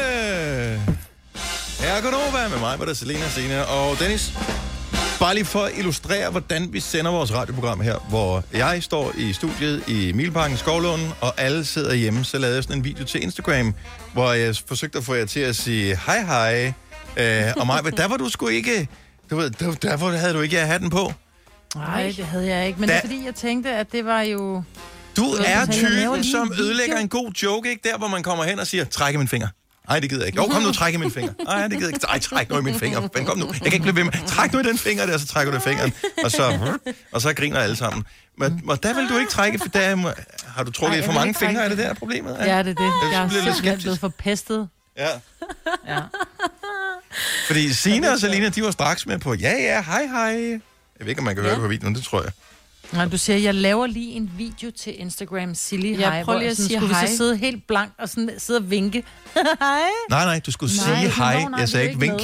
Her 1.81 1.93
er 1.97 2.03
Godova 2.03 2.49
med 2.49 2.59
mig, 2.59 2.77
hvor 2.77 2.85
der 2.85 2.93
er 2.93 2.97
Selena, 2.97 3.29
Sina 3.29 3.63
og 3.63 3.99
Dennis. 4.01 4.33
Bare 5.21 5.35
lige 5.35 5.45
for 5.45 5.61
at 5.65 5.73
illustrere, 5.79 6.31
hvordan 6.31 6.73
vi 6.73 6.81
sender 6.81 7.11
vores 7.11 7.35
radioprogram 7.35 7.81
her, 7.81 7.97
hvor 8.09 8.45
jeg 8.53 8.83
står 8.83 9.13
i 9.19 9.33
studiet 9.33 9.89
i 9.89 10.13
Milparken 10.13 10.57
Skovlunden, 10.57 11.13
og 11.21 11.35
alle 11.41 11.65
sidder 11.65 11.95
hjemme, 11.95 12.25
så 12.25 12.39
lavede 12.39 12.55
jeg 12.57 12.63
sådan 12.65 12.77
en 12.79 12.85
video 12.85 13.05
til 13.05 13.23
Instagram, 13.23 13.75
hvor 14.13 14.33
jeg 14.33 14.57
forsøgte 14.67 14.99
at 14.99 15.05
få 15.05 15.15
jer 15.15 15.25
til 15.27 15.41
at 15.41 15.57
sige 15.57 15.99
hej 16.07 16.21
hej. 16.25 16.73
Øh, 17.17 17.53
og 17.57 17.67
mig, 17.67 17.97
der 17.97 18.09
var 18.09 18.17
du 18.17 18.29
sgu 18.29 18.49
ikke... 18.49 18.89
Du 19.31 19.37
ved, 19.37 19.51
der, 19.51 19.73
derfor 19.73 20.11
havde 20.11 20.35
du 20.35 20.41
ikke 20.41 20.59
hatten 20.59 20.91
på. 20.91 21.13
Nej, 21.75 22.13
det 22.17 22.25
havde 22.25 22.47
jeg 22.47 22.67
ikke. 22.67 22.81
Men 22.81 22.89
Da- 22.89 22.95
det 22.95 22.99
er 22.99 23.07
fordi, 23.09 23.25
jeg 23.27 23.35
tænkte, 23.35 23.71
at 23.71 23.93
det 23.93 24.05
var 24.05 24.21
jo... 24.23 24.63
Du 25.17 25.25
er 25.47 25.67
typen, 25.73 26.25
som 26.25 26.53
ødelægger 26.61 26.99
en 26.99 27.09
god 27.09 27.33
joke, 27.43 27.71
ikke? 27.71 27.89
Der, 27.89 27.99
hvor 27.99 28.09
man 28.09 28.23
kommer 28.23 28.45
hen 28.45 28.59
og 28.59 28.67
siger, 28.67 28.85
træk 28.85 29.15
i 29.15 29.17
min 29.17 29.29
finger. 29.29 29.49
Nej, 29.91 30.01
det 30.01 30.11
gider 30.11 30.23
jeg 30.23 30.27
ikke. 30.27 30.37
Jo, 30.37 30.47
kom 30.47 30.63
nu, 30.63 30.73
træk 30.73 30.95
i 30.95 30.97
min 30.97 31.11
finger. 31.11 31.33
Nej, 31.45 31.63
det 31.63 31.71
gider 31.71 31.87
jeg 31.89 31.95
ikke. 31.95 32.07
Ej, 32.09 32.19
træk 32.19 32.51
nu 32.51 32.59
i 32.59 32.63
min 32.63 32.79
finger. 32.79 33.09
Men 33.15 33.25
kom 33.27 33.39
nu. 33.39 33.47
Jeg 33.47 33.55
kan 33.55 33.73
ikke 33.73 33.81
blive 33.83 33.97
ved 33.97 34.05
med. 34.05 34.13
Træk 34.27 34.53
nu 34.53 34.59
i 34.59 34.63
den 34.63 34.79
finger 34.79 35.07
der, 35.07 35.19
så 35.19 35.27
trækker 35.27 35.53
du 35.53 35.59
i 35.59 35.61
fingeren. 35.61 35.93
Og 36.25 36.31
så, 36.31 36.77
og 37.13 37.21
så 37.21 37.35
griner 37.35 37.61
alle 37.61 37.77
sammen. 37.77 38.05
Men, 38.39 38.63
og 38.69 38.83
der 38.83 38.95
vil 38.95 39.09
du 39.09 39.19
ikke 39.19 39.31
trække, 39.31 39.59
for 39.59 39.69
der 39.69 39.95
må- 39.95 40.11
har 40.47 40.63
du 40.65 40.71
trukket 40.73 40.99
Ej, 40.99 41.07
for 41.07 41.13
mange 41.13 41.35
fingre, 41.35 41.65
er 41.65 41.69
det 41.69 41.79
der 41.79 41.95
problemet? 41.95 42.37
Ja, 42.41 42.45
det 42.45 42.49
er 42.59 42.63
det. 42.63 42.77
Jeg 42.79 43.13
Jeg 43.13 43.25
er 43.25 43.29
simpelthen 43.29 43.79
blevet 43.79 43.99
forpestet. 44.01 44.69
Ja. 44.99 45.09
Ja. 45.89 46.01
Fordi 47.47 47.73
Sina 47.73 48.13
og 48.13 48.19
Selina, 48.19 48.49
de 48.49 48.63
var 48.63 48.71
straks 48.71 49.07
med 49.07 49.19
på, 49.19 49.35
ja, 49.35 49.53
ja, 49.53 49.83
hej, 49.83 50.07
hej. 50.07 50.31
Jeg 50.51 50.61
ved 51.01 51.09
ikke, 51.09 51.19
om 51.19 51.25
man 51.25 51.35
kan 51.35 51.43
høre 51.43 51.51
Ja. 51.53 51.55
det 51.57 51.63
på 51.63 51.69
videoen, 51.69 51.95
det 51.95 52.05
tror 52.05 52.23
jeg. 52.23 52.33
Nej, 52.93 53.05
du 53.09 53.19
siger, 53.19 53.37
jeg 53.37 53.55
laver 53.55 53.87
lige 53.87 54.13
en 54.13 54.31
video 54.37 54.71
til 54.71 55.01
Instagram, 55.01 55.55
Silly 55.55 55.99
Ja, 55.99 56.11
Hej. 56.11 56.25
prøv 56.25 56.39
lige 56.39 56.45
hvor 56.47 56.51
at 56.51 56.57
sige 56.57 56.67
skulle 56.79 56.89
vi 56.89 56.95
hej. 56.95 57.07
så 57.07 57.17
sidde 57.17 57.37
helt 57.37 57.67
blank 57.67 57.93
og 57.99 58.09
sådan 58.09 58.31
sidde 58.39 58.59
og 58.59 58.71
vinke. 58.71 59.05
hej. 59.61 59.81
Nej, 60.11 60.25
nej, 60.25 60.41
du 60.47 60.51
skulle 60.51 60.73
Nej, 60.87 60.97
sige 61.01 61.11
hej. 61.11 61.45
nej, 61.45 61.61
Jeg 61.61 61.69
sagde 61.69 61.87
er 61.87 61.89
ikke 61.91 62.01
vink. 62.01 62.23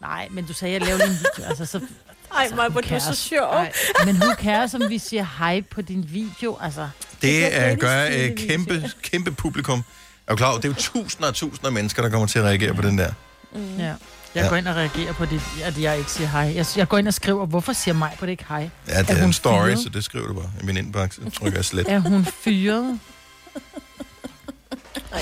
Nej, 0.00 0.28
men 0.30 0.46
du 0.46 0.52
sagde, 0.52 0.72
jeg 0.74 0.80
laver 0.82 0.98
lige 0.98 1.08
en 1.10 1.18
video. 1.36 1.48
Altså, 1.48 1.64
så, 1.66 1.80
Ej, 2.36 2.48
mig, 2.56 2.68
hvor 2.68 2.80
du 2.80 2.94
er 2.94 2.98
så 2.98 3.14
sjov. 3.14 3.46
Ej, 3.52 3.72
men 4.04 4.16
who 4.16 4.34
cares, 4.34 4.74
om 4.74 4.82
vi 4.88 4.98
siger 4.98 5.26
hej 5.38 5.60
på 5.70 5.82
din 5.82 6.04
video? 6.12 6.58
Altså, 6.60 6.88
Det 7.22 7.52
kan 7.52 7.72
uh, 7.72 7.78
gør 7.78 8.04
Dennis 8.04 8.42
et 8.42 8.48
kæmpe, 8.48 8.90
kæmpe 9.02 9.32
publikum. 9.32 9.82
Er 10.26 10.32
du 10.32 10.36
klar 10.36 10.54
det 10.56 10.64
er 10.64 10.68
jo 10.68 10.74
tusinder 10.74 11.28
og 11.28 11.34
tusinder 11.34 11.66
af 11.66 11.72
mennesker, 11.72 12.02
der 12.02 12.08
kommer 12.10 12.26
til 12.26 12.38
at 12.38 12.44
reagere 12.44 12.74
på 12.74 12.82
den 12.82 12.98
der. 12.98 13.12
Mm. 13.52 13.76
Ja. 13.78 13.92
Jeg 14.36 14.44
Ja. 14.44 14.48
går 14.48 14.56
ind 14.56 14.68
og 14.68 14.76
reagerer 14.76 15.12
på 15.12 15.24
det, 15.24 15.40
at 15.64 15.78
jeg 15.82 15.98
ikke 15.98 16.10
siger 16.10 16.28
hej. 16.28 16.52
Jeg, 16.54 16.66
jeg 16.76 16.88
går 16.88 16.98
ind 16.98 17.08
og 17.08 17.14
skriver, 17.14 17.46
hvorfor 17.46 17.72
siger 17.72 17.94
mig 17.94 18.10
på 18.18 18.26
det 18.26 18.30
ikke 18.32 18.44
hej? 18.48 18.68
Ja, 18.88 18.98
det 19.02 19.10
er, 19.10 19.14
hun 19.14 19.24
en 19.24 19.32
story, 19.32 19.66
fyret? 19.66 19.78
så 19.78 19.88
det 19.88 20.04
skriver 20.04 20.26
du 20.26 20.34
bare 20.34 20.50
i 20.62 20.66
min 20.66 20.76
indbakke. 20.76 21.14
Så 21.14 21.20
trykker 21.40 21.58
jeg 21.58 21.64
slet. 21.64 21.92
Er 21.92 21.98
hun 21.98 22.24
fyret? 22.24 22.98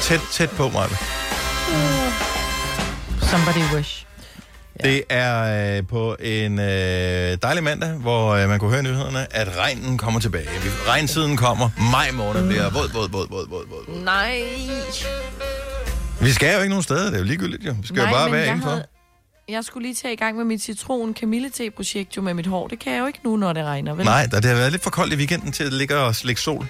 Tæt, 0.00 0.20
tæt 0.32 0.50
på 0.50 0.68
mig. 0.68 0.88
Somebody 3.22 3.74
wish. 3.74 4.06
Det 4.82 5.02
er 5.10 5.76
øh, 5.78 5.86
på 5.86 6.16
en 6.20 6.58
øh, 6.58 6.64
dejlig 7.42 7.64
mandag, 7.64 7.88
hvor 7.90 8.28
øh, 8.34 8.48
man 8.48 8.58
kunne 8.58 8.70
høre 8.70 8.82
nyhederne, 8.82 9.36
at 9.36 9.56
regnen 9.58 9.98
kommer 9.98 10.20
tilbage. 10.20 10.48
Vi- 10.62 10.68
Regntiden 10.90 11.36
kommer. 11.36 11.70
Maj 11.92 12.10
måned 12.10 12.46
bliver 12.48 12.70
våd, 12.70 12.92
våd, 12.92 13.08
våd, 13.10 13.28
våd, 13.30 13.48
våd, 13.48 13.66
våd. 13.68 14.02
Nej. 14.04 14.42
Vi 16.20 16.32
skal 16.32 16.52
jo 16.54 16.58
ikke 16.60 16.68
nogen 16.68 16.82
steder, 16.82 17.04
det 17.04 17.14
er 17.14 17.18
jo 17.18 17.24
ligegyldigt 17.24 17.64
jo. 17.66 17.76
Vi 17.80 17.86
skal 17.86 17.96
Nej, 18.02 18.06
jo 18.10 18.14
bare 18.16 18.30
være 18.32 18.40
jeg 18.40 18.48
indenfor. 18.48 18.70
havde- 18.70 18.86
Jeg 19.48 19.64
skulle 19.64 19.82
lige 19.86 19.94
tage 19.94 20.14
i 20.14 20.16
gang 20.16 20.36
med 20.36 20.44
mit 20.44 20.62
citron 20.62 21.14
kamille 21.14 21.50
projekt 21.76 22.16
jo 22.16 22.22
med 22.22 22.34
mit 22.34 22.46
hår. 22.46 22.68
Det 22.68 22.78
kan 22.78 22.92
jeg 22.92 23.00
jo 23.00 23.06
ikke 23.06 23.18
nu, 23.24 23.36
når 23.36 23.52
det 23.52 23.64
regner, 23.64 23.94
vel? 23.94 24.04
Nej, 24.04 24.26
der, 24.26 24.40
det 24.40 24.50
har 24.50 24.56
været 24.56 24.72
lidt 24.72 24.82
for 24.82 24.90
koldt 24.90 25.12
i 25.12 25.16
weekenden 25.16 25.52
til 25.52 25.64
at 25.64 25.72
ligge 25.72 25.96
og 25.96 26.14
slikke 26.16 26.40
sol. 26.40 26.66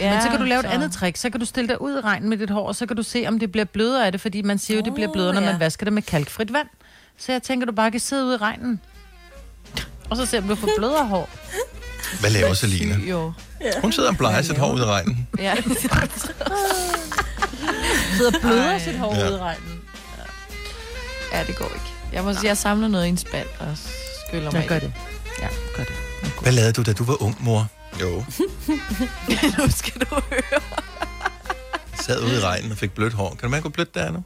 Ja, 0.00 0.12
men 0.12 0.22
så 0.22 0.28
kan 0.28 0.38
du 0.38 0.44
lave 0.44 0.62
så- 0.62 0.68
et 0.68 0.72
andet 0.72 0.92
trick. 0.92 1.16
Så 1.16 1.30
kan 1.30 1.40
du 1.40 1.46
stille 1.46 1.68
dig 1.68 1.80
ud 1.82 1.96
i 1.98 2.00
regnen 2.00 2.28
med 2.28 2.36
dit 2.38 2.50
hår, 2.50 2.68
og 2.68 2.76
så 2.76 2.86
kan 2.86 2.96
du 2.96 3.02
se, 3.02 3.24
om 3.28 3.38
det 3.38 3.52
bliver 3.52 3.64
blødere 3.64 4.06
af 4.06 4.12
det, 4.12 4.20
fordi 4.20 4.42
man 4.42 4.58
siger 4.58 4.78
jo, 4.78 4.84
det 4.84 4.94
bliver 4.94 5.12
blødere, 5.12 5.34
når 5.34 5.40
ja. 5.40 5.50
man 5.52 5.60
vasker 5.60 5.84
det 5.86 5.92
med 5.92 6.02
kalkfrit 6.02 6.52
vand. 6.52 6.68
Så 7.18 7.32
jeg 7.32 7.42
tænker, 7.42 7.66
du 7.66 7.72
bare 7.72 7.90
kan 7.90 8.00
sidde 8.00 8.24
ude 8.26 8.34
i 8.34 8.38
regnen. 8.38 8.80
Og 10.10 10.16
så 10.16 10.26
se, 10.26 10.38
om 10.38 10.44
du 10.48 10.54
får 10.54 10.68
blødere 10.78 11.06
hår. 11.06 11.30
Hvad 12.20 12.30
laver 12.30 12.54
Selina? 12.54 12.96
Jo. 13.10 13.32
Hun 13.82 13.92
sidder 13.92 14.08
og 14.08 14.16
bleger 14.16 14.42
sit 14.42 14.58
hår 14.58 14.72
ud 14.74 14.80
i 14.80 14.84
regnen. 14.84 15.28
Ja. 15.38 15.54
Sidder 18.16 18.30
og 18.34 18.40
bløder 18.40 18.70
Ej. 18.70 18.78
sit 18.78 18.94
hår 18.98 19.14
Ja. 19.14 19.28
ude 19.28 19.36
i 19.36 19.40
regnen. 19.40 19.75
Ja, 21.32 21.44
det 21.44 21.56
går 21.56 21.70
ikke. 21.74 21.92
Jeg 22.12 22.24
må 22.24 22.32
sige, 22.32 22.46
jeg 22.46 22.56
samler 22.56 22.88
noget 22.88 23.06
i 23.06 23.08
en 23.08 23.16
spand 23.16 23.46
og 23.60 23.66
skyller 24.28 24.52
mig 24.52 24.62
Ja, 24.62 24.68
gør 24.68 24.78
det. 24.78 24.92
Ja, 25.40 25.48
gør 25.76 25.84
det. 25.84 25.94
Hvad 26.42 26.52
lavede 26.52 26.72
du, 26.72 26.82
da 26.82 26.92
du 26.92 27.04
var 27.04 27.22
ung, 27.22 27.36
mor? 27.40 27.68
Jo, 28.00 28.06
nu 29.58 29.70
skal 29.70 30.00
du 30.00 30.14
høre. 30.30 30.60
sad 32.00 32.22
ude 32.22 32.36
i 32.36 32.40
regnen 32.40 32.72
og 32.72 32.78
fik 32.78 32.92
blødt 32.92 33.12
hår. 33.12 33.28
Kan 33.28 33.38
du 33.42 33.48
mærke, 33.48 33.62
hvor 33.62 33.70
blødt 33.70 33.94
det 33.94 34.02
er 34.02 34.10
nu? 34.10 34.24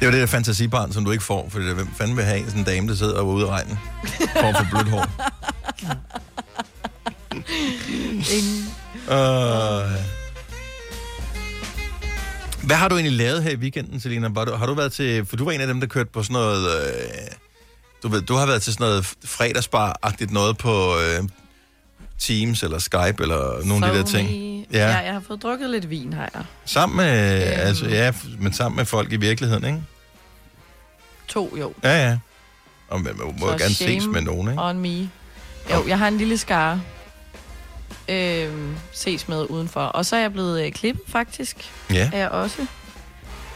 Det 0.00 0.06
jo 0.06 0.12
det 0.12 0.20
der 0.20 0.26
fantasibarn, 0.26 0.92
som 0.92 1.04
du 1.04 1.10
ikke 1.10 1.24
får, 1.24 1.48
fordi 1.48 1.72
hvem 1.72 1.88
fanden 1.94 2.16
vil 2.16 2.24
have 2.24 2.38
en 2.38 2.44
sådan 2.44 2.60
en 2.60 2.64
dame, 2.64 2.88
der 2.88 2.94
sidder 2.94 3.12
og 3.14 3.18
er 3.18 3.24
ude 3.24 3.46
i 3.46 3.48
regnen 3.48 3.78
for 4.32 4.40
at 4.40 4.56
få 4.56 4.64
blødt 4.70 4.88
hår? 4.88 5.06
Ingen. 8.36 8.74
Uh... 9.08 10.11
Hvad 12.62 12.76
har 12.76 12.88
du 12.88 12.94
egentlig 12.94 13.18
lavet 13.18 13.42
her 13.42 13.50
i 13.50 13.56
weekenden, 13.56 14.00
Selina? 14.00 14.28
Var 14.28 14.44
du, 14.44 14.52
har 14.52 14.66
du 14.66 14.74
været 14.74 14.92
til... 14.92 15.26
For 15.26 15.36
du 15.36 15.44
var 15.44 15.52
en 15.52 15.60
af 15.60 15.66
dem, 15.66 15.80
der 15.80 15.86
kørte 15.86 16.10
på 16.12 16.22
sådan 16.22 16.34
noget... 16.34 16.66
Øh, 16.66 17.02
du 18.02 18.08
ved, 18.08 18.22
du 18.22 18.34
har 18.34 18.46
været 18.46 18.62
til 18.62 18.72
sådan 18.72 18.86
noget 18.86 19.14
fredagsbar-agtigt 19.24 20.32
noget 20.32 20.58
på 20.58 20.98
øh, 20.98 21.28
Teams 22.18 22.62
eller 22.62 22.78
Skype 22.78 23.22
eller 23.22 23.64
nogle 23.64 23.86
af 23.86 23.92
de 23.92 23.98
der 23.98 24.04
ting. 24.04 24.28
Ja. 24.72 24.78
Ja. 24.78 24.96
jeg 24.98 25.12
har 25.12 25.22
fået 25.26 25.42
drukket 25.42 25.70
lidt 25.70 25.90
vin, 25.90 26.12
har 26.12 26.30
jeg. 26.34 26.44
Sammen 26.64 26.96
med... 26.96 27.42
Øhm. 27.42 27.60
Altså, 27.60 27.86
ja, 27.88 28.12
men 28.38 28.52
sammen 28.52 28.76
med 28.76 28.84
folk 28.84 29.12
i 29.12 29.16
virkeligheden, 29.16 29.64
ikke? 29.64 29.82
To, 31.28 31.56
jo. 31.60 31.72
Ja, 31.82 32.08
ja. 32.08 32.18
Og 32.88 33.00
man 33.00 33.16
må, 33.16 33.34
må 33.40 33.46
jo 33.46 33.52
gerne 33.52 33.74
ses 33.74 34.06
med 34.06 34.20
nogen, 34.20 34.48
ikke? 34.48 34.62
on 34.62 34.78
me. 34.78 35.10
Jo, 35.70 35.86
jeg 35.88 35.98
har 35.98 36.08
en 36.08 36.18
lille 36.18 36.38
skare. 36.38 36.80
Øhm, 38.08 38.74
ses 38.92 39.28
med 39.28 39.46
udenfor. 39.50 39.80
Og 39.80 40.06
så 40.06 40.16
er 40.16 40.20
jeg 40.20 40.32
blevet 40.32 40.66
øh, 40.66 40.72
klippet, 40.72 41.02
faktisk. 41.08 41.56
Ja. 41.90 42.10
Er 42.12 42.18
jeg 42.18 42.28
også. 42.28 42.66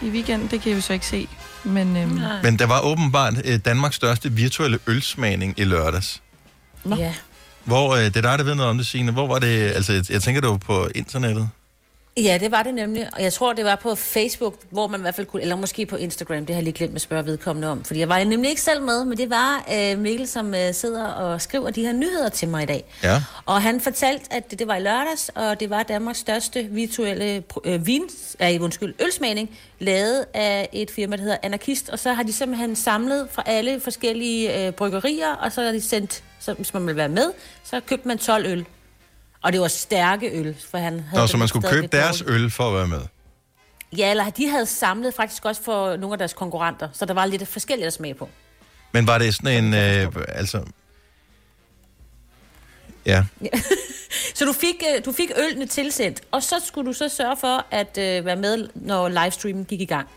I 0.03 0.09
weekenden, 0.11 0.49
det 0.51 0.61
kan 0.61 0.77
vi 0.77 0.81
så 0.81 0.93
ikke 0.93 1.07
se. 1.07 1.29
Men, 1.65 1.97
øhm, 1.97 2.21
Men 2.43 2.59
der 2.59 2.67
var 2.67 2.81
åbenbart 2.81 3.35
øh, 3.45 3.59
Danmarks 3.65 3.97
største 3.97 4.33
virtuelle 4.33 4.79
ølsmagning 4.87 5.55
i 5.57 5.65
lørdags. 5.65 6.23
Nå. 6.85 6.97
Ja. 6.97 7.15
Hvor, 7.65 7.95
øh, 7.95 8.05
det 8.05 8.17
er 8.17 8.21
dig, 8.21 8.39
der 8.39 8.45
ved 8.45 8.55
noget 8.55 8.71
om 8.71 8.77
det, 8.77 8.87
Signe. 8.87 9.13
Hvor 9.13 9.27
var 9.27 9.39
det, 9.39 9.71
altså 9.71 9.93
jeg, 9.93 10.11
jeg 10.11 10.23
tænker, 10.23 10.41
det 10.41 10.51
var 10.51 10.57
på 10.57 10.89
internettet. 10.95 11.49
Ja, 12.19 12.39
det 12.41 12.51
var 12.51 12.63
det 12.63 12.75
nemlig. 12.75 13.09
Og 13.13 13.23
jeg 13.23 13.33
tror, 13.33 13.53
det 13.53 13.65
var 13.65 13.77
på 13.77 13.95
Facebook, 13.95 14.55
hvor 14.71 14.87
man 14.87 15.01
i 15.01 15.03
hvert 15.03 15.15
fald 15.15 15.27
kunne... 15.27 15.43
Eller 15.43 15.57
måske 15.57 15.87
på 15.87 15.97
Instagram, 15.97 16.47
det 16.47 16.55
har 16.55 16.55
jeg 16.55 16.63
lige 16.65 16.75
glemt 16.75 16.95
at 16.95 17.01
spørge 17.01 17.27
vedkommende 17.27 17.69
om. 17.69 17.85
Fordi 17.85 18.01
jeg 18.01 18.09
var 18.09 18.25
nemlig 18.25 18.51
ikke 18.51 18.63
selv 18.63 18.83
med, 18.83 19.05
men 19.05 19.19
det 19.19 19.31
var 19.31 19.65
øh, 19.75 19.99
Mikkel, 19.99 20.29
som 20.29 20.55
øh, 20.55 20.75
sidder 20.75 21.05
og 21.05 21.43
skriver 21.43 21.71
de 21.71 21.83
her 21.83 21.93
nyheder 21.93 22.29
til 22.29 22.49
mig 22.49 22.63
i 22.63 22.67
dag. 22.67 22.85
Ja. 23.03 23.23
Og 23.47 23.63
han 23.63 23.81
fortalte, 23.81 24.33
at 24.33 24.51
det, 24.51 24.59
det 24.59 24.67
var 24.67 24.77
i 24.77 24.81
lørdags, 24.81 25.31
og 25.35 25.61
det 25.61 25.71
var 25.71 25.83
Danmarks 25.83 26.19
største 26.19 26.65
virtuelle 26.65 27.43
øh, 27.65 27.87
vin, 27.87 28.03
øh, 28.43 28.63
undskyld, 28.63 28.95
ølsmagning, 29.03 29.51
lavet 29.79 30.25
af 30.35 30.69
et 30.73 30.91
firma, 30.91 31.17
der 31.17 31.23
hedder 31.23 31.37
Anarkist. 31.43 31.89
Og 31.89 31.99
så 31.99 32.13
har 32.13 32.23
de 32.23 32.33
simpelthen 32.33 32.77
samlet 32.77 33.29
fra 33.33 33.43
alle 33.47 33.81
forskellige 33.81 34.67
øh, 34.67 34.73
bryggerier, 34.73 35.33
og 35.33 35.53
så 35.53 35.63
har 35.63 35.73
de 35.73 35.81
sendt, 35.81 36.23
så, 36.41 36.53
hvis 36.53 36.75
man 36.75 36.87
vil 36.87 36.97
være 36.97 37.09
med, 37.09 37.33
så 37.65 37.81
købte 37.81 38.09
man 38.09 38.19
12 38.19 38.47
øl. 38.47 38.67
Og 39.43 39.53
det 39.53 39.61
var 39.61 39.69
stærke 39.69 40.31
øl, 40.31 40.57
for 40.71 40.79
han 40.79 41.01
havde... 41.01 41.23
Nå, 41.23 41.27
så 41.27 41.37
man 41.37 41.49
skulle 41.49 41.69
købe 41.69 41.87
deres 41.87 42.19
dårligt. 42.19 42.43
øl 42.43 42.51
for 42.51 42.69
at 42.69 42.75
være 42.75 42.87
med. 42.87 43.01
Ja, 43.97 44.11
eller 44.11 44.31
de 44.31 44.49
havde 44.49 44.67
samlet 44.67 45.15
faktisk 45.15 45.45
også 45.45 45.63
for 45.63 45.97
nogle 45.97 46.15
af 46.15 46.19
deres 46.19 46.33
konkurrenter, 46.33 46.89
så 46.93 47.05
der 47.05 47.15
var 47.15 47.27
lidt 47.27 47.49
forskelligt 47.49 47.87
at 47.87 47.93
smage 47.93 48.15
på. 48.15 48.29
Men 48.93 49.07
var 49.07 49.19
det 49.19 49.35
sådan 49.35 49.65
en, 49.65 49.75
øh, 49.75 50.13
altså... 50.29 50.63
Ja, 53.07 53.25
Så 54.35 54.45
du 54.45 54.53
fik, 54.53 54.83
øh, 54.95 55.05
du 55.05 55.13
fik 55.13 55.31
ølene 55.37 55.67
tilsendt, 55.67 56.21
og 56.31 56.43
så 56.43 56.57
skulle 56.67 56.87
du 56.87 56.93
så 56.93 57.09
sørge 57.09 57.37
for 57.37 57.67
at 57.71 57.99
øh, 57.99 58.25
være 58.25 58.37
med, 58.37 58.69
når 58.75 59.09
livestreamen 59.09 59.65
gik 59.65 59.81
i 59.81 59.85
gang. 59.85 60.09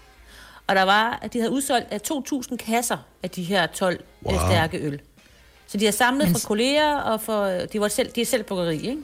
Og 0.68 0.76
der 0.76 0.84
var, 0.84 1.20
at 1.22 1.34
de 1.34 1.40
havde 1.40 1.52
udsolgt 1.52 1.88
af 1.92 2.00
2.000 2.12 2.56
kasser 2.56 2.98
af 3.24 3.30
de 3.30 3.44
her 3.44 3.68
12 3.68 4.04
wow. 4.24 4.34
Wow. 4.34 4.50
stærke 4.50 4.78
øl. 4.78 5.02
Så 5.72 5.78
de 5.78 5.86
har 5.86 5.92
samlet 5.92 6.28
Men- 6.28 6.36
fra 6.36 6.48
kolleger, 6.48 6.96
og 6.96 7.22
for, 7.22 7.46
de, 7.46 7.80
var 7.82 7.88
selv, 7.88 8.12
de 8.16 8.22
er 8.22 8.26
selv 8.26 8.44
bryggeri, 8.44 8.76
ikke? 8.76 8.98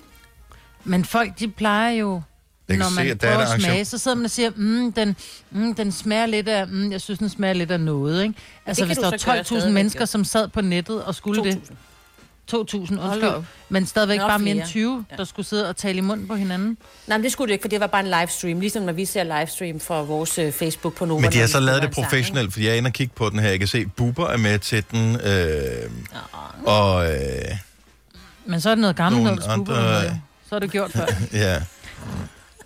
Men 0.84 1.06
folk, 1.06 1.40
de 1.40 1.48
plejer 1.48 1.92
jo, 1.92 2.22
Jeg 2.68 2.78
når 2.78 2.90
se, 2.90 2.96
man 2.96 3.08
at 3.08 3.22
der 3.22 3.28
er 3.28 3.34
prøver 3.36 3.54
at 3.54 3.62
smage, 3.62 3.86
så 3.86 3.98
sidder 3.98 4.18
man 4.18 4.26
og 4.26 4.32
siger, 4.32 4.52
mm, 4.56 4.92
den, 4.94 5.16
mm, 5.52 5.76
den 5.76 5.92
smager 5.92 6.26
lidt 6.26 6.48
af, 6.48 6.68
mm, 6.68 6.92
jeg 6.92 7.02
synes, 7.02 7.20
den 7.20 7.30
smager 7.30 7.54
lidt 7.54 7.72
af 7.72 7.80
noget, 7.80 8.24
ikke? 8.24 8.36
Altså, 8.66 8.86
hvis 8.86 8.98
der 8.98 9.10
var 9.10 9.18
12.000 9.18 9.44
stadigvæk, 9.44 9.74
mennesker, 9.74 10.06
som 10.06 10.24
sad 10.24 10.48
på 10.48 10.62
nettet 10.62 11.04
og 11.04 11.16
skulle 11.16 11.44
det. 11.44 11.62
2.000, 12.52 12.56
Hold 13.00 13.22
da 13.22 13.28
undskyld. 13.28 13.44
Men 13.70 13.86
stadigvæk 13.86 14.18
Nok 14.18 14.30
bare 14.30 14.40
mere 14.40 14.52
end 14.52 14.60
flere. 14.60 14.68
20, 14.68 15.06
der 15.18 15.24
skulle 15.24 15.46
sidde 15.46 15.70
og 15.70 15.78
tale 15.78 15.98
i 15.98 16.02
munden 16.02 16.28
på 16.28 16.36
hinanden. 16.36 16.78
Nej, 17.08 17.18
men 17.18 17.24
det 17.24 17.32
skulle 17.32 17.48
det 17.48 17.54
ikke, 17.54 17.64
for 17.64 17.70
det 17.70 17.80
var 17.80 17.88
bare 17.88 18.02
en 18.02 18.20
livestream, 18.20 18.60
ligesom 18.60 18.84
når 18.84 18.94
vi 18.94 19.06
ser 19.06 19.24
livestream 19.24 19.80
fra 19.80 20.02
vores 20.02 20.38
øh, 20.38 20.52
Facebook 20.52 20.94
på 20.96 21.06
Nova. 21.06 21.22
men 21.22 21.32
de 21.32 21.40
har 21.40 21.48
så 21.48 21.60
lavet 21.60 21.82
det 21.82 21.92
professionelt, 21.92 22.54
fordi 22.54 22.66
jeg 22.66 22.74
er 22.74 22.78
inde 22.78 22.88
og 22.88 22.94
kigge 22.94 23.14
på 23.16 23.30
den 23.30 23.40
her. 23.40 23.50
Jeg 23.50 23.60
kan 23.60 23.68
se, 23.68 23.86
Bubber 23.86 24.28
er 24.28 24.38
med 24.38 24.60
til 24.60 24.84
den, 24.92 25.16
øh, 25.22 25.92
og 26.66 27.14
øh, 27.14 27.20
Men 28.46 28.62
så 28.62 28.70
er 28.70 28.76
det 28.76 28.82
noget 28.82 28.96
gammelt 28.96 29.24
noget, 29.24 29.44
andre-. 29.48 30.22
Så 30.50 30.56
er 30.56 30.60
det 30.60 30.72
gjort 30.72 30.92
før. 30.92 31.06
ja. 31.34 31.62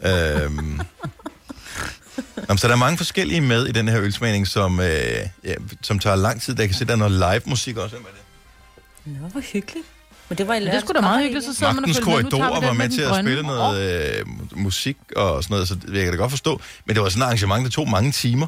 Øhm. 0.01 0.79
Jamen, 2.49 2.57
så 2.57 2.67
der 2.67 2.73
er 2.73 2.77
mange 2.77 2.97
forskellige 2.97 3.41
med 3.41 3.65
i 3.67 3.71
den 3.71 3.87
her 3.87 4.01
ølsmagning, 4.01 4.47
som, 4.47 4.79
øh, 4.79 4.87
ja, 5.43 5.53
som 5.81 5.99
tager 5.99 6.15
lang 6.15 6.41
tid. 6.41 6.55
Der 6.55 6.65
kan 6.65 6.75
se, 6.75 6.85
der 6.85 6.91
er 6.91 6.95
noget 6.95 7.11
live 7.11 7.41
musik 7.45 7.77
også. 7.77 7.95
Hvad 7.95 8.05
er 8.05 8.15
det? 8.15 8.23
Nå, 9.21 9.27
hvor 9.27 9.41
hyggeligt. 9.41 9.87
Men 10.29 10.37
det 10.37 10.47
var 10.47 10.53
i 10.55 10.65
det 10.65 10.81
sgu 10.81 10.93
da 10.93 11.01
meget 11.01 11.23
hyggeligt, 11.23 11.45
så 11.45 11.53
sidder 11.53 11.73
man 11.73 11.83
og 11.83 11.89
Magtens 11.89 12.05
følger 12.05 12.21
med. 12.21 12.31
Den 12.61 12.67
var 12.67 12.73
med 12.73 12.89
til 12.89 13.01
at 13.01 13.15
spille 13.15 13.43
noget 13.43 14.19
øh, 14.19 14.25
musik 14.57 14.97
og 15.15 15.43
sådan 15.43 15.53
noget, 15.53 15.67
så 15.67 15.75
det 15.75 15.95
jeg 15.95 16.03
kan 16.03 16.13
da 16.13 16.17
godt 16.17 16.31
forstå. 16.31 16.61
Men 16.85 16.95
det 16.95 17.03
var 17.03 17.09
sådan 17.09 17.21
et 17.21 17.25
arrangement, 17.25 17.63
der 17.63 17.69
tog 17.71 17.89
mange 17.89 18.11
timer. 18.11 18.47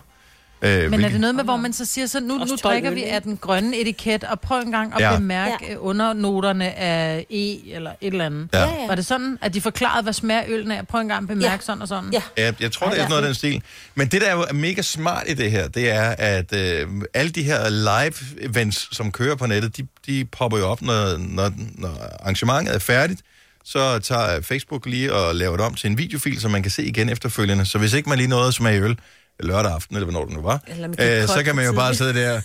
Øh, 0.64 0.92
Men 0.92 1.04
er 1.04 1.10
det 1.10 1.20
noget 1.20 1.36
med, 1.36 1.44
hvor 1.44 1.58
man 1.58 1.74
så 1.74 1.86
siger, 1.86 2.08
så 2.08 2.20
nu, 2.20 2.38
nu 2.38 2.46
12 2.46 2.58
drikker 2.60 2.92
vi 2.92 3.04
af 3.04 3.22
den 3.22 3.38
grønne 3.38 3.78
etiket, 3.78 4.24
og 4.24 4.40
prøv 4.40 4.60
en 4.62 4.72
gang 4.72 4.94
at 4.94 5.00
Ja. 5.02 5.12
ja. 5.12 5.18
bemærke 5.18 5.54
ja. 5.70 5.76
undernoterne 5.76 6.74
af 6.80 7.26
E 7.30 7.74
eller 7.76 7.92
et 8.02 8.12
eller 8.12 8.26
andet. 8.26 8.50
Ja. 8.54 8.60
Ja, 8.60 8.66
ja. 8.82 8.88
Var 8.88 8.96
det 8.96 9.06
sådan, 9.06 9.38
at 9.42 9.54
de 9.54 9.62
forklarede, 9.62 10.04
hvad 10.04 10.14
smager 10.14 10.44
øllen 10.48 10.72
af? 10.72 10.88
Prøv 10.88 11.02
en 11.02 11.08
gang 11.08 11.22
at 11.24 11.28
bemærke 11.28 11.52
Ja. 11.52 11.58
sådan 11.62 11.82
og 11.82 11.88
sådan. 11.88 12.10
Ja. 12.14 12.22
Ja, 12.38 12.52
jeg 12.60 12.72
tror, 12.72 12.88
det 12.88 12.94
er 12.94 12.98
sådan 12.98 13.10
noget 13.10 13.22
af 13.24 13.28
den 13.28 13.36
stil. 13.36 13.62
Men 13.96 14.08
det, 14.08 14.22
der 14.22 14.28
er 14.28 14.34
jo 14.34 14.46
mega 14.54 14.82
smart 14.82 15.24
i 15.28 15.34
det 15.34 15.52
her, 15.52 15.68
det 15.68 15.90
er, 15.92 16.16
at 16.18 16.54
øh, 16.56 16.88
alle 17.14 17.32
de 17.32 17.44
her 17.44 17.70
live-events, 17.70 18.96
som 18.96 19.12
kører 19.12 19.36
på 19.36 19.46
nettet, 19.46 19.78
de, 19.78 19.88
de 20.06 20.26
popper 20.26 20.58
jo 20.58 20.68
op, 20.68 20.82
når, 20.82 21.18
når, 21.18 21.52
når 21.76 21.98
arrangementet 22.20 22.76
er 22.76 22.80
færdigt. 22.80 23.22
Så 23.64 24.00
tager 24.00 24.42
Facebook 24.42 24.86
lige 24.86 25.14
og 25.14 25.36
laver 25.36 25.58
det 25.58 25.66
om 25.66 25.74
til 25.74 25.90
en 25.90 25.98
videofil, 25.98 26.42
som 26.42 26.52
man 26.52 26.62
kan 26.62 26.72
se 26.72 26.84
igen 26.84 27.10
efterfølgende. 27.10 27.66
Så 27.66 27.78
hvis 27.78 27.94
ikke 27.94 28.10
man 28.10 28.18
lige 28.18 28.28
nåede 28.28 28.48
at 28.48 28.54
smage 28.54 28.82
øl 28.82 28.98
lørdag 29.40 29.72
aften, 29.72 29.96
eller 29.96 30.06
hvornår 30.06 30.26
det 30.26 30.36
nu 30.36 30.42
var, 30.42 30.60
øh, 30.70 31.28
så 31.28 31.42
kan 31.46 31.56
man 31.56 31.66
jo 31.66 31.74
bare 31.74 31.96
sidde 31.96 32.14
der. 32.14 32.42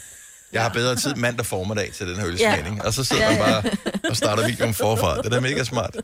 Jeg 0.52 0.62
har 0.62 0.68
bedre 0.68 0.96
tid 0.96 1.14
mandag 1.14 1.46
formiddag 1.46 1.92
til 1.92 2.08
den 2.08 2.16
her 2.16 2.26
ølsmagning. 2.26 2.84
Og 2.84 2.92
så 2.92 3.04
sidder 3.04 3.28
man 3.30 3.38
bare 3.38 3.62
og 4.10 4.16
starter 4.16 4.46
videoen 4.46 4.74
forfra. 4.74 5.16
Det 5.16 5.26
er 5.26 5.30
da 5.30 5.40
mega 5.40 5.64
smart. 5.64 5.94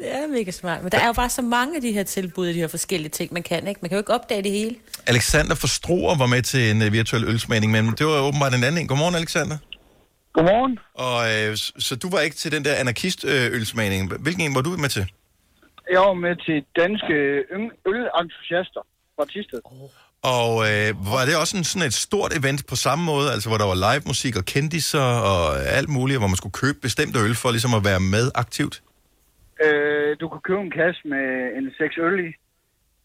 Det 0.00 0.14
er 0.14 0.26
mega 0.26 0.50
smart. 0.50 0.82
Men 0.82 0.92
der 0.92 0.98
er 0.98 1.06
jo 1.06 1.12
bare 1.12 1.30
så 1.30 1.42
mange 1.42 1.76
af 1.76 1.82
de 1.82 1.92
her 1.92 2.02
tilbud, 2.02 2.48
de 2.48 2.52
her 2.52 2.68
forskellige 2.68 3.10
ting, 3.10 3.32
man 3.32 3.42
kan, 3.42 3.66
ikke? 3.66 3.78
Man 3.82 3.88
kan 3.88 3.96
jo 3.96 4.00
ikke 4.00 4.14
opdage 4.14 4.42
det 4.42 4.50
hele. 4.50 4.74
Alexander 5.06 5.54
Forstruer 5.54 6.18
var 6.18 6.26
med 6.26 6.42
til 6.42 6.70
en 6.70 6.82
uh, 6.82 6.92
virtuel 6.92 7.24
ølsmagning, 7.24 7.72
men 7.72 7.86
det 7.86 8.06
var 8.06 8.20
åbenbart 8.20 8.54
en 8.54 8.64
anden 8.64 8.80
en. 8.80 8.88
Godmorgen, 8.88 9.14
Alexander. 9.14 9.56
Godmorgen. 10.32 10.78
Og 10.94 11.16
øh, 11.32 11.56
så 11.86 11.96
du 11.96 12.10
var 12.10 12.20
ikke 12.20 12.36
til 12.36 12.52
den 12.52 12.64
der 12.64 12.74
anarkist-ølsmagning. 12.74 14.16
Hvilken 14.24 14.42
en 14.44 14.54
var 14.54 14.60
du 14.60 14.70
med 14.70 14.88
til? 14.88 15.12
Jeg 15.90 16.00
var 16.00 16.14
med 16.14 16.34
til 16.46 16.64
danske 16.80 17.16
ølentusiaster 17.90 18.82
fra 19.20 19.26
Tisted. 19.32 19.60
Og 20.36 20.52
øh, 20.70 20.88
var 21.12 21.22
det 21.28 21.34
også 21.42 21.54
en, 21.58 21.64
sådan 21.70 21.86
et 21.90 21.96
stort 22.06 22.32
event 22.40 22.60
på 22.70 22.76
samme 22.86 23.04
måde, 23.12 23.26
altså 23.34 23.46
hvor 23.50 23.58
der 23.62 23.68
var 23.72 23.78
live 23.86 24.04
musik 24.12 24.34
og 24.40 24.44
kendiser 24.54 25.06
og 25.30 25.42
alt 25.78 25.90
muligt, 25.96 26.20
hvor 26.20 26.30
man 26.32 26.40
skulle 26.40 26.58
købe 26.62 26.78
bestemte 26.86 27.18
øl 27.26 27.34
for 27.42 27.50
ligesom 27.56 27.74
at 27.78 27.82
være 27.90 28.00
med 28.14 28.26
aktivt? 28.44 28.74
Øh, 29.64 30.10
du 30.20 30.24
kunne 30.28 30.46
købe 30.48 30.62
en 30.68 30.76
kasse 30.80 31.00
med 31.12 31.26
en 31.56 31.66
6 31.78 31.98
øl 32.06 32.16
i. 32.28 32.30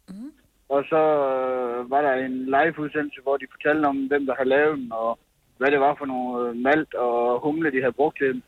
Mm. 0.10 0.32
Og 0.74 0.82
så 0.92 1.02
øh, 1.30 1.78
var 1.94 2.02
der 2.06 2.14
en 2.28 2.36
live-udsendelse, 2.56 3.20
hvor 3.26 3.38
de 3.38 3.54
fortalte 3.54 3.86
om, 3.92 3.98
hvem 4.10 4.24
der 4.26 4.36
havde 4.40 4.54
lavet 4.56 4.78
den, 4.80 4.88
og 5.02 5.10
hvad 5.58 5.70
det 5.72 5.80
var 5.80 5.96
for 6.00 6.06
noget 6.06 6.58
malt 6.68 6.94
og 6.94 7.40
humle, 7.44 7.72
de 7.72 7.84
havde 7.86 8.00
brugt 8.00 8.18
til 8.18 8.28
den. 8.34 8.44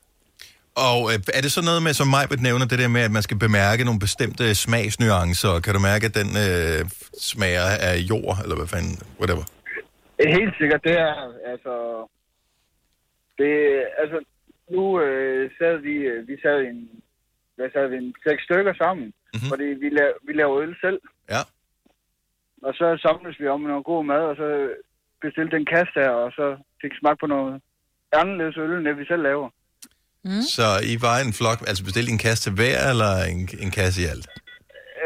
Og 0.86 1.00
øh, 1.12 1.18
er 1.38 1.42
det 1.46 1.52
så 1.58 1.62
noget 1.70 1.82
med, 1.86 1.94
som 2.00 2.08
Majbet 2.16 2.42
nævner, 2.48 2.66
det 2.72 2.80
der 2.80 2.96
med, 2.96 3.02
at 3.08 3.16
man 3.18 3.26
skal 3.28 3.40
bemærke 3.46 3.84
nogle 3.88 4.00
bestemte 4.06 4.46
smagsnuancer? 4.56 5.54
Kan 5.64 5.74
du 5.74 5.82
mærke, 5.92 6.06
at 6.10 6.16
den 6.22 6.30
øh, 6.46 6.80
smager 7.32 7.68
af 7.90 7.96
jord, 8.12 8.36
eller 8.44 8.56
hvad 8.60 8.70
fanden, 8.74 8.96
whatever? 9.20 9.44
Helt 10.38 10.56
sikkert, 10.60 10.82
det 10.88 10.96
er, 11.08 11.16
altså... 11.54 11.74
Det, 13.40 13.54
altså, 14.02 14.18
nu 14.76 15.02
øh, 15.02 15.52
sad 15.58 15.78
vi, 15.88 15.96
øh, 16.12 16.28
vi 16.28 16.36
sad 16.44 16.58
i 16.62 16.68
en, 16.68 16.90
hvad 17.56 17.70
sad 17.74 17.88
vi, 17.88 17.96
en 17.98 18.16
seks 18.28 18.44
stykker 18.44 18.74
sammen, 18.84 19.06
mm-hmm. 19.06 19.50
fordi 19.52 19.64
vi, 19.64 19.90
laver, 19.98 20.18
vi 20.28 20.34
laver 20.34 20.60
øl 20.64 20.76
selv. 20.82 21.00
Ja. 21.34 21.42
Og 22.68 22.74
så 22.74 22.88
samles 23.06 23.40
vi 23.40 23.48
om 23.48 23.62
noget 23.62 23.86
god 23.86 24.04
mad, 24.06 24.24
og 24.32 24.36
så 24.36 24.48
bestilte 25.22 25.58
en 25.58 25.66
kasse 25.66 25.94
der, 25.96 26.10
og 26.10 26.32
så 26.32 26.58
fik 26.82 26.92
smag 27.00 27.18
på 27.18 27.28
noget 27.28 27.62
anderledes 28.14 28.58
øl, 28.58 28.74
end 28.74 28.86
det 28.86 28.98
vi 28.98 29.06
selv 29.06 29.24
laver. 29.24 29.50
Mm. 30.24 30.42
Så 30.42 30.80
I 30.84 31.02
var 31.02 31.20
en 31.20 31.34
flok, 31.34 31.64
altså 31.68 31.84
bestilte 31.84 32.12
en 32.12 32.18
kasse 32.18 32.44
til 32.44 32.52
hver, 32.52 32.90
eller 32.90 33.24
en, 33.24 33.50
en 33.60 33.72
kasse 33.72 34.02
i 34.02 34.06
alt? 34.06 34.28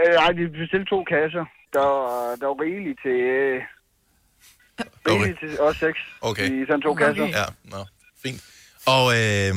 Øh, 0.07 0.13
nej, 0.13 0.31
vi 0.31 0.47
bestilte 0.47 0.85
to 0.85 1.03
kasser. 1.03 1.45
Der, 1.73 1.79
var- 1.79 2.35
der 2.35 2.45
var 2.47 2.57
rigeligt 2.63 2.99
til... 3.05 3.11
Øh, 3.11 3.61
rigeligt 5.07 5.39
til 5.39 5.59
os 5.59 5.77
seks 5.77 5.99
Okay. 6.21 6.63
i 6.63 6.65
sådan 6.65 6.81
to 6.81 6.93
kasser. 6.93 7.25
Ja, 7.25 7.43
nå, 7.63 7.85
fint. 8.23 8.41
Og, 8.85 9.05
øh, 9.19 9.55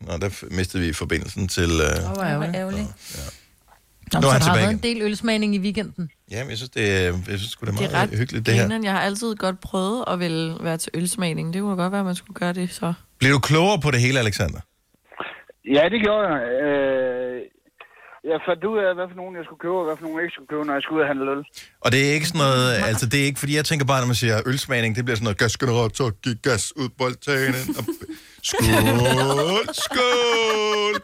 nå, 0.00 0.16
der 0.16 0.44
mistede 0.56 0.82
vi 0.86 0.92
forbindelsen 0.92 1.48
til... 1.48 1.70
Øh, 1.70 1.96
Det 1.96 2.16
var 2.16 2.24
ærgerligt. 2.24 2.56
ærgerligt. 2.56 2.88
Nå, 4.12 4.20
Nu 4.20 4.26
er 4.26 4.30
så 4.30 4.30
han 4.32 4.40
der 4.40 4.46
har 4.46 4.54
tilbage 4.54 4.60
været 4.66 4.70
en 4.70 4.82
del 4.82 5.02
ølsmagning 5.02 5.54
i 5.54 5.58
weekenden. 5.58 6.10
Jamen, 6.30 6.50
jeg 6.50 6.56
synes, 6.58 6.70
det, 6.70 6.82
jeg 7.28 7.38
synes 7.38 7.56
det 7.56 7.62
er 7.62 7.66
Det 7.66 7.74
meget 7.74 7.94
er 7.94 7.98
ret 8.02 8.18
hyggeligt, 8.18 8.46
det 8.46 8.54
her. 8.54 8.80
Jeg 8.82 8.92
har 8.92 9.00
altid 9.00 9.36
godt 9.36 9.60
prøvet 9.60 10.04
at 10.08 10.18
vil 10.20 10.56
være 10.60 10.76
til 10.78 10.90
ølsmagning. 10.94 11.54
Det 11.54 11.62
kunne 11.62 11.76
godt 11.76 11.92
være, 11.92 12.00
at 12.00 12.06
man 12.06 12.14
skulle 12.14 12.34
gøre 12.34 12.52
det 12.52 12.70
så. 12.74 12.92
Bliver 13.20 13.34
du 13.36 13.40
klogere 13.50 13.78
på 13.84 13.90
det 13.90 14.00
hele, 14.00 14.18
Alexander? 14.24 14.60
Ja, 15.76 15.84
det 15.92 16.00
gjorde 16.06 16.24
jeg. 16.28 16.38
Øh, 16.64 17.36
jeg 18.30 18.38
fandt 18.48 18.62
ud 18.70 18.78
af, 18.86 18.90
hvad 18.98 19.06
for 19.10 19.16
nogen 19.22 19.34
jeg 19.38 19.44
skulle 19.46 19.62
købe, 19.64 19.76
og 19.80 19.84
hvad 19.86 19.96
for 19.98 20.04
nogen 20.06 20.16
jeg 20.18 20.24
ikke 20.26 20.36
skulle 20.36 20.50
købe, 20.52 20.64
når 20.68 20.74
jeg 20.78 20.82
skulle 20.84 20.98
ud 20.98 21.04
og 21.06 21.10
handle 21.12 21.26
øl. 21.34 21.42
Og 21.84 21.88
det 21.92 22.00
er 22.06 22.10
ikke 22.16 22.28
sådan 22.30 22.44
noget, 22.46 22.66
altså 22.90 23.04
det 23.10 23.18
er 23.22 23.26
ikke, 23.30 23.40
fordi 23.42 23.52
jeg 23.60 23.64
tænker 23.70 23.86
bare, 23.90 24.00
når 24.02 24.10
man 24.12 24.20
siger 24.24 24.36
ølsmagning, 24.50 24.90
det 24.96 25.02
bliver 25.04 25.18
sådan 25.18 25.28
noget 25.28 25.40
gasgenerator, 25.42 26.06
giv 26.24 26.34
gas 26.48 26.64
ud 26.80 26.88
boldtagen. 27.00 27.54
Og... 27.78 27.82
Skål, 28.50 29.64
skål! 29.84 30.94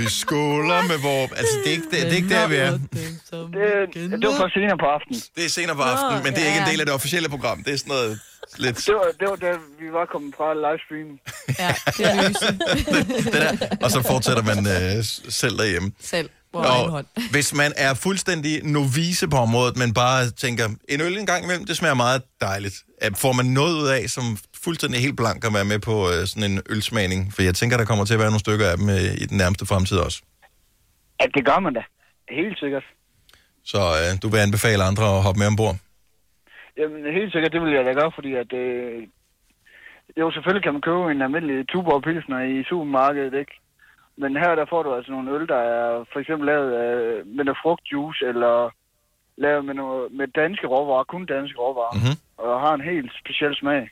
Vi 0.00 0.06
skåler 0.22 0.80
med 0.90 0.98
vores... 1.08 1.30
Altså, 1.40 1.54
det 1.62 1.68
er 1.72 1.76
ikke, 1.78 1.88
det, 1.92 1.98
det 2.08 2.12
er 2.16 2.20
ikke 2.22 2.34
der, 2.36 2.46
vi 2.52 2.56
er. 2.66 2.70
Det, 2.70 2.80
det 4.20 4.26
var 4.30 4.36
først 4.42 4.54
senere 4.58 4.78
på 4.84 4.88
aftenen. 4.96 5.18
Det 5.36 5.44
er 5.48 5.52
senere 5.58 5.76
på 5.80 5.84
aftenen, 5.92 6.20
men 6.24 6.30
det 6.34 6.40
er 6.44 6.48
ikke 6.50 6.62
en 6.66 6.70
del 6.72 6.80
af 6.82 6.86
det 6.88 6.94
officielle 7.00 7.28
program. 7.34 7.58
Det 7.66 7.72
er 7.74 7.78
sådan 7.82 7.94
noget 7.96 8.12
lidt... 8.58 8.76
Det 8.76 8.94
var, 8.94 9.08
det 9.20 9.28
var 9.30 9.36
da 9.36 9.52
vi 9.80 9.92
var 9.92 10.06
kommet 10.12 10.34
fra 10.36 10.54
livestream. 10.54 11.18
Ja, 11.58 11.74
det 11.96 12.04
er 12.10 12.28
lyse. 12.28 12.46
det 13.32 13.60
der. 13.60 13.76
Og 13.82 13.90
så 13.90 14.02
fortsætter 14.02 14.42
man 14.42 14.58
øh, 14.58 15.04
selv 15.28 15.58
derhjemme. 15.58 15.92
Selv. 16.00 16.30
Og 16.52 17.04
hvis 17.34 17.54
man 17.54 17.72
er 17.76 17.94
fuldstændig 17.94 18.64
novice 18.64 19.28
på 19.28 19.36
området, 19.36 19.76
men 19.76 19.94
bare 19.94 20.30
tænker, 20.30 20.68
en 20.88 21.00
øl 21.00 21.18
en 21.18 21.26
gang 21.26 21.44
imellem, 21.44 21.64
det 21.66 21.76
smager 21.76 21.94
meget 21.94 22.22
dejligt. 22.40 22.74
Får 23.16 23.32
man 23.32 23.46
noget 23.46 23.74
ud 23.74 23.88
af, 23.88 24.10
som 24.10 24.38
fuldstændig 24.64 25.00
helt 25.00 25.16
blank 25.16 25.44
at 25.44 25.54
være 25.54 25.64
med 25.64 25.78
på 25.78 26.10
øh, 26.10 26.26
sådan 26.26 26.50
en 26.50 26.60
ølsmagning? 26.70 27.32
For 27.34 27.42
jeg 27.42 27.54
tænker, 27.54 27.76
der 27.76 27.84
kommer 27.84 28.04
til 28.04 28.14
at 28.14 28.20
være 28.20 28.28
nogle 28.28 28.40
stykker 28.40 28.66
af 28.68 28.76
dem 28.76 28.88
øh, 28.88 29.14
i 29.22 29.26
den 29.26 29.36
nærmeste 29.38 29.66
fremtid 29.66 29.96
også. 29.96 30.22
Ja, 31.20 31.26
det 31.34 31.46
gør 31.46 31.58
man 31.58 31.74
da. 31.74 31.80
Helt 32.30 32.58
sikkert. 32.58 32.82
Så 33.64 33.78
øh, 33.78 34.22
du 34.22 34.28
vil 34.28 34.38
anbefale 34.38 34.84
andre 34.84 35.16
at 35.16 35.22
hoppe 35.22 35.38
med 35.38 35.46
ombord? 35.46 35.76
Jamen, 36.78 37.14
helt 37.18 37.32
sikkert, 37.32 37.52
det 37.52 37.62
vil 37.62 37.72
jeg 37.72 37.84
da 37.84 37.92
gøre, 37.92 38.12
fordi 38.14 38.34
at... 38.34 38.52
Øh, 38.52 39.02
jo, 40.20 40.30
selvfølgelig 40.30 40.64
kan 40.64 40.72
man 40.74 40.82
købe 40.88 41.10
en 41.10 41.22
almindelig 41.22 41.68
Tuborg 41.68 42.02
Pilsner 42.02 42.40
i 42.54 42.64
supermarkedet, 42.70 43.34
ikke? 43.42 43.54
Men 44.22 44.30
her 44.42 44.54
der 44.54 44.66
får 44.72 44.82
du 44.82 44.94
altså 44.94 45.10
nogle 45.12 45.30
øl, 45.36 45.48
der 45.48 45.60
er 45.76 46.04
for 46.12 46.18
eksempel 46.20 46.46
lavet 46.46 46.70
af, 46.84 46.94
med 47.36 47.44
noget 47.44 47.58
frugtjuice, 47.62 48.24
eller 48.30 48.54
lavet 49.44 49.64
med, 49.64 49.74
noget, 49.74 50.12
med 50.18 50.26
danske 50.40 50.66
råvarer, 50.66 51.04
kun 51.04 51.26
danske 51.26 51.58
råvarer, 51.64 51.94
Mhm. 51.98 52.14
og 52.44 52.60
har 52.64 52.72
en 52.74 52.80
helt 52.92 53.10
speciel 53.20 53.54
smag. 53.62 53.82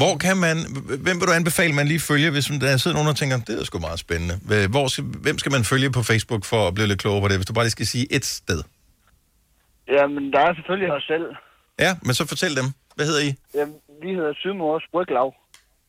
Hvor 0.00 0.14
kan 0.24 0.36
man, 0.46 0.56
hvem 1.04 1.16
vil 1.18 1.28
du 1.30 1.38
anbefale, 1.40 1.72
man 1.80 1.86
lige 1.92 2.06
følger, 2.10 2.30
hvis 2.30 2.46
der 2.62 2.76
sidder 2.76 2.96
nogen, 2.96 3.10
der 3.12 3.18
tænker, 3.20 3.36
det 3.48 3.54
er 3.60 3.64
sgu 3.64 3.78
meget 3.88 4.00
spændende. 4.06 4.34
Hvor 4.74 4.86
hvem 5.24 5.38
skal 5.38 5.52
man 5.56 5.64
følge 5.72 5.90
på 5.96 6.02
Facebook 6.10 6.44
for 6.52 6.60
at 6.68 6.74
blive 6.74 6.88
lidt 6.90 7.00
klogere 7.02 7.22
på 7.22 7.28
det, 7.28 7.36
hvis 7.38 7.46
du 7.50 7.54
bare 7.56 7.64
lige 7.66 7.78
skal 7.78 7.86
sige 7.94 8.06
et 8.16 8.24
sted? 8.24 8.60
Jamen, 9.96 10.24
der 10.32 10.40
er 10.46 10.54
selvfølgelig 10.54 10.92
os 10.98 11.06
selv. 11.14 11.26
Ja, 11.78 11.96
men 12.02 12.14
så 12.14 12.26
fortæl 12.26 12.56
dem. 12.56 12.72
Hvad 12.94 13.06
hedder 13.06 13.20
I? 13.20 13.34
Jamen, 13.54 13.74
vi 14.02 14.08
hedder 14.08 14.32
Sydmors 14.34 14.82
Bryglav. 14.92 15.34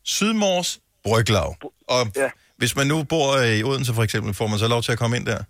Sydmors 0.03 0.79
Bryglav. 1.03 1.55
Og 1.87 2.07
ja. 2.15 2.29
hvis 2.57 2.75
man 2.75 2.87
nu 2.87 3.03
bor 3.03 3.37
øh, 3.37 3.47
i 3.47 3.63
Odense 3.63 3.93
for 3.93 4.03
eksempel, 4.03 4.33
får 4.33 4.47
man 4.47 4.59
så 4.59 4.67
lov 4.67 4.81
til 4.81 4.91
at 4.91 4.99
komme 4.99 5.17
ind 5.17 5.25
der? 5.25 5.43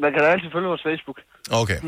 Man 0.00 0.12
kan 0.12 0.22
da 0.22 0.28
altid 0.28 0.48
følge 0.52 0.68
vores 0.68 0.82
Facebook. 0.82 1.18
Okay. 1.50 1.80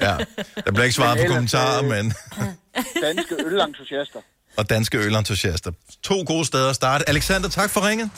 Ja. 0.00 0.16
Der 0.64 0.72
bliver 0.72 0.82
ikke 0.82 0.94
svaret 0.94 1.18
på 1.26 1.32
kommentarer, 1.32 1.82
øh, 1.82 1.88
men... 1.88 2.12
Danske 3.06 3.34
ølentusiaster. 3.44 4.20
Og 4.56 4.70
danske 4.70 4.98
ølentusiaster. 4.98 5.72
To 6.02 6.24
gode 6.26 6.44
steder 6.44 6.70
at 6.70 6.76
starte. 6.76 7.08
Alexander, 7.08 7.48
tak 7.48 7.70
for 7.70 7.88
ringet. 7.88 8.10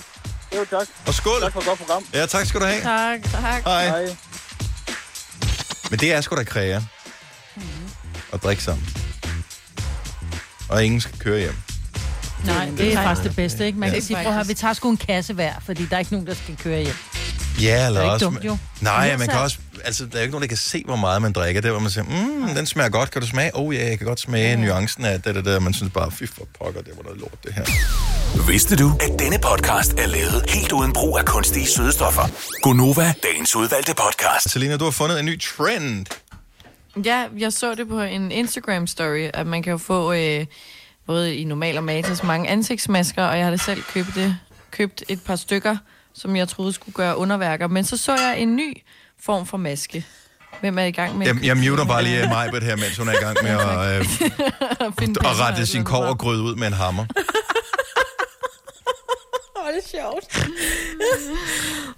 Jo, 0.57 0.65
tak. 0.65 0.89
Og 1.07 1.15
skål. 1.15 1.41
Tak 1.41 1.53
for 1.53 1.61
et 1.61 1.67
godt 1.67 1.79
program. 1.79 2.05
Ja, 2.15 2.27
tak 2.27 2.47
skal 2.47 2.61
du 2.61 2.67
have. 2.67 2.83
Tak, 2.83 3.23
tak. 3.23 3.63
Hej. 3.63 4.17
Men 5.91 5.99
det 5.99 6.13
er 6.13 6.21
sgu 6.21 6.37
da 6.37 6.45
kræger. 6.45 6.83
At 8.33 8.43
drikke 8.43 8.63
sammen. 8.63 8.87
Og 10.69 10.85
ingen 10.85 11.01
skal 11.01 11.19
køre 11.19 11.39
hjem. 11.39 11.55
Nej, 12.47 12.69
det 12.79 12.93
er 12.95 13.03
faktisk 13.03 13.29
det 13.29 13.37
bedste, 13.37 13.67
ikke? 13.67 13.79
Man 13.79 13.89
Ja. 13.89 13.95
kan 13.95 14.03
sige, 14.03 14.17
prøv 14.17 14.27
at 14.27 14.35
høre, 14.35 14.47
vi 14.47 14.55
tager 14.55 14.75
sgu 14.75 14.91
en 14.91 14.97
kasse 14.97 15.33
hver, 15.35 15.53
fordi 15.67 15.87
der 15.87 15.95
er 15.97 15.99
ikke 16.01 16.13
nogen, 16.13 16.27
der 16.27 16.35
skal 16.35 16.57
køre 16.57 16.83
hjem. 16.83 16.95
Ja, 17.63 17.87
eller 17.87 18.01
Det 18.01 18.09
er 18.09 18.15
ikke 18.15 18.15
også... 18.15 18.25
dumt, 18.25 18.45
jo. 18.45 18.59
Nej, 18.81 19.05
Ja, 19.07 19.17
man 19.17 19.29
kan 19.29 19.39
også... 19.39 19.59
Altså, 19.85 20.05
der 20.05 20.11
er 20.15 20.19
jo 20.19 20.23
ikke 20.23 20.31
nogen, 20.33 20.43
der 20.43 20.49
kan 20.49 20.57
se, 20.57 20.83
hvor 20.87 20.97
meget 20.97 21.23
man 21.23 21.33
drikker. 21.33 21.61
Det 21.61 21.69
er, 21.69 21.73
hvor 21.73 21.81
man 21.81 21.91
siger, 21.91 22.05
mm, 22.05 22.55
den 22.55 22.67
smager 22.67 22.89
godt. 22.91 23.11
Kan 23.11 23.23
du 23.23 23.29
smage? 23.29 23.51
Oh 23.57 23.75
ja, 23.75 23.89
jeg 23.89 23.99
kan 23.99 24.07
godt 24.07 24.21
smage 24.21 24.57
nuancen 24.57 25.05
af 25.05 25.23
det, 25.23 25.35
det 25.35 25.45
der. 25.45 25.61
Man 25.61 25.75
synes 25.75 25.93
bare, 25.93 26.11
fy 26.11 26.23
for 26.35 26.49
pokker, 26.59 26.83
det 26.83 26.93
var 26.97 27.03
noget 27.03 27.19
lort, 27.21 27.45
det 27.45 27.55
her. 27.55 27.65
Vidste 28.51 28.77
du, 28.77 28.93
at 29.01 29.19
denne 29.19 29.39
podcast 29.39 29.93
er 29.99 30.07
lavet 30.07 30.45
helt 30.49 30.73
uden 30.73 30.93
brug 30.93 31.19
af 31.19 31.25
kunstige 31.25 31.67
sødestoffer? 31.67 32.23
Gonova, 32.63 33.15
dagens 33.23 33.57
udvalgte 33.57 33.95
podcast. 33.95 34.51
Selina, 34.51 34.77
du 34.77 34.85
har 34.85 34.91
fundet 34.91 35.19
en 35.21 35.25
ny 35.27 35.41
trend. 35.41 36.07
Ja, 37.05 37.25
jeg 37.39 37.53
så 37.53 37.75
det 37.75 37.89
på 37.89 38.01
en 38.01 38.33
Instagram-story, 38.33 39.31
at 39.35 39.47
man 39.47 39.63
kan 39.63 39.71
jo 39.71 39.79
få 39.79 40.13
øh, 40.13 40.47
både 41.07 41.37
i 41.37 41.45
normal 41.45 41.77
og 41.77 41.85
matas 41.85 42.23
mange 42.23 42.49
ansigtsmasker, 42.49 43.25
og 43.25 43.37
jeg 43.37 43.45
havde 43.45 43.59
selv 43.59 43.83
købt, 43.83 44.15
det, 44.15 44.37
købt 44.71 45.05
et 45.09 45.23
par 45.27 45.37
stykker, 45.37 45.77
som 46.13 46.37
jeg 46.37 46.49
troede 46.49 46.73
skulle 46.73 46.95
gøre 46.95 47.17
underværker. 47.17 47.69
Men 47.69 47.85
så 47.85 47.97
så 47.97 48.13
jeg 48.13 48.39
en 48.39 48.57
ny 48.57 48.77
form 49.21 49.47
for 49.47 49.57
maske. 49.57 50.07
Hvem 50.61 50.79
er 50.79 50.83
i 50.83 50.91
gang 50.91 51.19
med? 51.19 51.27
Jeg, 51.27 51.45
jeg 51.45 51.57
muter 51.57 51.85
bare 51.85 52.03
lige 52.03 52.29
Majbet 52.29 52.63
her, 52.63 52.77
mens 52.77 52.97
hun 52.97 53.09
er 53.09 53.13
i 53.13 53.25
gang 53.25 53.37
med 53.43 53.51
at, 53.51 54.01
øh, 54.01 54.93
finde 54.99 55.29
at 55.29 55.41
rette 55.41 55.67
sin 55.67 55.85
kovergrød 55.85 56.41
ud 56.41 56.55
med 56.55 56.67
en 56.67 56.73
hammer. 56.73 57.07
Åh, 59.57 59.75
det 59.75 59.83
er 59.85 59.89
sjovt. 59.89 60.49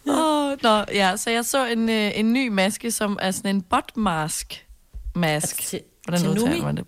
oh, 0.09 0.57
nå, 0.62 0.84
ja, 0.95 1.16
så 1.16 1.30
jeg 1.30 1.45
så 1.45 1.66
en, 1.66 1.88
øh, 1.88 2.11
en 2.14 2.32
ny 2.32 2.49
maske, 2.49 2.91
som 2.91 3.18
er 3.22 3.30
sådan 3.30 3.57
en 3.57 3.62
butt 3.62 3.97
mask. 5.20 5.56
Mask. 5.56 5.66
til- 5.68 5.80
Hvordan 6.04 6.20
til 6.20 6.30
udtaler 6.30 6.48
Numi? 6.50 6.60
man 6.64 6.76
det? 6.76 6.84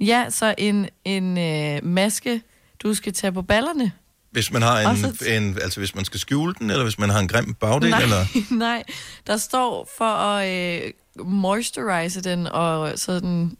Ja, 0.00 0.26
så 0.30 0.54
en, 0.58 0.88
en 1.04 1.38
øh, 1.38 1.84
maske, 1.84 2.42
du 2.82 2.94
skal 2.94 3.12
tage 3.12 3.32
på 3.32 3.42
ballerne. 3.42 3.92
Hvis 4.30 4.52
man 4.52 4.62
har 4.62 4.80
en, 4.80 4.96
så- 4.96 5.24
en, 5.28 5.58
altså 5.62 5.80
hvis 5.80 5.94
man 5.94 6.04
skal 6.04 6.20
skjule 6.20 6.54
den, 6.58 6.70
eller 6.70 6.82
hvis 6.82 6.98
man 6.98 7.10
har 7.10 7.18
en 7.18 7.28
grim 7.28 7.54
bagdel, 7.54 7.90
nej, 7.90 8.02
eller... 8.02 8.26
nej, 8.54 8.82
der 9.26 9.36
står 9.36 9.88
for 9.98 10.04
at 10.04 10.48
øh, 10.48 10.92
moisturize 11.26 12.20
den 12.20 12.46
og 12.46 12.92
sådan 12.98 13.56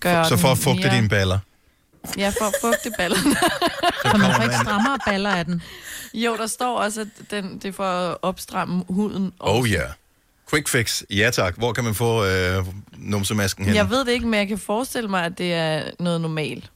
gøre 0.00 0.28
Så 0.28 0.36
for 0.36 0.48
at 0.48 0.56
den 0.56 0.62
fugte 0.64 0.82
mere- 0.82 0.96
dine 0.96 1.08
baller. 1.08 1.38
Ja, 2.18 2.28
for 2.40 2.44
at 2.44 2.54
fugte 2.62 2.90
ballerne. 2.98 3.34
Så 4.12 4.16
man 4.18 4.34
får 4.34 4.42
ikke 4.42 4.54
strammere 4.62 4.98
baller 5.06 5.30
af 5.30 5.44
den. 5.44 5.62
jo, 6.14 6.36
der 6.36 6.46
står 6.46 6.78
også, 6.78 7.00
at 7.00 7.08
den, 7.30 7.54
det 7.58 7.64
er 7.64 7.72
for 7.72 7.84
at 7.84 8.16
opstramme 8.22 8.84
huden. 8.88 9.32
Oh 9.40 9.70
ja. 9.70 9.76
Yeah. 9.78 9.90
Quick 10.50 10.68
fix. 10.68 11.02
Ja 11.10 11.30
tak. 11.30 11.54
Hvor 11.56 11.72
kan 11.72 11.84
man 11.84 11.94
få 11.94 12.24
øh, 12.24 12.64
numsemasken 12.96 13.64
hen? 13.64 13.74
Jeg 13.74 13.90
ved 13.90 14.04
det 14.04 14.08
ikke, 14.12 14.26
men 14.26 14.38
jeg 14.40 14.48
kan 14.48 14.58
forestille 14.58 15.08
mig, 15.08 15.24
at 15.24 15.38
det 15.38 15.54
er 15.54 15.82
noget 16.00 16.20
normalt. 16.20 16.70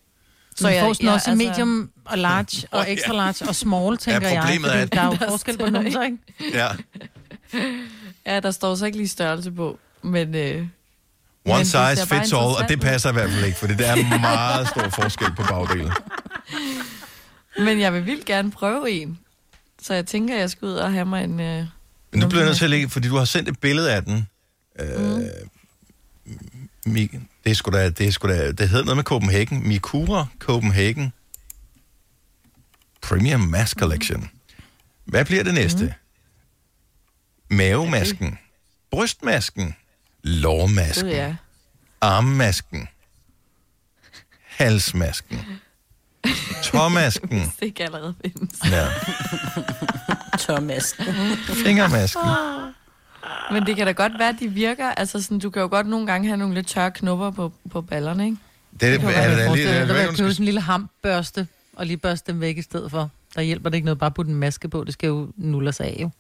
Så 0.57 0.69
jeg, 0.69 0.83
får 0.85 0.93
sådan 0.93 1.07
ja, 1.09 1.13
også 1.15 1.31
i 1.31 1.35
medium 1.35 1.91
og 2.05 2.19
large 2.19 2.67
og 2.79 2.93
extra 2.93 3.13
ja. 3.13 3.17
large 3.21 3.49
og 3.49 3.55
small, 3.55 3.97
tænker 3.99 4.29
jeg. 4.29 4.41
problemet 4.43 4.69
er, 4.69 4.73
fordi 4.73 4.83
at- 4.83 4.93
Der 4.93 5.01
er 5.01 5.07
jo 5.07 5.17
forskel 5.31 5.59
på 5.59 5.67
numser, 5.71 6.03
ikke? 6.03 6.19
Ja. 6.59 6.69
Ja, 8.27 8.41
der 8.41 8.51
står 8.51 8.75
så 8.75 8.87
ikke 8.87 8.99
lige 8.99 9.09
størrelse 9.09 9.53
på, 9.53 9.79
men... 10.03 10.35
Øh, 10.35 10.67
One 11.47 11.57
men 11.57 11.65
size 11.65 12.07
fits 12.07 12.33
all, 12.33 12.35
og 12.63 12.65
det 12.69 12.81
passer 12.81 13.11
i 13.11 13.13
hvert 13.13 13.31
fald 13.31 13.45
ikke, 13.45 13.59
for 13.59 13.67
det 13.67 13.81
er 13.81 14.19
meget 14.21 14.69
stor 14.69 14.89
forskel 14.89 15.33
på 15.37 15.43
bagdelen. 15.49 15.93
Men 17.59 17.81
jeg 17.81 17.93
vil 17.93 18.07
vildt 18.07 18.25
gerne 18.25 18.51
prøve 18.51 18.91
en. 18.91 19.19
Så 19.83 19.95
jeg 19.95 20.07
tænker, 20.07 20.37
jeg 20.37 20.51
skal 20.51 20.67
ud 20.69 20.73
og 20.73 20.93
have 20.93 21.05
mig 21.05 21.25
en... 21.25 21.41
Øh, 21.41 21.65
Men 22.13 22.21
nu 22.21 22.29
bliver 22.29 22.41
jeg 22.43 22.49
nødt 22.49 22.59
til 22.59 22.65
at 22.65 22.71
lægge, 22.71 22.89
fordi 22.91 23.09
du 23.09 23.17
har 23.17 23.25
sendt 23.25 23.49
et 23.49 23.59
billede 23.61 23.95
af 23.95 24.05
den. 24.05 24.27
Øh, 24.81 25.21
Mm. 26.25 26.93
Mi, 26.93 27.07
det 27.45 27.51
er 27.51 27.55
sgu 27.55 27.71
da, 27.71 27.91
det 27.91 28.07
er 28.07 28.11
sgu 28.13 28.29
da, 28.29 28.53
det 28.53 28.69
hedder 28.69 28.85
noget 28.85 28.97
med 28.97 29.05
Copenhagen. 29.05 29.69
Mikura 29.69 30.27
Copenhagen 30.39 31.13
Premium 33.03 33.41
Mask 33.41 33.77
Collection. 33.79 34.31
Hvad 35.05 35.25
bliver 35.25 35.43
det 35.45 35.55
næste? 35.55 35.95
Mm. 37.51 37.57
Mavemasken. 37.57 38.39
Brystmasken. 38.91 39.75
Lårmasken. 40.23 41.05
Gud, 41.05 41.11
ja. 41.13 41.37
Armmasken. 42.01 42.89
Halsmasken. 44.47 45.39
Tåmasken. 46.65 47.29
Hvis 47.41 47.55
det 47.61 47.67
ikke 47.67 47.85
allerede 47.85 48.15
findes. 48.25 48.59
Ja. 48.65 48.87
Thomas. 50.41 50.95
Fingermasken. 51.65 52.23
Men 53.53 53.67
det 53.67 53.77
kan 53.77 53.87
da 53.87 53.93
godt 53.93 54.13
være, 54.19 54.29
at 54.29 54.37
de 54.41 54.49
virker. 54.49 54.89
Altså, 54.89 55.23
sådan, 55.23 55.39
du 55.39 55.51
kan 55.51 55.63
jo 55.63 55.69
godt 55.69 55.87
nogle 55.87 56.07
gange 56.07 56.29
have 56.29 56.37
nogle 56.37 56.55
lidt 56.55 56.67
tørre 56.67 56.91
knupper 56.91 57.31
på, 57.31 57.53
på 57.71 57.81
ballerne, 57.81 58.25
ikke? 58.25 58.37
Det, 58.81 59.01
kan 59.01 59.09
er, 59.09 59.13
være, 59.13 59.23
er, 59.23 59.53
vil 59.53 59.67
er, 59.67 59.95
jeg 60.01 60.09
købe 60.09 60.17
sådan 60.17 60.35
en 60.39 60.45
lille 60.45 60.61
hampbørste, 60.61 61.47
og 61.77 61.87
lige 61.87 61.97
børste 61.97 62.33
dem 62.33 62.41
væk 62.41 62.59
i 62.59 62.63
stedet 62.63 62.91
for. 62.91 63.11
Der 63.35 63.41
hjælper 63.43 63.69
det 63.71 63.75
ikke 63.77 63.85
noget 63.85 63.99
bare 63.99 64.07
at 64.07 64.15
putte 64.15 64.31
en 64.31 64.37
maske 64.37 64.69
på. 64.69 64.85
Det 64.85 64.93
skal 64.93 65.07
jo 65.07 65.29
nulle 65.37 65.73
sig 65.73 65.87
af, 65.87 65.97
jo. 66.01 66.11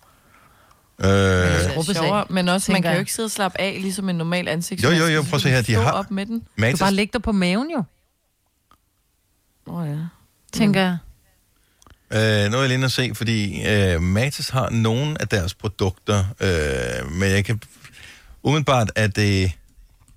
Øh, 0.98 1.08
Det 1.08 1.88
er 1.88 1.92
sjovere, 1.94 2.24
men 2.30 2.48
også, 2.48 2.72
man 2.72 2.82
kan 2.82 2.92
jo 2.92 2.98
ikke 2.98 3.12
sidde 3.12 3.26
og 3.26 3.30
slappe 3.30 3.60
af, 3.60 3.78
ligesom 3.80 4.08
en 4.08 4.16
normal 4.16 4.44
Jo, 4.44 4.50
ansigtsmaske. 4.50 4.98
jo, 4.98 5.06
jo, 5.06 5.22
Så 5.22 5.28
prøv 5.28 5.36
at 5.36 5.42
se 5.42 5.48
her, 5.48 5.62
du 5.62 5.66
de 5.66 5.74
har- 5.74 5.92
op 5.92 6.10
med 6.10 6.26
den. 6.26 6.38
Du 6.38 6.44
Matas, 6.56 6.80
bare 6.80 6.92
lægge 6.92 7.10
dig 7.12 7.22
på 7.22 7.32
maven, 7.32 7.70
jo, 7.70 7.82
Åh, 9.66 9.74
oh, 9.82 9.88
ja. 9.88 9.96
tænker 10.52 10.80
jeg. 10.80 10.96
Øh, 12.12 12.50
nu 12.50 12.56
er 12.56 12.60
jeg 12.60 12.68
lige 12.68 12.74
inde 12.74 12.84
at 12.84 12.92
se, 12.92 13.10
fordi 13.14 13.66
øh, 13.68 14.02
Matas 14.02 14.48
har 14.48 14.70
nogle 14.70 15.20
af 15.20 15.28
deres 15.28 15.54
produkter, 15.54 16.24
øh, 16.40 17.12
men 17.12 17.30
jeg 17.30 17.44
kan 17.44 17.60
umiddelbart, 18.42 18.92
at 18.94 19.16
det 19.16 19.52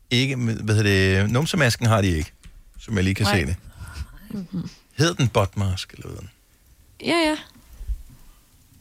ikke, 0.09 0.35
hvad 0.35 0.75
hedder 0.75 1.21
det, 1.21 1.31
numsemasken 1.31 1.85
har 1.85 2.01
de 2.01 2.07
ikke, 2.07 2.31
som 2.79 2.95
jeg 2.95 3.03
lige 3.03 3.15
kan 3.15 3.25
Nej. 3.25 3.39
se 3.39 3.45
det. 3.45 3.55
Hed 4.97 5.13
den 5.13 5.27
botmask, 5.27 5.93
eller 5.93 6.07
hvad? 6.07 6.17
den? 6.17 6.29
Ja, 7.01 7.15
ja. 7.29 7.37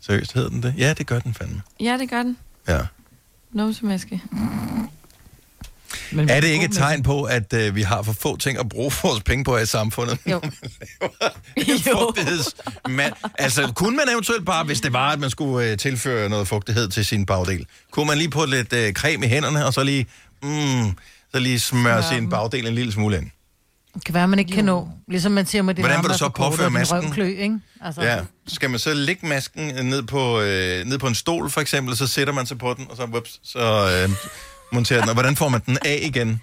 Seriøst, 0.01 0.33
hed 0.33 0.51
den 0.51 0.63
det? 0.63 0.75
Ja, 0.79 0.95
det 0.95 1.07
gør 1.07 1.19
den 1.19 1.35
fandme. 1.35 1.63
Ja, 1.81 1.99
det 1.99 2.11
gør 2.11 2.23
den. 2.23 2.37
Ja. 2.69 2.81
Numsemaske. 3.53 4.23
Men 6.13 6.29
Er 6.31 6.41
det 6.41 6.49
ikke 6.49 6.65
et 6.65 6.73
tegn 6.73 7.03
på, 7.03 7.23
at 7.23 7.53
øh, 7.53 7.75
vi 7.77 7.83
har 7.83 8.03
for 8.03 8.13
få 8.13 8.37
ting 8.37 8.59
at 8.59 8.69
bruge 8.69 8.93
vores 9.03 9.23
penge 9.23 9.45
på 9.45 9.59
i 9.59 9.67
samfundet? 9.67 10.19
Jo. 10.33 10.41
Fugtighedsmand. 11.93 13.13
Altså, 13.39 13.73
kunne 13.77 13.97
man 13.97 14.05
eventuelt 14.13 14.47
bare, 14.47 14.65
hvis 14.65 14.81
det 14.81 14.93
var, 14.93 15.11
at 15.13 15.21
man 15.21 15.31
skulle 15.31 15.71
øh, 15.71 15.79
tilføre 15.79 16.29
noget 16.29 16.49
fugtighed 16.49 16.89
til 16.89 17.07
sin 17.07 17.27
bagdel, 17.27 17.67
kunne 17.91 18.07
man 18.07 18.19
lige 18.19 18.31
putte 18.31 18.51
lidt 18.57 18.73
øh, 18.73 18.93
creme 18.93 19.27
i 19.27 19.29
hænderne, 19.29 19.67
og 19.67 19.75
så 19.75 19.83
lige, 19.83 20.07
mm, 20.43 20.97
så 21.35 21.39
lige 21.41 21.61
smøre 21.61 22.03
sin 22.03 22.31
bagdel 22.31 22.67
en 22.67 22.75
lille 22.75 22.93
smule 22.93 23.17
ind? 23.17 23.31
Det 23.95 24.05
kan 24.05 24.15
være, 24.15 24.29
man 24.29 24.39
ikke 24.39 24.53
kan 24.53 24.65
nå. 24.65 24.89
Ligesom 25.09 25.33
man 25.33 25.47
siger 25.47 25.63
med 25.63 25.75
det 25.75 25.85
Hvordan 25.85 26.03
vil 26.03 26.11
du 26.11 26.19
så 26.19 26.29
påføre 26.29 26.71
masken? 26.71 26.99
røvklø, 27.05 27.27
ikke? 27.27 27.59
Altså, 27.81 28.03
Ja. 28.03 28.19
Skal 28.49 28.71
man 28.71 28.79
så 28.79 28.95
lægge 28.95 29.27
masken 29.27 29.87
ned 29.87 30.03
på, 30.03 30.41
øh, 30.41 30.85
ned 30.85 30.99
på 30.99 31.07
en 31.07 31.15
stol, 31.15 31.51
for 31.51 31.61
eksempel, 31.61 31.97
så 31.97 32.07
sætter 32.07 32.33
man 32.33 32.47
sig 32.47 32.59
på 32.59 32.75
den, 32.75 32.87
og 32.91 32.97
så, 32.97 33.05
whoops, 33.05 33.41
så 33.45 33.61
øh, 34.09 34.11
monterer 34.73 35.01
den. 35.01 35.09
Og 35.09 35.15
hvordan 35.15 35.37
får 35.37 35.49
man 35.49 35.61
den 35.67 35.79
af 35.85 35.99
igen? 36.03 36.41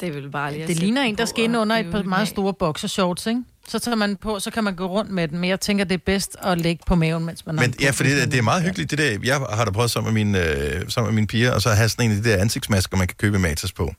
Det 0.00 0.08
er 0.08 0.12
vel 0.12 0.30
bare 0.30 0.52
lige 0.52 0.62
at 0.62 0.68
Det 0.68 0.76
sætte 0.76 0.86
ligner 0.86 1.00
den 1.02 1.10
en, 1.10 1.18
der 1.18 1.22
på 1.24 1.28
skal 1.28 1.44
ind 1.44 1.56
og 1.56 1.62
under 1.62 1.76
et 1.76 1.82
hive 1.84 1.92
par 1.92 1.98
den 2.00 2.08
meget 2.08 2.20
af. 2.22 2.28
store 2.28 2.54
boxershorts, 2.54 3.26
ikke? 3.26 3.42
Så 3.68 3.78
tager 3.78 3.96
man 3.96 4.16
på, 4.16 4.40
så 4.40 4.50
kan 4.50 4.64
man 4.64 4.74
gå 4.76 4.86
rundt 4.86 5.10
med 5.10 5.28
den, 5.28 5.38
men 5.38 5.50
jeg 5.50 5.60
tænker, 5.60 5.84
det 5.84 5.94
er 5.94 5.98
bedst 6.06 6.36
at 6.42 6.58
lægge 6.60 6.82
på 6.86 6.94
maven, 6.94 7.24
mens 7.24 7.46
man 7.46 7.58
har 7.58 7.62
Men 7.66 7.72
den 7.72 7.80
ja, 7.80 7.90
fordi 7.90 8.10
det, 8.10 8.32
det 8.32 8.38
er 8.38 8.42
meget 8.42 8.62
hyggeligt, 8.62 8.90
det 8.90 8.98
der. 8.98 9.18
Jeg 9.24 9.36
har 9.36 9.64
da 9.64 9.70
prøvet 9.70 9.90
sammen 9.90 10.14
med 10.14 10.24
mine, 10.24 10.44
øh, 10.44 10.90
sammen 10.90 11.08
med 11.08 11.14
mine 11.14 11.26
piger, 11.26 11.52
og 11.52 11.62
så 11.62 11.70
have 11.70 11.88
sådan 11.88 12.10
en 12.10 12.16
af 12.16 12.22
de 12.22 12.30
der 12.30 12.36
ansigtsmasker, 12.36 12.96
man 12.96 13.06
kan 13.06 13.16
købe 13.18 13.36
i 13.36 13.40
Matas 13.40 13.72
på. 13.72 13.94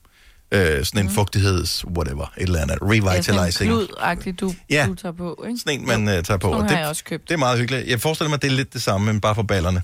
Øh, 0.52 0.84
sådan 0.84 1.06
en 1.06 1.10
fugtigheds, 1.10 1.84
whatever, 1.86 2.32
et 2.36 2.42
eller 2.42 2.60
andet, 2.60 2.72
Ja, 2.74 2.78
sådan 2.78 2.94
en 3.02 3.08
revitalizing. 3.10 3.70
klud-agtig, 3.70 4.40
du, 4.40 4.54
Ja. 4.70 4.86
du 4.88 4.94
tager 4.94 5.12
på, 5.12 5.44
ikke? 5.48 5.58
Sådan 5.58 5.80
en, 5.80 5.86
man 5.86 6.08
øh, 6.18 6.24
tager 6.24 6.38
på. 6.38 6.46
Sådan 6.46 6.54
Og 6.54 6.60
har 6.62 6.68
det, 6.68 6.80
jeg 6.80 6.88
også 6.88 7.04
købt. 7.04 7.28
det 7.28 7.34
er 7.34 7.38
meget 7.38 7.58
hyggeligt. 7.58 7.88
Jeg 7.88 8.00
forestiller 8.00 8.30
mig, 8.30 8.42
det 8.42 8.48
er 8.52 8.54
lidt 8.56 8.72
det 8.72 8.82
samme, 8.82 9.12
men 9.12 9.20
bare 9.20 9.34
for 9.34 9.42
ballerne. 9.42 9.82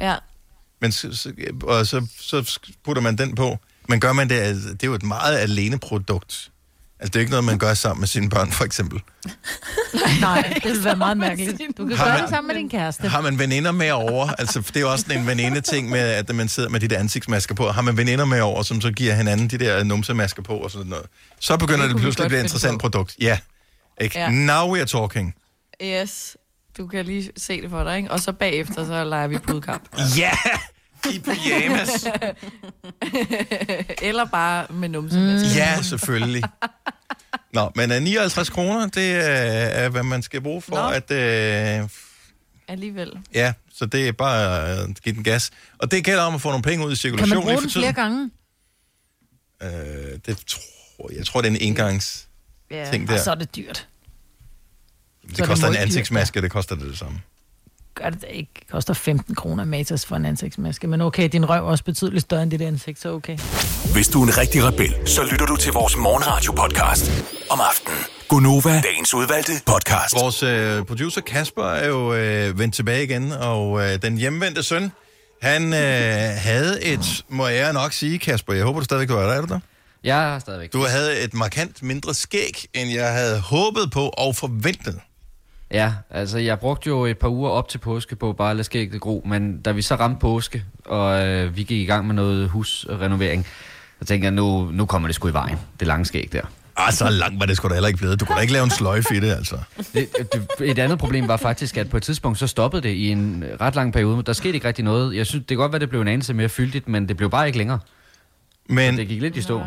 Ja. 0.00 0.14
Men 0.82 0.92
så, 0.92 1.16
så, 1.16 1.32
og 1.62 1.86
så, 1.86 2.06
så 2.20 2.58
putter 2.84 3.02
man 3.02 3.18
den 3.18 3.34
på. 3.34 3.58
Men 3.88 4.00
gør 4.00 4.12
man 4.12 4.28
det, 4.28 4.34
altså, 4.34 4.68
det 4.68 4.82
er 4.82 4.86
jo 4.86 4.94
et 4.94 5.02
meget 5.02 5.38
alene 5.38 5.78
produkt. 5.78 6.48
Altså, 7.00 7.10
det 7.10 7.16
er 7.16 7.20
ikke 7.20 7.30
noget, 7.30 7.44
man 7.44 7.58
gør 7.58 7.74
sammen 7.74 8.00
med 8.00 8.08
sine 8.08 8.30
børn, 8.30 8.52
for 8.52 8.64
eksempel. 8.64 9.00
Nej, 10.20 10.60
det 10.64 10.72
vil 10.72 10.84
være 10.84 10.96
meget 10.96 11.16
mærkeligt. 11.16 11.58
Du 11.78 11.86
kan 11.86 11.96
Har 11.96 12.04
gøre 12.04 12.14
man- 12.14 12.22
det 12.22 12.30
sammen 12.30 12.48
med 12.48 12.54
din 12.56 12.70
kæreste. 12.70 13.08
Har 13.08 13.20
man 13.20 13.38
veninder 13.38 13.72
med 13.72 13.90
over? 13.90 14.28
Altså, 14.28 14.60
det 14.60 14.76
er 14.76 14.80
jo 14.80 14.92
også 14.92 15.06
en 15.12 15.26
veninde-ting 15.26 15.90
med, 15.90 15.98
at 16.00 16.34
man 16.34 16.48
sidder 16.48 16.68
med 16.68 16.80
de 16.80 16.88
der 16.88 16.98
ansigtsmasker 16.98 17.54
på. 17.54 17.70
Har 17.70 17.82
man 17.82 17.96
veninder 17.96 18.24
med 18.24 18.40
over, 18.40 18.62
som 18.62 18.80
så 18.80 18.90
giver 18.92 19.14
hinanden 19.14 19.48
de 19.48 19.58
der 19.58 19.84
numsemasker 19.84 20.42
på 20.42 20.56
og 20.56 20.70
sådan 20.70 20.86
noget? 20.86 21.06
Så 21.40 21.56
begynder 21.56 21.82
Det 21.82 21.90
det, 21.94 22.00
pludselig 22.00 22.24
at 22.24 22.28
blive 22.30 22.40
et 22.40 22.44
interessant 22.44 22.80
produkt. 22.80 23.16
Ja. 23.20 23.38
Ikke? 24.00 24.18
Ja. 24.18 24.30
Now 24.30 24.72
we 24.72 24.78
are 24.80 24.86
talking. 24.86 25.34
Yes. 25.84 26.36
Du 26.78 26.86
kan 26.86 27.04
lige 27.04 27.30
se 27.36 27.62
det 27.62 27.70
for 27.70 27.84
dig, 27.84 27.96
ikke? 27.96 28.10
Og 28.10 28.20
så 28.20 28.32
bagefter, 28.32 28.86
så 28.86 29.04
leger 29.04 29.26
vi 29.26 29.38
pudkamp. 29.38 29.82
Ja! 30.18 30.32
I 31.10 31.18
pyjamas. 31.18 32.06
Eller 34.08 34.24
bare 34.24 34.66
med 34.70 34.88
numsemaske. 34.88 35.48
Mm. 35.48 35.54
Ja, 35.56 35.82
selvfølgelig. 35.82 36.42
Nå, 37.52 37.70
men 37.74 37.90
uh, 37.90 37.96
59 38.02 38.50
kroner, 38.50 38.86
det 38.86 39.12
er, 39.12 39.20
er, 39.20 39.88
hvad 39.88 40.02
man 40.02 40.22
skal 40.22 40.40
bruge 40.40 40.62
for 40.62 40.76
Nå. 40.76 40.88
at... 40.88 41.80
Uh, 41.82 41.88
Alligevel. 42.68 43.18
ja, 43.34 43.52
så 43.74 43.86
det 43.86 44.08
er 44.08 44.12
bare 44.12 44.68
at 44.68 44.88
uh, 44.88 44.94
give 44.94 45.14
den 45.14 45.24
gas. 45.24 45.50
Og 45.78 45.90
det 45.90 46.04
gælder 46.04 46.22
om 46.22 46.34
at 46.34 46.40
få 46.40 46.48
nogle 46.48 46.62
penge 46.62 46.86
ud 46.86 46.90
i 46.90 46.94
Kan 46.94 46.96
cirkulation 46.96 47.28
man 47.28 47.38
lige 47.38 47.54
bruge 47.54 47.62
den 47.62 47.70
flere 47.70 47.92
gange? 47.92 48.30
Øh, 49.62 50.18
det 50.26 50.38
tror, 50.46 51.12
jeg 51.16 51.26
tror, 51.26 51.40
det 51.40 51.48
er 51.48 51.50
en 51.50 51.60
engangs... 51.60 52.28
Ja, 52.70 52.90
ting 52.90 53.08
der. 53.08 53.14
og 53.14 53.20
så 53.20 53.30
er 53.30 53.34
det 53.34 53.56
dyrt. 53.56 53.88
Det 55.22 55.36
det 55.36 55.46
koster 55.46 55.66
en 55.66 55.70
moddyrt, 55.70 55.82
ansigtsmaske, 55.82 56.42
det 56.42 56.50
koster 56.50 56.74
det 56.74 56.86
det 56.86 56.98
samme. 56.98 57.20
Gør 57.94 58.10
det 58.10 58.22
da 58.22 58.26
ikke. 58.26 58.50
Det 58.58 58.68
koster 58.70 58.94
15 58.94 59.34
kroner 59.34 59.64
Matas 59.64 60.06
for 60.06 60.16
en 60.16 60.24
ansigtsmaske. 60.24 60.86
Men 60.86 61.00
okay, 61.00 61.28
din 61.28 61.48
røv 61.48 61.56
er 61.56 61.70
også 61.70 61.84
betydeligt 61.84 62.22
større 62.22 62.42
end 62.42 62.50
dit 62.50 62.62
ansigt, 62.62 63.00
så 63.00 63.12
okay. 63.12 63.38
Hvis 63.92 64.08
du 64.08 64.22
er 64.22 64.26
en 64.26 64.38
rigtig 64.38 64.64
rebel, 64.64 64.94
så 65.06 65.22
lytter 65.30 65.46
du 65.46 65.56
til 65.56 65.72
vores 65.72 65.96
morgenradio-podcast 65.96 67.10
om 67.50 67.60
aftenen. 67.60 67.98
Gunova, 68.28 68.80
dagens 68.80 69.14
udvalgte 69.14 69.52
podcast. 69.66 70.14
Vores 70.20 70.42
øh, 70.42 70.84
producer 70.84 71.20
Kasper 71.20 71.64
er 71.64 71.88
jo 71.88 72.14
øh, 72.14 72.58
vendt 72.58 72.74
tilbage 72.74 73.04
igen, 73.04 73.32
og 73.32 73.80
øh, 73.82 74.02
den 74.02 74.16
hjemvendte 74.18 74.62
søn, 74.62 74.92
han 75.42 75.62
øh, 75.64 75.78
havde 76.36 76.84
et, 76.84 77.24
må 77.28 77.46
jeg 77.46 77.72
nok 77.72 77.92
sige, 77.92 78.18
Kasper, 78.18 78.52
jeg 78.52 78.64
håber, 78.64 78.80
du 78.80 78.84
stadigvæk 78.84 79.10
var 79.16 79.26
der, 79.26 79.32
er 79.32 79.40
du 79.40 79.46
der? 79.54 79.60
Jeg 80.04 80.34
er 80.34 80.38
stadigvæk. 80.38 80.72
Du 80.72 80.84
havde 80.86 81.20
et 81.20 81.34
markant 81.34 81.82
mindre 81.82 82.14
skæg, 82.14 82.66
end 82.74 82.90
jeg 82.90 83.12
havde 83.12 83.40
håbet 83.40 83.90
på 83.92 84.08
og 84.08 84.36
forventet. 84.36 85.00
Ja, 85.72 85.92
altså 86.10 86.38
jeg 86.38 86.58
brugte 86.60 86.88
jo 86.88 87.04
et 87.04 87.18
par 87.18 87.28
uger 87.28 87.50
op 87.50 87.68
til 87.68 87.78
påske 87.78 88.16
på 88.16 88.32
bare 88.32 88.50
at 88.50 88.56
lade 88.56 88.64
skægget 88.64 89.00
gro, 89.00 89.22
men 89.26 89.60
da 89.62 89.72
vi 89.72 89.82
så 89.82 89.94
ramte 89.94 90.20
påske, 90.20 90.64
og 90.84 91.26
øh, 91.26 91.56
vi 91.56 91.62
gik 91.62 91.78
i 91.80 91.84
gang 91.84 92.06
med 92.06 92.14
noget 92.14 92.48
husrenovering, 92.48 93.46
så 93.98 94.06
tænkte 94.06 94.24
jeg, 94.24 94.32
nu, 94.32 94.70
nu 94.72 94.86
kommer 94.86 95.08
det 95.08 95.14
sgu 95.14 95.28
i 95.28 95.32
vejen, 95.32 95.58
det 95.80 95.88
lange 95.88 96.04
skæg 96.04 96.28
der. 96.32 96.42
Ah, 96.76 96.92
så 96.92 97.10
langt 97.10 97.40
var 97.40 97.46
det 97.46 97.56
sgu 97.56 97.68
da 97.68 97.74
heller 97.74 97.88
ikke 97.88 97.98
blevet. 97.98 98.20
Du 98.20 98.24
kunne 98.24 98.36
da 98.36 98.40
ikke 98.40 98.52
lave 98.52 98.64
en 98.64 98.70
sløjfe 98.70 99.16
i 99.16 99.20
det, 99.20 99.30
altså. 99.30 99.56
Det, 99.94 100.08
det, 100.32 100.70
et 100.70 100.78
andet 100.78 100.98
problem 100.98 101.28
var 101.28 101.36
faktisk, 101.36 101.76
at 101.76 101.90
på 101.90 101.96
et 101.96 102.02
tidspunkt 102.02 102.38
så 102.38 102.46
stoppede 102.46 102.82
det 102.82 102.88
i 102.88 103.08
en 103.08 103.44
ret 103.60 103.74
lang 103.74 103.92
periode. 103.92 104.22
Der 104.22 104.32
skete 104.32 104.54
ikke 104.54 104.68
rigtig 104.68 104.84
noget. 104.84 105.16
Jeg 105.16 105.26
synes, 105.26 105.42
det 105.42 105.48
kan 105.48 105.56
godt 105.56 105.72
være, 105.72 105.80
det 105.80 105.88
blev 105.88 106.00
en 106.00 106.08
anelse 106.08 106.34
mere 106.34 106.48
fyldigt, 106.48 106.88
men 106.88 107.08
det 107.08 107.16
blev 107.16 107.30
bare 107.30 107.46
ikke 107.46 107.58
længere. 107.58 107.78
Men, 108.68 108.94
Så 108.94 109.00
det 109.00 109.08
gik 109.08 109.20
lidt 109.20 109.36
i 109.36 109.42
stå. 109.42 109.62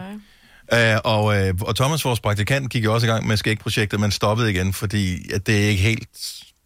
Øh, 0.73 0.97
og, 1.03 1.37
øh, 1.47 1.53
og 1.61 1.75
Thomas, 1.75 2.05
vores 2.05 2.19
praktikant, 2.19 2.69
gik 2.71 2.83
jo 2.83 2.93
også 2.93 3.07
i 3.07 3.09
gang 3.09 3.27
med 3.27 3.37
skægprojektet, 3.37 3.99
men 3.99 4.11
stoppede 4.11 4.51
igen, 4.51 4.73
fordi 4.73 5.31
at 5.33 5.47
det 5.47 5.65
er 5.65 5.69
ikke 5.69 5.81
helt 5.83 6.09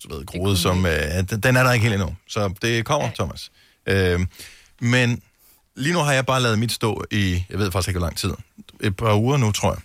ved, 0.09 0.25
groet 0.25 0.59
som... 0.59 0.85
Øh, 0.85 0.91
den- 1.43 1.55
er 1.57 1.63
der 1.63 1.71
ikke 1.71 1.83
helt 1.83 1.93
endnu. 2.01 2.15
Så 2.27 2.53
det 2.61 2.85
kommer, 2.85 3.07
ja. 3.07 3.13
Thomas. 3.15 3.51
Øh, 3.85 4.19
men 4.81 5.21
lige 5.75 5.93
nu 5.93 5.99
har 5.99 6.13
jeg 6.13 6.25
bare 6.25 6.41
lavet 6.41 6.59
mit 6.59 6.71
stå 6.71 7.03
i, 7.11 7.43
jeg 7.49 7.59
ved 7.59 7.71
faktisk 7.71 7.87
ikke, 7.89 7.99
hvor 7.99 8.07
lang 8.07 8.17
tid. 8.17 8.33
Et 8.81 8.95
par 8.95 9.13
uger 9.15 9.37
nu, 9.37 9.51
tror 9.51 9.71
jeg. 9.71 9.79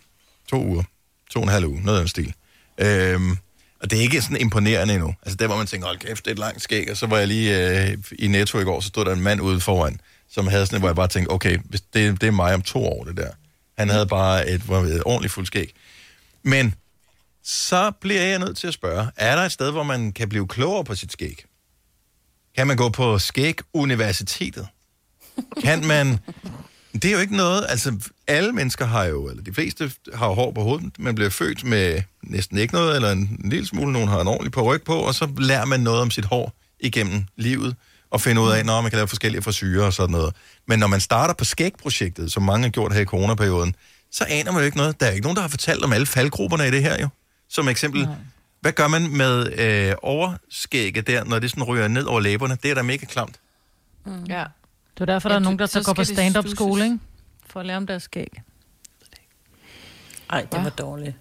To 0.50 0.64
uger. 0.66 0.82
To 1.30 1.38
og 1.38 1.42
en 1.44 1.48
halv 1.52 1.66
uge. 1.66 1.82
Noget 1.84 1.98
af 1.98 2.02
den 2.02 2.08
stil. 2.08 2.34
Øh, 2.78 3.20
og 3.82 3.90
det 3.90 3.98
er 3.98 4.02
ikke 4.02 4.22
sådan 4.22 4.40
imponerende 4.40 4.94
endnu. 4.94 5.14
Altså 5.22 5.36
der, 5.36 5.46
hvor 5.46 5.56
man 5.56 5.66
tænker, 5.66 5.86
hold 5.86 5.98
kæft, 5.98 6.24
det 6.24 6.30
er 6.30 6.34
et 6.34 6.38
langt 6.38 6.62
skæg. 6.62 6.90
Og 6.90 6.96
så 6.96 7.06
var 7.06 7.18
jeg 7.18 7.28
lige 7.28 7.80
øh, 7.90 7.98
i 8.18 8.26
Netto 8.26 8.58
i 8.58 8.64
går, 8.64 8.80
så 8.80 8.88
stod 8.88 9.04
der 9.04 9.12
en 9.12 9.20
mand 9.20 9.40
ude 9.40 9.60
foran, 9.60 10.00
som 10.30 10.46
havde 10.46 10.66
sådan 10.66 10.78
hvor 10.78 10.88
jeg 10.88 10.96
bare 10.96 11.08
tænkte, 11.08 11.30
okay, 11.30 11.58
hvis 11.64 11.80
det, 11.80 12.20
det 12.20 12.26
er 12.26 12.30
mig 12.30 12.54
om 12.54 12.62
to 12.62 12.84
år, 12.86 13.04
det 13.04 13.16
der. 13.16 13.28
Han 13.78 13.88
havde 13.88 14.06
bare 14.06 14.48
et, 14.48 14.62
et 14.70 15.02
ordentligt 15.06 15.32
fuld 15.32 15.46
skæg. 15.46 15.74
Men 16.42 16.74
så 17.42 17.90
bliver 18.00 18.22
jeg 18.22 18.38
nødt 18.38 18.56
til 18.56 18.66
at 18.66 18.74
spørge, 18.74 19.10
er 19.16 19.36
der 19.36 19.42
et 19.42 19.52
sted, 19.52 19.70
hvor 19.70 19.82
man 19.82 20.12
kan 20.12 20.28
blive 20.28 20.48
klogere 20.48 20.84
på 20.84 20.94
sit 20.94 21.12
skæg? 21.12 21.44
Kan 22.56 22.66
man 22.66 22.76
gå 22.76 22.88
på 22.88 23.18
skæg-universitetet? 23.18 24.68
Kan 25.62 25.86
man... 25.86 26.18
Det 26.92 27.04
er 27.04 27.12
jo 27.12 27.18
ikke 27.18 27.36
noget, 27.36 27.66
altså 27.68 28.10
alle 28.26 28.52
mennesker 28.52 28.84
har 28.84 29.04
jo, 29.04 29.28
eller 29.28 29.42
de 29.42 29.54
fleste 29.54 29.92
har 30.14 30.26
jo 30.26 30.32
hår 30.32 30.52
på 30.52 30.62
hovedet, 30.62 30.98
man 30.98 31.14
bliver 31.14 31.30
født 31.30 31.64
med 31.64 32.02
næsten 32.22 32.58
ikke 32.58 32.74
noget, 32.74 32.96
eller 32.96 33.12
en 33.12 33.40
lille 33.44 33.66
smule, 33.66 33.92
nogen 33.92 34.08
har 34.08 34.20
en 34.20 34.28
ordentlig 34.28 34.52
på 34.52 34.62
ryg 34.62 34.82
på, 34.82 34.94
og 34.94 35.14
så 35.14 35.28
lærer 35.38 35.64
man 35.64 35.80
noget 35.80 36.00
om 36.00 36.10
sit 36.10 36.24
hår 36.24 36.52
igennem 36.80 37.24
livet, 37.36 37.76
og 38.14 38.20
finder 38.20 38.42
ud 38.42 38.50
af, 38.50 38.58
at 38.58 38.66
man 38.66 38.82
kan 38.82 38.92
lave 38.92 39.08
forskellige 39.08 39.42
frisyrer 39.42 39.86
og 39.86 39.92
sådan 39.92 40.12
noget. 40.12 40.34
Men 40.66 40.78
når 40.78 40.86
man 40.86 41.00
starter 41.00 41.34
på 41.34 41.44
skægprojektet, 41.44 42.32
som 42.32 42.42
mange 42.42 42.62
har 42.62 42.70
gjort 42.70 42.92
her 42.92 43.00
i 43.00 43.04
coronaperioden, 43.04 43.74
så 44.10 44.24
aner 44.28 44.52
man 44.52 44.60
jo 44.60 44.64
ikke 44.64 44.76
noget. 44.76 45.00
Der 45.00 45.06
er 45.06 45.10
ikke 45.10 45.22
nogen, 45.22 45.36
der 45.36 45.42
har 45.42 45.48
fortalt 45.48 45.84
om 45.84 45.92
alle 45.92 46.06
faldgrupperne 46.06 46.68
i 46.68 46.70
det 46.70 46.82
her 46.82 47.00
jo. 47.02 47.08
Som 47.48 47.68
eksempel, 47.68 48.08
hvad 48.60 48.72
gør 48.72 48.88
man 48.88 49.16
med 49.16 49.58
øh, 49.58 49.94
overskægget 50.02 51.06
der, 51.06 51.24
når 51.24 51.38
det 51.38 51.50
sådan 51.50 51.64
ryger 51.64 51.88
ned 51.88 52.04
over 52.04 52.20
læberne? 52.20 52.58
Det 52.62 52.70
er 52.70 52.74
da 52.74 52.82
mega 52.82 53.06
klamt. 53.06 53.36
Mm. 54.06 54.24
Ja. 54.24 54.44
Det 54.94 55.00
er 55.00 55.04
derfor, 55.04 55.28
Ja, 55.28 55.32
der 55.32 55.40
er 55.40 55.44
nogen, 55.44 55.58
der 55.58 55.66
så 55.66 55.72
så 55.72 55.82
går 55.82 55.92
på 55.92 56.04
stand-up 56.04 56.48
skole, 56.48 56.84
ikke? 56.84 56.98
For 57.50 57.60
at 57.60 57.66
lære 57.66 57.76
om 57.76 57.86
deres 57.86 58.02
skæg. 58.02 58.42
Ej, 60.30 60.46
det 60.52 60.64
var 60.64 60.70
dårligt. 60.70 61.16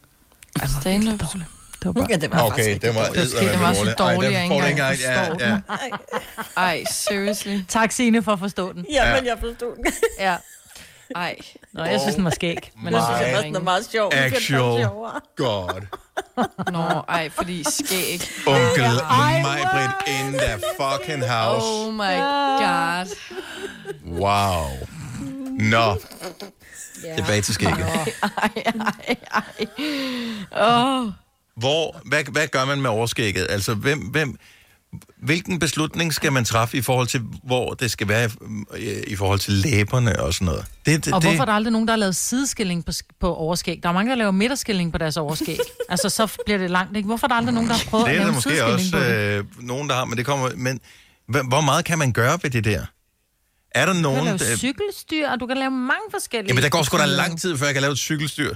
Stand-up. 0.82 1.20
Det 1.20 1.22
var 1.22 1.40
bare... 1.40 1.63
Ja, 2.10 2.16
det 2.16 2.32
var 2.32 2.42
Okay, 2.46 2.60
rigtig 2.60 2.82
det 2.82 2.96
var 2.96 3.06
dårligt. 3.06 3.32
Det 3.32 3.46
var, 3.46 3.52
det 3.52 3.60
var 3.62 3.74
så 3.74 3.94
dårligt, 3.98 4.34
jeg 4.34 4.44
ikke 4.44 4.56
engang 4.56 4.96
forstår 4.96 5.38
ja, 5.40 5.50
den. 5.52 5.64
Ej, 6.58 6.84
seriously. 6.92 7.60
Tak, 7.68 7.92
Signe, 7.92 8.24
for 8.24 8.32
at 8.34 8.40
forstå 8.40 8.74
den. 8.74 8.86
Ja, 8.92 9.10
Ja. 9.10 9.16
men 9.16 9.26
jeg 9.26 9.38
forstod 9.40 9.76
den. 9.76 9.86
Ja. 10.20 10.36
Ej. 11.16 11.36
Nå, 11.74 11.84
jeg 11.84 12.00
synes, 12.00 12.16
den 12.16 12.24
var 12.24 12.30
skæg. 12.32 12.72
Men 12.84 12.94
jeg 12.94 13.04
synes, 13.04 13.20
det 13.26 13.36
var 13.36 13.42
sådan 13.42 13.64
meget 13.64 13.86
sjovt. 13.92 14.14
Actual 14.14 14.88
God. 15.36 15.82
Nå, 16.72 17.02
ej, 17.10 17.30
fordi 17.30 17.64
skæg. 17.70 18.22
Onkel 18.48 18.94
Majbrit 19.44 19.92
in 20.08 20.34
the 20.34 20.60
fucking 20.80 21.24
house. 21.30 21.66
Oh 21.66 21.94
my 21.94 22.16
god. 22.64 23.16
Wow. 24.06 24.66
Nå. 25.60 25.96
Tilbage 27.16 27.42
til 27.42 27.54
skægget. 27.54 27.86
Ej, 27.88 28.50
ej, 28.66 29.16
ej. 29.32 29.66
Åh. 30.62 31.06
Hvor, 31.58 32.02
hvad, 32.06 32.24
hvad 32.32 32.48
gør 32.48 32.66
man 32.66 32.82
med 32.82 32.90
overskægget? 32.90 33.48
Altså, 33.50 33.74
hvem, 33.74 34.00
hvem, 34.00 34.36
hvilken 35.18 35.60
beslutning 35.60 36.14
skal 36.14 36.32
man 36.34 36.46
træffe 36.46 36.78
i 36.78 36.82
forhold 36.82 37.08
til, 37.08 37.22
hvor 37.44 37.74
det 37.74 37.92
skal 37.92 38.08
være 38.08 38.30
i, 38.78 38.92
i 39.08 39.16
forhold 39.16 39.40
til 39.40 39.54
læberne 39.54 40.20
og 40.22 40.34
sådan 40.34 40.46
noget? 40.46 40.66
Det, 40.86 41.06
det, 41.06 41.14
Og 41.14 41.22
det, 41.22 41.30
hvorfor 41.30 41.42
er 41.42 41.46
der 41.46 41.54
aldrig 41.54 41.72
nogen, 41.72 41.88
der 41.88 41.92
har 41.92 41.98
lavet 42.00 42.16
sideskilling 42.16 42.86
på, 42.86 42.92
på 43.20 43.36
overskæg? 43.36 43.80
Der 43.84 43.90
er 43.90 43.94
mange, 43.94 44.10
der 44.10 44.16
laver 44.16 44.32
midterskilling 44.32 44.92
på 44.92 44.98
deres 44.98 45.18
overskæg. 45.18 45.58
altså, 45.90 46.10
så 46.10 46.38
bliver 46.46 46.58
det 46.58 46.72
langt, 46.72 46.98
ikke? 46.98 47.08
Hvorfor 47.08 47.28
er 47.28 47.30
der 47.30 47.36
aldrig 47.36 47.54
nogen, 47.54 47.70
der 47.70 47.76
har 47.76 47.84
prøvet 47.90 48.06
det 48.06 48.12
at 48.12 48.16
er 48.16 48.20
lave 48.20 48.24
der 48.26 48.30
en 48.30 48.36
måske 48.36 48.50
sideskilling 48.50 48.80
også 48.80 48.92
på 48.92 49.00
det? 49.00 49.60
øh, 49.62 49.68
nogen, 49.68 49.90
der 49.90 49.96
har, 49.96 50.06
men 50.06 50.18
det 50.18 50.26
kommer... 50.26 50.50
Men 50.56 50.80
hvor 51.48 51.62
meget 51.62 51.86
kan 51.86 51.98
man 52.00 52.12
gøre 52.14 52.40
ved 52.44 52.50
det 52.50 52.64
der? 52.64 52.86
Er 53.72 53.86
der 53.86 53.94
Du 53.94 54.00
nogen... 54.00 54.16
kan 54.18 54.26
lave 54.26 54.38
der- 54.38 54.58
cykelstyr, 54.58 55.30
og 55.30 55.40
du 55.40 55.48
kan 55.48 55.58
lave 55.58 55.72
mange 55.72 56.02
forskellige... 56.12 56.48
Jamen, 56.50 56.64
der 56.64 56.70
går 56.70 56.84
sgu 56.84 56.98
da 56.98 57.06
lang 57.06 57.42
tid, 57.42 57.58
før 57.58 57.66
jeg 57.66 57.74
kan 57.76 57.82
lave 57.82 57.92
et 57.92 57.98
cykelstyr. 57.98 58.56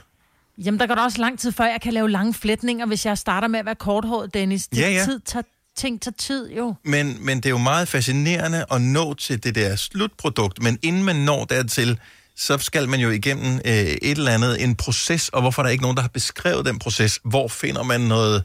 Jamen, 0.65 0.79
der 0.79 0.87
går 0.87 0.95
da 0.95 1.01
også 1.01 1.21
lang 1.21 1.39
tid, 1.39 1.51
før 1.51 1.65
jeg 1.65 1.81
kan 1.81 1.93
lave 1.93 2.09
lange 2.09 2.33
flætninger, 2.33 2.85
hvis 2.85 3.05
jeg 3.05 3.17
starter 3.17 3.47
med 3.47 3.59
at 3.59 3.65
være 3.65 3.75
korthåret, 3.75 4.33
Dennis. 4.33 4.67
Det 4.67 4.77
Ja, 4.77 4.89
ja. 4.89 5.05
Tid 5.05 5.19
tager, 5.19 5.43
ting 5.77 6.01
tager 6.01 6.15
tid, 6.17 6.51
jo. 6.51 6.75
Men, 6.83 7.17
men 7.25 7.37
det 7.37 7.45
er 7.45 7.49
jo 7.49 7.57
meget 7.57 7.87
fascinerende 7.87 8.65
at 8.71 8.81
nå 8.81 9.13
til 9.13 9.43
det 9.43 9.55
der 9.55 9.75
slutprodukt, 9.75 10.63
men 10.63 10.79
inden 10.81 11.03
man 11.03 11.15
når 11.15 11.45
dertil, 11.45 11.99
så 12.35 12.57
skal 12.57 12.89
man 12.89 12.99
jo 12.99 13.09
igennem 13.09 13.55
øh, 13.65 13.71
et 13.71 13.99
eller 14.01 14.31
andet, 14.31 14.63
en 14.63 14.75
proces, 14.75 15.29
og 15.29 15.41
hvorfor 15.41 15.61
er 15.61 15.63
der 15.63 15.71
ikke 15.71 15.81
nogen, 15.81 15.97
der 15.97 16.01
har 16.01 16.09
beskrevet 16.09 16.65
den 16.65 16.79
proces? 16.79 17.19
Hvor 17.23 17.47
finder 17.47 17.83
man 17.83 18.01
noget 18.01 18.43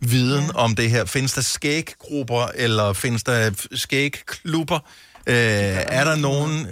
viden 0.00 0.44
ja. 0.44 0.52
om 0.58 0.76
det 0.76 0.90
her? 0.90 1.04
Findes 1.04 1.32
der 1.32 1.40
skæggrupper, 1.40 2.46
eller 2.54 2.92
findes 2.92 3.22
der 3.22 3.66
skægklubber? 3.74 4.78
Øh, 5.26 5.34
er 5.36 6.04
der 6.04 6.16
nogen... 6.16 6.66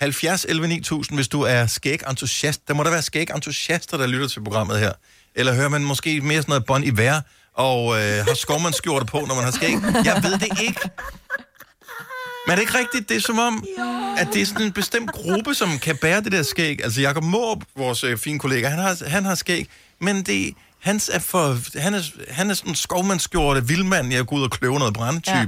70 0.00 0.46
11 0.48 0.68
9000, 0.68 1.18
hvis 1.18 1.28
du 1.28 1.42
er 1.42 1.66
skæg-entusiast. 1.66 2.68
Der 2.68 2.74
må 2.74 2.84
der 2.84 2.90
være 2.90 3.02
skæg-entusiaster, 3.02 3.96
der 3.96 4.06
lytter 4.06 4.28
til 4.28 4.44
programmet 4.44 4.78
her. 4.78 4.92
Eller 5.34 5.54
hører 5.54 5.68
man 5.68 5.84
måske 5.84 6.20
mere 6.20 6.42
sådan 6.42 6.50
noget 6.50 6.64
bånd 6.64 6.84
i 6.84 6.90
vejr, 6.90 7.20
og 7.54 8.00
øh, 8.00 8.26
har 8.26 8.34
skovmandskjorte 8.34 9.06
på, 9.06 9.18
når 9.28 9.34
man 9.34 9.44
har 9.44 9.50
skæg. 9.50 9.72
Jeg 10.04 10.20
ved 10.22 10.32
det 10.32 10.60
ikke. 10.60 10.80
Men 12.46 12.52
er 12.52 12.54
det 12.54 12.60
ikke 12.62 12.78
rigtigt? 12.78 13.08
Det 13.08 13.16
er 13.16 13.20
som 13.20 13.38
om, 13.38 13.64
at 14.18 14.28
det 14.32 14.42
er 14.42 14.46
sådan 14.46 14.66
en 14.66 14.72
bestemt 14.72 15.12
gruppe, 15.12 15.54
som 15.54 15.78
kan 15.78 15.96
bære 15.96 16.20
det 16.20 16.32
der 16.32 16.42
skæg. 16.42 16.84
Altså 16.84 17.00
Jacob 17.00 17.24
Måb, 17.24 17.62
vores 17.76 18.04
øh, 18.04 18.18
fine 18.18 18.38
kollega, 18.38 18.68
han 18.68 18.78
har, 18.78 19.08
han 19.08 19.24
har 19.24 19.34
skæg, 19.34 19.68
men 20.00 20.22
det, 20.22 20.54
hans 20.78 21.10
er 21.12 21.18
for, 21.18 21.78
han, 21.78 21.94
er, 21.94 22.02
han 22.30 22.50
er 22.50 22.54
sådan 22.54 22.70
en 22.70 22.74
skovmandskjorte, 22.74 23.66
vildmand, 23.66 24.12
jeg 24.12 24.26
går 24.26 24.36
ud 24.36 24.42
og 24.42 24.50
kløver 24.50 24.78
noget 24.78 24.94
brændetype. 24.94 25.34
Ja. 25.34 25.44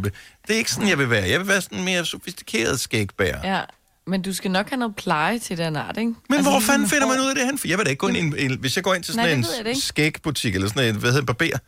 Det 0.47 0.55
er 0.55 0.59
ikke 0.59 0.73
sådan, 0.73 0.89
jeg 0.89 0.99
vil 0.99 1.11
være. 1.11 1.29
Jeg 1.29 1.41
vil 1.41 1.49
være 1.49 1.61
sådan 1.61 1.79
en 1.79 1.85
mere 1.85 2.05
sofistikeret 2.05 2.81
skægbærer. 2.81 3.57
Ja, 3.57 3.61
men 4.07 4.23
du 4.23 4.33
skal 4.33 4.51
nok 4.51 4.69
have 4.69 4.79
noget 4.79 4.97
pleje 4.97 5.39
til 5.39 5.59
den 5.59 5.77
art, 5.77 5.97
ikke? 5.97 6.07
Men 6.07 6.16
altså, 6.31 6.51
hvor 6.51 6.59
ligesom 6.59 6.73
fanden 6.73 6.89
finder 6.89 7.07
man 7.07 7.20
ud 7.20 7.29
af 7.29 7.35
det 7.35 7.45
hen? 7.45 7.59
For 7.59 7.69
jeg 7.69 7.79
vil 7.79 7.87
da 7.87 7.91
ikke 7.91 8.01
gå 8.01 8.09
ind 8.09 8.16
i 8.16 8.20
en, 8.20 8.53
en 8.53 8.59
hvis 8.61 8.77
jeg 8.77 8.85
går 8.85 8.95
ind 8.95 9.03
til 9.03 9.16
Nej, 9.16 9.43
sådan 9.43 9.65
det 9.65 9.70
en 9.74 9.81
skægbutik, 9.81 10.55
eller 10.55 10.69
sådan 10.69 10.89
en, 10.89 11.01
hvad 11.01 11.11
hedder 11.12 11.27
barber, 11.27 11.59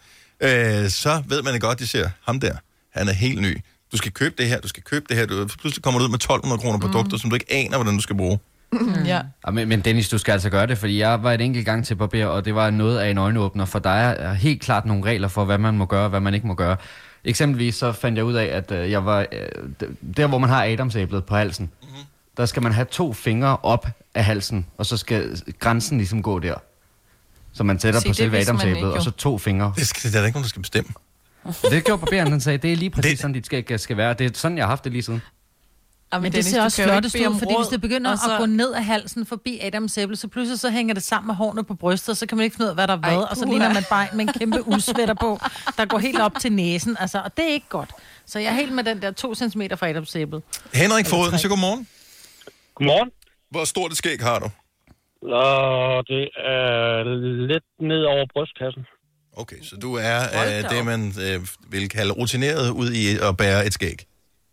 øh, 0.40 0.90
så 0.90 1.22
ved 1.28 1.42
man 1.42 1.52
det 1.52 1.60
godt, 1.60 1.78
de 1.78 1.86
siger, 1.86 2.08
ham 2.26 2.40
der, 2.40 2.52
han 2.94 3.08
er 3.08 3.12
helt 3.12 3.40
ny. 3.42 3.58
Du 3.92 3.96
skal 3.96 4.12
købe 4.12 4.34
det 4.38 4.48
her, 4.48 4.60
du 4.60 4.68
skal 4.68 4.82
købe 4.82 5.04
det 5.08 5.16
her. 5.16 5.26
Du, 5.26 5.48
pludselig 5.60 5.82
kommer 5.82 5.98
du 5.98 6.04
ud 6.04 6.10
med 6.10 6.18
1200 6.18 6.60
kroner 6.60 6.78
produkter, 6.78 7.16
som 7.16 7.30
du 7.30 7.36
ikke 7.36 7.52
aner, 7.52 7.76
hvordan 7.76 7.94
du 7.94 8.02
skal 8.02 8.16
bruge. 8.16 8.38
ja. 9.06 9.20
Ja, 9.46 9.50
men, 9.50 9.68
men 9.68 9.80
Dennis, 9.80 10.08
du 10.08 10.18
skal 10.18 10.32
altså 10.32 10.50
gøre 10.50 10.66
det, 10.66 10.78
fordi 10.78 10.98
jeg 10.98 11.22
var 11.22 11.32
et 11.32 11.40
enkelt 11.40 11.64
gang 11.66 11.86
til 11.86 11.94
barber, 11.94 12.26
og 12.26 12.44
det 12.44 12.54
var 12.54 12.70
noget 12.70 12.98
af 12.98 13.10
en 13.10 13.18
øjenåbner, 13.18 13.64
for 13.64 13.78
der 13.78 13.90
er 13.90 14.34
helt 14.34 14.62
klart 14.62 14.86
nogle 14.86 15.04
regler 15.04 15.28
for, 15.28 15.44
hvad 15.44 15.58
man 15.58 15.76
må 15.76 15.86
gøre 15.86 16.04
og 16.04 16.10
hvad 16.10 16.20
man 16.20 16.34
ikke 16.34 16.46
må 16.46 16.54
gøre. 16.54 16.76
Eksempelvis 17.24 17.74
så 17.74 17.92
fandt 17.92 18.16
jeg 18.16 18.24
ud 18.24 18.34
af, 18.34 18.44
at 18.44 18.72
øh, 18.72 18.90
jeg 18.90 19.04
var 19.04 19.20
øh, 19.20 19.88
der, 20.16 20.26
hvor 20.26 20.38
man 20.38 20.50
har 20.50 20.64
adamsæblet 20.64 21.24
på 21.24 21.36
halsen. 21.36 21.70
Der 22.36 22.46
skal 22.46 22.62
man 22.62 22.72
have 22.72 22.84
to 22.90 23.12
fingre 23.12 23.56
op 23.62 23.86
af 24.14 24.24
halsen, 24.24 24.66
og 24.78 24.86
så 24.86 24.96
skal 24.96 25.42
grænsen 25.58 25.98
ligesom 25.98 26.22
gå 26.22 26.38
der. 26.38 26.54
Så 27.52 27.62
man 27.64 27.78
sætter 27.80 28.00
Se, 28.00 28.04
på 28.06 28.08
det 28.08 28.16
selve 28.16 28.38
adamsæblet, 28.38 28.92
og 28.92 29.02
så 29.02 29.10
to 29.10 29.38
fingre. 29.38 29.72
Det, 29.76 29.88
skal, 29.88 30.10
det 30.10 30.16
er 30.16 30.20
der 30.20 30.26
ikke 30.26 30.36
nogen, 30.36 30.44
der 30.44 30.48
skal 30.48 30.62
bestemme. 30.62 30.90
Det 31.70 31.84
gjorde 31.84 32.00
barberen, 32.00 32.30
han 32.30 32.40
sagde, 32.40 32.58
det 32.58 32.72
er 32.72 32.76
lige 32.76 32.90
præcis 32.90 33.10
det... 33.10 33.18
sådan, 33.18 33.32
dit 33.34 33.46
skæg 33.46 33.80
skal 33.80 33.96
være. 33.96 34.14
Det 34.14 34.26
er 34.26 34.30
sådan, 34.34 34.56
jeg 34.58 34.64
har 34.64 34.68
haft 34.68 34.84
det 34.84 34.92
lige 34.92 35.02
siden. 35.02 35.22
Ja, 36.12 36.18
Men 36.18 36.24
det 36.24 36.32
Dennis, 36.32 36.46
ser 36.46 36.62
også 36.62 36.82
flottest 36.82 37.16
ud, 37.16 37.38
fordi 37.38 37.54
råd, 37.54 37.64
hvis 37.64 37.68
det 37.68 37.80
begynder 37.80 38.16
så- 38.16 38.32
at 38.32 38.38
gå 38.40 38.46
ned 38.46 38.72
af 38.72 38.84
halsen 38.84 39.26
forbi 39.26 39.58
Adams 39.62 39.98
æble, 39.98 40.16
så 40.16 40.28
pludselig 40.28 40.60
så 40.60 40.70
hænger 40.70 40.94
det 40.94 41.02
sammen 41.02 41.26
med 41.26 41.34
hårene 41.34 41.64
på 41.64 41.74
brystet, 41.74 42.08
og 42.08 42.16
så 42.16 42.26
kan 42.26 42.36
man 42.38 42.44
ikke 42.44 42.56
finde 42.56 42.64
ud 42.66 42.68
af, 42.68 42.74
hvad 42.76 42.86
der 42.86 42.92
er 42.94 42.96
hvad, 42.98 43.30
og 43.30 43.36
så 43.36 43.44
ligner 43.46 43.72
man 43.74 43.84
bare 43.90 44.06
med 44.12 44.20
en 44.28 44.32
kæmpe 44.38 44.68
udsvætter 44.68 45.14
på, 45.14 45.40
der 45.76 45.84
går 45.84 45.98
helt 45.98 46.20
op 46.20 46.32
til 46.40 46.52
næsen, 46.52 46.96
altså, 47.00 47.20
og 47.20 47.36
det 47.36 47.44
er 47.44 47.52
ikke 47.52 47.68
godt. 47.68 47.90
Så 48.26 48.38
jeg 48.38 48.48
er 48.48 48.54
helt 48.54 48.72
med 48.72 48.84
den 48.84 49.02
der 49.02 49.10
2 49.10 49.34
cm 49.34 49.62
fra 49.76 49.88
Adams 49.88 50.16
æble. 50.16 50.40
Henrik 50.74 51.06
Foden, 51.06 51.38
så 51.38 51.48
godmorgen. 51.48 51.86
Godmorgen. 52.74 53.10
Hvor 53.50 53.64
stort 53.64 53.90
et 53.92 53.98
skæg 53.98 54.20
har 54.20 54.38
du? 54.38 54.48
Og 55.34 56.06
det 56.08 56.28
er 56.36 57.04
lidt 57.52 57.64
ned 57.80 58.02
over 58.04 58.24
brystkassen. 58.32 58.84
Okay, 59.36 59.60
så 59.62 59.76
du 59.76 59.94
er 59.94 60.18
øh, 60.40 60.70
det, 60.70 60.84
man 60.84 61.00
øh, 61.26 61.40
vil 61.68 61.88
kalde 61.88 62.12
rutineret 62.12 62.70
ud 62.70 62.90
i 62.92 63.04
at 63.28 63.36
bære 63.36 63.66
et 63.66 63.72
skæg? 63.74 63.98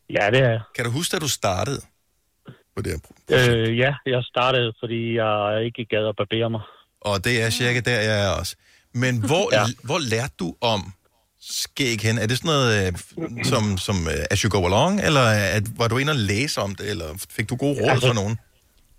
Ja, 0.09 0.29
det 0.33 0.39
er. 0.39 0.59
Kan 0.75 0.85
du 0.85 0.91
huske, 0.91 1.13
da 1.15 1.19
du 1.19 1.29
startede 1.29 1.81
på 2.75 2.81
det 2.81 2.91
her 2.91 2.99
pro- 3.05 3.35
Øh, 3.35 3.77
ja, 3.77 3.91
jeg 4.05 4.23
startede, 4.23 4.73
fordi 4.79 5.15
jeg 5.15 5.65
ikke 5.65 5.85
gad 5.85 6.07
at 6.07 6.15
barbere 6.17 6.49
mig. 6.49 6.61
Og 7.01 7.23
det 7.25 7.41
er 7.43 7.49
cirka 7.49 7.79
der, 7.79 7.99
jeg 8.01 8.25
er 8.27 8.39
også. 8.39 8.55
Men 8.93 9.25
hvor, 9.25 9.45
ja. 9.55 9.63
hvor 9.83 9.99
lærte 10.11 10.33
du 10.39 10.55
om 10.61 10.93
skæg 11.41 11.99
hen? 12.07 12.17
Er 12.17 12.27
det 12.27 12.37
sådan 12.37 12.51
noget, 12.53 12.69
øh, 12.87 12.91
som, 13.51 13.63
som 13.87 13.95
øh, 14.13 14.23
as 14.33 14.39
you 14.41 14.49
go 14.57 14.61
along, 14.69 14.93
eller 15.07 15.25
at, 15.57 15.63
var 15.79 15.87
du 15.87 15.97
inde 15.97 16.11
og 16.11 16.21
læse 16.31 16.61
om 16.61 16.75
det, 16.75 16.89
eller 16.89 17.07
fik 17.35 17.49
du 17.49 17.55
gode 17.55 17.75
råd 17.81 17.89
Altså- 17.89 18.07
fra 18.07 18.13
nogen? 18.21 18.37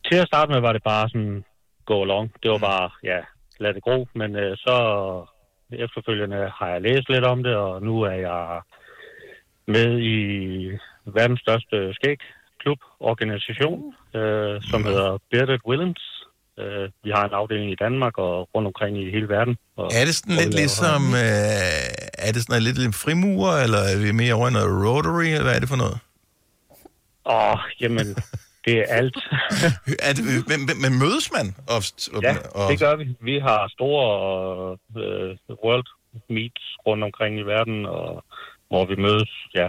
Til 0.09 0.17
at 0.23 0.27
starte 0.27 0.53
med 0.53 0.61
var 0.61 0.73
det 0.73 0.83
bare 0.83 1.09
sådan 1.09 1.45
go 1.87 2.03
along. 2.03 2.33
Det 2.43 2.51
var 2.51 2.59
bare, 2.59 2.91
ja, 3.05 3.19
lad 3.61 3.75
det 3.75 3.83
gro. 3.83 4.09
Men 4.15 4.37
øh, 4.37 4.57
så 4.57 4.77
efterfølgende 5.85 6.53
har 6.59 6.69
jeg 6.69 6.83
læst 6.83 7.09
lidt 7.09 7.25
om 7.25 7.43
det, 7.43 7.55
og 7.57 7.83
nu 7.83 8.03
er 8.03 8.13
jeg 8.29 8.61
med 9.67 9.89
i 10.01 10.17
verdens 11.07 11.41
største 11.41 11.95
skægklub, 11.95 12.79
organisation, 13.01 13.95
øh, 14.15 14.63
som 14.71 14.85
hedder 14.85 15.19
Bearded 15.31 15.59
Willens. 15.69 16.22
Øh, 16.59 16.91
vi 17.05 17.11
har 17.11 17.25
en 17.25 17.33
afdeling 17.33 17.73
i 17.73 17.75
Danmark 17.75 18.19
og 18.19 18.49
rundt 18.55 18.67
omkring 18.67 18.99
i 18.99 19.11
hele 19.11 19.29
verden. 19.29 19.57
Og 19.77 19.85
Er 19.85 20.05
det 20.05 20.15
sådan 20.15 20.37
lidt 20.37 20.55
ligesom, 20.55 21.03
øh, 21.15 22.27
er 22.27 22.33
det 22.33 22.43
sådan 22.43 22.63
lidt, 22.63 22.79
lidt 22.79 22.95
frimurer, 22.95 23.63
eller 23.65 23.79
er 23.79 23.99
vi 24.05 24.13
mere 24.13 24.35
over 24.35 24.51
noget 24.51 24.87
rotary, 24.87 25.25
eller 25.25 25.43
hvad 25.43 25.57
er 25.57 25.61
det 25.61 25.69
for 25.69 25.77
noget? 25.77 25.99
Åh, 27.27 27.59
jamen, 27.81 28.07
det 28.65 28.79
er 28.79 28.85
alt. 28.89 29.19
er 30.09 30.13
det, 30.17 30.25
men, 30.51 30.59
men, 30.83 30.99
mødes 30.99 31.33
man? 31.37 31.47
Og, 31.69 31.81
Ja, 32.23 32.37
og, 32.55 32.71
det 32.71 32.79
gør 32.81 32.97
vi. 32.97 33.17
Vi 33.21 33.39
har 33.39 33.69
store 33.69 34.07
øh, 35.03 35.37
world 35.65 35.87
meets 36.29 36.65
rundt 36.87 37.05
omkring 37.05 37.39
i 37.39 37.43
verden, 37.43 37.87
og 37.87 38.25
hvor 38.69 38.85
vi 38.85 38.95
mødes, 38.97 39.31
ja, 39.55 39.69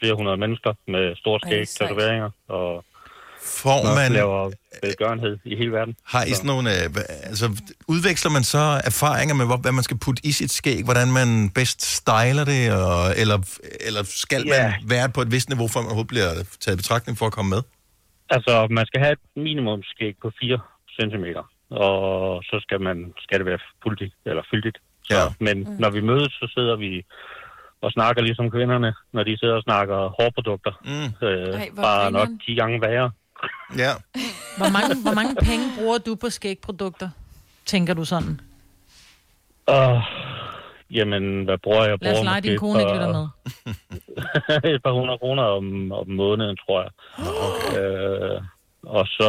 flere 0.00 0.14
hundrede 0.14 0.36
mennesker 0.36 0.72
med 0.86 1.16
store 1.16 1.40
skæg, 1.46 1.68
tatoveringer, 1.68 2.30
og 2.48 2.84
Får 3.42 3.80
og 3.88 3.94
man- 3.94 4.12
laver 4.12 4.50
velgørenhed 4.82 5.38
i 5.44 5.56
hele 5.56 5.72
verden. 5.72 5.94
Har 6.06 6.24
I 6.24 6.30
sådan 6.30 6.46
nogle, 6.46 6.70
øh, 6.70 6.90
altså, 7.30 7.46
udveksler 7.88 8.30
man 8.30 8.42
så 8.44 8.80
erfaringer 8.84 9.34
med, 9.34 9.46
hvor- 9.46 9.56
hvad 9.56 9.72
man 9.72 9.84
skal 9.84 9.98
putte 9.98 10.26
i 10.26 10.32
sit 10.32 10.50
skæg, 10.50 10.84
hvordan 10.84 11.12
man 11.12 11.50
bedst 11.50 11.80
styler 11.98 12.44
det, 12.44 12.62
og, 12.72 13.00
eller, 13.22 13.38
eller 13.86 14.02
skal 14.24 14.42
Ja. 14.46 14.62
man 14.62 14.72
være 14.94 15.08
på 15.08 15.20
et 15.22 15.30
vist 15.32 15.48
niveau, 15.48 15.68
før 15.68 15.80
man 15.80 15.86
overhovedet 15.86 16.08
bliver 16.14 16.30
taget 16.60 16.76
i 16.76 16.80
betragtning 16.82 17.18
for 17.18 17.26
at 17.26 17.32
komme 17.32 17.50
med? 17.50 17.62
Altså, 18.30 18.66
man 18.70 18.86
skal 18.86 19.00
have 19.00 19.12
et 19.12 19.18
minimumsskæg 19.36 20.14
på 20.22 20.30
4 20.40 20.58
cm, 21.00 21.24
og 21.70 22.42
så 22.44 22.56
skal, 22.62 22.80
man, 22.80 23.12
skal 23.24 23.38
det 23.38 23.46
være 23.46 23.58
fyldigt, 23.84 24.14
eller 24.26 24.42
fyldigt. 24.50 24.78
Så, 25.04 25.14
ja. 25.18 25.24
Men 25.40 25.56
mm. 25.58 25.76
når 25.82 25.90
vi 25.90 26.00
mødes, 26.00 26.32
så 26.32 26.46
sidder 26.54 26.76
vi 26.76 27.02
og 27.82 27.90
snakker 27.92 28.22
ligesom 28.22 28.50
kvinderne, 28.50 28.94
når 29.12 29.22
de 29.22 29.38
sidder 29.38 29.54
og 29.54 29.62
snakker 29.62 29.96
hårprodukter. 30.18 30.72
Mm. 30.84 31.26
Øh, 31.28 31.54
Ej, 31.60 31.68
bare 31.76 32.10
nok 32.10 32.20
grineren. 32.28 32.38
10 32.38 32.54
gange 32.54 32.80
værre. 32.80 33.10
Ja. 33.78 33.90
Hvor 34.56 34.68
mange, 34.72 35.02
hvor 35.02 35.14
mange 35.14 35.34
penge 35.34 35.64
bruger 35.78 35.98
du 35.98 36.14
på 36.14 36.30
skægprodukter, 36.30 37.10
tænker 37.66 37.94
du 37.94 38.04
sådan? 38.04 38.40
Uh, 39.70 40.02
jamen, 40.90 41.44
hvad 41.44 41.58
bruger 41.62 41.84
jeg? 41.84 41.98
Lad 42.02 42.18
os 42.18 42.24
lege, 42.24 42.40
din 42.40 42.58
kone 42.58 42.80
ikke 42.80 42.92
lytter 42.92 43.12
med. 43.12 43.28
et 44.74 44.82
par 44.82 44.92
hundrede 44.92 45.18
kroner 45.18 45.42
om, 45.42 45.92
om 45.92 46.08
måneden, 46.10 46.56
tror 46.56 46.82
jeg. 46.82 46.90
Okay. 47.18 47.78
Øh, 48.36 48.42
og 48.82 49.06
så... 49.06 49.28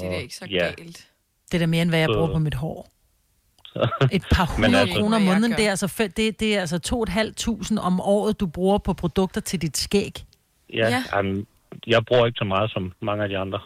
Det 0.00 0.06
er 0.06 0.10
da 0.10 0.16
ikke 0.18 0.34
så 0.34 0.46
ja. 0.50 0.58
galt. 0.78 1.06
Det 1.52 1.54
er 1.54 1.58
da 1.58 1.66
mere, 1.66 1.82
end 1.82 1.90
hvad 1.90 1.98
jeg 1.98 2.08
Så- 2.08 2.14
bruger 2.14 2.32
på 2.32 2.38
mit 2.38 2.54
hår. 2.54 2.90
Et 4.12 4.24
par 4.32 4.44
hundrede 4.44 4.78
altså- 4.80 5.00
kroner 5.00 5.16
om 5.16 5.22
måneden, 5.22 5.52
det 5.52 5.66
er 5.66 5.70
altså, 5.70 6.08
det, 6.16 6.40
det 6.40 6.56
er 6.56 6.60
altså 6.60 6.78
to 6.78 7.02
et 7.02 7.08
halvt 7.08 7.36
tusind 7.36 7.78
om 7.78 8.00
året, 8.00 8.40
du 8.40 8.46
bruger 8.46 8.78
på 8.78 8.92
produkter 8.92 9.40
til 9.40 9.62
dit 9.62 9.76
skæg. 9.76 10.24
Ja, 10.74 10.88
Ja. 10.88 11.02
ja. 11.14 11.22
Jeg 11.86 12.04
bruger 12.04 12.26
ikke 12.26 12.38
så 12.38 12.44
meget 12.44 12.70
som 12.70 12.92
mange 13.00 13.22
af 13.22 13.28
de 13.28 13.38
andre. 13.38 13.60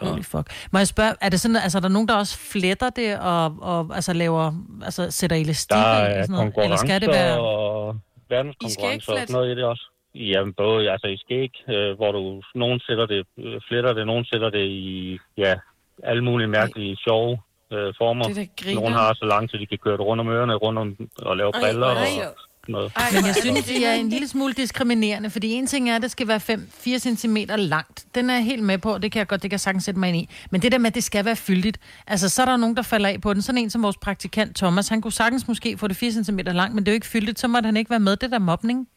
Holy 0.00 0.22
fuck. 0.22 0.68
Må 0.72 0.78
jeg 0.78 0.86
spørge, 0.86 1.14
er 1.20 1.28
det 1.28 1.40
sådan, 1.40 1.56
altså 1.56 1.78
er 1.78 1.82
der 1.82 1.88
nogen, 1.88 2.08
der 2.08 2.16
også 2.16 2.38
fletter 2.52 2.90
det 2.90 3.18
og, 3.18 3.56
og 3.60 3.94
altså 3.94 4.12
laver, 4.12 4.52
altså 4.84 5.10
sætter 5.10 5.36
elastik 5.36 5.76
Der 5.76 5.98
i 5.98 6.02
og 6.02 6.18
er 6.18 6.22
sådan 6.22 6.32
noget? 6.32 6.44
Eller 6.44 6.52
konkurrencer 6.52 6.86
skal 6.86 7.00
det 7.00 7.08
være... 7.08 7.38
og 7.40 7.96
verdenskonkurrencer 8.28 9.12
og 9.12 9.18
sådan 9.18 9.32
noget 9.32 9.52
i 9.52 9.54
det 9.54 9.64
også. 9.64 9.84
Jamen, 10.14 10.52
både 10.52 10.90
altså 10.90 11.06
i 11.06 11.16
skæg, 11.16 11.52
øh, 11.68 11.96
hvor 11.96 12.12
du, 12.12 12.42
nogen 12.54 12.80
sætter 12.80 13.06
det, 13.06 13.26
øh, 13.38 13.60
fletter 13.68 13.92
det, 13.92 14.06
nogen 14.06 14.24
sætter 14.24 14.50
det 14.50 14.64
i, 14.66 15.18
ja, 15.36 15.54
alle 16.02 16.24
mulige 16.24 16.48
mærkelige 16.48 16.96
sjove 16.96 17.38
øh, 17.72 17.94
former. 17.98 18.24
Det 18.24 18.38
er 18.38 18.44
da 18.44 18.46
grineren. 18.60 18.82
Nogen 18.82 18.94
har 18.94 19.14
så 19.14 19.24
langt, 19.24 19.50
så 19.50 19.56
de 19.56 19.66
kan 19.66 19.78
køre 19.78 19.92
det 19.92 20.00
rundt 20.00 20.20
om 20.20 20.28
ørerne, 20.28 20.54
rundt 20.54 20.78
om 20.78 21.08
og 21.22 21.36
lave 21.36 21.50
Ej, 21.54 21.60
briller 21.60 21.86
hvor 21.86 22.00
og 22.00 22.06
sjovt. 22.06 22.47
Sådan 22.68 22.72
noget. 22.72 23.14
Men 23.14 23.26
jeg 23.26 23.34
synes, 23.34 23.64
det 23.64 23.86
er 23.86 23.94
en 23.94 24.08
lille 24.08 24.28
smule 24.28 24.52
diskriminerende, 24.52 25.30
fordi 25.30 25.52
en 25.52 25.66
ting 25.66 25.90
er, 25.90 25.96
at 25.96 26.02
det 26.02 26.10
skal 26.10 26.28
være 26.28 26.36
5-4 26.36 26.98
cm 26.98 27.36
langt. 27.56 28.06
Den 28.14 28.30
er 28.30 28.34
jeg 28.34 28.44
helt 28.44 28.62
med 28.62 28.78
på, 28.78 28.98
det 28.98 29.12
kan 29.12 29.18
jeg 29.18 29.28
godt, 29.28 29.42
det 29.42 29.50
kan 29.50 29.54
jeg 29.54 29.60
sagtens 29.60 29.84
sætte 29.84 30.00
mig 30.00 30.08
ind 30.08 30.16
i. 30.16 30.28
Men 30.50 30.62
det 30.62 30.72
der 30.72 30.78
med, 30.78 30.86
at 30.86 30.94
det 30.94 31.04
skal 31.04 31.24
være 31.24 31.36
fyldigt, 31.36 31.80
altså 32.06 32.28
så 32.28 32.42
er 32.42 32.46
der 32.46 32.56
nogen, 32.56 32.76
der 32.76 32.82
falder 32.82 33.08
af 33.08 33.20
på 33.20 33.34
den. 33.34 33.42
Sådan 33.42 33.62
en 33.62 33.70
som 33.70 33.82
vores 33.82 33.96
praktikant 33.96 34.56
Thomas, 34.56 34.88
han 34.88 35.00
kunne 35.00 35.12
sagtens 35.12 35.48
måske 35.48 35.78
få 35.78 35.88
det 35.88 35.96
4 35.96 36.10
cm 36.10 36.38
langt, 36.38 36.74
men 36.74 36.84
det 36.84 36.88
er 36.88 36.92
jo 36.92 36.94
ikke 36.94 37.06
fyldigt, 37.06 37.38
så 37.38 37.48
måtte 37.48 37.66
han 37.66 37.76
ikke 37.76 37.90
være 37.90 38.00
med. 38.00 38.16
Det 38.16 38.22
er 38.22 38.28
der 38.28 38.38
mobning. 38.38 38.88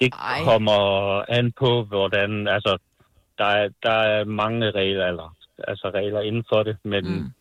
Det 0.00 0.12
kommer 0.44 1.30
an 1.30 1.52
på, 1.58 1.82
hvordan, 1.82 2.48
altså, 2.48 2.78
der 3.38 3.44
er, 3.44 3.68
der 3.82 3.90
er 3.90 4.24
mange 4.24 4.70
regler, 4.70 5.06
eller, 5.06 5.36
altså 5.68 5.90
regler 5.94 6.20
inden 6.20 6.44
for 6.48 6.62
det, 6.62 6.76
men 6.84 7.04
mm. 7.04 7.32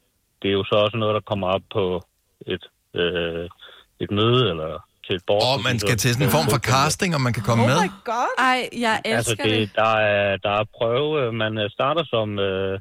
det 0.41 0.47
er 0.47 0.53
jo 0.53 0.63
så 0.63 0.75
også 0.75 0.97
noget, 0.97 1.13
der 1.13 1.21
kommer 1.21 1.47
op 1.47 1.61
på 1.73 2.01
et, 2.47 2.65
øh, 2.93 3.49
et 3.99 4.11
møde, 4.11 4.49
eller 4.49 4.90
et 5.15 5.23
bord. 5.27 5.43
Og 5.51 5.55
man 5.63 5.79
skal 5.79 5.97
til 5.97 6.09
sådan 6.13 6.25
en 6.27 6.31
form 6.31 6.47
for 6.55 6.57
casting, 6.73 7.15
om 7.15 7.21
man 7.21 7.33
kan 7.33 7.43
komme 7.43 7.63
med. 7.67 7.77
god. 8.05 8.29
Ej, 8.37 8.69
jeg 8.85 8.95
elsker 9.05 9.17
Altså, 9.17 9.35
det. 9.43 9.51
det, 9.51 9.71
der, 9.75 9.93
er, 10.13 10.37
der 10.45 10.49
er 10.59 10.63
prøve, 10.77 11.31
man 11.43 11.57
øh, 11.57 11.69
starter 11.77 12.03
som 12.13 12.27
øh, 12.39 12.79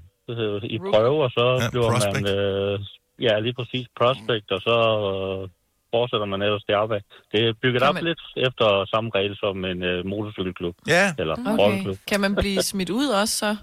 i 0.75 0.79
prøve, 0.93 1.19
og 1.27 1.31
så 1.39 1.45
Ja, 1.63 1.71
bliver 1.71 1.91
prospect. 1.93 2.23
man, 2.23 2.35
øh, 2.37 2.79
ja, 3.27 3.33
lige 3.47 3.55
præcis 3.59 3.87
prospect, 4.01 4.47
og 4.57 4.61
så 4.69 4.77
øh, 5.11 5.49
fortsætter 5.95 6.27
man 6.33 6.43
ellers 6.43 6.65
deroppe. 6.71 6.95
Det 7.33 7.41
er 7.49 7.53
bygget 7.63 7.81
Kan 7.83 7.89
op 7.89 7.95
man- 7.95 8.05
lidt 8.05 8.23
efter 8.47 8.67
samme 8.95 9.11
regel 9.15 9.35
som 9.37 9.65
en 9.65 9.83
øh, 9.91 10.07
motorcykelklub. 10.07 10.75
Ja. 10.87 11.05
Eller 11.19 11.35
Okay. 11.59 11.85
Kan 12.11 12.21
man 12.21 12.35
blive 12.35 12.63
smidt 12.73 12.91
ud 12.91 13.07
også 13.23 13.37
så? 13.37 13.57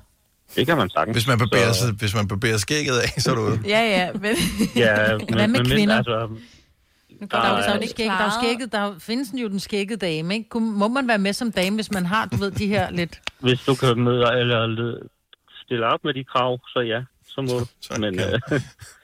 Det 0.56 0.66
kan 0.68 0.78
man 0.78 0.90
sagtens. 0.90 1.16
Hvis 1.18 1.28
man 1.28 1.38
barberer, 1.40 1.72
Så- 1.74 1.94
hvis 2.00 2.16
man 2.16 2.28
barberer 2.28 2.58
skægget 2.58 2.98
af, 3.06 3.10
så 3.22 3.32
er 3.32 3.36
du 3.36 3.42
ude. 3.42 3.60
Ja, 3.76 3.82
ja, 3.96 4.06
men... 4.14 4.36
Ja, 4.76 4.96
Hvad 5.18 5.48
med 5.48 5.48
men- 5.48 5.66
kvinder? 5.66 5.98
Altså, 5.98 6.30
Går 7.20 7.28
der, 7.38 7.44
Nej. 7.50 7.58
jo 7.58 7.64
sådan 7.64 7.88
skæg, 7.90 8.06
der, 8.06 8.12
er 8.12 8.40
skægget, 8.42 8.72
der 8.72 8.96
findes 9.00 9.30
jo 9.34 9.48
den 9.48 9.60
skæggede 9.60 10.00
dame, 10.06 10.34
ikke? 10.36 10.50
Kunne- 10.50 10.72
Må 10.72 10.88
man 10.88 11.08
være 11.08 11.18
med 11.18 11.34
som 11.34 11.52
dame, 11.52 11.76
hvis 11.76 11.92
man 11.92 12.06
har, 12.06 12.26
du 12.26 12.36
ved, 12.38 12.52
de 12.52 12.68
her 12.68 12.92
lidt... 12.92 13.20
hvis 13.40 13.60
du 13.60 13.76
kan 13.76 14.00
møde 14.00 14.24
eller 14.40 14.98
stille 15.66 15.86
op 15.86 16.00
med 16.04 16.14
de 16.14 16.24
krav, 16.24 16.60
så 16.68 16.80
ja, 16.80 17.00
så 17.28 17.42
må 17.42 17.60
du. 17.60 17.66
Men, 18.02 18.20
øh, 18.20 18.40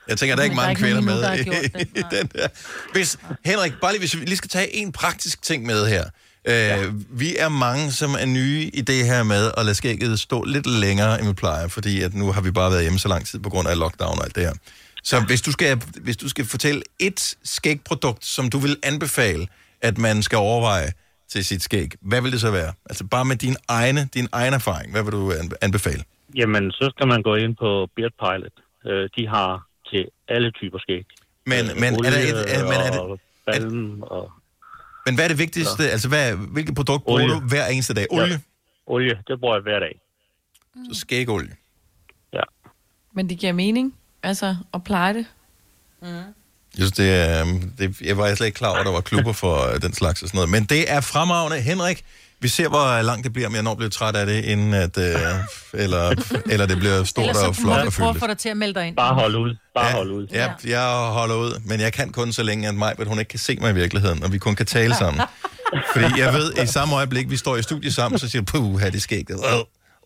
Jeg 0.10 0.18
tænker, 0.18 0.36
der 0.36 0.42
er 0.42 0.46
ikke 0.46 0.56
der 0.56 0.62
er 0.62 0.66
mange 0.68 0.72
ikke 0.72 0.82
kvinder 0.82 1.02
med 1.02 1.22
der 1.22 1.34
i 1.34 2.18
den 2.22 2.30
der. 2.36 2.48
Hvis, 2.94 3.20
Henrik, 3.46 3.74
bare 3.82 3.92
lige, 3.92 4.00
hvis 4.00 4.16
vi 4.20 4.26
lige 4.26 4.38
skal 4.38 4.50
tage 4.50 4.76
en 4.76 4.92
praktisk 4.92 5.42
ting 5.42 5.66
med 5.66 5.88
her. 5.88 6.04
Øh, 6.48 6.54
ja. 6.54 6.84
Vi 7.10 7.36
er 7.38 7.50
mange, 7.50 7.92
som 7.92 8.14
er 8.20 8.26
nye 8.26 8.70
i 8.74 8.82
det 8.82 9.06
her 9.06 9.24
med 9.24 9.52
at 9.58 9.66
lade 9.66 9.76
skægget 9.76 10.20
stå 10.20 10.44
lidt 10.44 10.68
længere, 10.68 11.20
end 11.20 11.28
vi 11.28 11.34
plejer, 11.34 11.68
fordi 11.68 12.02
at 12.02 12.14
nu 12.14 12.32
har 12.32 12.42
vi 12.42 12.52
bare 12.52 12.72
været 12.72 12.82
hjemme 12.82 13.00
så 13.00 13.08
lang 13.08 13.26
tid 13.26 13.40
på 13.40 13.50
grund 13.50 13.68
af 13.68 13.80
lockdown 13.80 14.18
og 14.20 14.24
alt 14.26 14.36
det 14.36 14.44
her. 14.44 14.54
Så 15.04 15.20
hvis 15.28 15.42
du 15.42 15.52
skal, 15.52 15.82
hvis 16.02 16.18
du 16.18 16.30
skal 16.30 16.46
fortælle 16.46 16.82
et 17.00 17.36
skægprodukt, 17.44 18.26
som 18.26 18.50
du 18.50 18.58
vil 18.58 18.78
anbefale, 18.84 19.48
at 19.82 19.98
man 19.98 20.24
skal 20.24 20.38
overveje 20.38 20.92
til 21.30 21.46
sit 21.46 21.64
skæg, 21.64 21.92
hvad 22.02 22.22
vil 22.22 22.32
det 22.32 22.42
så 22.42 22.52
være? 22.52 22.74
Altså 22.90 23.04
bare 23.08 23.26
med 23.26 23.36
din 23.36 23.56
egne, 23.68 24.10
din 24.14 24.28
egen 24.32 24.54
erfaring, 24.54 24.92
hvad 24.92 25.04
vil 25.04 25.12
du 25.12 25.32
anbe- 25.32 25.56
anbefale? 25.62 26.04
jamen, 26.36 26.72
så 26.72 26.92
skal 26.96 27.08
man 27.08 27.22
gå 27.22 27.36
ind 27.36 27.56
på 27.56 27.88
Beard 27.96 28.12
Pilot. 28.20 28.54
Øh, 28.86 29.10
de 29.18 29.28
har 29.28 29.68
til 29.90 30.06
alle 30.28 30.52
typer 30.52 30.80
skæg. 30.80 31.06
Men, 31.46 31.60
Øh, 31.60 31.76
men, 31.76 31.84
er 31.84 31.98
der 31.98 31.98
olie 31.98 32.30
et, 32.30 32.56
er, 32.56 32.64
men, 32.64 32.74
er 32.74 32.92
det, 32.92 33.00
og 33.00 33.20
balm 33.46 34.02
og... 34.02 34.32
men 35.06 35.16
hvad 35.16 35.24
er 35.24 35.28
det 35.28 35.38
vigtigste? 35.38 35.90
Altså, 35.92 36.08
hvad, 36.10 36.36
hvilket 36.36 36.76
produkt 36.76 37.04
bruger 37.04 37.24
Olie. 37.24 37.36
du 37.36 37.40
hver 37.40 37.68
eneste 37.68 37.94
dag? 37.94 38.08
Olie? 38.12 38.28
Ja. 38.28 38.38
Olie, 38.88 39.18
det 39.28 39.40
bruger 39.40 39.56
jeg 39.56 39.62
hver 39.64 39.80
dag. 39.80 40.00
Så 40.94 41.00
skægolie. 41.00 41.56
Men 43.16 43.30
det 43.30 43.38
giver 43.40 43.54
mening, 43.54 43.96
altså, 44.24 44.56
at 44.74 44.84
pleje 44.84 45.14
det. 45.14 45.26
Mm. 46.02 46.08
Jeg, 46.08 46.24
synes, 46.76 46.92
det 46.92 47.14
er, 47.14 47.46
det, 47.78 48.02
jeg 48.02 48.18
var 48.18 48.36
slet 48.36 48.48
ikke 48.48 48.58
klar 48.58 48.70
over, 48.70 48.80
at 48.80 48.86
der 48.86 48.92
var 48.92 49.02
klubber 49.02 49.34
for 49.34 49.74
øh, 49.74 49.82
den 49.82 49.94
slags 49.94 50.22
og 50.22 50.28
sådan 50.28 50.38
noget. 50.38 50.50
Men 50.50 50.64
det 50.66 50.92
er 50.92 51.02
fremragende. 51.02 51.60
Henrik, 51.62 52.04
vi 52.40 52.48
ser, 52.48 52.68
hvor 52.68 53.02
langt 53.02 53.24
det 53.24 53.34
bliver, 53.34 53.48
om 53.48 53.56
jeg 53.56 53.64
når 53.64 53.76
bliver 53.76 53.90
træt 53.90 54.16
af 54.16 54.26
det, 54.26 54.46
inden 54.46 54.74
at, 54.74 54.98
øh, 54.98 55.16
eller, 55.84 56.16
eller 56.46 56.66
det 56.66 56.78
bliver 56.78 57.04
stort 57.04 57.36
og 57.36 57.56
flot 57.56 57.86
og 57.86 57.94
prøve 57.94 58.10
at 58.10 58.16
fyldt. 58.16 58.20
få 58.20 58.28
dig 58.28 58.38
til 58.38 58.50
at 58.50 58.58
melde 58.58 58.74
dig 58.80 58.88
ind. 58.88 58.96
Bare 58.96 59.14
hold 59.14 59.36
ud. 59.36 59.56
Bare 59.76 59.86
Ja, 59.86 59.94
hold 59.94 60.12
ud. 60.12 60.28
Ja, 60.32 60.52
jeg 60.66 60.88
holder 60.90 61.36
ud, 61.36 61.62
men 61.66 61.80
jeg 61.80 61.94
kan 61.94 62.12
kun 62.12 62.34
så 62.34 62.44
længe, 62.44 62.68
at 62.68 62.76
mig, 62.76 62.96
hun 63.08 63.20
ikke 63.20 63.30
kan 63.30 63.40
se 63.40 63.58
mig 63.62 63.72
i 63.72 63.74
virkeligheden, 63.74 64.24
og 64.24 64.32
vi 64.32 64.38
kun 64.38 64.56
kan 64.56 64.66
tale 64.66 64.96
sammen. 64.96 65.22
Fordi 65.94 66.20
jeg 66.20 66.34
ved, 66.34 66.54
i 66.64 66.68
samme 66.68 66.96
øjeblik, 66.96 67.30
vi 67.30 67.38
står 67.38 67.58
i 67.58 67.62
studiet 67.62 67.94
sammen, 67.94 68.20
så 68.20 68.30
siger 68.30 68.42
jeg, 68.42 68.46
puh, 68.46 68.80
her 68.80 68.90
det 68.90 69.02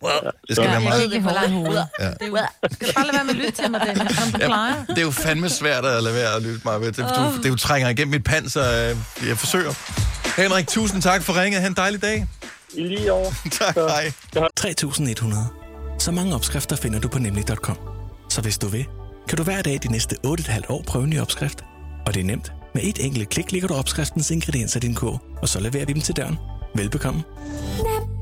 Det 0.01 0.55
skal 0.55 0.63
være 0.63 0.73
Jeg 0.73 0.81
meget. 0.83 1.01
kan 1.01 1.13
ikke 1.13 1.29
holde 1.29 1.49
hovedet. 1.53 1.87
Ja. 1.99 2.05
Det 2.09 2.17
er 2.21 2.27
jo, 2.27 2.37
skal 2.71 2.87
du 2.87 2.93
bare 2.93 3.05
lade 3.05 3.15
være 3.17 3.23
med 3.23 3.31
at 3.33 3.37
lytte 3.37 3.51
til 3.61 3.71
mig, 3.71 3.81
Dennis, 3.85 4.17
som 4.17 4.31
du 4.31 4.37
Ja, 4.41 4.45
plejer. 4.47 4.85
det 4.89 4.97
er 4.97 5.01
jo 5.01 5.11
fandme 5.11 5.49
svært 5.49 5.85
at 5.85 6.03
lade 6.03 6.15
være 6.15 6.35
at 6.35 6.41
lytte 6.41 6.61
mig 6.65 6.81
ved. 6.81 6.87
Det, 6.87 6.97
du, 6.97 7.03
Åh. 7.21 7.33
det 7.37 7.45
er 7.45 7.49
jo 7.49 7.55
trænger 7.55 7.89
igennem 7.89 8.11
mit 8.11 8.23
pand, 8.23 8.49
så 8.49 8.59
øh, 9.21 9.27
jeg 9.29 9.37
forsøger. 9.37 9.73
Henrik, 10.41 10.67
tusind 10.67 11.01
tak 11.01 11.23
for 11.23 11.41
ringet. 11.41 11.61
Ha' 11.61 11.67
en 11.67 11.73
dejlig 11.73 12.01
dag. 12.01 12.27
I 12.73 12.83
lige 12.83 13.11
over. 13.11 13.31
tak, 13.59 13.75
hej. 13.75 14.11
3100. 14.55 15.47
Så 15.99 16.11
mange 16.11 16.35
opskrifter 16.35 16.75
finder 16.75 16.99
du 16.99 17.07
på 17.07 17.19
nemlig.com. 17.19 17.77
Så 18.29 18.41
hvis 18.41 18.57
du 18.57 18.67
vil, 18.67 18.85
kan 19.29 19.37
du 19.37 19.43
hver 19.43 19.61
dag 19.61 19.79
de 19.83 19.91
næste 19.91 20.15
8,5 20.25 20.59
år 20.69 20.83
prøve 20.87 21.03
en 21.03 21.09
ny 21.09 21.21
opskrift. 21.21 21.63
Og 22.05 22.13
det 22.13 22.19
er 22.19 22.23
nemt. 22.25 22.51
Med 22.75 22.83
et 22.83 23.05
enkelt 23.05 23.29
klik 23.29 23.51
ligger 23.51 23.67
du 23.67 23.73
opskriftens 23.73 24.31
ingredienser 24.31 24.77
i 24.77 24.79
din 24.79 24.95
kog, 24.95 25.21
og 25.41 25.49
så 25.49 25.59
leverer 25.59 25.85
vi 25.85 25.93
dem 25.93 26.01
til 26.01 26.15
døren. 26.15 26.37
Velbekomme. 26.75 27.23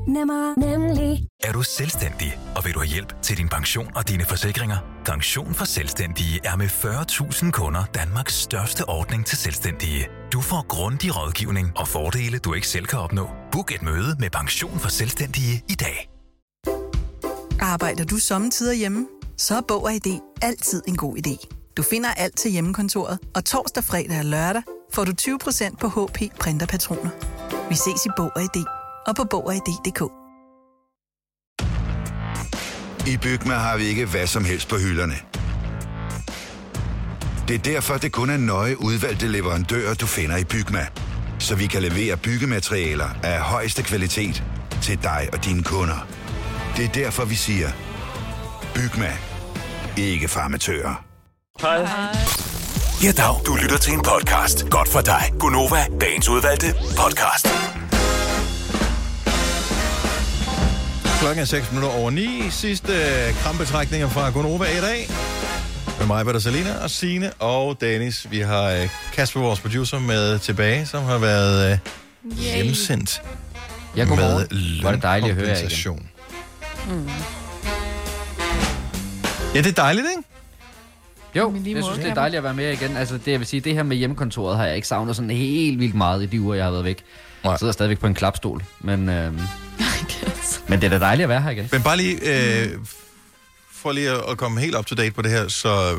Nemmer, 0.08 0.60
nemlig. 0.60 1.26
Er 1.44 1.52
du 1.52 1.62
selvstændig, 1.62 2.38
og 2.56 2.64
vil 2.64 2.74
du 2.74 2.78
have 2.78 2.88
hjælp 2.88 3.22
til 3.22 3.36
din 3.36 3.48
pension 3.48 3.88
og 3.96 4.08
dine 4.08 4.24
forsikringer? 4.24 4.76
Pension 5.04 5.54
for 5.54 5.64
Selvstændige 5.64 6.40
er 6.44 6.56
med 6.56 6.66
40.000 6.66 7.50
kunder 7.50 7.84
Danmarks 7.94 8.34
største 8.34 8.88
ordning 8.88 9.26
til 9.26 9.38
selvstændige. 9.38 10.08
Du 10.32 10.40
får 10.40 10.66
grundig 10.68 11.16
rådgivning 11.16 11.72
og 11.76 11.88
fordele, 11.88 12.38
du 12.38 12.54
ikke 12.54 12.68
selv 12.68 12.86
kan 12.86 12.98
opnå. 12.98 13.28
Book 13.52 13.74
et 13.74 13.82
møde 13.82 14.16
med 14.18 14.30
Pension 14.30 14.78
for 14.78 14.88
Selvstændige 14.88 15.64
i 15.68 15.74
dag. 15.74 16.10
Arbejder 17.60 18.04
du 18.04 18.16
sommetider 18.16 18.72
hjemme? 18.72 19.06
Så 19.36 19.56
er 19.56 19.60
Bog 19.68 19.84
og 19.84 19.94
ID 19.94 20.20
altid 20.42 20.82
en 20.88 20.96
god 20.96 21.16
idé. 21.16 21.46
Du 21.76 21.82
finder 21.82 22.10
alt 22.10 22.36
til 22.36 22.50
hjemmekontoret, 22.50 23.18
og 23.34 23.44
torsdag, 23.44 23.84
fredag 23.84 24.18
og 24.18 24.24
lørdag 24.24 24.62
får 24.92 25.04
du 25.04 25.12
20% 25.20 25.76
på 25.76 25.88
HP 25.88 26.38
printerpatroner. 26.40 27.10
Vi 27.68 27.74
ses 27.74 28.06
i 28.06 28.08
Bog 28.16 28.32
og 28.36 28.42
ID 28.42 28.64
og 29.06 29.16
på 29.16 29.24
Bog 29.30 29.46
og 29.46 29.54
ID.dk. 29.54 30.02
I 33.06 33.16
Bygma 33.16 33.54
har 33.54 33.76
vi 33.76 33.84
ikke 33.84 34.06
hvad 34.06 34.26
som 34.26 34.44
helst 34.44 34.68
på 34.68 34.76
hylderne. 34.76 35.14
Det 37.48 37.54
er 37.54 37.58
derfor, 37.58 37.94
det 37.94 38.12
kun 38.12 38.30
er 38.30 38.36
nøje 38.36 38.80
udvalgte 38.80 39.28
leverandører, 39.28 39.94
du 39.94 40.06
finder 40.06 40.36
i 40.36 40.44
Bygma. 40.44 40.86
Så 41.38 41.54
vi 41.54 41.66
kan 41.66 41.82
levere 41.82 42.16
byggematerialer 42.16 43.08
af 43.22 43.40
højeste 43.40 43.82
kvalitet 43.82 44.44
til 44.82 45.02
dig 45.02 45.28
og 45.32 45.44
dine 45.44 45.62
kunder. 45.62 46.06
Det 46.76 46.84
er 46.84 46.88
derfor, 46.88 47.24
vi 47.24 47.34
siger, 47.34 47.68
Bygma. 48.74 49.12
Ikke 49.96 50.28
farmatører. 50.28 51.04
Hej. 51.60 52.55
Ja, 53.02 53.12
dag. 53.12 53.42
Du 53.46 53.54
lytter 53.54 53.78
til 53.78 53.92
en 53.92 54.02
podcast. 54.02 54.70
Godt 54.70 54.88
for 54.88 55.00
dig. 55.00 55.32
Gunova, 55.38 55.86
dagens 56.00 56.28
udvalgte 56.28 56.66
podcast. 56.72 57.46
Klokken 61.20 61.42
er 61.42 61.44
6 61.44 61.72
minutter 61.72 61.98
over 61.98 62.10
9. 62.10 62.28
Sidste 62.50 62.92
øh, 62.92 63.34
krampetrækninger 63.34 64.08
fra 64.08 64.30
Gonova 64.30 64.64
i 64.64 64.80
dag. 64.80 65.08
Med 65.98 66.06
mig, 66.06 66.24
Peter 66.26 66.38
Salina 66.38 66.82
og 66.82 66.90
Signe 66.90 67.32
og 67.32 67.80
Danis. 67.80 68.26
Vi 68.30 68.40
har 68.40 68.62
øh, 68.70 68.88
Kasper, 69.12 69.40
vores 69.40 69.60
producer, 69.60 69.98
med 69.98 70.38
tilbage, 70.38 70.86
som 70.86 71.04
har 71.04 71.18
været 71.18 71.72
øh, 71.72 71.78
hjemsendt. 72.38 73.22
Ja, 73.96 74.04
godmorgen. 74.04 74.46
med 74.50 74.82
Var 74.82 74.92
det 74.92 75.02
dejligt 75.02 75.30
at 75.30 75.36
høre 75.36 75.48
jer 75.48 75.68
igen. 75.70 76.08
Mm. 76.88 77.10
Ja, 79.54 79.58
det 79.58 79.66
er 79.66 79.82
dejligt, 79.82 80.06
ikke? 80.16 80.35
Jo, 81.36 81.50
lige 81.50 81.74
jeg 81.74 81.80
måde, 81.80 81.92
synes, 81.92 82.04
det 82.04 82.10
er 82.10 82.14
dejligt 82.14 82.38
at 82.38 82.44
være 82.44 82.54
med 82.54 82.72
igen. 82.72 82.96
Altså, 82.96 83.18
det, 83.18 83.28
jeg 83.32 83.40
vil 83.40 83.46
sige, 83.46 83.60
det 83.60 83.74
her 83.74 83.82
med 83.82 83.96
hjemmekontoret 83.96 84.56
har 84.56 84.66
jeg 84.66 84.76
ikke 84.76 84.88
savnet 84.88 85.16
sådan 85.16 85.30
helt 85.30 85.78
vildt 85.80 85.94
meget 85.94 86.22
i 86.22 86.26
de 86.26 86.40
uger, 86.40 86.54
jeg 86.54 86.64
har 86.64 86.70
været 86.70 86.84
væk. 86.84 87.02
Jeg 87.44 87.58
sidder 87.58 87.72
stadigvæk 87.72 87.98
på 87.98 88.06
en 88.06 88.14
klapstol, 88.14 88.64
men, 88.80 89.08
øhm, 89.08 89.34
men 90.68 90.80
det 90.80 90.84
er 90.84 90.90
da 90.90 90.98
dejligt 90.98 91.24
at 91.24 91.28
være 91.28 91.42
her 91.42 91.50
igen. 91.50 91.68
Men 91.72 91.82
bare 91.82 91.96
lige, 91.96 92.16
øh, 92.22 92.78
for 93.72 93.92
lige 93.92 94.10
at, 94.10 94.38
komme 94.38 94.60
helt 94.60 94.76
up 94.76 94.86
to 94.86 94.94
date 94.94 95.10
på 95.10 95.22
det 95.22 95.30
her, 95.30 95.48
så 95.48 95.96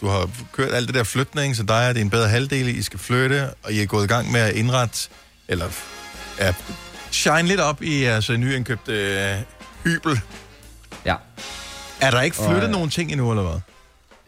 du 0.00 0.08
har 0.08 0.30
kørt 0.52 0.74
alt 0.74 0.86
det 0.86 0.94
der 0.94 1.04
flytning, 1.04 1.56
så 1.56 1.62
dig 1.62 1.88
og 1.88 1.94
din 1.94 2.10
bedre 2.10 2.28
halvdel, 2.28 2.68
I 2.68 2.82
skal 2.82 2.98
flytte, 2.98 3.50
og 3.62 3.72
I 3.72 3.80
er 3.80 3.86
gået 3.86 4.04
i 4.04 4.08
gang 4.08 4.32
med 4.32 4.40
at 4.40 4.54
indrette, 4.54 5.08
eller 5.48 5.66
ja, 6.40 6.54
shine 7.10 7.42
lidt 7.42 7.60
op 7.60 7.82
i 7.82 8.02
jeres 8.02 8.30
nyindkøbte 8.30 8.92
øh, 8.92 9.36
hybel. 9.84 10.20
Ja. 11.04 11.14
Er 12.00 12.10
der 12.10 12.20
ikke 12.20 12.38
Og, 12.38 12.50
flyttet 12.50 12.68
øh, 12.68 12.72
nogen 12.72 12.90
ting 12.90 13.12
endnu, 13.12 13.30
eller 13.30 13.42
hvad? 13.42 13.60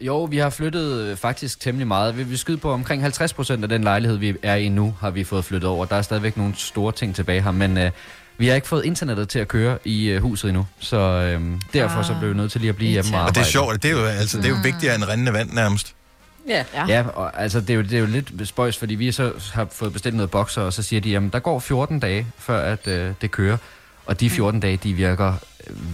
Jo, 0.01 0.23
vi 0.23 0.37
har 0.37 0.49
flyttet 0.49 1.01
øh, 1.01 1.17
faktisk 1.17 1.59
temmelig 1.59 1.87
meget. 1.87 2.17
Vi 2.17 2.23
vil 2.23 2.37
skyde 2.37 2.57
på 2.57 2.71
omkring 2.71 3.01
50 3.01 3.33
procent 3.33 3.63
af 3.63 3.69
den 3.69 3.83
lejlighed, 3.83 4.17
vi 4.17 4.35
er 4.43 4.55
i 4.55 4.69
nu, 4.69 4.95
har 4.99 5.09
vi 5.09 5.23
fået 5.23 5.45
flyttet 5.45 5.69
over. 5.69 5.85
Der 5.85 5.95
er 5.95 6.01
stadigvæk 6.01 6.37
nogle 6.37 6.53
store 6.55 6.91
ting 6.91 7.15
tilbage 7.15 7.41
her, 7.41 7.51
men 7.51 7.77
øh, 7.77 7.91
vi 8.37 8.47
har 8.47 8.55
ikke 8.55 8.67
fået 8.67 8.85
internettet 8.85 9.29
til 9.29 9.39
at 9.39 9.47
køre 9.47 9.77
i 9.85 10.07
øh, 10.07 10.21
huset 10.21 10.47
endnu. 10.49 10.65
Så 10.79 10.97
øh, 10.97 11.41
derfor 11.73 12.01
så 12.03 12.15
blev 12.19 12.31
vi 12.31 12.35
nødt 12.37 12.51
til 12.51 12.61
lige 12.61 12.69
at 12.69 12.75
blive 12.75 12.91
hjemme 12.91 13.09
og 13.11 13.13
Og 13.15 13.19
arbejde. 13.19 13.39
det 13.39 13.45
er 13.45 13.51
sjovt, 13.51 13.83
det 13.83 13.91
er 13.91 13.95
jo, 13.99 14.05
altså, 14.05 14.37
det 14.37 14.45
er 14.45 14.49
jo 14.49 14.55
vigtigere 14.63 14.95
end 14.95 15.03
rendende 15.03 15.33
vand 15.33 15.49
nærmest. 15.53 15.93
Ja. 16.49 16.63
Ja, 16.73 16.85
ja 16.87 17.05
og, 17.15 17.41
altså 17.41 17.59
det 17.61 17.69
er, 17.69 17.73
jo, 17.73 17.81
det 17.81 17.93
er 17.93 17.99
jo 17.99 18.05
lidt 18.05 18.31
spøjs, 18.47 18.77
fordi 18.77 18.95
vi 18.95 19.11
så 19.11 19.31
har 19.53 19.67
fået 19.71 19.93
bestilt 19.93 20.15
noget 20.15 20.31
bokser, 20.31 20.61
og 20.61 20.73
så 20.73 20.83
siger 20.83 21.01
de, 21.01 21.09
jamen 21.09 21.29
der 21.29 21.39
går 21.39 21.59
14 21.59 21.99
dage, 21.99 22.27
før 22.39 22.59
at 22.73 22.87
øh, 22.87 23.11
det 23.21 23.31
kører. 23.31 23.57
Og 24.07 24.19
de 24.19 24.29
14 24.29 24.59
dage, 24.59 24.77
de 24.77 24.93
virker 24.93 25.33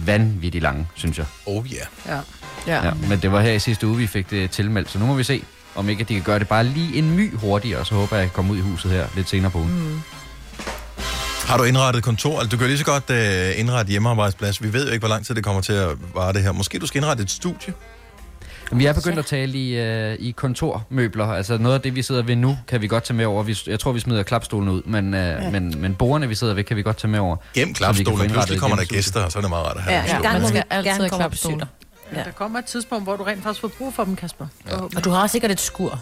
vanvittigt 0.06 0.62
lange, 0.62 0.86
synes 0.94 1.18
jeg. 1.18 1.26
Oh 1.46 1.66
yeah. 1.66 1.86
Ja. 2.06 2.20
Ja. 2.66 2.92
Men 3.08 3.18
det 3.22 3.32
var 3.32 3.40
her 3.40 3.52
i 3.52 3.58
sidste 3.58 3.86
uge, 3.86 3.96
vi 3.96 4.06
fik 4.06 4.30
det 4.30 4.50
tilmeldt, 4.50 4.90
så 4.90 4.98
nu 4.98 5.06
må 5.06 5.14
vi 5.14 5.24
se, 5.24 5.44
om 5.74 5.88
ikke 5.88 6.04
de 6.04 6.14
kan 6.14 6.22
gøre 6.22 6.38
det 6.38 6.48
bare 6.48 6.64
lige 6.64 6.98
en 6.98 7.16
my 7.16 7.36
hurtigere, 7.36 7.80
og 7.80 7.86
så 7.86 7.94
håber 7.94 8.16
jeg, 8.16 8.18
at 8.18 8.20
jeg 8.20 8.30
kan 8.30 8.34
komme 8.34 8.52
ud 8.52 8.58
i 8.58 8.60
huset 8.60 8.90
her 8.90 9.06
lidt 9.16 9.28
senere 9.28 9.50
på 9.50 9.58
ugen. 9.58 9.78
Mm. 9.78 10.00
Har 11.46 11.56
du 11.56 11.64
indrettet 11.64 12.02
kontor? 12.02 12.40
Altså, 12.40 12.48
du 12.48 12.56
kan 12.56 12.66
lige 12.66 12.78
så 12.78 12.84
godt 12.84 13.10
uh, 13.10 13.60
indrette 13.60 13.90
hjemmearbejdsplads. 13.90 14.62
Vi 14.62 14.72
ved 14.72 14.86
jo 14.86 14.92
ikke, 14.92 15.00
hvor 15.00 15.08
lang 15.08 15.26
tid 15.26 15.34
det 15.34 15.44
kommer 15.44 15.62
til 15.62 15.72
at 15.72 15.88
vare 16.14 16.32
det 16.32 16.42
her. 16.42 16.52
Måske 16.52 16.78
du 16.78 16.86
skal 16.86 16.98
indrette 16.98 17.22
et 17.22 17.30
studie? 17.30 17.74
Vi 18.72 18.86
er 18.86 18.92
begyndt 18.92 19.18
at 19.18 19.26
tale 19.26 19.58
i, 19.58 19.76
øh, 19.78 20.16
i 20.18 20.30
kontormøbler. 20.30 21.26
Altså 21.26 21.58
noget 21.58 21.74
af 21.74 21.80
det, 21.82 21.94
vi 21.94 22.02
sidder 22.02 22.22
ved 22.22 22.36
nu, 22.36 22.58
kan 22.68 22.80
vi 22.82 22.86
godt 22.86 23.04
tage 23.04 23.16
med 23.16 23.24
over. 23.24 23.42
Vi, 23.42 23.58
jeg 23.66 23.80
tror, 23.80 23.92
vi 23.92 24.00
smider 24.00 24.22
klapstolen 24.22 24.68
ud, 24.68 24.82
men, 24.84 25.14
øh, 25.14 25.20
ja. 25.20 25.50
men, 25.50 25.74
men 25.78 25.94
bordene, 25.94 26.28
vi 26.28 26.34
sidder 26.34 26.54
ved, 26.54 26.64
kan 26.64 26.76
vi 26.76 26.82
godt 26.82 26.96
tage 26.96 27.10
med 27.10 27.18
over. 27.18 27.36
Gem 27.54 27.74
klapstolen. 27.74 28.30
Pludselig 28.30 28.60
kommer 28.60 28.76
der 28.76 28.84
gæster, 28.84 29.24
og 29.24 29.32
så 29.32 29.38
er 29.38 29.40
det 29.40 29.50
meget 29.50 29.66
rart 29.66 29.76
at 29.76 29.82
have. 29.82 29.96
Ja, 29.96 30.16
ja. 30.16 30.22
Gang 30.22 30.40
må 30.42 30.48
skal 30.48 30.64
altid 30.70 30.90
gerne 30.90 31.00
have 31.00 31.10
komme 31.10 31.24
og 31.24 31.30
klapstol. 31.30 31.52
besøge 31.52 31.60
dig. 31.60 32.18
Ja. 32.18 32.24
Der 32.24 32.30
kommer 32.30 32.58
et 32.58 32.64
tidspunkt, 32.64 33.04
hvor 33.04 33.16
du 33.16 33.22
rent 33.22 33.42
faktisk 33.42 33.60
får 33.60 33.68
brug 33.68 33.94
for 33.94 34.04
dem, 34.04 34.16
Kasper. 34.16 34.46
Ja. 34.68 34.76
Og 34.76 35.04
du 35.04 35.10
har 35.10 35.22
også 35.22 35.32
sikkert 35.32 35.50
et 35.50 35.60
skur. 35.60 36.00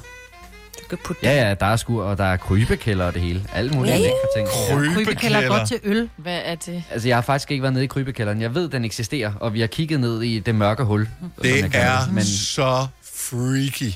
Ja, 1.23 1.49
ja, 1.49 1.55
der 1.55 1.66
er 1.66 1.77
skur, 1.77 2.05
og 2.05 2.19
der 2.19 2.24
er 2.24 2.36
krybekælder 2.36 3.05
og 3.07 3.15
det 3.15 3.23
hele. 3.23 3.43
Alle 3.53 3.70
mulige 3.70 3.94
ja. 3.94 3.99
lækre 3.99 4.15
ting. 4.36 4.49
Krybekælder 4.94 5.39
er 5.39 5.49
godt 5.49 5.69
til 5.69 5.81
øl. 5.85 6.11
Hvad 6.16 6.40
er 6.44 6.55
det? 6.55 6.85
Altså, 6.90 7.09
jeg 7.09 7.16
har 7.16 7.23
faktisk 7.23 7.51
ikke 7.51 7.62
været 7.62 7.73
nede 7.73 7.85
i 7.85 7.89
krybekælderen. 7.89 8.40
Jeg 8.40 8.55
ved, 8.55 8.69
den 8.69 8.85
eksisterer, 8.85 9.32
og 9.40 9.55
vi 9.55 9.61
har 9.61 9.66
kigget 9.66 10.01
ned 10.01 10.23
i 10.23 10.39
det 10.39 10.55
mørke 10.55 10.85
hul. 10.85 11.09
som 11.20 11.44
jeg 11.44 11.55
Det 11.62 11.74
er 11.74 12.12
men, 12.12 12.24
så 12.24 12.86
freaky. 13.15 13.93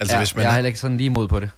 Altså, 0.00 0.14
ja, 0.14 0.18
hvis 0.20 0.36
man 0.36 0.42
jeg 0.42 0.50
er 0.50 0.54
heller 0.54 0.66
ikke 0.66 0.80
sådan 0.80 0.96
lige 0.96 1.06
imod 1.06 1.28
på 1.28 1.40
det. 1.40 1.50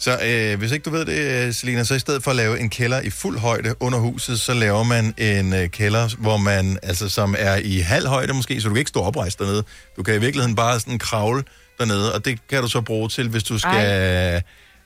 Så 0.00 0.18
øh, 0.26 0.58
hvis 0.58 0.72
ikke 0.72 0.82
du 0.82 0.90
ved 0.90 1.04
det, 1.04 1.46
øh, 1.46 1.54
Selina, 1.54 1.84
så 1.84 1.94
i 1.94 1.98
stedet 1.98 2.22
for 2.22 2.30
at 2.30 2.36
lave 2.36 2.60
en 2.60 2.70
kælder 2.70 3.00
i 3.00 3.10
fuld 3.10 3.38
højde 3.38 3.74
under 3.80 3.98
huset, 3.98 4.40
så 4.40 4.54
laver 4.54 4.82
man 4.82 5.14
en 5.18 5.52
øh, 5.52 5.68
kælder, 5.68 6.16
hvor 6.18 6.36
man, 6.36 6.78
altså 6.82 7.08
som 7.08 7.34
er 7.38 7.56
i 7.56 7.78
halv 7.78 8.06
højde 8.06 8.32
måske, 8.32 8.60
så 8.60 8.68
du 8.68 8.74
kan 8.74 8.78
ikke 8.78 8.88
stå 8.88 9.00
oprejst 9.00 9.38
dernede. 9.38 9.64
Du 9.96 10.02
kan 10.02 10.14
i 10.14 10.18
virkeligheden 10.18 10.56
bare 10.56 10.80
sådan 10.80 10.98
kravle 10.98 11.42
dernede, 11.78 12.14
og 12.14 12.24
det 12.24 12.38
kan 12.48 12.62
du 12.62 12.68
så 12.68 12.80
bruge 12.80 13.08
til, 13.08 13.28
hvis 13.28 13.42
du 13.42 13.58
skal, 13.58 14.42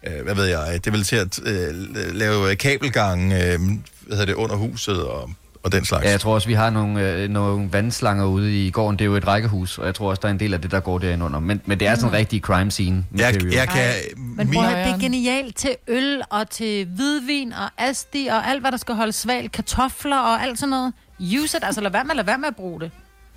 øh, 0.07 0.25
hvad 0.25 0.35
ved 0.35 0.45
jeg, 0.45 0.85
det 0.85 0.93
vil 0.93 1.03
til 1.03 1.17
at 1.17 1.41
øh, 1.45 2.15
lave 2.15 2.57
kabelgang, 2.57 3.33
øh, 3.33 3.39
hvad 3.39 4.17
hedder 4.17 4.25
det, 4.25 4.35
under 4.35 4.57
huset 4.57 5.05
og, 5.05 5.31
og 5.63 5.73
den 5.73 5.85
slags. 5.85 6.05
Ja, 6.05 6.11
jeg 6.11 6.21
tror 6.21 6.35
også, 6.35 6.49
vi 6.49 6.55
har 6.55 6.71
nogle, 6.71 7.11
øh, 7.11 7.29
nogle 7.29 7.73
vandslanger 7.73 8.25
ude 8.25 8.67
i 8.67 8.71
gården. 8.71 8.99
Det 8.99 9.05
er 9.05 9.07
jo 9.07 9.17
et 9.17 9.27
rækkehus, 9.27 9.79
og 9.79 9.87
jeg 9.87 9.95
tror 9.95 10.11
også, 10.11 10.21
der 10.21 10.29
er 10.29 10.33
en 10.33 10.41
del 10.41 10.55
af 10.55 10.61
det, 10.61 10.71
der 10.71 10.81
går 10.81 10.99
derinde 10.99 11.25
under. 11.25 11.41
Men, 11.41 11.61
men 11.67 11.81
det 11.81 11.89
er 11.89 11.95
sådan 11.95 12.09
en 12.09 12.13
rigtig 12.15 12.41
crime 12.41 12.71
scene. 12.71 13.05
Jeg, 13.17 13.53
jeg 13.53 13.69
kan... 13.69 13.91
Men 14.17 14.53
prøv 14.53 14.65
at 14.65 14.71
høre, 14.71 14.85
det 14.85 14.95
er 14.95 14.99
genialt 14.99 15.57
til 15.57 15.77
øl 15.89 16.23
og 16.31 16.51
til 16.51 16.87
hvidvin 16.87 17.53
og 17.53 17.71
asti 17.79 18.29
og 18.31 18.49
alt, 18.49 18.61
hvad 18.61 18.73
der 18.73 18.79
skal 18.79 18.95
holde 18.95 19.13
svalt, 19.13 19.53
kartofler 19.53 20.19
og 20.19 20.43
alt 20.43 20.59
sådan 20.59 20.71
noget. 20.71 20.93
Use 21.21 21.57
it, 21.57 21.65
altså 21.65 21.81
lad 21.81 21.91
være 21.91 22.05
med, 22.05 22.15
lad 22.15 22.25
være 22.25 22.39
med 22.39 22.49
at 22.49 22.57
bruge 22.57 22.81
det. 22.81 22.91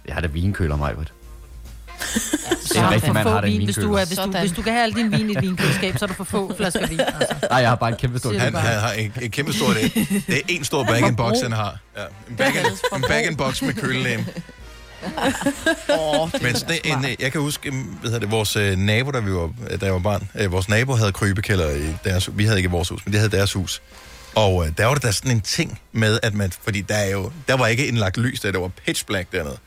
Jeg 0.08 0.14
har 0.14 0.22
da 0.22 0.28
vinkøler, 0.28 0.76
Så 2.66 2.74
en 2.76 2.82
har 2.82 2.90
du 2.90 2.94
rigtig 2.94 3.14
mand 3.14 3.28
har 3.30 3.42
da 3.42 3.48
en 3.48 3.54
vin, 3.60 3.66
hvis 3.66 3.76
du, 3.76 3.94
er, 3.94 4.06
hvis, 4.06 4.18
du, 4.18 4.32
hvis 4.40 4.52
du 4.52 4.62
kan 4.62 4.74
have 4.74 4.84
al 4.84 4.94
din 4.96 5.12
vin 5.12 5.30
i 5.30 5.34
et 5.34 5.42
vinkøleskab, 5.42 5.98
så 5.98 6.06
er 6.06 6.08
du 6.08 6.14
for 6.14 6.24
få 6.24 6.54
flasker 6.58 6.88
vin. 6.88 7.00
Altså. 7.00 7.36
Nej, 7.50 7.60
jeg 7.60 7.70
har 7.70 7.76
bare 7.76 7.90
en 7.90 7.96
kæmpe 7.96 8.20
stor 8.20 8.34
Han, 8.40 8.54
bare. 8.54 8.62
han 8.62 8.80
har 8.80 8.92
en, 8.92 9.14
en 9.22 9.32
kæmpe 9.32 9.54
stor 9.54 9.68
det. 9.74 9.94
Det 10.28 10.36
er 10.36 10.42
en 10.50 10.64
stor 10.64 10.84
bag-in-box, 10.84 11.42
han 11.42 11.52
har. 11.52 11.78
Ja, 11.98 12.04
en 12.30 12.36
bag- 12.36 12.96
en 12.96 13.02
bag-in-box 13.08 13.62
med 13.62 13.74
kølelæm. 13.74 14.20
Åh, 16.00 16.30
Men 16.42 16.56
sådan 16.56 16.78
en, 16.84 17.06
øh, 17.06 17.16
jeg 17.20 17.32
kan 17.32 17.42
huske, 17.42 17.70
øh, 17.70 17.74
hvad 17.74 18.12
hedder 18.12 18.20
det, 18.20 18.32
vores 18.32 18.56
øh, 18.56 18.78
nabo, 18.78 19.12
da, 19.12 19.20
vi 19.20 19.34
var, 19.34 19.50
øh, 19.72 19.82
da 19.82 19.86
jeg 19.86 19.94
var 19.94 20.00
barn, 20.00 20.30
øh, 20.36 20.52
vores 20.52 20.70
nabo 20.70 20.94
havde 20.96 21.12
krybekælder 21.12 21.70
i 21.72 21.96
deres 22.04 22.30
Vi 22.38 22.44
havde 22.46 22.58
ikke 22.58 22.68
i 22.68 22.72
vores 22.72 22.90
hus, 22.90 23.06
men 23.06 23.14
de 23.14 23.18
havde 23.18 23.32
deres 23.32 23.54
hus. 23.54 23.82
Og 24.36 24.66
øh, 24.66 24.72
der 24.78 24.86
var 24.86 24.94
der 24.94 25.00
da 25.00 25.12
sådan 25.12 25.32
en 25.32 25.42
ting 25.42 25.80
med, 25.92 26.20
at 26.24 26.34
man, 26.34 26.52
fordi 26.64 26.82
der, 26.82 26.96
er 26.96 27.10
jo, 27.12 27.32
der 27.48 27.54
var 27.58 27.68
ikke 27.68 27.88
indlagt 27.88 28.18
lys, 28.18 28.40
der, 28.40 28.52
der 28.52 28.60
var 28.60 28.68
pitch 28.86 29.06
black 29.06 29.32
dernede. 29.32 29.58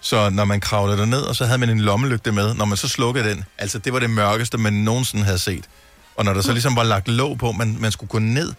Så 0.00 0.30
når 0.30 0.44
man 0.44 0.60
kravlede 0.60 1.06
ned 1.06 1.20
og 1.22 1.36
så 1.36 1.44
havde 1.44 1.58
man 1.58 1.70
en 1.70 1.80
lommelygte 1.80 2.32
med, 2.32 2.54
når 2.54 2.64
man 2.64 2.76
så 2.76 2.88
slukkede 2.88 3.30
den, 3.30 3.44
altså 3.58 3.78
det 3.78 3.92
var 3.92 3.98
det 3.98 4.10
mørkeste, 4.10 4.58
man 4.58 4.72
nogensinde 4.72 5.24
havde 5.24 5.38
set. 5.38 5.64
Og 6.16 6.24
når 6.24 6.34
der 6.34 6.40
så 6.42 6.52
ligesom 6.52 6.76
var 6.76 6.82
lagt 6.82 7.08
låg 7.08 7.38
på, 7.38 7.52
man, 7.52 7.76
man 7.80 7.92
skulle 7.92 8.10
gå 8.10 8.18
ned 8.18 8.52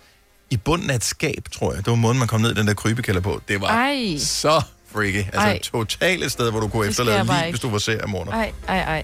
i 0.49 0.57
bunden 0.57 0.89
af 0.89 0.95
et 0.95 1.03
skab, 1.03 1.43
tror 1.51 1.73
jeg. 1.73 1.85
Det 1.85 1.91
var 1.91 1.95
måden, 1.95 2.19
man 2.19 2.27
kom 2.27 2.41
ned 2.41 2.51
i 2.51 2.53
den 2.53 2.67
der 2.67 2.73
krybekælder 2.73 3.21
på. 3.21 3.41
Det 3.47 3.61
var 3.61 3.67
Ej. 3.67 4.17
så 4.19 4.61
freaky. 4.93 5.17
Altså 5.17 5.39
Ej. 5.39 5.59
totalt 5.63 6.23
et 6.23 6.31
sted, 6.31 6.51
hvor 6.51 6.59
du 6.59 6.67
kunne 6.67 6.83
Det 6.83 6.89
efterlade 6.89 7.23
lige, 7.23 7.49
hvis 7.49 7.59
du 7.59 7.69
var 7.69 7.77
seriemorder. 7.77 8.31
Ej, 8.31 8.51
ej, 8.67 8.79
ej. 8.79 9.03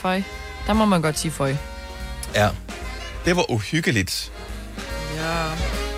Føj. 0.00 0.22
Der 0.66 0.72
må 0.72 0.84
man 0.84 1.02
godt 1.02 1.18
sige 1.18 1.32
føj. 1.32 1.56
Ja. 2.34 2.48
Det 3.24 3.36
var 3.36 3.50
uhyggeligt. 3.50 4.32
Ja. 5.16 5.89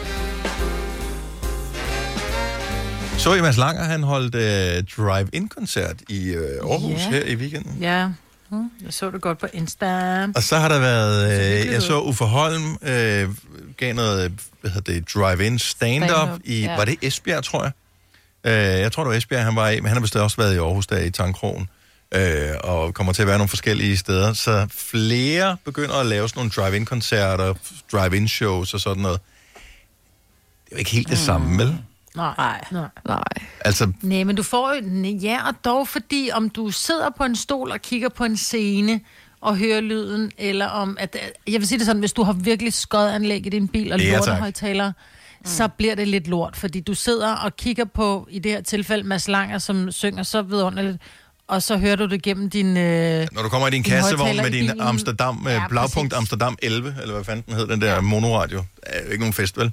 Så 3.22 3.34
I 3.34 3.40
Mads 3.40 3.56
Langer, 3.56 3.84
han 3.84 4.02
holdt 4.02 4.34
øh, 4.34 4.84
drive-in-koncert 4.96 5.96
i 6.08 6.28
øh, 6.28 6.70
Aarhus 6.70 7.00
Ja. 7.00 7.10
her 7.10 7.24
i 7.24 7.34
weekenden. 7.36 7.78
Ja, 7.80 8.08
Hmm, 8.48 8.70
jeg 8.84 8.92
så 8.92 9.10
det 9.10 9.20
godt 9.20 9.38
på 9.38 9.46
Insta. 9.52 10.24
Og 10.36 10.42
så 10.42 10.56
har 10.58 10.68
der 10.68 10.78
været, 10.78 11.32
øh, 11.66 11.72
jeg 11.72 11.82
så 11.82 12.00
Uffe 12.00 12.24
Holm 12.24 12.78
øh, 12.82 13.28
gav 13.76 13.94
noget, 13.94 14.32
hvad 14.60 14.70
hedder 14.70 14.92
det, 14.92 15.14
drive-in 15.14 15.58
stand-up 15.58 16.08
Stand-up, 16.10 16.40
i, 16.44 16.60
ja. 16.60 16.76
var 16.76 16.84
det 16.84 16.96
Esbjerg, 17.02 17.44
tror 17.44 17.62
jeg? 17.62 17.72
Øh, 18.44 18.80
jeg 18.80 18.92
tror, 18.92 19.02
det 19.04 19.10
var 19.10 19.16
Esbjerg, 19.16 19.44
han 19.44 19.56
var 19.56 19.68
i, 19.68 19.80
men 19.80 19.86
han 19.86 19.96
har 19.96 20.00
bestemt 20.00 20.22
også 20.22 20.36
været 20.36 20.54
i 20.54 20.58
Aarhus, 20.58 20.86
der 20.86 20.98
i 20.98 21.10
Tankrogen, 21.10 21.68
øh, 22.14 22.50
og 22.64 22.94
kommer 22.94 23.12
til 23.12 23.22
at 23.22 23.28
være 23.28 23.38
nogle 23.38 23.48
forskellige 23.48 23.96
steder. 23.96 24.32
Så 24.32 24.66
flere 24.70 25.56
begynder 25.64 25.94
at 25.94 26.06
lave 26.06 26.28
sådan 26.28 26.38
nogle 26.38 26.50
drive-in-koncerter, 26.50 27.54
drive-in-shows 27.92 28.74
og 28.74 28.80
sådan 28.80 29.02
noget. 29.02 29.20
Det 30.64 30.72
er 30.72 30.76
jo 30.76 30.78
ikke 30.78 30.90
helt 30.90 31.08
det 31.08 31.18
samme, 31.18 31.58
vel? 31.58 31.78
Nej. 32.16 32.64
Nej. 32.72 32.88
Nej. 33.08 33.22
Altså, 33.64 33.92
Nej, 34.02 34.24
men 34.24 34.36
du 34.36 34.42
får 34.42 34.74
jo... 34.74 35.02
Ja, 35.04 35.48
og 35.48 35.54
dog 35.64 35.88
fordi, 35.88 36.30
om 36.32 36.50
du 36.50 36.70
sidder 36.70 37.10
på 37.16 37.24
en 37.24 37.36
stol 37.36 37.70
og 37.70 37.80
kigger 37.82 38.08
på 38.08 38.24
en 38.24 38.36
scene 38.36 39.00
og 39.40 39.56
hører 39.56 39.80
lyden, 39.80 40.32
eller 40.38 40.66
om... 40.66 40.96
At, 41.00 41.16
jeg 41.46 41.60
vil 41.60 41.68
sige 41.68 41.78
det 41.78 41.86
sådan, 41.86 42.00
hvis 42.00 42.12
du 42.12 42.22
har 42.22 42.32
virkelig 42.32 42.72
skød 42.72 43.08
anlæg 43.08 43.46
i 43.46 43.48
din 43.48 43.68
bil 43.68 43.92
og 43.92 44.00
Ja, 44.00 44.04
tak. 44.10 44.18
lortehøjtaler, 44.18 44.92
så 45.44 45.68
bliver 45.68 45.94
det 45.94 46.08
lidt 46.08 46.28
lort, 46.28 46.56
fordi 46.56 46.80
du 46.80 46.94
sidder 46.94 47.32
og 47.36 47.56
kigger 47.56 47.84
på, 47.84 48.26
i 48.30 48.38
det 48.38 48.52
her 48.52 48.60
tilfælde, 48.62 49.04
Mads 49.04 49.28
Langer, 49.28 49.58
som 49.58 49.92
synger 49.92 50.22
så 50.22 50.42
vidunderligt, 50.42 50.98
og 51.48 51.62
så 51.62 51.76
hører 51.76 51.96
du 51.96 52.06
det 52.06 52.22
gennem 52.22 52.50
din... 52.50 52.76
Øh, 52.76 53.26
Når 53.32 53.42
du 53.42 53.48
kommer 53.48 53.68
i 53.68 53.70
din 53.70 53.82
din 53.82 53.92
kassevogn 53.92 54.36
med 54.36 54.50
din. 54.50 54.80
Amsterdam, 54.80 55.36
med 55.36 55.52
Ja, 55.52 55.60
ja, 55.60 55.68
Blaupunkt 55.68 56.12
præcis. 56.12 56.18
Amsterdam 56.18 56.56
11, 56.62 56.96
eller 57.00 57.14
hvad 57.14 57.24
fanden 57.24 57.44
den 57.46 57.54
hed, 57.54 57.66
den 57.66 57.80
der 57.80 57.94
ja. 57.94 58.00
monoradio. 58.00 58.64
er 58.82 58.98
jo 59.04 59.10
ikke 59.10 59.18
nogen 59.20 59.32
fest, 59.32 59.56
vel? 59.58 59.72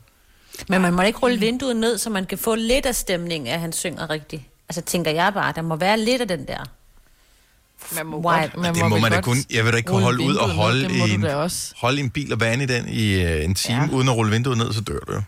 Men 0.68 0.82
man 0.82 0.94
må 0.94 1.02
ikke 1.02 1.20
rulle 1.20 1.40
vinduet 1.40 1.76
ned, 1.76 1.98
så 1.98 2.10
man 2.10 2.26
kan 2.26 2.38
få 2.38 2.56
lidt 2.56 2.86
af 2.86 2.96
stemningen, 2.96 3.54
at 3.54 3.60
han 3.60 3.74
synger 3.74 4.10
rigtigt. 4.10 4.42
Altså, 4.70 4.82
tænker 4.82 5.12
jeg 5.12 5.34
bare, 5.34 5.54
der 5.56 5.62
må 5.62 5.76
være 5.76 6.00
lidt 6.00 6.22
af 6.22 6.28
den 6.28 6.48
der. 6.48 6.66
Man 7.96 8.06
må 8.06 8.18
Why? 8.18 8.24
godt, 8.42 8.52
det 8.76 8.84
må 8.84 8.90
vel 8.90 9.02
man 9.02 9.12
da 9.12 9.22
kun, 9.22 9.38
jeg 9.50 9.64
vil 9.66 9.72
da 9.72 9.78
ikke 9.78 9.88
kunne 9.88 10.02
holde 10.04 10.24
ud 10.24 10.36
og 10.36 10.48
ned, 10.48 10.56
holde, 10.56 10.84
det 10.84 10.98
må 10.98 11.06
i 11.06 11.10
du 11.10 11.16
en, 11.16 11.52
holde 11.76 11.98
i 11.98 12.04
en 12.04 12.10
bil 12.10 12.34
og 12.34 12.40
vande 12.40 12.64
i 12.64 12.68
den 12.68 12.90
i 12.90 13.24
uh, 13.26 13.44
en 13.46 13.56
time, 13.56 13.82
ja. 13.82 13.90
uden 13.92 14.10
at 14.10 14.16
rulle 14.16 14.32
vinduet 14.32 14.58
ned, 14.58 14.74
så 14.74 14.82
dør 14.82 15.00
du 15.00 15.14
jo. 15.14 15.22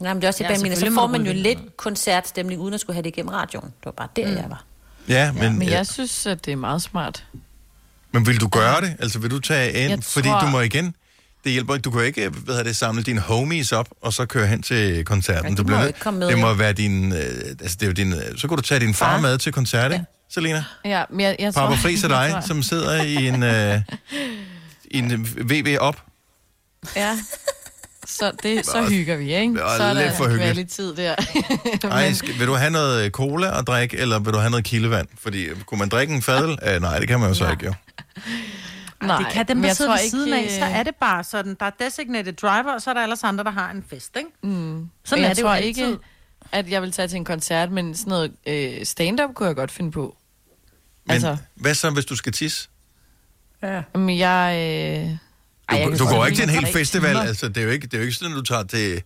Nej, 0.00 0.14
men 0.14 0.20
det 0.22 0.24
er 0.24 0.28
også 0.28 0.44
det, 0.44 0.50
Ja, 0.50 0.62
mener. 0.62 0.76
Så 0.76 0.90
må 0.90 1.00
får 1.00 1.06
man 1.06 1.26
jo 1.26 1.32
lidt 1.32 1.76
koncertstemning, 1.76 2.60
uden 2.60 2.74
at 2.74 2.80
skulle 2.80 2.94
have 2.94 3.02
det 3.02 3.08
igennem 3.08 3.28
radioen. 3.34 3.64
Det 3.66 3.84
var 3.84 3.90
bare 3.90 4.08
der, 4.16 4.26
mm. 4.30 4.36
jeg 4.36 4.44
var. 4.48 4.64
Ja, 5.08 5.32
men, 5.32 5.58
Men 5.58 5.68
ja, 5.68 5.76
jeg 5.76 5.86
synes, 5.86 6.26
at 6.26 6.44
det 6.46 6.52
er 6.52 6.56
meget 6.56 6.82
smart. 6.82 7.24
men 8.12 8.26
vil 8.26 8.40
du 8.40 8.48
gøre 8.48 8.80
det? 8.80 8.96
Altså 8.98 9.18
vil 9.18 9.30
du 9.30 9.40
tage 9.40 9.72
ind? 9.72 9.90
Jeg 9.90 10.04
Fordi 10.04 10.28
tror- 10.28 10.40
du 10.40 10.46
må 10.46 10.60
igen, 10.60 10.94
det 11.46 11.52
hjælper 11.52 11.74
ikke, 11.74 11.82
du 11.82 11.90
kan 11.90 12.04
ikke 12.04 12.28
hvad 12.28 12.64
det, 12.64 12.76
samle 12.76 13.02
dine 13.02 13.20
homies 13.20 13.72
op, 13.72 13.88
og 14.02 14.12
så 14.12 14.26
køre 14.26 14.46
hen 14.46 14.62
til 14.62 15.04
koncerten. 15.04 15.50
Ja, 15.50 15.56
du 15.56 15.62
må 15.62 15.66
bliver 15.66 15.90
komme 16.00 16.20
med, 16.20 16.28
det 16.28 16.38
må 16.38 16.54
være 16.54 16.72
din, 16.72 17.12
øh, 17.12 17.18
altså 17.60 17.76
det 17.80 17.82
er 17.82 17.86
jo 17.86 17.92
din, 17.92 18.12
øh, 18.12 18.38
så 18.38 18.48
kan 18.48 18.56
du 18.56 18.62
tage 18.62 18.80
din 18.80 18.94
far, 18.94 19.12
Far. 19.12 19.20
med 19.20 19.38
til 19.38 19.52
koncert, 19.52 19.92
ikke, 19.92 20.04
Selina? 20.30 20.64
Ja, 20.84 21.04
men 21.10 21.20
jeg, 21.20 21.36
jeg 21.38 21.54
Papa 21.54 21.66
tror... 21.66 21.76
Friis 21.76 22.04
og 22.04 22.10
jeg 22.10 22.32
dig, 22.32 22.42
som 22.46 22.62
sidder 22.62 23.02
i 23.02 23.14
en, 23.28 23.42
øh, 23.42 23.80
i 24.84 24.98
en 24.98 25.28
VV 25.50 25.76
op. 25.80 26.02
Ja. 26.96 27.18
Så, 28.06 28.32
det, 28.42 28.66
så 28.66 28.86
hygger 28.88 29.16
vi, 29.16 29.34
ikke? 29.34 29.58
så 29.58 29.82
er 29.82 29.92
lidt 29.92 30.04
der 30.04 30.14
for 30.14 30.26
kvalitet 30.26 30.96
der. 30.96 31.14
Ej, 31.90 32.12
skal, 32.12 32.38
vil 32.38 32.46
du 32.46 32.54
have 32.54 32.70
noget 32.70 33.12
cola 33.12 33.58
at 33.58 33.66
drikke, 33.66 33.96
eller 33.96 34.18
vil 34.18 34.32
du 34.32 34.38
have 34.38 34.50
noget 34.50 34.64
kildevand? 34.64 35.08
Fordi 35.18 35.44
øh, 35.44 35.62
kunne 35.62 35.78
man 35.78 35.88
drikke 35.88 36.14
en 36.14 36.22
fadel? 36.22 36.50
Uh, 36.50 36.82
nej, 36.82 36.98
det 36.98 37.08
kan 37.08 37.20
man 37.20 37.28
jo 37.28 37.34
så 37.34 37.44
ja. 37.44 37.50
ikke, 37.50 37.66
jo. 37.66 37.72
Nej, 39.06 39.18
det 39.22 39.32
kan 39.32 39.48
dem, 39.48 39.60
der 39.60 39.68
jeg 39.68 39.76
sidder 39.76 39.90
tror 39.96 40.02
ved 40.02 40.10
siden 40.10 40.32
af, 40.32 40.40
ikke, 40.40 40.52
så 40.54 40.64
er 40.64 40.82
det 40.82 40.94
bare 41.00 41.24
sådan, 41.24 41.56
der 41.60 41.66
er 41.66 41.70
designated 41.80 42.32
driver, 42.32 42.72
og 42.74 42.82
så 42.82 42.90
er 42.90 42.94
der 42.94 43.02
ellers 43.02 43.24
andre, 43.24 43.44
der 43.44 43.50
har 43.50 43.70
en 43.70 43.84
fest, 43.90 44.16
ikke? 44.16 44.30
Mm. 44.42 44.88
Sådan 45.04 45.24
jeg 45.24 45.30
er 45.30 45.34
det 45.34 45.42
jo 45.42 45.46
tror 45.46 45.54
altid. 45.54 45.68
ikke, 45.68 45.98
at 46.52 46.70
jeg 46.70 46.82
vil 46.82 46.92
tage 46.92 47.08
til 47.08 47.16
en 47.16 47.24
koncert, 47.24 47.70
men 47.72 47.94
sådan 47.94 48.10
noget 48.10 48.32
øh, 48.46 48.84
stand-up 48.86 49.34
kunne 49.34 49.46
jeg 49.46 49.56
godt 49.56 49.70
finde 49.70 49.90
på. 49.90 50.16
Men 51.06 51.12
Altså- 51.14 51.36
hvad 51.54 51.74
så, 51.74 51.90
hvis 51.90 52.04
du 52.04 52.16
skal 52.16 52.32
tisse? 52.32 52.68
Ja. 53.62 53.82
Men 53.94 54.18
jeg... 54.18 54.54
Øh... 54.56 55.10
Du, 55.70 55.76
Ej, 55.76 55.80
jeg 55.90 55.98
du, 55.98 56.04
går 56.04 56.26
ikke 56.26 56.36
til 56.36 56.42
en 56.44 56.50
hel 56.50 56.66
festival, 56.66 57.16
altså 57.16 57.48
det 57.48 57.56
er 57.56 57.62
jo 57.62 57.70
ikke, 57.70 57.86
det 57.86 57.94
er 57.94 57.98
jo 57.98 58.02
ikke 58.04 58.16
sådan, 58.16 58.32
at 58.32 58.36
du 58.38 58.42
tager 58.42 58.62
til 58.64 59.02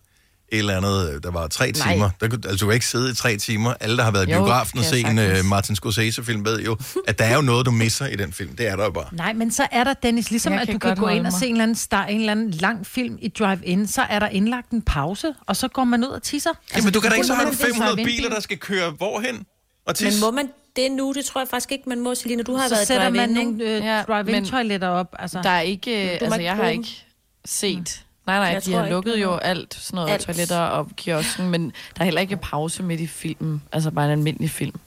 et 0.51 0.57
eller 0.59 0.77
andet, 0.77 1.13
øh, 1.15 1.23
der 1.23 1.31
var 1.31 1.47
tre 1.47 1.71
Nej. 1.71 1.91
timer. 1.93 2.09
Der, 2.21 2.27
kunne- 2.27 2.41
altså 2.45 2.57
du 2.57 2.65
kan 2.65 2.73
ikke 2.73 2.85
sidde 2.85 3.11
i 3.11 3.13
tre 3.13 3.37
timer. 3.37 3.73
Alle, 3.79 3.97
der 3.97 4.03
har 4.03 4.11
været 4.11 4.27
i 4.27 4.31
Jo, 4.31 4.37
biografen 4.37 4.79
og 4.79 4.83
kan 4.83 4.93
set 4.93 5.03
jeg 5.17 5.35
en 5.35 5.39
uh. 5.39 5.45
Martin 5.45 5.75
Scorsese-film, 5.75 6.45
ved 6.45 6.59
jo, 6.61 6.77
at 7.07 7.19
der 7.19 7.25
er 7.25 7.35
jo 7.35 7.41
noget, 7.41 7.65
du 7.65 7.71
misser 7.71 8.05
i 8.05 8.15
den 8.15 8.33
film. 8.33 8.55
Det 8.55 8.67
er 8.67 8.75
der 8.75 8.83
jo 8.83 8.91
bare. 8.91 9.05
Nej, 9.11 9.33
men 9.33 9.51
så 9.51 9.67
er 9.71 9.83
der, 9.83 9.93
Dennis, 9.93 10.29
ligesom 10.31 10.53
Jeg 10.53 10.61
at 10.61 10.67
kan 10.67 10.75
du 10.75 10.79
kan 10.79 10.89
godt 10.89 10.99
gå 10.99 11.05
ind 11.07 11.09
holde 11.17 11.19
og 11.19 11.31
mig. 11.33 11.39
se 11.39 11.45
en 11.47 11.51
eller, 11.51 11.63
anden 11.63 11.75
star, 11.75 12.05
en 12.05 12.19
eller 12.19 12.31
anden 12.31 12.51
lang 12.51 12.85
film 12.87 13.17
i 13.21 13.27
drive-in, 13.27 13.87
så 13.87 14.01
er 14.01 14.19
der 14.19 14.27
indlagt 14.27 14.71
en 14.71 14.81
pause, 14.81 15.33
og 15.47 15.55
så 15.55 15.67
går 15.67 15.83
man 15.83 16.03
ud 16.03 16.09
og 16.09 16.23
tisser. 16.23 16.49
Altså, 16.49 16.75
Jamen, 16.77 16.93
du 16.93 16.99
kan 16.99 17.09
da 17.09 17.15
ikke 17.15 17.27
så 17.27 17.33
have 17.33 17.43
når 17.45 17.51
man 17.51 17.57
500 17.57 17.91
drive-in 17.95 18.05
biler, 18.05 18.29
der 18.29 18.39
skal 18.39 18.57
køre 18.57 18.89
hvorhen 18.91 19.35
og 19.35 19.43
Men 19.87 19.95
tisse. 19.95 20.21
må 20.21 20.31
man 20.31 20.49
det 20.75 20.91
nu? 20.91 21.13
Det 21.15 21.25
tror 21.25 21.41
jeg 21.41 21.47
faktisk 21.47 21.71
ikke, 21.71 21.89
man 21.89 21.99
må, 21.99 22.15
Selina. 22.15 22.43
Du 22.43 22.55
har 22.55 22.67
så 22.67 22.75
været 22.75 22.87
sætter 22.87 23.09
man 23.09 23.29
drive-in, 23.35 23.47
nogle 23.47 23.63
ikke? 23.63 23.77
øh, 23.77 23.85
Ja, 23.85 24.01
drive-in-toiletter 24.07 24.87
op. 24.87 25.15
Altså. 25.19 25.39
Der 25.43 25.49
er 25.49 25.61
ikke... 25.61 25.91
Men 25.91 26.09
Øh, 26.09 26.19
du 26.19 26.25
må 26.25 26.25
altså, 26.25 26.33
ikke 26.39 26.45
jeg 26.45 26.55
har 26.55 26.61
bruge 26.63 26.73
ikke 26.73 27.05
set... 27.45 28.03
Nej, 28.27 28.37
nej, 28.37 28.47
Jeg 28.47 28.65
de 28.65 28.73
har 28.73 28.83
ikke, 28.83 28.93
lukket 28.93 29.13
du 29.13 29.19
jo 29.19 29.35
alt, 29.35 29.73
sådan 29.73 29.95
noget 29.95 30.09
Alt. 30.09 30.21
toiletter 30.21 30.57
og 30.59 30.89
kiosken, 30.97 31.49
men 31.49 31.65
der 31.65 32.01
er 32.01 32.03
heller 32.03 32.21
ikke 32.21 32.37
pause 32.37 32.83
midt 32.83 33.01
i 33.01 33.07
filmen. 33.07 33.61
Altså 33.71 33.91
bare 33.91 34.05
en 34.05 34.11
almindelig 34.11 34.49
film. 34.51 34.79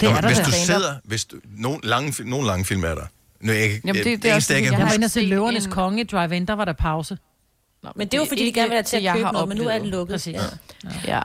Det 0.00 0.08
Nå, 0.10 0.16
er 0.16 0.20
der 0.20 0.28
hvis 0.28 0.38
da. 0.38 0.44
du 0.44 0.50
sidder, 0.50 0.94
hvis 1.04 1.24
du, 1.24 1.36
nogle, 1.56 1.80
lange, 1.82 2.30
nogle 2.30 2.46
lange 2.46 2.64
film 2.64 2.84
er 2.84 2.94
der. 2.94 3.06
Nu, 3.40 3.52
jeg, 3.52 3.70
Jamen, 3.84 4.04
det- 4.04 4.10
jeg, 4.10 4.22
det 4.22 4.30
er 4.30 4.34
også 4.34 4.54
jeg 4.54 4.62
jeg 4.62 4.70
Jeg 4.70 4.78
har 4.78 4.86
var 4.86 4.92
inde 4.92 5.04
og 5.04 5.10
se 5.10 5.20
Løvernes 5.20 5.64
en- 5.64 5.70
Konge 5.70 6.00
i 6.00 6.04
drive-in, 6.04 6.46
der 6.46 6.52
var 6.54 6.64
der 6.64 6.72
pause. 6.72 7.18
Nå, 7.82 7.90
Men 7.96 8.06
det 8.08 8.14
er 8.14 8.18
jo, 8.18 8.24
fordi 8.24 8.40
de 8.40 8.46
ikke 8.46 8.60
gerne 8.60 8.68
vil 8.68 8.76
have 8.76 8.82
til 8.82 8.96
at 8.96 9.02
jeg 9.02 9.12
købe 9.14 9.24
har 9.24 9.32
noget, 9.32 9.48
men 9.48 9.56
nu 9.56 9.62
er 9.64 9.68
det 9.68 9.76
oplevet. 9.80 9.92
lukket. 9.98 10.14
Præcis. 10.14 10.34
Ja. 11.06 11.16
Ja. 11.16 11.20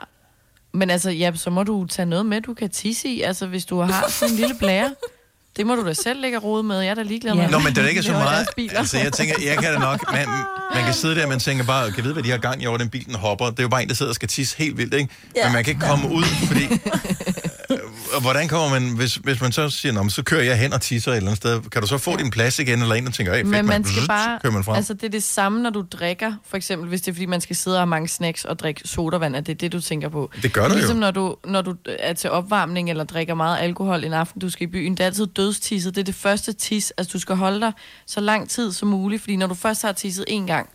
Men 0.72 0.90
altså, 0.90 1.10
ja, 1.10 1.32
så 1.34 1.50
må 1.50 1.62
du 1.62 1.86
tage 1.86 2.06
noget 2.06 2.26
med, 2.26 2.40
du 2.40 2.54
kan 2.54 2.70
tisse 2.70 3.08
i. 3.08 3.20
Altså, 3.22 3.46
hvis 3.46 3.64
du 3.64 3.80
har 3.80 4.08
sådan 4.08 4.34
en 4.34 4.40
lille 4.40 4.54
blære. 4.58 4.94
Det 5.58 5.66
må 5.66 5.74
du 5.74 5.86
da 5.86 5.92
selv 5.92 6.20
lægge 6.20 6.38
rode 6.38 6.62
med. 6.62 6.80
Jeg 6.80 6.90
er 6.90 6.94
da 6.94 7.02
ligeglad 7.02 7.34
med. 7.34 7.48
Nå, 7.48 7.58
men 7.58 7.74
det 7.74 7.84
er 7.84 7.88
ikke 7.88 8.02
så 8.02 8.12
meget. 8.12 8.46
Altså, 8.76 8.98
jeg 8.98 9.12
tænker, 9.12 9.34
jeg 9.44 9.58
kan 9.58 9.72
da 9.72 9.78
nok... 9.78 10.12
Man, 10.12 10.28
man 10.74 10.84
kan 10.84 10.94
sidde 10.94 11.14
der, 11.14 11.22
og 11.22 11.28
man 11.28 11.38
tænker 11.40 11.64
bare, 11.64 11.92
kan 11.92 12.04
vide, 12.04 12.12
hvad 12.12 12.22
de 12.22 12.30
har 12.30 12.38
gang 12.38 12.62
i 12.62 12.66
over 12.66 12.78
den 12.78 12.88
bil, 12.88 13.06
den 13.06 13.14
hopper. 13.14 13.46
Det 13.46 13.58
er 13.58 13.62
jo 13.62 13.68
bare 13.68 13.82
en, 13.82 13.88
der 13.88 13.94
sidder 13.94 14.10
og 14.10 14.14
skal 14.14 14.28
tisse 14.28 14.58
helt 14.58 14.76
vildt, 14.76 14.94
ikke? 14.94 15.08
Ja. 15.36 15.44
Men 15.44 15.52
man 15.52 15.64
kan 15.64 15.70
ikke 15.70 15.86
komme 15.86 16.10
ud, 16.10 16.24
fordi... 16.24 16.64
Øh, 17.70 17.78
og 18.14 18.20
hvordan 18.20 18.48
kommer 18.48 18.80
man, 18.80 18.96
hvis, 18.96 19.14
hvis 19.14 19.40
man 19.40 19.52
så 19.52 19.70
siger, 19.70 19.92
Nå, 19.92 20.08
så 20.08 20.22
kører 20.22 20.42
jeg 20.42 20.58
hen 20.58 20.72
og 20.72 20.80
tisser 20.80 21.12
et 21.12 21.16
eller 21.16 21.30
andet 21.30 21.36
sted, 21.36 21.70
kan 21.70 21.82
du 21.82 21.88
så 21.88 21.98
få 21.98 22.16
din 22.16 22.30
plads 22.30 22.58
igen, 22.58 22.82
eller 22.82 22.94
en, 22.94 23.04
der 23.06 23.10
tænker, 23.10 23.32
hey, 23.32 23.40
fedt, 23.40 23.50
Men 23.50 23.66
man 23.66 23.84
skal 23.84 24.02
bare, 24.08 24.38
kører 24.42 24.52
man 24.52 24.64
frem. 24.64 24.76
altså 24.76 24.94
det 24.94 25.04
er 25.04 25.08
det 25.08 25.22
samme, 25.22 25.62
når 25.62 25.70
du 25.70 25.84
drikker, 25.90 26.32
for 26.46 26.56
eksempel, 26.56 26.88
hvis 26.88 27.00
det 27.00 27.08
er, 27.08 27.14
fordi 27.14 27.26
man 27.26 27.40
skal 27.40 27.56
sidde 27.56 27.76
og 27.76 27.80
have 27.80 27.86
mange 27.86 28.08
snacks 28.08 28.44
og 28.44 28.58
drikke 28.58 28.80
sodavand, 28.84 29.36
at 29.36 29.46
det 29.46 29.52
er 29.52 29.58
det, 29.58 29.72
du 29.72 29.80
tænker 29.80 30.08
på. 30.08 30.30
Det 30.42 30.52
gør 30.52 30.68
du 30.68 30.74
ligesom 30.74 30.96
jo. 30.96 31.00
når 31.00 31.10
du, 31.10 31.36
når 31.44 31.62
du 31.62 31.74
er 31.98 32.12
til 32.12 32.30
opvarmning 32.30 32.90
eller 32.90 33.04
drikker 33.04 33.34
meget 33.34 33.58
alkohol 33.60 34.04
en 34.04 34.12
aften, 34.12 34.40
du 34.40 34.50
skal 34.50 34.68
i 34.68 34.70
byen, 34.70 34.92
det 34.92 35.00
er 35.00 35.04
altid 35.04 35.26
dødstisset. 35.26 35.94
Det 35.94 36.00
er 36.00 36.04
det 36.04 36.14
første 36.14 36.52
tis, 36.52 36.92
altså 36.98 37.10
du 37.12 37.18
skal 37.18 37.36
holde 37.36 37.60
dig 37.60 37.72
så 38.06 38.20
lang 38.20 38.48
tid 38.50 38.72
som 38.72 38.88
muligt, 38.88 39.22
fordi 39.22 39.36
når 39.36 39.46
du 39.46 39.54
først 39.54 39.82
har 39.82 39.92
tisset 39.92 40.24
en 40.28 40.46
gang, 40.46 40.68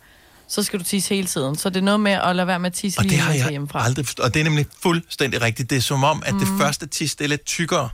så 0.48 0.62
skal 0.62 0.78
du 0.78 0.84
tisse 0.84 1.14
hele 1.14 1.26
tiden. 1.26 1.56
Så 1.56 1.70
det 1.70 1.76
er 1.76 1.80
noget 1.84 2.00
med 2.00 2.12
at 2.12 2.36
lade 2.36 2.46
være 2.46 2.58
med 2.58 2.66
at 2.66 2.72
tisse 2.74 2.98
Og 3.00 3.04
lige 3.04 3.12
det 3.12 3.20
har 3.20 3.32
jeg 3.32 3.48
hjemmefra. 3.50 3.84
aldrig 3.84 4.06
forstået. 4.06 4.26
Og 4.26 4.34
det 4.34 4.40
er 4.40 4.44
nemlig 4.44 4.66
fuldstændig 4.82 5.42
rigtigt. 5.42 5.70
Det 5.70 5.76
er 5.76 5.80
som 5.82 6.04
om, 6.04 6.22
at 6.26 6.34
mm. 6.34 6.40
det 6.40 6.48
første 6.60 6.86
tis, 6.86 7.14
det 7.14 7.24
er 7.24 7.28
lidt 7.28 7.44
tykkere, 7.44 7.88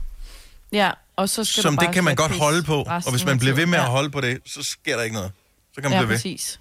Ja, 0.71 0.91
og 1.15 1.29
så 1.29 1.43
skal 1.43 1.61
som 1.63 1.73
du 1.73 1.79
bare 1.79 1.85
det 1.87 1.93
kan 1.93 2.03
man 2.03 2.15
godt 2.15 2.31
holde 2.39 2.63
på. 2.63 2.81
Og 3.05 3.11
hvis 3.11 3.25
man 3.25 3.39
bliver 3.39 3.55
ved 3.55 3.65
med 3.65 3.77
at 3.77 3.83
Ja. 3.83 3.89
holde 3.89 4.09
på 4.09 4.21
det, 4.21 4.39
så 4.45 4.63
sker 4.63 4.95
der 4.95 5.03
ikke 5.03 5.15
noget. 5.15 5.31
Så 5.75 5.81
kan 5.81 5.89
man 5.89 5.91
ja, 5.91 5.97
blive 5.99 6.09
ved. 6.09 6.15
præcis. 6.15 6.59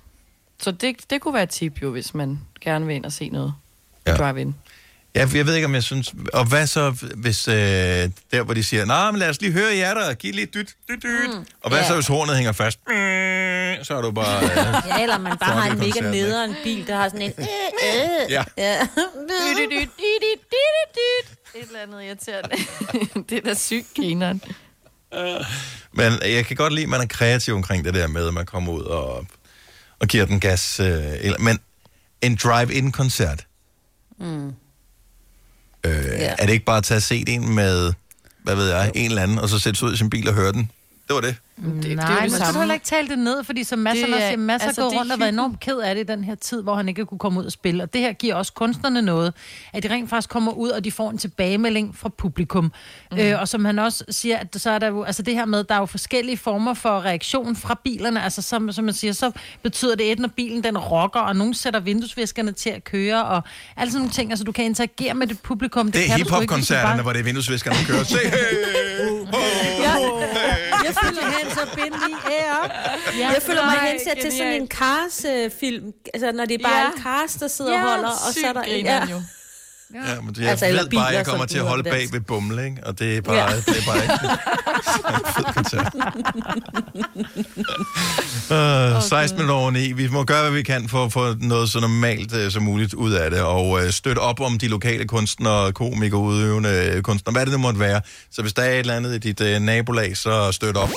Så 0.62 0.70
det, 0.70 0.96
det 1.10 1.20
kunne 1.20 1.34
være 1.34 1.42
et 1.42 1.48
tip 1.50 1.82
jo, 1.82 1.90
hvis 1.90 2.14
man 2.14 2.40
gerne 2.60 2.86
vil 2.86 2.96
ind 2.96 3.04
og 3.04 3.12
se 3.12 3.28
noget. 3.28 3.54
Ja. 4.06 4.16
Drive-in. 4.16 4.54
Ja, 5.15 5.28
jeg 5.35 5.47
ved 5.47 5.55
ikke, 5.55 5.65
om 5.66 5.74
jeg 5.74 5.82
synes... 5.82 6.15
Og 6.32 6.45
hvad 6.45 6.66
så, 6.66 6.91
hvis 7.16 7.49
øh, 7.49 7.55
der, 7.55 8.43
hvor 8.43 8.55
de 8.55 8.65
siger, 8.65 8.85
nej, 8.85 9.11
men 9.11 9.19
lad 9.19 9.28
os 9.28 9.41
lige 9.41 9.53
høre 9.53 9.77
jer 9.77 9.95
der, 9.95 10.15
giv 10.15 10.35
lige 10.35 10.47
dyt, 10.47 10.74
dyt, 10.89 11.03
dyt. 11.03 11.28
Mm. 11.31 11.45
Og 11.62 11.70
hvad 11.70 11.78
Ja. 11.78 11.89
så, 11.89 11.95
hvis 11.95 12.07
hornet 12.07 12.37
hænger 12.37 12.53
fast? 12.53 12.78
Mm, 12.87 13.85
så 13.85 13.95
er 13.97 14.03
du 14.03 14.11
bare... 14.11 14.45
Øh, 14.45 14.57
Ja, 14.99 15.03
eller 15.03 15.19
man 15.19 15.39
bare 15.39 15.61
har 15.61 15.70
en 15.70 15.78
mega 15.78 16.01
nederen 16.11 16.55
bil, 16.65 16.87
der 16.87 16.97
har 16.97 17.09
sådan 17.09 17.23
en... 17.23 17.32
Øh, 17.39 17.45
øh. 17.45 18.31
Ja. 18.32 18.45
ja. 18.59 18.81
Et 21.55 21.66
eller 21.66 21.81
andet 21.82 22.03
irriterende. 22.03 22.57
det 23.28 23.39
er 23.39 23.43
da 23.43 23.55
sygt 23.55 23.87
grineren. 23.97 24.43
Men 25.93 26.12
jeg 26.24 26.47
kan 26.47 26.57
godt 26.57 26.73
lide, 26.73 26.82
at 26.85 26.89
man 26.89 27.01
er 27.01 27.07
kreativ 27.07 27.55
omkring 27.55 27.85
det 27.85 27.95
der 27.95 28.07
med, 28.07 28.28
at 28.28 28.35
man 28.35 28.47
kommer 28.47 28.73
ud 28.73 28.82
og, 28.82 29.27
og 29.99 30.09
giver 30.09 30.24
den 30.27 30.41
gas. 30.41 30.81
Øh, 30.81 30.87
eller, 31.20 31.39
men 31.39 31.59
en 32.23 32.37
drive-in-koncert, 32.37 33.47
Mm. 34.19 34.53
Øh, 35.85 35.93
ja. 35.93 36.35
er 36.39 36.47
det 36.47 36.52
ikke 36.52 36.65
bare 36.65 36.78
at 36.78 36.85
tage 36.85 36.98
og 36.98 37.02
se 37.02 37.24
en 37.28 37.55
med, 37.55 37.93
hvad 38.43 38.55
ved 38.55 38.69
jeg, 38.69 38.90
en 38.94 39.11
eller 39.11 39.23
anden, 39.23 39.39
og 39.39 39.48
så 39.48 39.59
sætte 39.59 39.78
sig 39.78 39.89
ud 39.89 39.94
i 39.94 39.97
sin 39.97 40.11
bil 40.11 40.28
og 40.28 40.35
høre 40.35 40.52
den? 40.52 40.70
Det 41.11 41.15
var 41.15 41.20
det. 41.20 41.37
Det, 41.57 41.82
det 41.82 41.93
er 41.93 41.97
Nej, 41.97 42.07
jo 42.09 42.15
det 42.15 42.20
men 42.23 42.31
så 42.31 42.37
skal 42.37 42.47
samme. 42.47 42.55
du 42.55 42.61
heller 42.61 42.74
ikke 42.74 42.87
tale 42.87 43.09
det 43.09 43.19
ned, 43.19 43.45
fordi 43.45 43.65
som 43.65 43.78
masser, 43.78 44.07
Det 44.07 44.15
det, 44.15 44.23
er- 44.24 44.28
siger, 44.28 44.37
masser 44.39 44.69
altså, 44.69 44.82
går 44.82 44.89
det 44.89 44.97
er 44.97 45.01
rundt 45.01 45.12
og 45.12 45.19
været 45.19 45.28
hyggen. 45.28 45.35
enormt 45.41 45.61
ked 45.61 45.77
af 45.78 45.95
det 45.95 46.03
i 46.03 46.07
den 46.07 46.24
her 46.24 46.35
tid, 46.35 46.62
hvor 46.62 46.74
han 46.74 46.89
ikke 46.89 47.07
kunne 47.07 47.19
komme 47.19 47.41
ud 47.41 47.45
og 47.45 47.53
spille. 47.53 47.82
Og 47.82 47.93
det 47.93 48.01
her 48.01 48.12
giver 48.12 48.35
også 48.35 48.53
kunstnerne 48.53 49.03
noget, 49.03 49.32
at 49.73 49.82
de 49.82 49.91
rent 49.91 50.11
faktisk 50.11 50.31
kommer 50.31 50.53
ud, 50.53 50.69
og 50.70 50.85
de 50.85 50.93
får 50.93 51.11
en 51.11 51.19
tilbagemelding 51.19 51.97
fra 51.97 52.09
publikum. 52.09 52.73
Mm. 53.12 53.19
Øh, 53.19 53.41
og 53.41 53.49
som 53.49 53.65
han 53.65 53.78
også 53.78 54.05
siger, 54.11 54.39
at 54.39 54.47
så 54.61 54.70
er 54.70 54.78
der 54.78 54.87
jo, 54.87 55.03
altså 55.03 55.23
det 55.23 55.35
her 55.35 55.45
med, 55.45 55.65
der 55.65 55.74
er 55.74 55.78
jo 55.78 55.87
forskellige 55.87 56.37
former 56.37 56.74
for 56.74 57.01
reaktion 57.05 57.57
fra 57.57 57.81
bilerne. 57.85 58.23
Altså 58.24 58.43
som, 58.43 58.73
som 58.73 58.85
man 58.85 58.95
siger, 58.95 59.12
så 59.12 59.31
betyder 59.62 59.95
det 59.95 60.12
et, 60.12 60.19
når 60.19 60.28
bilen 60.28 60.65
den 60.65 60.78
rocker, 60.78 61.20
og 61.20 61.37
nogen 61.37 61.55
sætter 61.55 61.81
vinduesviskerne 61.81 62.53
til 62.53 62.70
at 62.70 62.85
køre, 62.85 63.24
og 63.24 63.43
alle 63.77 63.91
sådan 63.91 64.01
nogle 64.01 64.12
ting. 64.12 64.31
Altså 64.31 64.45
du 64.45 64.53
kan 64.53 64.65
interagere 64.65 65.15
med 65.15 65.27
det 65.27 65.41
publikum. 65.43 65.87
Det, 65.87 65.95
Det 65.95 66.11
er 66.11 66.16
hiphop-koncerterne, 66.16 66.87
bare- 66.95 67.03
hvor 67.03 67.12
det 67.12 67.20
er 67.20 67.24
vinduesviskerne, 67.24 67.77
der 67.78 67.85
kører. 67.87 68.05
Se, 68.05 68.16
hey, 68.19 68.31
Ja. 69.81 69.95
Jeg 70.85 70.94
føler 71.05 71.23
hen 71.39 71.51
så 71.51 71.66
bind 71.74 71.94
i 71.94 72.12
ære. 72.32 72.70
Ja, 73.19 73.28
Jeg 73.28 73.43
føler 73.43 73.65
mig 73.65 73.74
hensat 73.90 74.19
til 74.23 74.32
sådan 74.32 74.52
en 74.52 74.69
Cars-film. 74.69 75.93
Altså, 76.15 76.32
når 76.32 76.44
det 76.44 76.55
er 76.61 76.65
bare 76.69 76.77
Ja. 76.77 76.81
ja. 76.81 76.93
en 76.97 77.02
Cars, 77.02 77.32
der 77.35 77.48
sidder 77.48 77.73
Ja, 77.73 77.85
og 77.85 77.90
holder, 77.90 78.09
og 78.09 78.32
så 78.35 78.47
er 78.47 78.52
der... 78.52 78.62
grineren 78.65 79.09
jo. 79.09 79.23
Ja, 79.94 80.20
men 80.20 80.34
jeg 80.40 80.48
Altså, 80.50 80.66
ved 80.66 80.90
bare, 80.94 81.08
at 81.10 81.14
jeg 81.16 81.26
kommer 81.26 81.46
til 81.46 81.58
at 81.58 81.64
holde 81.64 81.82
bag 81.82 82.08
ved 82.12 82.20
bumle, 82.20 82.64
ikke? 82.64 82.76
Og 82.86 82.98
det 82.98 83.16
er 83.16 83.20
bare, 83.20 83.36
Ja. 83.36 83.56
det 83.56 83.78
er 83.78 83.86
bare 83.86 84.02
ikke. 84.02 84.14
Uh, 88.50 89.02
16 89.02 89.36
minutter 89.38 89.54
over 89.54 89.70
9. 89.70 89.92
Vi 89.92 90.08
må 90.08 90.24
gøre, 90.24 90.42
hvad 90.42 90.50
vi 90.52 90.62
kan 90.62 90.88
for 90.88 91.04
at 91.04 91.12
få 91.12 91.34
noget 91.40 91.70
så 91.70 91.80
normalt 91.80 92.32
uh, 92.32 92.50
som 92.50 92.62
muligt 92.62 92.94
ud 92.94 93.12
af 93.12 93.30
det, 93.30 93.40
og 93.40 93.68
uh, 93.68 93.90
støtte 93.90 94.18
op 94.20 94.40
om 94.40 94.58
de 94.58 94.68
lokale 94.68 95.04
kunstnere, 95.06 95.72
komikere, 95.72 96.20
udøvende 96.20 97.00
kunstnere, 97.02 97.32
hvad 97.32 97.46
det 97.46 97.52
nu 97.52 97.58
måtte 97.58 97.80
være. 97.80 98.00
Så 98.32 98.42
hvis 98.42 98.52
der 98.52 98.62
er 98.62 98.72
et 98.72 98.78
eller 98.78 98.94
andet 98.96 99.14
i 99.14 99.18
dit 99.18 99.40
uh, 99.40 99.62
nabolag, 99.62 100.16
så 100.16 100.52
støt 100.52 100.76
op. 100.76 100.90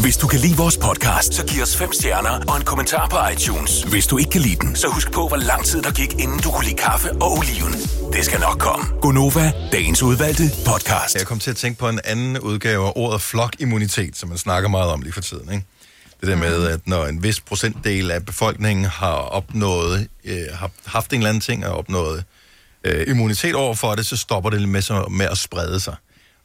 Hvis 0.00 0.16
du 0.16 0.26
kan 0.26 0.40
lide 0.40 0.56
vores 0.56 0.76
podcast, 0.76 1.34
så 1.34 1.46
giv 1.46 1.62
os 1.62 1.76
fem 1.76 1.92
stjerner 1.92 2.44
og 2.48 2.56
en 2.56 2.64
kommentar 2.64 3.08
på 3.08 3.16
iTunes. 3.32 3.82
Hvis 3.82 4.06
du 4.06 4.18
ikke 4.18 4.30
kan 4.30 4.40
lide 4.40 4.56
den, 4.56 4.76
så 4.76 4.88
husk 4.88 5.12
på, 5.12 5.28
hvor 5.28 5.36
lang 5.36 5.64
tid 5.64 5.82
der 5.82 5.90
gik, 5.92 6.12
inden 6.12 6.38
du 6.38 6.50
kunne 6.50 6.64
lide 6.64 6.76
kaffe 6.76 7.12
og 7.12 7.32
oliven. 7.32 7.72
Det 8.12 8.24
skal 8.24 8.40
nok 8.40 8.58
komme. 8.58 8.86
Gonova, 9.00 9.52
dagens 9.72 10.02
udvalgte 10.02 10.42
podcast. 10.66 11.14
Jeg 11.14 11.26
kom 11.26 11.38
til 11.38 11.50
at 11.50 11.56
tænke 11.56 11.78
på 11.78 11.88
en 11.88 12.00
anden 12.04 12.38
udgave 12.38 12.86
af 12.86 12.92
ordet 12.96 13.22
flokimmunitet, 13.22 14.16
som 14.16 14.28
man 14.28 14.38
snakker 14.38 14.68
meget 14.68 14.90
om 14.90 15.02
lige 15.02 15.12
for 15.12 15.20
tiden. 15.20 15.52
Ikke? 15.52 15.66
Det 16.20 16.28
der 16.28 16.36
med, 16.36 16.66
at 16.66 16.80
når 16.86 17.06
en 17.06 17.22
vis 17.22 17.40
procentdel 17.40 18.10
af 18.10 18.26
befolkningen 18.26 18.84
har 18.84 19.16
opnået, 19.16 20.08
øh, 20.24 20.36
har 20.52 20.70
haft 20.84 21.12
en 21.12 21.16
eller 21.18 21.28
anden 21.28 21.40
ting 21.40 21.66
og 21.66 21.76
opnået 21.76 22.24
øh, 22.84 23.08
immunitet 23.08 23.54
over 23.54 23.74
for 23.74 23.94
det, 23.94 24.06
så 24.06 24.16
stopper 24.16 24.50
det 24.50 24.68
med, 24.68 25.10
med 25.10 25.26
at 25.26 25.38
sprede 25.38 25.80
sig. 25.80 25.96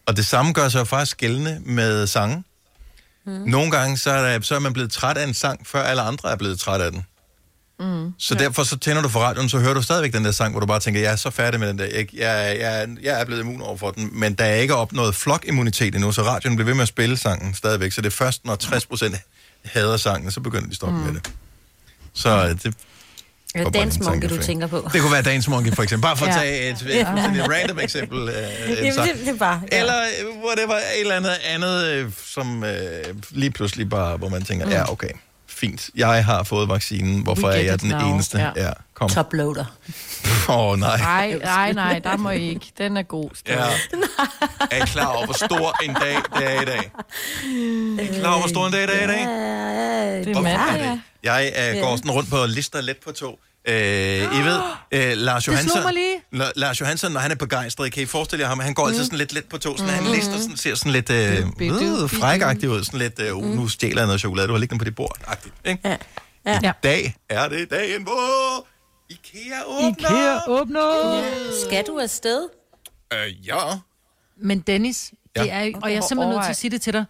Og 0.06 0.18
det 0.18 0.26
samme 0.26 0.54
gør 0.54 0.70
sig 0.70 0.80
jo 0.80 0.84
faktisk 0.86 1.18
gældende 1.18 1.62
med 1.66 2.08
sange. 2.08 2.44
Mm. 3.30 3.50
Nogle 3.50 3.72
gange 3.72 3.98
så 3.98 4.12
er, 4.12 4.32
der, 4.32 4.42
så 4.42 4.56
er 4.56 4.60
man 4.60 4.74
blevet 4.74 4.92
træt 4.92 5.18
af 5.18 5.28
en 5.28 5.34
sang, 5.34 5.68
før 5.68 5.84
alle 5.84 6.02
andre 6.02 6.32
er 6.32 6.36
blevet 6.36 6.60
træt 6.60 6.82
af 6.82 6.92
den. 6.92 7.06
Mm. 7.80 8.14
Så 8.18 8.36
ja. 8.36 8.44
derfor 8.44 8.64
så 8.64 8.78
tænder 8.78 9.02
du 9.02 9.10
for 9.10 9.20
radioen, 9.20 9.50
så 9.50 9.60
hører 9.60 9.74
du 9.74 9.82
stadigvæk 9.82 10.14
den 10.14 10.26
der 10.26 10.32
sang, 10.32 10.52
hvor 10.52 10.60
du 10.60 10.66
bare 10.66 10.80
tænker, 10.80 11.02
jeg 11.02 11.12
er 11.12 11.16
så 11.16 11.30
færdig 11.30 11.60
med 11.60 11.68
den 11.68 11.80
der. 11.80 11.86
Jeg, 11.86 12.16
jeg, 12.16 12.58
jeg, 12.60 12.88
jeg 13.02 13.22
er 13.22 13.26
blevet 13.26 13.42
immun 13.42 13.62
over 13.62 13.78
for 13.78 13.92
den, 13.92 14.10
men 14.20 14.34
der 14.34 14.46
er 14.46 14.56
ikke 14.56 14.76
opnået 14.76 15.16
flokimmunitet 15.16 15.96
endnu, 15.96 16.12
så 16.12 16.22
radioen 16.22 16.56
bliver 16.56 16.66
ved 16.66 16.74
med 16.74 16.82
at 16.82 16.88
spille 16.88 17.18
sangen 17.18 17.54
stadigvæk. 17.54 17.92
Så 17.92 18.02
det 18.02 18.08
er 18.08 18.16
først, 18.16 18.46
når 18.46 18.56
60 18.56 18.86
procent 18.86 19.16
hader 19.66 19.98
sangen, 19.98 20.32
så 20.32 20.40
begynder 20.40 20.66
de 20.66 20.72
at 20.72 20.76
stoppe 20.76 20.98
mm. 20.98 21.04
med 21.04 21.14
det. 21.14 21.32
Så 22.14 22.30
øh, 22.30 22.50
det... 22.64 22.76
Er 23.56 23.64
det 23.64 23.74
Dance 23.74 24.00
Monkey, 24.04 24.30
du 24.30 24.38
tænker 24.42 24.68
på? 24.68 24.90
Det 24.94 25.02
kunne 25.02 25.12
være 25.12 25.22
Dance 25.22 25.50
Monkey, 25.50 25.74
for 25.74 25.84
eksempel. 25.84 26.02
Bare 26.02 26.18
for 26.18 26.26
at 26.26 26.36
Ja. 26.36 26.40
tage 26.40 26.70
et, 26.70 26.82
et, 26.82 26.86
Ja. 26.90 27.02
et, 27.02 27.42
et 27.44 27.50
random 27.52 27.80
eksempel. 27.80 28.30
Øh, 28.30 28.36
en 28.70 28.76
Jamen, 28.76 28.94
sang. 28.94 29.10
det, 29.10 29.20
det 29.20 29.28
er 29.28 29.38
bare... 29.38 29.62
Ja. 29.72 29.80
Eller 29.80 29.94
øh, 30.02 30.40
hvor 30.40 30.50
det 30.58 30.64
var 30.68 30.76
et 30.76 31.02
eller 31.02 31.16
andet 31.16 31.32
andet, 31.46 31.86
øh, 31.88 32.12
som 32.26 32.64
øh, 32.64 32.74
lige 33.30 33.52
pludselig 33.52 33.90
bare, 33.90 34.18
hvor 34.18 34.30
man 34.30 34.44
tænker, 34.44 34.66
mm. 34.66 34.72
ja, 34.72 34.92
okay, 34.92 35.10
fint. 35.60 35.90
Jeg 35.96 36.26
har 36.26 36.44
fået 36.44 36.70
vaccinen. 36.70 37.24
Hvorfor 37.24 37.50
er 37.50 37.62
jeg 37.62 37.82
den 37.82 37.90
now. 37.90 38.14
eneste? 38.14 38.38
Ja. 38.38 38.52
Ja, 38.56 38.72
kom. 38.94 39.10
Toploader. 39.10 39.66
Åh, 40.50 40.58
oh, 40.60 40.80
nej. 40.80 40.98
Nej, 40.98 41.38
nej, 41.44 41.74
nej, 41.74 42.00
der 42.00 42.18
må 42.18 42.30
I 42.30 42.50
ikke. 42.50 42.72
Den 42.78 42.98
er 42.98 43.02
god. 43.04 43.30
Ja. 43.48 43.56
Er 44.72 44.84
I 44.84 44.86
klar 44.86 45.06
over, 45.06 45.26
hvor 45.26 45.34
stor 45.46 45.84
en 45.84 45.94
dag 45.94 46.16
det 46.38 46.56
er 46.56 46.62
i 46.62 46.66
dag? 46.66 46.92
Er 48.00 48.04
I 48.04 48.20
klar 48.20 48.30
over, 48.32 48.40
hvor 48.40 48.48
stor 48.50 48.66
en 48.68 48.72
dag 48.74 48.82
det 48.88 49.02
er 49.02 49.04
i 49.04 49.08
dag? 49.08 49.20
Det 50.26 50.36
er 50.38 50.42
mandag, 50.42 50.80
er 50.86 50.92
det? 50.92 51.02
Jeg 51.24 51.52
Ja. 51.56 51.80
går 51.80 51.96
sådan 51.96 52.12
rundt 52.12 52.30
på 52.30 52.46
lister 52.46 52.82
let 52.82 52.98
på 53.06 53.12
to. 53.12 53.40
Øh, 53.68 53.76
I 53.76 54.42
ved, 54.44 54.60
øh, 54.92 55.18
Lars 55.18 55.48
Johansson. 55.48 55.82
La- 56.36 56.52
Lars 56.56 56.82
Johansson, 56.82 57.12
når 57.12 57.20
han 57.20 57.32
er 57.32 57.36
begejstret, 57.36 57.92
kan 57.94 58.04
I 58.04 58.06
forestille 58.06 58.42
jer 58.44 58.50
ham, 58.50 58.60
han 58.60 58.74
går 58.74 58.88
altid 58.88 59.00
Mm. 59.00 59.06
sådan 59.06 59.18
lidt 59.18 59.34
let 59.34 59.46
på 59.50 59.58
to, 59.58 59.78
sådan, 59.78 59.94
han 59.94 60.04
Mm. 60.04 60.12
lister 60.12 60.38
sådan, 60.38 60.58
ser 60.58 60.76
sådan 60.76 60.92
lidt 60.92 61.10
øh, 61.10 61.38
øh, 61.40 62.10
frækagtig 62.10 62.70
ud, 62.70 62.84
sådan 62.84 63.00
lidt, 63.00 63.20
øh, 63.20 63.36
uh, 63.38 63.46
nu 63.46 63.68
stjæler 63.68 64.02
jeg 64.02 64.06
noget 64.08 64.20
chokolade, 64.20 64.48
du 64.48 64.54
har 64.54 64.60
liggende 64.60 64.80
på 64.80 64.86
dit 64.86 64.96
bord, 64.96 65.18
agtigt, 65.28 65.56
ikke? 65.66 65.90
Ja. 65.90 65.98
Ja. 66.64 66.72
I 66.72 66.74
dag 66.84 67.16
er 67.30 67.48
det 67.50 67.72
dagen, 67.72 68.04
hvor 68.04 68.68
IKEA 69.10 69.64
åbner. 69.66 69.90
IKEA 69.90 70.40
åbner! 70.48 71.24
Skal 71.68 71.84
du 71.88 72.00
afsted? 72.00 72.48
Øh, 73.14 73.48
ja. 73.48 73.58
Men 74.42 74.60
Dennis, 74.60 75.12
det 75.36 75.46
Ja. 75.46 75.70
er, 75.70 75.72
og 75.82 75.90
jeg 75.92 75.98
er 75.98 76.02
simpelthen 76.08 76.36
nødt 76.36 76.44
til 76.46 76.50
at 76.50 76.58
sige 76.58 76.72
det 76.72 76.82
til 76.82 76.94
dig. 76.94 77.06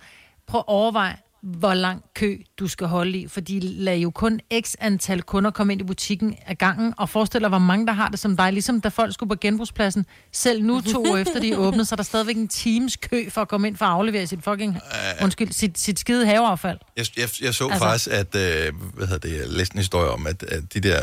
Prøv 0.47 0.59
at 0.59 0.65
overveje, 0.67 1.17
hvor 1.41 1.73
lang 1.73 2.03
kø 2.15 2.37
du 2.59 2.67
skal 2.67 2.87
holde 2.87 3.17
i, 3.17 3.27
for 3.27 3.41
de 3.41 3.59
lader 3.59 3.97
jo 3.97 4.09
kun 4.09 4.39
x 4.61 4.75
antal 4.79 5.21
kunder 5.21 5.51
komme 5.51 5.73
ind 5.73 5.81
i 5.81 5.83
butikken 5.83 6.35
ad 6.47 6.55
gangen, 6.55 6.93
og 6.97 7.09
forestil 7.09 7.41
dig, 7.41 7.49
hvor 7.49 7.57
mange 7.57 7.87
der 7.87 7.93
har 7.93 8.09
det 8.09 8.19
som 8.19 8.37
dig, 8.37 8.53
ligesom 8.53 8.81
da 8.81 8.89
folk 8.89 9.13
skulle 9.13 9.29
på 9.29 9.35
genbrugspladsen. 9.41 10.05
Selv 10.31 10.63
nu, 10.63 10.81
to 10.81 11.03
år 11.03 11.17
efter 11.17 11.39
de 11.39 11.51
er 11.51 11.57
åbnet, 11.57 11.87
så 11.87 11.95
er 11.95 11.97
der 11.97 12.03
stadigvæk 12.03 12.35
en 12.35 12.47
times 12.47 12.95
kø 12.95 13.29
for 13.29 13.41
at 13.41 13.47
komme 13.47 13.67
ind 13.67 13.75
for 13.75 13.85
at 13.85 13.91
aflevere 13.91 14.27
sit 14.27 14.43
fucking, 14.43 14.77
undskyld, 15.23 15.51
sit, 15.51 15.79
sit 15.79 15.99
skide 15.99 16.25
haveaffald. 16.25 16.77
Jeg, 16.97 17.05
jeg, 17.17 17.29
jeg 17.41 17.53
så 17.53 17.67
altså... 17.67 17.79
faktisk, 17.79 18.07
at 18.07 18.35
øh, 18.35 18.73
hvad 18.93 19.07
hedder 19.07 19.29
det, 19.29 19.39
jeg 19.39 19.47
læste 19.47 19.75
en 19.75 19.79
historie 19.79 20.09
om, 20.09 20.27
at, 20.27 20.43
at 20.43 20.73
de 20.73 20.79
der 20.79 21.01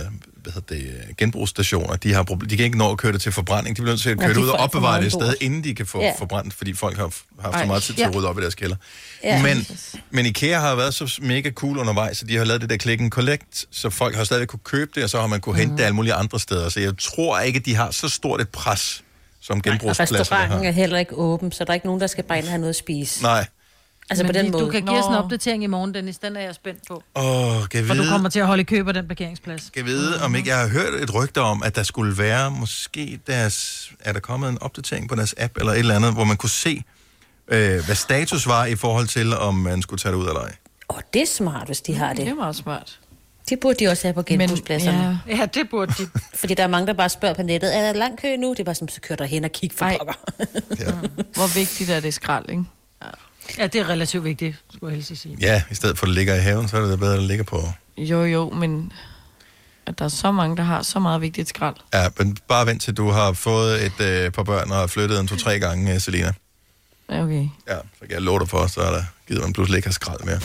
hvad 0.53 0.63
hedder 0.63 0.75
det, 0.75 1.07
øh, 1.09 1.15
genbrugsstationer, 1.19 1.97
de, 1.97 2.13
har 2.13 2.25
proble- 2.31 2.47
de 2.47 2.57
kan 2.57 2.65
ikke 2.67 2.79
nå 2.79 2.91
at 2.91 2.99
køre 2.99 3.13
det 3.13 3.21
til 3.21 3.33
forbrænding. 3.33 3.77
De 3.77 3.83
bliver 3.83 3.93
nødt 3.93 4.01
til 4.03 4.11
at 4.11 4.17
Ja, 4.17 4.21
køre 4.21 4.29
de 4.31 4.35
det 4.35 4.43
ud 4.45 4.49
og 4.49 4.59
opbevare 4.59 4.99
det 5.01 5.07
et 5.07 5.13
sted, 5.13 5.35
inden 5.41 5.65
de 5.65 5.75
kan 5.75 5.87
få 5.87 6.01
Ja. 6.01 6.07
ja. 6.07 6.13
forbrændt, 6.19 6.55
fordi 6.55 6.73
folk 6.75 6.97
har 6.97 7.03
haft 7.41 7.55
Ej, 7.55 7.63
så 7.63 7.67
meget 7.67 7.83
tid 7.83 7.95
til 7.95 8.01
ja. 8.03 8.09
at 8.09 8.15
rydde 8.17 8.29
op 8.29 8.39
i 8.39 8.43
deres 8.43 8.55
kælder. 8.55 8.77
Ja. 9.25 9.43
Men, 9.43 9.67
men 10.11 10.27
IKEA 10.27 10.59
har 10.61 10.75
været 10.75 10.95
så 10.95 11.19
mega 11.23 11.51
cool 11.51 11.79
undervejs, 11.79 12.17
så 12.19 12.25
de 12.25 12.37
har 12.37 12.45
lavet 12.45 12.61
det 12.63 12.71
der 12.71 12.77
click 12.77 13.01
and 13.01 13.11
collect, 13.11 13.65
så 13.71 13.91
folk 13.91 14.17
har 14.17 14.25
stadig 14.25 14.49
kunne 14.49 14.61
købe 14.65 14.91
det, 14.95 15.05
og 15.05 15.11
så 15.11 15.21
har 15.21 15.27
man 15.27 15.41
kunne 15.41 15.57
hente 15.57 15.69
Mhm. 15.71 15.77
det 15.77 15.85
alle 15.85 15.95
mulige 15.97 16.15
andre 16.15 16.41
steder. 16.41 16.69
Så 16.69 16.81
jeg 16.81 16.93
tror 16.99 17.41
ikke, 17.41 17.57
at 17.59 17.67
de 17.67 17.75
har 17.75 17.91
så 17.91 18.09
stort 18.09 18.41
et 18.41 18.49
pres, 18.49 19.03
som 19.41 19.57
Og 19.57 19.63
genbrugspladserne 19.63 20.21
restauranten 20.21 20.59
har. 20.59 20.65
er 20.65 20.71
heller 20.71 20.99
ikke 20.99 21.15
åben, 21.15 21.53
så 21.53 21.65
der 21.65 21.71
er 21.71 21.75
ikke 21.75 21.87
nogen, 21.87 22.01
der 22.01 22.07
skal 22.07 22.25
bare 22.25 22.39
ind 22.39 22.45
og 22.47 22.51
have 22.51 22.61
noget 22.61 22.71
at 22.73 22.77
spise. 22.77 23.23
Nej. 23.23 23.47
Altså 24.11 24.23
Men 24.25 24.29
på 24.29 24.33
den 24.33 24.45
lige- 24.45 24.53
måde. 24.53 24.65
Du 24.65 24.71
kan 24.71 24.83
give 24.87 24.99
os 24.99 25.07
en 25.07 25.15
opdatering 25.15 25.65
i 25.65 25.67
morgen, 25.67 25.95
Dennis. 25.95 26.19
Den 26.19 26.37
er 26.37 26.41
jeg 26.41 26.55
spændt 26.55 26.81
på. 26.89 27.03
Åh, 27.17 27.23
kan 27.69 27.87
For 27.87 27.95
du 27.95 28.01
vide, 28.01 28.11
kommer 28.13 28.29
til 28.29 28.41
at 28.41 28.47
holde 28.47 28.61
i 28.61 28.65
kø 28.65 28.83
på 28.83 28.93
den 28.93 29.09
parkeringsplads. 29.09 29.71
kan 29.75 29.85
vide, 29.85 30.23
om 30.23 30.35
ikke 30.35 30.49
jeg 30.51 30.59
har 30.59 30.69
hørt 30.69 30.95
et 31.03 31.15
rygte 31.15 31.41
om, 31.41 31.63
at 31.63 31.77
der 31.77 31.83
skulle 31.83 32.19
være 32.19 32.51
måske 32.51 33.21
deres... 33.27 33.91
Er 34.01 34.13
der 34.13 34.21
kommet 34.21 34.49
en 34.49 34.63
opdatering 34.63 35.09
på 35.09 35.15
deres 35.15 35.35
app 35.39 35.57
eller 35.59 35.73
et 35.73 35.79
eller 35.79 35.95
andet, 35.97 36.13
hvor 36.13 36.25
man 36.25 36.37
kunne 36.37 36.51
se, 36.51 36.83
øh, 37.49 37.85
hvad 37.85 37.95
status 37.95 38.47
var 38.47 38.65
i 38.65 38.75
forhold 38.77 39.07
til, 39.09 39.37
om 39.37 39.55
man 39.55 39.83
skulle 39.83 40.01
tage 40.01 40.13
det 40.13 40.19
ud 40.19 40.27
eller 40.29 40.41
ej? 40.41 40.53
Åh, 40.91 40.99
det 41.15 41.23
er 41.23 41.27
smart, 41.27 41.67
hvis 41.67 41.81
de 41.81 41.95
har 41.95 42.09
det. 42.09 42.17
Det 42.19 42.29
er 42.29 42.35
meget 42.35 42.57
smart. 42.57 42.99
Det 43.49 43.61
burde 43.61 43.85
de 43.85 43.89
også 43.91 44.03
have 44.09 44.15
på 44.15 44.23
genbrugspladserne. 44.23 45.21
ja. 45.29 45.37
ja, 45.37 45.47
det 45.47 45.71
burde 45.71 45.93
de. 45.99 46.09
Fordi 46.41 46.55
der 46.55 46.63
er 46.63 46.67
mange, 46.69 46.87
der 46.87 46.93
bare 46.93 47.09
spørger 47.09 47.35
på 47.35 47.43
nettet, 47.43 47.77
er 47.77 47.81
der 47.81 47.93
lang 47.93 48.19
kø 48.21 48.37
nu? 48.37 48.51
Det 48.51 48.61
er 48.61 48.65
bare 48.65 48.75
som, 48.75 48.89
så 48.89 49.01
kører 49.01 49.17
der 49.17 49.25
hen 49.25 49.45
og 49.45 49.53
kig 49.53 49.71
for 49.77 49.93
pokker. 49.99 50.15
Hvor 51.35 51.55
vigtigt 51.59 51.91
er 51.91 52.01
det 52.01 52.15
skrald, 52.15 52.45
ikke? 52.51 52.65
Ja, 53.59 53.67
det 53.67 53.81
er 53.81 53.89
relativt 53.89 54.25
vigtigt, 54.25 54.57
skulle 54.75 54.91
jeg 54.93 55.03
helst 55.05 55.23
sige. 55.23 55.37
Ja, 55.41 55.63
i 55.71 55.75
stedet 55.75 55.99
for 55.99 56.07
at 56.07 56.09
det 56.09 56.15
ligger 56.15 56.35
i 56.35 56.39
haven, 56.39 56.69
så 56.69 56.77
er 56.77 56.81
det 56.81 56.91
da 56.91 56.97
bedre, 56.97 57.13
at 57.13 57.19
det 57.19 57.29
ligger 57.29 57.45
på... 57.45 57.63
Jo, 57.99 58.25
jo, 58.25 58.51
men 58.51 58.93
at 59.87 59.99
der 59.99 60.05
er 60.05 60.09
så 60.09 60.33
mange, 60.33 60.57
der 60.57 60.63
har 60.63 60.83
så 60.83 60.99
meget 60.99 61.21
vigtigt 61.21 61.49
skrald. 61.49 61.77
Ja, 61.95 62.09
men 62.19 62.37
bare 62.49 62.67
vent 62.67 62.83
til, 62.83 62.95
du 62.95 63.11
har 63.11 63.33
fået 63.33 63.87
et 63.87 64.01
øh, 64.01 64.31
par 64.31 64.43
børn 64.43 64.71
og 64.71 64.91
flyttet 64.91 65.21
en 65.21 65.27
to-tre 65.29 65.59
gange, 65.59 66.01
Selina. 66.01 66.33
Ja, 67.11 67.23
Okay. 67.23 67.49
Ja, 67.69 67.75
så 67.75 68.01
kan 68.01 68.11
jeg 68.11 68.23
love 68.23 68.39
dig 68.39 68.49
for, 68.49 68.67
så 68.67 68.81
er 68.81 68.91
der 68.91 69.03
givet 69.29 69.43
man 69.43 69.53
pludselig 69.53 69.77
ikke 69.79 69.87
have 69.89 69.93
skrald 69.93 70.21
mere. 70.25 70.41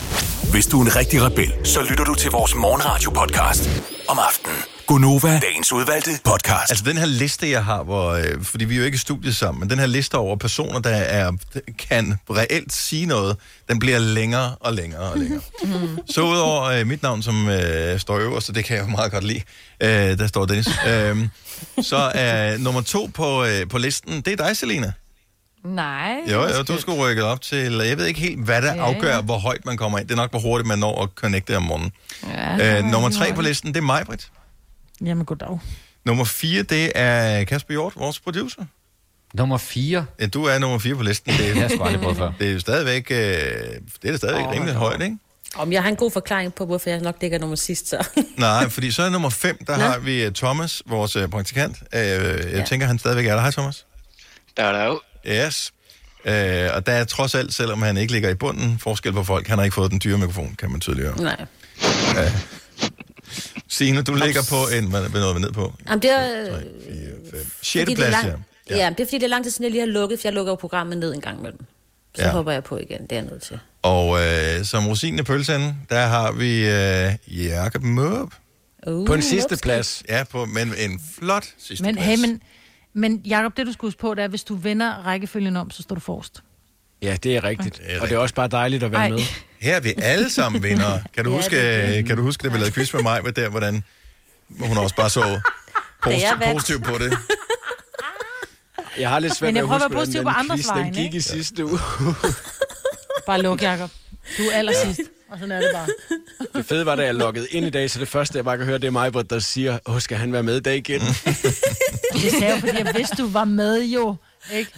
Hvis 0.50 0.66
du 0.66 0.80
er 0.80 0.84
en 0.84 0.96
rigtig 0.96 1.22
rebel, 1.22 1.52
så 1.64 1.82
lytter 1.82 2.04
du 2.04 2.14
til 2.14 2.30
vores 2.30 2.54
morgenradio-podcast 2.54 3.68
om 4.08 4.18
aftenen. 4.18 4.56
Gunova, 4.86 5.38
dagens 5.40 5.72
udvalgte 5.72 6.10
podcast. 6.24 6.70
Altså 6.70 6.84
den 6.84 6.96
her 6.96 7.06
liste, 7.06 7.50
jeg 7.50 7.64
har, 7.64 7.82
hvor, 7.82 8.10
øh, 8.10 8.42
fordi 8.42 8.64
vi 8.64 8.74
er 8.74 8.78
jo 8.78 8.84
ikke 8.84 8.94
i 8.94 8.98
studiet 8.98 9.36
sammen, 9.36 9.60
men 9.60 9.70
den 9.70 9.78
her 9.78 9.86
liste 9.86 10.14
over 10.14 10.36
personer, 10.36 10.78
der 10.80 10.90
er, 10.90 11.32
kan 11.78 12.18
reelt 12.30 12.72
sige 12.72 13.06
noget, 13.06 13.36
den 13.68 13.78
bliver 13.78 13.98
længere 13.98 14.54
og 14.60 14.72
længere 14.72 15.00
og 15.00 15.18
længere. 15.18 15.40
Så 16.06 16.22
udover 16.22 16.62
øh, 16.62 16.86
mit 16.86 17.02
navn, 17.02 17.22
som 17.22 17.48
øh, 17.48 17.98
står 18.00 18.18
øverst, 18.18 18.48
og 18.48 18.54
det 18.54 18.64
kan 18.64 18.76
jeg 18.76 18.84
jo 18.84 18.90
meget 18.90 19.12
godt 19.12 19.24
lide, 19.24 19.42
øh, 19.82 20.18
der 20.18 20.26
står 20.26 20.46
Dennis, 20.46 20.68
øh, 20.88 21.28
så 21.82 22.10
er 22.14 22.58
nummer 22.58 22.80
to 22.80 23.10
på, 23.14 23.44
øh, 23.44 23.68
på 23.68 23.78
listen, 23.78 24.20
det 24.20 24.40
er 24.40 24.46
dig, 24.46 24.56
Selina. 24.56 24.92
Nej. 25.64 26.16
Jo, 26.32 26.42
jo, 26.42 26.62
du 26.68 26.80
skulle 26.80 26.98
rykke 26.98 27.24
op 27.24 27.40
til, 27.40 27.72
jeg 27.72 27.98
ved 27.98 28.06
ikke 28.06 28.20
helt, 28.20 28.44
hvad 28.44 28.62
der 28.62 28.74
Ja, 28.74 28.82
afgør, 28.82 29.14
ja. 29.14 29.20
hvor 29.20 29.38
højt 29.38 29.64
man 29.64 29.76
kommer 29.76 29.98
ind. 29.98 30.08
Det 30.08 30.12
er 30.14 30.16
nok, 30.16 30.30
hvor 30.30 30.40
hurtigt 30.40 30.66
man 30.68 30.78
når 30.78 31.02
at 31.02 31.08
connecte 31.14 31.56
om 31.56 31.62
morgenen. 31.62 31.92
Ja, 32.28 32.78
Øh, 32.78 32.84
nummer 32.84 33.10
tre 33.10 33.32
på 33.34 33.42
listen, 33.42 33.68
det 33.68 33.76
er 33.76 33.80
mig, 33.82 34.06
Britt. 34.06 34.30
Jamen, 35.04 35.24
goddag. 35.24 35.58
Nummer 36.04 36.24
4, 36.24 36.62
det 36.62 36.92
er 36.94 37.44
Kasper 37.44 37.74
Hjort, 37.74 37.92
vores 37.96 38.20
producer. 38.20 38.62
Nummer 39.34 39.58
4? 39.58 40.04
Ja, 40.20 40.26
du 40.26 40.44
er 40.44 40.58
nummer 40.58 40.78
4 40.78 40.94
på 40.94 41.02
listen. 41.02 41.32
Det, 41.32 41.38
Det 41.40 41.54
har 41.54 41.60
jeg 41.60 41.70
sgu 41.70 41.82
aldrig 41.84 42.16
før. 42.16 42.32
Det 42.38 42.48
er 42.48 42.52
jo 42.52 42.60
stadigvæk, 42.60 43.06
øh, 43.10 43.16
det 44.02 44.10
er 44.10 44.16
stadigvæk 44.16 44.46
Åh, 44.46 44.52
rimelig 44.52 44.74
højt, 44.74 45.02
ikke? 45.02 45.18
Om 45.56 45.72
jeg 45.72 45.82
har 45.82 45.88
en 45.88 45.96
god 45.96 46.10
forklaring 46.10 46.54
på, 46.54 46.66
hvorfor 46.66 46.90
jeg 46.90 47.00
nok 47.00 47.16
ligger 47.20 47.38
nummer 47.38 47.56
sidst, 47.56 47.88
så. 47.88 48.08
Nej, 48.36 48.68
fordi 48.68 48.90
så 48.90 49.02
er 49.02 49.10
nummer 49.10 49.30
5, 49.30 49.64
der 49.66 49.76
Nå. 49.76 49.82
har 49.82 49.98
vi 49.98 50.22
øh, 50.24 50.32
Thomas, 50.32 50.82
vores 50.86 51.16
øh, 51.16 51.28
praktikant. 51.28 51.76
Øh, 51.94 52.00
jeg 52.00 52.44
Ja. 52.52 52.64
tænker, 52.64 52.86
han 52.86 52.98
stadigvæk 52.98 53.26
er 53.26 53.34
der. 53.34 53.40
Hej, 53.40 53.50
Thomas. 53.50 53.86
Der 54.56 54.62
er 54.64 54.72
der 54.72 54.84
jo. 54.84 55.00
Yes. 55.28 55.72
Øh, 56.24 56.68
og 56.74 56.86
der 56.86 56.92
er 56.92 57.04
trods 57.04 57.34
alt, 57.34 57.54
selvom 57.54 57.82
han 57.82 57.96
ikke 57.96 58.12
ligger 58.12 58.28
i 58.30 58.34
bunden, 58.34 58.78
forskel 58.78 59.12
på 59.12 59.24
folk. 59.24 59.46
Han 59.48 59.58
har 59.58 59.64
ikke 59.64 59.74
fået 59.74 59.90
den 59.90 60.00
dyre 60.04 60.18
mikrofon, 60.18 60.54
kan 60.58 60.70
man 60.70 60.80
tydeligt 60.80 61.06
høre. 61.08 61.22
Nej. 61.22 61.46
Ja. 62.16 62.32
Signe, 63.68 64.02
du 64.02 64.14
ligger 64.14 64.42
på 64.50 64.76
en, 64.76 64.90
hvad 64.90 65.08
hvad 65.08 65.20
nåede 65.20 65.34
vi 65.34 65.40
ned 65.40 65.52
på? 65.52 65.72
Jamen, 65.88 66.02
det 66.02 66.10
er... 66.10 66.58
6. 67.62 67.82
fordi 67.82 67.84
det 67.84 67.90
er 67.92 67.96
plads, 67.96 68.24
lang... 68.26 68.44
ja. 68.70 68.76
ja. 68.76 68.88
det 68.90 69.00
er 69.00 69.04
fordi, 69.06 69.16
det 69.18 69.22
er 69.22 69.28
lang 69.28 69.44
tid 69.44 69.50
siden, 69.50 69.64
jeg 69.64 69.70
lige 69.70 69.80
har 69.80 69.86
lukket, 69.86 70.20
for 70.20 70.28
jeg 70.28 70.32
lukker 70.34 70.52
jo 70.52 70.56
programmet 70.56 70.98
ned 70.98 71.14
en 71.14 71.20
gang 71.20 71.38
imellem. 71.38 71.64
Så 72.16 72.22
Ja. 72.22 72.30
hopper 72.30 72.52
jeg 72.52 72.64
på 72.64 72.76
igen, 72.78 73.02
det 73.02 73.12
er 73.12 73.16
jeg 73.16 73.24
nødt 73.24 73.42
til. 73.42 73.58
Og 73.82 74.20
øh, 74.22 74.64
som 74.64 74.86
rosinen 74.88 75.20
i 75.20 75.22
pølsen, 75.22 75.76
der 75.90 76.06
har 76.06 76.32
vi 76.32 76.68
øh, 76.68 77.44
Jakob 77.46 77.82
Mørup. 77.82 78.32
Uh, 78.86 79.06
På 79.06 79.14
en 79.14 79.22
sidste 79.22 79.56
plads. 79.62 80.02
Ja, 80.08 80.24
på, 80.24 80.44
men 80.44 80.74
en 80.78 81.00
flot 81.18 81.44
sidste 81.58 81.84
Men, 81.84 81.94
plads. 81.94 82.06
hey, 82.06 82.16
men, 82.28 82.42
men 82.94 83.16
Jacob, 83.26 83.56
det 83.56 83.66
du 83.66 83.72
skal 83.72 83.86
huske 83.86 84.00
på, 84.00 84.14
det 84.14 84.20
er, 84.20 84.24
at 84.24 84.30
hvis 84.30 84.44
du 84.44 84.54
vender 84.54 85.06
rækkefølgen 85.06 85.56
om, 85.56 85.70
så 85.70 85.82
står 85.82 85.94
du 85.94 86.00
forrest. 86.00 86.42
Ja, 87.02 87.16
det 87.22 87.36
er 87.36 87.44
rigtigt. 87.44 87.76
Det 87.86 87.96
er 87.96 88.00
Og 88.00 88.08
det 88.08 88.14
er 88.14 88.18
også 88.18 88.34
bare 88.34 88.48
dejligt 88.48 88.82
at 88.82 88.92
være 88.92 89.00
Ej. 89.00 89.08
med. 89.10 89.18
Her 89.60 89.76
er 89.76 89.80
vi 89.80 89.94
alle 89.96 90.30
sammen 90.30 90.62
vinder. 90.62 90.98
Kan 91.14 91.24
du, 91.24 91.30
Ja, 91.30 91.36
huske, 91.36 91.56
det 91.56 91.98
er 91.98 92.02
kan 92.02 92.16
du 92.16 92.22
huske, 92.22 92.42
da 92.42 92.48
vi 92.52 92.58
lavede 92.58 92.72
quiz 92.72 92.94
med 92.94 93.02
mig, 93.02 93.24
med 93.24 93.32
der, 93.32 93.48
hvordan 93.48 93.84
hun 94.60 94.78
også 94.78 94.96
bare 94.96 95.10
så 95.10 95.40
vandt. 96.38 96.52
positivt 96.54 96.84
på 96.84 96.98
det? 96.98 97.18
Jeg 98.98 99.08
har 99.08 99.18
lidt 99.18 99.36
svært 99.36 99.54
Men 99.54 99.54
ved 99.54 99.68
jeg 99.68 99.74
at 99.74 99.80
huske, 99.80 99.94
være 99.94 100.00
positiv 100.00 100.22
hvordan 100.22 100.48
på 100.48 100.52
den 100.54 100.58
quiz, 100.58 100.66
den 100.66 100.76
vegne, 100.76 100.94
gik 100.96 101.04
ikke? 101.04 101.16
i 101.16 101.20
sidste 101.20 101.64
uge. 101.64 101.78
Bare 103.26 103.42
luk, 103.42 103.62
Jacob. 103.62 103.90
Du 104.38 104.42
er 104.42 104.52
allersidst, 104.56 105.00
og 105.30 105.38
sådan 105.38 105.52
er 105.52 105.60
det 105.60 105.70
bare. 105.74 105.86
Det 106.54 106.66
fede 106.66 106.86
var, 106.86 106.94
da 106.96 107.04
jeg 107.04 107.14
loggede 107.14 107.46
ind 107.50 107.66
i 107.66 107.70
dag, 107.70 107.90
så 107.90 108.00
det 108.00 108.08
første, 108.08 108.36
jeg 108.36 108.44
bare 108.44 108.56
kan 108.56 108.66
høre, 108.66 108.78
det 108.78 108.84
er 108.86 108.90
mig, 108.90 109.30
der 109.30 109.38
siger, 109.38 109.78
åh, 109.86 110.00
skal 110.00 110.16
han 110.16 110.32
være 110.32 110.42
med 110.42 110.56
i 110.56 110.60
dag 110.60 110.76
igen? 110.76 111.00
Det 112.12 112.30
sagde 112.30 112.46
jeg, 112.54 112.60
fordi 112.60 112.78
jeg 112.78 112.92
vidste, 112.96 113.16
du 113.22 113.28
var 113.28 113.44
med 113.44 113.84
jo. 113.84 114.16
Ikke? 114.52 114.70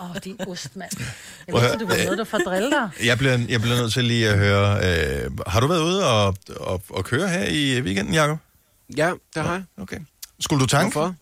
Åh, 0.00 0.10
oh, 0.10 0.16
din 0.24 0.36
ost, 0.46 0.76
mand. 0.76 0.90
Jeg 1.46 1.54
vidste, 1.54 1.78
du 1.78 1.86
var 1.86 1.96
med, 1.96 2.16
der 2.16 2.24
for 2.24 2.36
at 2.36 2.42
drille 2.46 2.70
dig. 2.70 2.88
Jeg 3.04 3.18
bliver, 3.18 3.38
jeg 3.48 3.60
bliver 3.60 3.76
nødt 3.76 3.92
til 3.92 4.04
lige 4.04 4.28
at 4.28 4.38
høre, 4.38 4.76
øh, 4.76 5.30
har 5.46 5.60
du 5.60 5.66
været 5.66 5.82
ude 5.82 6.06
og, 6.10 6.36
og, 6.56 6.82
og 6.90 7.04
køre 7.04 7.28
her 7.28 7.44
i 7.48 7.80
weekenden, 7.80 8.14
Jacob? 8.14 8.38
ja, 8.96 9.12
det 9.34 9.42
har 9.42 9.52
jeg. 9.52 9.62
Okay. 9.80 9.98
Skulle 10.40 10.60
du 10.60 10.66
tanke? 10.66 10.92
Hvorfor? 10.92 11.14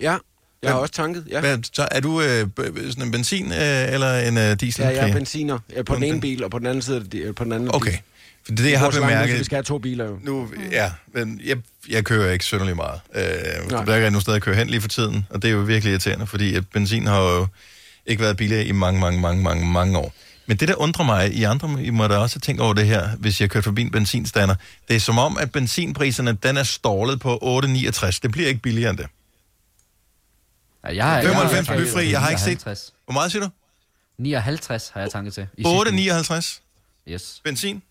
Ja, 0.00 0.16
jeg 0.62 0.70
har 0.72 0.78
også 0.78 0.94
tanket, 0.94 1.24
ja. 1.30 1.40
Hvad, 1.40 1.58
så 1.72 1.88
er 1.90 2.00
du 2.00 2.20
øh, 2.20 2.46
sådan 2.90 3.02
en 3.02 3.10
benzin 3.10 3.52
øh, 3.52 3.92
eller 3.92 4.18
en 4.18 4.38
øh, 4.38 4.60
diesel? 4.60 4.82
Ja, 4.82 4.88
jeg 4.88 5.08
er 5.10 5.14
benziner. 5.14 5.58
Jeg 5.70 5.78
er 5.78 5.82
på 5.82 5.94
den 5.94 6.02
ene 6.02 6.20
bil, 6.20 6.44
og 6.44 6.50
på 6.50 6.58
den 6.58 6.66
anden 6.66 6.82
side 6.82 6.96
er 6.96 7.00
det- 7.02 7.34
på 7.34 7.44
den 7.44 7.52
anden 7.52 7.74
Okay. 7.74 7.90
bil. 7.90 8.00
For 8.46 8.52
det, 8.52 8.58
er 8.60 8.64
det, 8.64 8.70
jeg 8.70 8.78
har 8.80 8.86
langt 8.90 9.00
bemærket... 9.06 9.38
Vi 9.38 9.44
skal 9.44 9.56
have 9.56 9.62
to 9.62 9.78
biler 9.78 10.04
jo. 10.04 10.18
Nu, 10.22 10.48
ja, 10.70 10.92
men 11.14 11.40
jeg, 11.44 11.56
jeg 11.88 12.04
kører 12.04 12.32
ikke 12.32 12.44
synderlig 12.44 12.76
meget. 12.76 13.00
Øh, 13.14 13.22
det 13.22 13.70
Nej. 13.70 13.84
er 13.84 13.94
ikke 13.96 14.10
nu 14.10 14.20
stadig 14.20 14.42
kører 14.42 14.56
hen 14.56 14.66
lige 14.70 14.80
for 14.80 14.88
tiden, 14.88 15.26
og 15.30 15.42
det 15.42 15.48
er 15.48 15.52
jo 15.52 15.60
virkelig 15.60 15.90
irriterende, 15.90 16.26
fordi 16.26 16.54
at 16.54 16.68
benzin 16.68 17.06
har 17.06 17.20
jo 17.20 17.46
ikke 18.06 18.22
været 18.22 18.36
billigere 18.36 18.64
i 18.64 18.72
mange, 18.72 19.00
mange, 19.00 19.20
mange, 19.20 19.42
mange, 19.42 19.66
mange 19.66 19.98
år. 19.98 20.12
Men 20.46 20.56
det, 20.56 20.68
der 20.68 20.74
undrer 20.74 21.04
mig, 21.04 21.32
I 21.34 21.42
andre 21.42 21.82
I 21.84 21.90
må 21.90 22.06
da 22.08 22.16
også 22.16 22.40
tænkt 22.40 22.60
over 22.60 22.72
det 22.74 22.86
her, 22.86 23.08
hvis 23.16 23.40
jeg 23.40 23.50
kører 23.50 23.62
forbi 23.62 23.82
en 23.82 23.90
benzinstander, 23.90 24.54
det 24.88 24.96
er 24.96 25.00
som 25.00 25.18
om, 25.18 25.38
at 25.38 25.52
benzinpriserne, 25.52 26.32
den 26.32 26.56
er 26.56 26.62
stålet 26.62 27.20
på 27.20 27.60
8,69. 27.64 28.18
Det 28.22 28.30
bliver 28.32 28.48
ikke 28.48 28.60
billigere 28.60 28.90
end 28.90 28.98
det. 28.98 29.06
Ja, 30.84 30.94
jeg, 30.94 31.04
har- 31.04 31.22
95 31.22 31.68
jeg, 31.68 31.76
blyfri, 31.76 32.10
jeg 32.10 32.20
har 32.20 32.28
ikke 32.30 32.40
set... 32.42 32.46
59. 32.48 32.92
Hvor 33.04 33.12
meget 33.12 33.32
siger 33.32 33.42
du? 33.44 33.50
59 34.18 34.90
har 34.94 35.00
jeg 35.00 35.10
tanket 35.10 35.34
til. 35.34 35.46
i 35.58 35.62
sidste 35.64 35.70
8,59 35.70 36.32
uge. 36.34 37.14
Yes. 37.14 37.40
benzin? 37.44 37.82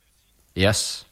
Yes. 0.57 1.05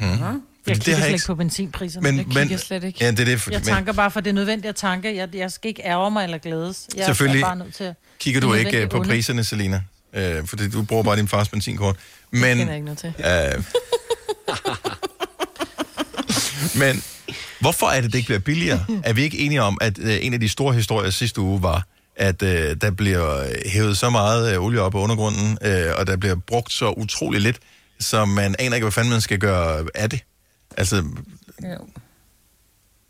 Mm. 0.00 0.42
Jeg 0.68 0.76
det 0.76 0.84
kigger 0.84 0.98
har 0.98 1.06
slet 1.06 1.14
ikke 1.14 1.26
på 1.26 1.34
benzinpriserne. 1.34 2.02
Men, 2.02 2.18
jeg 2.18 2.26
men, 2.26 2.36
kigger 2.36 2.56
slet 2.56 2.84
ikke. 2.84 2.98
Ja, 3.04 3.10
det 3.10 3.20
er 3.20 3.24
det, 3.24 3.40
for, 3.40 3.50
Jeg 3.50 3.60
men 3.60 3.66
tanker 3.66 3.92
bare, 3.92 4.10
for 4.10 4.20
det 4.20 4.30
er 4.30 4.34
nødvendigt 4.34 4.68
at 4.68 4.76
tanke. 4.76 5.16
Jeg, 5.16 5.34
jeg 5.34 5.52
skal 5.52 5.68
ikke 5.68 5.82
ærge 5.82 6.10
mig 6.10 6.24
eller 6.24 6.38
glædes. 6.38 6.88
Jeg 6.96 7.04
Selvfølgelig 7.04 7.42
er 7.42 7.46
bare 7.46 7.56
nødt 7.56 7.74
til 7.74 7.84
at... 7.84 7.94
kigger 8.18 8.40
det 8.40 8.48
du 8.48 8.54
ikke 8.54 8.82
øh, 8.82 8.88
på 8.88 8.96
onde. 8.96 9.08
priserne, 9.08 9.44
Selina. 9.44 9.82
Øh, 10.12 10.46
fordi 10.46 10.70
du 10.70 10.82
bruger 10.82 11.02
bare 11.02 11.16
din 11.16 11.28
fars 11.28 11.48
benzinkort. 11.48 11.96
Men, 12.30 12.42
kender 12.42 12.64
jeg 12.66 12.74
ikke 12.74 12.84
noget 12.84 12.98
til. 12.98 13.12
Øh, 13.24 13.64
men 16.74 17.02
hvorfor 17.60 17.86
er 17.86 18.00
det, 18.00 18.12
det 18.12 18.18
ikke 18.18 18.26
bliver 18.26 18.38
billigere? 18.38 18.84
Er 19.04 19.12
vi 19.12 19.22
ikke 19.22 19.38
enige 19.38 19.62
om, 19.62 19.78
at 19.80 19.98
øh, 19.98 20.18
en 20.22 20.34
af 20.34 20.40
de 20.40 20.48
store 20.48 20.74
historier 20.74 21.10
sidste 21.10 21.40
uge 21.40 21.62
var, 21.62 21.86
at 22.16 22.42
øh, 22.42 22.76
der 22.80 22.90
bliver 22.90 23.44
hævet 23.68 23.98
så 23.98 24.10
meget 24.10 24.54
øh, 24.54 24.62
olie 24.62 24.80
op 24.80 24.94
af 24.94 24.98
undergrunden, 24.98 25.58
øh, 25.62 25.86
og 25.96 26.06
der 26.06 26.16
bliver 26.16 26.34
brugt 26.46 26.72
så 26.72 26.90
utrolig 26.90 27.40
lidt, 27.40 27.58
så 28.00 28.24
man 28.24 28.54
aner 28.58 28.74
ikke, 28.74 28.84
hvad 28.84 28.92
fanden 28.92 29.10
man 29.12 29.20
skal 29.20 29.38
gøre 29.38 29.84
af 29.94 30.10
det. 30.10 30.20
Altså, 30.78 31.04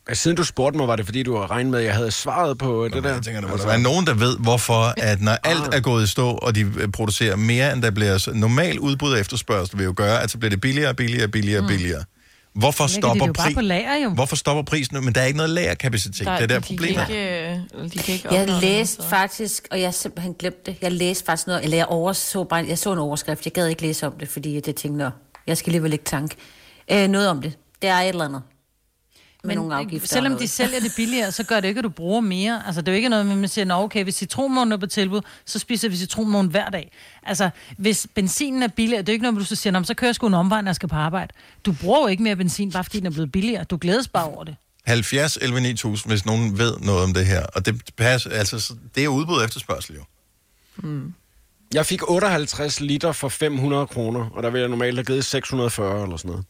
Altså, 0.08 0.22
Siden 0.22 0.36
du 0.36 0.44
spurgte 0.44 0.78
mig, 0.78 0.88
var 0.88 0.96
det 0.96 1.04
fordi, 1.04 1.22
du 1.22 1.36
har 1.36 1.50
regnet 1.50 1.70
med, 1.70 1.78
at 1.78 1.84
jeg 1.84 1.94
havde 1.94 2.10
svaret 2.10 2.58
på 2.58 2.84
øh, 2.84 2.92
det 2.92 3.04
der? 3.04 3.12
Jeg 3.12 3.22
tænker, 3.22 3.40
der 3.40 3.48
må 3.48 3.56
være 3.66 3.78
nogen, 3.80 4.06
der 4.06 4.14
ved, 4.14 4.38
hvorfor, 4.38 4.94
at 4.96 5.20
når 5.20 5.32
alt 5.44 5.74
er 5.74 5.80
gået 5.80 6.04
i 6.04 6.06
stå, 6.06 6.30
og 6.30 6.54
de 6.54 6.60
øh, 6.60 6.88
producerer 6.88 7.36
mere, 7.36 7.72
end 7.72 7.82
der 7.82 7.90
bliver 7.90 8.18
så- 8.18 8.32
normal 8.32 8.78
udbud 8.78 9.12
og 9.12 9.20
efterspørgsel, 9.20 9.78
vil 9.78 9.84
jo 9.84 9.94
gøre, 9.96 10.22
at 10.22 10.30
så 10.30 10.38
bliver 10.38 10.50
det 10.50 10.60
billigere, 10.60 10.94
billigere, 10.94 11.28
billigere, 11.28 11.60
Mm. 11.60 11.66
billigere. 11.66 12.04
Hvorfor 12.52 12.84
Lægger 12.84 13.12
de 13.12 13.18
stopper, 13.18 13.44
det 13.44 13.56
jo 13.56 13.60
lager, 13.60 13.96
jo. 14.04 14.10
Hvorfor 14.10 14.36
stopper 14.36 14.62
prisen 14.62 14.94
nu? 14.94 15.00
Men 15.00 15.14
der 15.14 15.20
er 15.20 15.24
ikke 15.24 15.36
noget 15.36 15.50
lagerkapacitet. 15.50 16.26
det 16.26 16.42
er 16.42 16.46
der 16.46 16.58
de 16.58 16.60
problemet. 16.66 17.06
Kan 17.06 17.16
ikke, 17.16 17.50
øh, 17.78 17.84
de 17.92 17.98
kan 17.98 18.14
ikke 18.14 18.28
Jeg 18.34 18.46
noget, 18.46 18.62
læste 18.62 19.02
faktisk, 19.02 19.68
og 19.70 19.80
jeg 19.80 19.94
simpelthen 19.94 20.34
glemt 20.38 20.66
det, 20.66 20.76
jeg 20.82 20.92
læste 20.92 21.24
faktisk 21.24 21.46
noget, 21.46 21.64
eller 21.64 21.76
jeg, 21.76 21.86
overså 21.86 22.44
bare, 22.44 22.64
jeg 22.68 22.78
så 22.78 22.92
en 22.92 22.98
overskrift, 22.98 23.44
jeg 23.44 23.52
gad 23.52 23.66
ikke 23.68 23.82
læse 23.82 24.06
om 24.06 24.12
det, 24.20 24.28
fordi 24.28 24.54
jeg 24.54 24.62
tænkte, 24.62 24.90
nå, 24.90 25.10
jeg 25.46 25.56
skal 25.58 25.70
alligevel 25.70 25.92
ikke 25.92 26.04
tanke. 26.04 26.36
Øh, 26.92 27.08
noget 27.08 27.28
om 27.28 27.42
det. 27.42 27.58
Det 27.82 27.90
er 27.90 27.94
et 27.96 28.08
eller 28.08 28.24
andet. 28.24 28.42
Med 29.44 29.54
nogle 29.54 29.74
afgifter. 29.74 30.08
selvom 30.08 30.36
de 30.36 30.48
sælger 30.48 30.80
det 30.80 30.92
billigere, 30.96 31.32
så 31.32 31.44
gør 31.44 31.60
det 31.60 31.68
ikke, 31.68 31.78
at 31.78 31.84
du 31.84 31.88
bruger 31.88 32.20
mere. 32.20 32.62
Altså, 32.66 32.80
det 32.80 32.88
er 32.88 32.92
jo 32.92 32.96
ikke 32.96 33.08
noget 33.08 33.26
med, 33.26 33.32
at 33.32 33.38
man 33.38 33.48
siger, 33.48 33.64
Nå, 33.64 33.74
okay, 33.74 34.02
hvis 34.04 34.14
citronmånen 34.14 34.72
er 34.72 34.76
på 34.76 34.86
tilbud, 34.86 35.20
så 35.46 35.58
spiser 35.58 35.88
vi 35.88 35.96
citronmånen 35.96 36.50
hver 36.50 36.68
dag. 36.68 36.92
Altså, 37.22 37.50
hvis 37.78 38.06
benzinen 38.14 38.62
er 38.62 38.68
billigere, 38.68 39.02
det 39.02 39.08
er 39.08 39.12
jo 39.12 39.14
ikke 39.14 39.22
noget, 39.22 39.34
med, 39.34 39.42
at 39.42 39.44
du 39.50 39.54
så 39.54 39.60
siger, 39.62 39.72
"Nå, 39.72 39.78
men 39.78 39.84
så 39.84 39.94
kører 39.94 40.08
jeg 40.08 40.14
sgu 40.14 40.26
en 40.26 40.34
omvej, 40.34 40.60
når 40.62 40.68
jeg 40.68 40.76
skal 40.76 40.88
på 40.88 40.94
arbejde. 40.96 41.32
Du 41.66 41.72
bruger 41.72 42.00
jo 42.00 42.06
ikke 42.06 42.22
mere 42.22 42.36
benzin, 42.36 42.72
bare 42.72 42.84
fordi 42.84 42.98
den 42.98 43.06
er 43.06 43.10
blevet 43.10 43.32
billigere. 43.32 43.64
Du 43.64 43.78
glædes 43.80 44.08
bare 44.08 44.24
over 44.24 44.44
det. 44.44 44.56
70 44.86 45.36
11 45.42 45.60
9000, 45.60 46.10
hvis 46.12 46.26
nogen 46.26 46.58
ved 46.58 46.76
noget 46.80 47.02
om 47.04 47.14
det 47.14 47.26
her. 47.26 47.42
Og 47.46 47.66
det 47.66 47.82
passer, 47.96 48.30
altså, 48.30 48.58
så- 48.60 48.74
det 48.94 49.04
er 49.04 49.08
udbud 49.08 49.36
og 49.38 49.44
efterspørgsel 49.44 49.94
jo. 49.96 50.02
Mm. 50.76 51.14
Jeg 51.74 51.86
fik 51.86 52.10
58 52.10 52.80
liter 52.80 53.12
for 53.12 53.28
500 53.28 53.86
kroner, 53.86 54.30
og 54.34 54.42
der 54.42 54.50
ville 54.50 54.60
jeg 54.62 54.68
normalt 54.70 54.96
have 54.96 55.04
givet 55.04 55.24
640 55.24 56.02
eller 56.02 56.16
sådan 56.16 56.30
noget. 56.30 56.44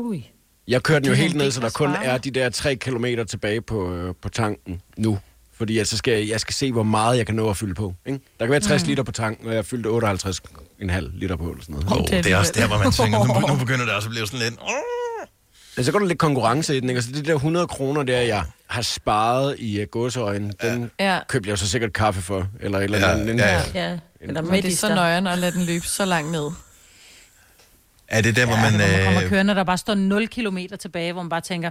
Ui. 0.00 0.30
Jeg 0.68 0.82
kørte 0.82 1.00
den 1.00 1.08
jo 1.08 1.14
helt 1.14 1.34
ned, 1.36 1.50
så 1.50 1.60
der 1.60 1.70
kun 1.70 1.90
er 2.02 2.18
de 2.18 2.30
der 2.30 2.48
3 2.48 2.76
kilometer 2.76 3.24
tilbage 3.24 3.60
på, 3.60 3.94
øh, 3.94 4.14
på 4.22 4.28
tanken 4.28 4.80
nu. 4.96 5.18
Fordi 5.58 5.78
at 5.78 5.88
så 5.88 5.96
skal 5.96 6.18
jeg, 6.18 6.28
jeg 6.28 6.40
skal 6.40 6.54
se, 6.54 6.72
hvor 6.72 6.82
meget 6.82 7.18
jeg 7.18 7.26
kan 7.26 7.34
nå 7.34 7.50
at 7.50 7.56
fylde 7.56 7.74
på. 7.74 7.94
Ikke? 8.06 8.20
Der 8.38 8.46
kan 8.46 8.50
være 8.50 8.60
60 8.60 8.82
Mm. 8.82 8.88
liter 8.88 9.02
på 9.02 9.12
tanken, 9.12 9.46
og 9.48 9.54
jeg 9.54 9.64
fyldte 9.64 9.88
58,5 9.88 11.10
liter 11.14 11.36
på. 11.36 11.50
Eller 11.50 11.62
sådan 11.62 11.74
noget. 11.86 12.00
Oh, 12.12 12.22
det 12.24 12.26
er 12.32 12.36
også 12.36 12.52
der, 12.56 12.66
hvor 12.66 12.78
man 12.78 12.92
tænker, 12.92 13.40
nu, 13.40 13.54
nu 13.54 13.58
begynder 13.58 13.84
det 13.84 13.94
også 13.94 14.08
at 14.08 14.10
blive 14.10 14.26
sådan 14.26 14.40
lidt... 14.40 14.54
Ja, 15.78 15.82
så 15.82 15.92
går 15.92 15.98
der 15.98 16.06
lidt 16.06 16.18
konkurrence 16.18 16.76
i 16.76 16.80
den, 16.80 16.88
ikke? 16.88 16.98
Altså, 16.98 17.12
det 17.12 17.26
der 17.26 17.34
100 17.34 17.66
kroner 17.66 18.02
der, 18.02 18.20
jeg 18.20 18.44
har 18.66 18.82
sparet 18.82 19.56
i 19.58 19.82
uh, 19.82 19.86
gåseøjne, 19.90 20.52
den 20.62 20.90
Ja. 21.00 21.18
købte 21.28 21.46
jeg 21.48 21.50
jo 21.52 21.56
så 21.56 21.68
sikkert 21.68 21.92
kaffe 21.92 22.22
for, 22.22 22.46
eller 22.60 22.78
et 22.78 22.84
eller 22.84 22.98
Ja, 22.98 23.12
andet. 23.12 23.38
ja, 23.38 23.52
ja. 23.52 23.62
Ja, 23.90 23.98
eller 24.20 24.42
Men 24.42 24.62
det 24.62 24.72
er 24.72 24.76
så 24.76 24.88
nøjeren 24.94 25.26
at 25.26 25.38
lade 25.38 25.52
den 25.52 25.64
løbe 25.64 25.86
så 25.86 26.04
langt 26.04 26.32
ned. 26.32 26.50
Er 28.10 28.20
det 28.20 28.36
der, 28.36 28.46
hvor 28.46 28.56
man... 28.56 28.70
Hvor 28.70 28.78
man 28.78 29.04
kommer 29.04 29.22
Øh, 29.22 29.28
kørende, 29.28 29.54
der 29.54 29.64
bare 29.64 29.78
står 29.78 29.94
0 29.94 30.28
km 30.28 30.58
tilbage, 30.80 31.12
hvor 31.12 31.22
man 31.22 31.28
bare 31.30 31.40
tænker, 31.40 31.70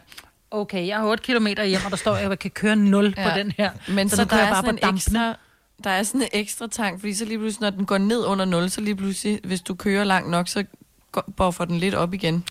okay, 0.52 0.88
jeg 0.88 0.98
har 0.98 1.06
8 1.06 1.24
km 1.24 1.48
hjem, 1.48 1.80
og 1.86 1.92
der 1.92 1.98
står, 1.98 2.14
at 2.16 2.30
jeg 2.30 2.40
kan 2.40 2.52
køre 2.52 2.76
0 2.76 3.14
ja. 3.18 3.30
på 3.32 3.38
den 3.40 3.54
her. 3.58 3.70
Men 3.88 4.10
så, 4.10 4.16
så 4.16 4.22
der 4.24 4.30
kører 4.30 4.42
er 4.42 4.48
jeg 4.48 4.56
sådan 4.56 4.70
en 4.70 4.78
dampene. 4.78 4.98
ekstra, 4.98 5.36
der 5.84 5.90
er 5.90 6.04
sådan 6.04 6.22
en 6.22 6.28
ekstra 6.34 6.68
tank, 6.68 7.00
fordi 7.00 7.14
så 7.14 7.26
lige 7.26 7.38
pludselig, 7.38 7.62
når 7.62 7.70
den 7.70 7.86
går 7.86 7.98
ned 7.98 8.26
under 8.26 8.46
0, 8.46 8.70
så 8.70 8.82
lige 8.82 8.96
pludselig, 8.96 9.40
hvis 9.44 9.62
du 9.62 9.76
kører 9.76 10.04
langt 10.04 10.30
nok, 10.32 10.48
så 10.48 10.64
går- 11.12 11.30
buffer 11.38 11.66
den 11.66 11.78
lidt 11.80 11.96
op 11.96 12.14
igen. 12.14 12.44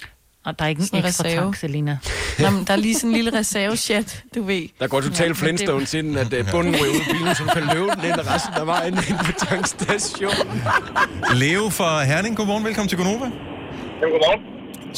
Og 0.44 0.58
der 0.58 0.64
er 0.64 0.68
ikke 0.68 0.80
en 0.80 0.86
Sådan 0.86 1.04
ekstra 1.04 1.24
tank, 1.28 1.56
Selina. 1.56 1.98
Nå, 2.38 2.50
men 2.50 2.64
der 2.64 2.72
er 2.72 2.76
lige 2.76 2.94
sådan 2.94 3.10
en 3.10 3.16
lille 3.16 3.38
reserve-chat, 3.38 4.22
du 4.34 4.42
ved. 4.42 4.68
Der 4.80 4.86
går 4.86 5.00
totalt 5.00 5.20
Ja, 5.20 5.26
ja, 5.26 5.32
Flintstones 5.32 5.94
ind, 5.94 6.18
at 6.18 6.32
uh, 6.32 6.50
bunden 6.50 6.74
ryger 6.74 6.92
ud 6.92 7.00
af 7.00 7.06
bilen, 7.18 7.34
så 7.34 7.42
du 7.44 7.48
kan 7.50 7.62
løbe 7.74 7.86
den 7.96 8.04
ind 8.04 8.26
resten 8.26 8.54
af 8.54 8.66
vejen 8.66 8.94
ind 8.94 9.18
på 9.24 9.32
tankstationen. 9.46 10.62
Leo 11.34 11.68
fra 11.68 12.04
Herning, 12.04 12.36
godmorgen. 12.36 12.64
Velkommen 12.64 12.88
til 12.88 12.98
Gonova. 12.98 13.30
Godmorgen. 14.02 14.42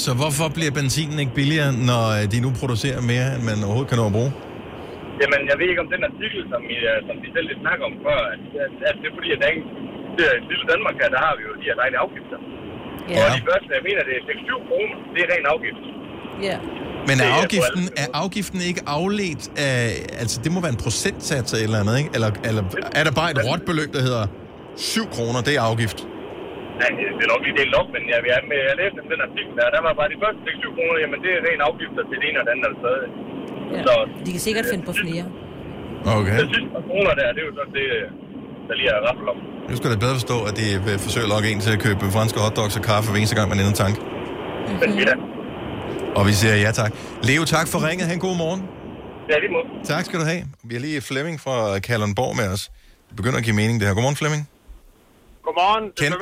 Så 0.04 0.10
hvorfor 0.20 0.46
bliver 0.56 0.72
benzinen 0.80 1.18
ikke 1.22 1.34
billigere, 1.40 1.70
når 1.90 2.04
øh, 2.16 2.22
de 2.32 2.38
nu 2.44 2.50
producerer 2.60 3.00
mere, 3.12 3.26
end 3.34 3.42
man 3.50 3.56
overhovedet 3.66 3.90
kan 3.92 3.98
nå 4.02 4.06
at 4.10 4.14
bruge? 4.18 4.32
Jamen, 5.20 5.40
jeg 5.50 5.56
ved 5.60 5.66
ikke 5.72 5.82
om 5.86 5.90
den 5.94 6.02
artikel, 6.10 6.40
som, 6.52 6.62
I, 6.76 6.78
øh, 6.90 6.96
som 7.08 7.14
vi 7.22 7.28
selv 7.34 7.46
lidt 7.50 7.60
snakker 7.66 7.84
om 7.90 7.94
før, 8.06 8.20
at, 8.34 8.42
at, 8.64 8.74
at 8.88 8.94
det 9.00 9.06
er 9.10 9.14
fordi, 9.18 9.28
at 9.34 9.38
der 9.40 9.46
er 9.48 9.52
ingen, 9.56 9.68
det 10.16 10.24
er, 10.30 10.34
i 10.40 10.44
lille 10.50 10.64
Danmark 10.72 10.94
her, 11.00 11.08
der 11.16 11.20
har 11.26 11.32
vi 11.38 11.42
jo 11.48 11.52
de 11.60 11.66
her 11.70 11.76
dejlige 11.82 12.00
afgifter. 12.06 12.38
Ja. 13.12 13.22
Og 13.24 13.28
de 13.38 13.42
første, 13.48 13.68
jeg 13.78 13.84
mener, 13.88 14.00
det 14.08 14.14
er 14.18 14.22
6-7 14.30 14.68
kroner, 14.68 14.96
det 15.14 15.20
er 15.24 15.28
ren 15.34 15.46
afgift. 15.54 15.82
Ja. 16.48 16.56
Men 17.08 17.16
er 17.26 17.30
afgiften, 17.40 17.82
er 18.02 18.08
afgiften 18.22 18.60
ikke 18.70 18.82
afledt 18.98 19.44
af... 19.68 19.78
Altså, 20.22 20.36
det 20.44 20.50
må 20.54 20.58
være 20.60 20.74
en 20.78 20.82
procentsats 20.86 21.52
eller 21.64 21.78
andet, 21.82 21.94
ikke? 22.00 22.10
Eller, 22.16 22.30
eller 22.48 22.62
er 23.00 23.04
der 23.08 23.12
bare 23.20 23.30
et 23.34 23.40
råt 23.48 23.62
beløb, 23.70 23.90
der 23.96 24.02
hedder 24.08 24.24
7 24.76 25.08
kroner, 25.16 25.40
det 25.46 25.52
er 25.58 25.62
afgift? 25.70 25.98
Ja, 26.80 26.86
det 27.18 27.22
er 27.26 27.30
nok 27.34 27.42
lige 27.46 27.56
delt 27.60 27.74
op, 27.80 27.88
men 27.94 28.02
jeg, 28.12 28.18
jeg, 28.30 28.38
jeg, 28.50 28.60
jeg 28.70 28.74
læste 28.82 28.98
den 29.12 29.20
artikel 29.28 29.52
der, 29.58 29.66
der 29.76 29.80
var 29.86 29.92
bare 30.00 30.08
de 30.14 30.18
første 30.22 30.40
6-7 30.48 30.76
kroner, 30.76 30.96
jamen 31.02 31.18
det 31.24 31.30
er 31.36 31.40
ren 31.48 31.60
afgifter 31.68 32.02
til 32.10 32.16
det 32.20 32.26
ene 32.30 32.38
og 32.40 32.44
det 32.46 32.52
andet 32.54 32.66
eller. 32.70 32.90
Ja. 33.74 33.80
Så 33.86 33.92
De 34.26 34.30
kan 34.36 34.42
sikkert 34.48 34.66
finde 34.72 34.84
på 34.90 34.94
flere. 35.02 35.24
Okay. 36.18 36.36
de 36.42 36.48
sidste 36.54 36.70
par 36.76 36.84
kroner 36.88 37.12
der, 37.20 37.26
det 37.34 37.40
er 37.44 37.46
jo 37.50 37.54
sådan 37.58 37.74
det, 37.78 37.86
der 38.68 38.74
lige 38.80 38.90
er 38.96 39.00
raffel 39.08 39.26
om. 39.32 39.38
Nu 39.70 39.74
skal 39.80 39.88
det 39.94 39.98
bedre 40.04 40.16
forstå, 40.20 40.36
at 40.48 40.54
de 40.60 40.66
vil 40.86 40.96
forsøge 41.06 41.24
at 41.28 41.32
lokke 41.34 41.46
en 41.52 41.60
til 41.66 41.72
at 41.76 41.80
købe 41.86 42.04
franske 42.16 42.38
hotdogs 42.44 42.74
og 42.78 42.82
kaffe 42.90 43.06
hver 43.10 43.18
eneste 43.22 43.36
gang, 43.38 43.46
man 43.52 43.58
ender 43.60 43.72
en 43.76 43.80
tank. 43.84 43.96
Men 44.80 44.90
ja, 45.08 45.14
Og 46.18 46.22
vi 46.28 46.32
siger 46.40 46.54
ja 46.66 46.70
tak. 46.82 46.92
Leo, 47.28 47.42
tak 47.56 47.66
for 47.72 47.78
ringet. 47.88 48.04
Ha' 48.08 48.14
en 48.20 48.24
god 48.28 48.36
morgen. 48.44 48.60
det 49.26 49.32
er 49.36 49.40
lige 49.44 49.52
måde. 49.56 49.66
Tak 49.92 50.02
skal 50.08 50.16
du 50.22 50.24
have. 50.32 50.42
Vi 50.68 50.72
har 50.76 50.82
lige 50.88 51.00
Flemming 51.10 51.36
fra 51.44 51.56
Kalundborg 51.86 52.32
med 52.40 52.46
os. 52.54 52.62
Det 53.08 53.14
begynder 53.20 53.38
at 53.38 53.44
give 53.48 53.56
mening, 53.62 53.76
det 53.80 53.86
her. 53.88 53.94
Godmorgen, 53.94 54.16
Flemming. 54.22 54.42
Godmorgen, 55.44 55.84
Ken, 56.00 56.12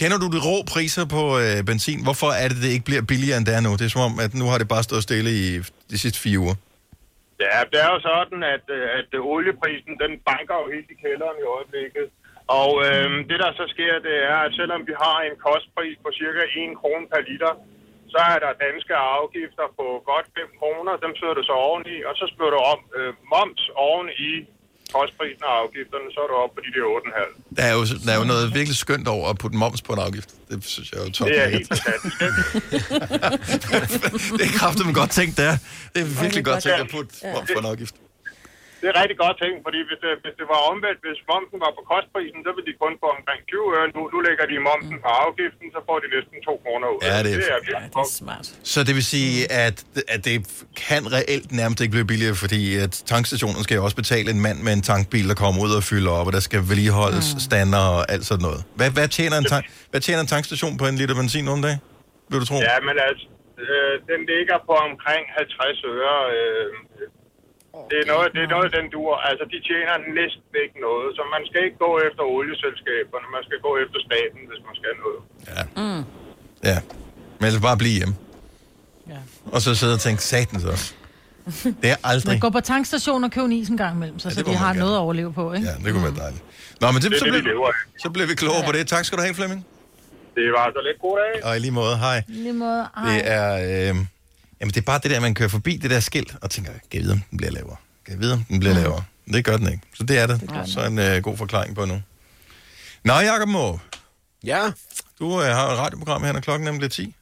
kender 0.00 0.18
du 0.22 0.26
de 0.34 0.40
rå 0.48 0.56
priser 0.72 1.04
på 1.16 1.22
øh, 1.42 1.56
benzin? 1.70 2.00
Hvorfor 2.08 2.30
er 2.42 2.46
det, 2.50 2.58
det 2.64 2.70
ikke 2.76 2.88
bliver 2.90 3.04
billigere, 3.12 3.36
end 3.38 3.46
det 3.48 3.54
er 3.58 3.62
nu? 3.66 3.72
Det 3.78 3.84
er 3.88 3.94
som 3.96 4.06
om, 4.10 4.14
at 4.24 4.32
nu 4.40 4.44
har 4.50 4.58
det 4.62 4.68
bare 4.74 4.84
stået 4.88 5.02
stille 5.08 5.30
i 5.44 5.46
de 5.92 5.96
sidste 6.02 6.18
fire 6.24 6.38
uger. 6.44 6.56
Ja, 7.44 7.58
det 7.70 7.78
er 7.84 7.90
jo 7.94 8.00
sådan, 8.10 8.40
at, 8.54 8.64
øh, 8.76 8.98
at 8.98 9.08
olieprisen, 9.34 9.92
den 10.02 10.12
banker 10.28 10.56
jo 10.62 10.66
helt 10.74 10.88
i 10.94 10.96
kælderen 11.04 11.38
i 11.42 11.46
øjeblikket. 11.56 12.06
Og 12.60 12.70
øh, 12.86 13.08
det, 13.30 13.38
der 13.44 13.50
så 13.60 13.64
sker, 13.74 13.94
det 14.08 14.16
er, 14.32 14.38
at 14.46 14.52
selvom 14.60 14.82
vi 14.90 14.94
har 15.04 15.16
en 15.28 15.36
kostpris 15.46 15.96
på 16.04 16.08
cirka 16.20 16.42
1 16.62 16.78
krone 16.80 17.06
per 17.12 17.22
liter, 17.28 17.52
så 18.12 18.20
er 18.32 18.38
der 18.44 18.60
danske 18.66 18.94
afgifter 19.18 19.66
på 19.78 19.86
godt 20.10 20.26
5 20.38 20.58
kroner. 20.60 20.92
Dem 21.04 21.12
søger 21.18 21.36
du 21.38 21.44
så 21.50 21.56
oveni, 21.68 21.96
og 22.08 22.14
så 22.20 22.24
spørger 22.32 22.54
du 22.56 22.60
om 22.72 22.80
øh, 22.98 23.12
moms 23.32 23.62
oven 23.86 24.08
i 24.88 24.92
kostprisen 24.92 25.42
og 25.50 25.54
afgifterne, 25.62 26.06
så 26.14 26.18
er 26.24 26.28
du 26.32 26.36
oppe 26.42 26.54
på 26.56 26.60
de 26.66 26.70
der 26.76 26.84
8,5. 26.84 27.54
Der 27.56 27.62
er, 27.62 27.72
jo, 27.78 27.82
der 28.06 28.12
er 28.14 28.18
jo 28.18 28.24
noget 28.24 28.54
virkelig 28.54 28.76
skønt 28.76 29.08
over 29.08 29.28
at 29.30 29.38
putte 29.38 29.56
moms 29.56 29.82
på 29.82 29.92
en 29.92 29.98
afgift. 29.98 30.28
Det 30.50 30.64
synes 30.64 30.92
jeg 30.92 31.00
er 31.00 31.04
jo 31.04 31.10
top. 31.10 31.28
Det 31.28 31.42
er 31.44 31.48
helt 31.48 31.68
fantastisk. 31.68 32.20
det 34.38 34.44
er 34.48 34.52
kraftigt 34.58 34.94
godt 34.94 35.10
tænkt, 35.10 35.36
der. 35.36 35.56
Det 35.94 36.02
er 36.02 36.22
virkelig 36.22 36.44
godt 36.44 36.62
tænkt 36.62 36.80
at 36.80 36.88
putte 36.90 37.14
Ja. 37.22 37.32
moms 37.32 37.50
på 37.54 37.58
en 37.58 37.66
afgift. 37.66 37.94
Det 38.80 38.86
er 38.92 38.96
rigtig 39.02 39.18
godt 39.24 39.36
tænkt, 39.42 39.58
fordi 39.66 39.78
hvis 39.88 39.98
det, 40.04 40.10
hvis 40.24 40.34
det 40.40 40.46
var 40.52 40.60
omvendt, 40.70 40.98
hvis 41.06 41.20
momsen 41.32 41.58
var 41.64 41.72
på 41.78 41.82
kostprisen, 41.92 42.40
så 42.46 42.50
ville 42.54 42.66
de 42.70 42.74
kun 42.84 42.92
få 43.02 43.08
omkring 43.18 43.40
20 43.52 43.76
øre. 43.76 43.86
Nu, 43.96 44.00
nu 44.14 44.18
lægger 44.28 44.44
de 44.52 44.56
momsen 44.70 44.96
på 45.04 45.10
afgiften, 45.24 45.66
så 45.74 45.80
får 45.88 45.96
de 46.02 46.06
næsten 46.16 46.36
2 46.48 46.52
kroner 46.64 46.86
ud. 46.94 46.98
Ja, 47.10 47.16
det 47.26 47.32
er- 47.34 47.40
det 47.66 47.72
er 47.78 47.82
ja, 48.00 48.04
smart. 48.20 48.46
Så 48.72 48.78
det 48.88 48.94
vil 48.98 49.06
sige, 49.16 49.34
at, 49.66 49.76
at 50.14 50.20
det 50.28 50.36
kan 50.86 51.02
reelt 51.16 51.48
nærmest 51.60 51.78
ikke 51.82 51.94
blive 51.96 52.08
billigere, 52.12 52.36
fordi 52.44 52.62
at 52.84 52.92
tankstationen 53.12 53.60
skal 53.66 53.74
jo 53.78 53.82
også 53.86 53.98
betale 54.02 54.28
en 54.36 54.40
mand 54.46 54.58
med 54.66 54.72
en 54.78 54.84
tankbil, 54.92 55.24
der 55.32 55.36
kommer 55.44 55.58
ud 55.66 55.72
og 55.80 55.82
fylder 55.90 56.12
op, 56.18 56.26
og 56.30 56.32
der 56.38 56.42
skal 56.48 56.60
vedligeholdes 56.70 57.26
mm. 57.34 57.40
stander 57.48 57.82
og 57.96 58.00
alt 58.14 58.24
sådan 58.30 58.44
noget. 58.48 58.60
Hvad, 58.78 58.90
hvad, 58.96 59.06
tjener 59.18 59.36
en 59.42 59.48
tank, 59.54 59.64
hvad 59.92 60.00
tjener 60.06 60.20
en 60.26 60.30
tankstation 60.36 60.72
på 60.80 60.84
en 60.90 60.96
liter 61.00 61.16
benzin 61.20 61.44
nogle 61.50 61.62
dage? 61.66 61.78
Vil 62.30 62.36
du 62.42 62.46
tro? 62.50 62.56
Ja, 62.72 62.76
men 62.88 62.96
altså, 63.08 63.26
øh, 63.64 63.94
den 64.10 64.20
ligger 64.32 64.56
på 64.68 64.72
omkring 64.88 65.22
50 65.36 65.84
øre. 65.96 66.16
Øh, 66.36 66.68
det 67.90 67.98
er 68.02 68.06
noget, 68.14 68.26
det 68.36 68.42
er 68.46 68.50
noget, 68.56 68.68
den 68.78 68.86
dur. 68.96 69.12
Altså, 69.28 69.44
de 69.52 69.58
tjener 69.68 69.94
næsten 70.20 70.52
ikke 70.64 70.76
noget, 70.88 71.06
så 71.16 71.22
man 71.34 71.42
skal 71.48 71.60
ikke 71.66 71.78
gå 71.86 71.90
efter 72.06 72.22
olieselskaberne, 72.36 73.26
man 73.36 73.42
skal 73.48 73.58
gå 73.66 73.70
efter 73.84 73.98
staten, 74.08 74.40
hvis 74.50 74.60
man 74.68 74.74
skal 74.80 74.92
noget. 75.04 75.20
Mm. 75.82 76.02
Ja. 76.70 76.78
Men 77.38 77.44
altså 77.48 77.60
bare 77.68 77.76
blive 77.82 77.96
hjemme. 78.00 78.14
Ja. 79.12 79.20
Og 79.54 79.58
så 79.64 79.70
sidde 79.80 79.94
og 79.98 80.02
tænke, 80.06 80.20
satans 80.32 80.64
også. 80.74 80.88
Det 81.82 81.90
er 81.94 81.98
aldrig. 82.10 82.30
Man 82.34 82.40
går 82.46 82.50
på 82.58 82.62
tankstationen 82.72 83.24
og 83.24 83.30
køber 83.34 83.46
en 83.46 83.52
is 83.60 83.68
en 83.68 83.76
gang 83.84 83.92
imellem, 83.96 84.18
så, 84.18 84.28
Ja, 84.28 84.30
ja, 84.30 84.38
det 84.38 84.46
så 84.46 84.52
de 84.52 84.56
har 84.56 84.66
gerne. 84.66 84.78
noget 84.84 84.94
at 84.94 84.98
overleve 85.06 85.32
på, 85.40 85.44
ikke? 85.52 85.66
Ja, 85.68 85.74
det 85.84 85.88
kunne 85.94 86.04
være 86.08 86.18
dejligt. 86.24 86.42
Nå, 86.80 86.86
men 86.92 87.00
det, 87.02 87.10
Det 87.10 87.14
er 87.16 87.18
så, 87.18 87.24
det, 87.24 87.34
vi 87.34 87.50
lever 87.50 87.68
af. 87.68 87.74
så 88.02 88.10
bliver 88.10 88.26
vi 88.26 88.34
klogere 88.34 88.62
på 88.66 88.72
det. 88.72 88.86
Tak 88.94 89.04
skal 89.04 89.18
du 89.18 89.22
have, 89.22 89.34
Flemming. 89.34 89.66
Det 90.34 90.52
var 90.56 90.66
så 90.76 90.80
lidt 90.88 90.98
god 91.00 91.18
dag. 91.18 91.44
Og 91.46 91.56
i 91.56 91.58
lige 91.60 91.70
måde, 91.70 91.96
hej. 91.96 92.22
Lige 92.28 92.52
måde, 92.52 92.86
Det 93.06 93.20
er, 93.24 93.48
øh, 93.90 93.96
jamen 94.60 94.70
det 94.70 94.76
er 94.76 94.84
bare 94.84 95.00
det 95.02 95.10
der, 95.10 95.20
man 95.20 95.34
kører 95.34 95.48
forbi 95.48 95.76
det 95.76 95.90
der 95.90 96.00
skilt, 96.00 96.34
og 96.42 96.50
tænker, 96.50 96.70
kan 96.72 96.80
jeg 96.92 97.02
vide, 97.02 97.12
om 97.12 97.22
den 97.30 97.38
bliver 97.38 97.50
lavere? 97.52 97.76
Kan 98.04 98.12
jeg 98.14 98.20
vide, 98.20 98.32
om 98.32 98.44
den 98.48 98.60
bliver 98.60 98.74
Mm. 98.74 98.80
lavere? 98.80 99.02
Det 99.32 99.44
gør 99.44 99.56
den 99.56 99.66
ikke. 99.72 99.82
Så 99.94 100.04
det 100.04 100.18
er 100.18 100.26
det. 100.26 100.40
det 100.40 100.50
så 100.66 100.84
en 100.86 100.98
øh, 100.98 101.22
god 101.22 101.36
forklaring 101.36 101.74
på 101.74 101.84
nu. 101.84 102.02
Nå, 103.04 103.12
Jacob 103.14 103.48
Må. 103.48 103.78
Ja? 104.44 104.70
Du 105.18 105.40
øh, 105.42 105.46
har 105.46 105.68
et 105.72 105.78
radioprogram 105.78 106.24
her, 106.24 106.32
når 106.32 106.40
klokken 106.40 106.64
nemlig 106.64 106.78
bliver 106.80 106.88
10. 107.06 107.14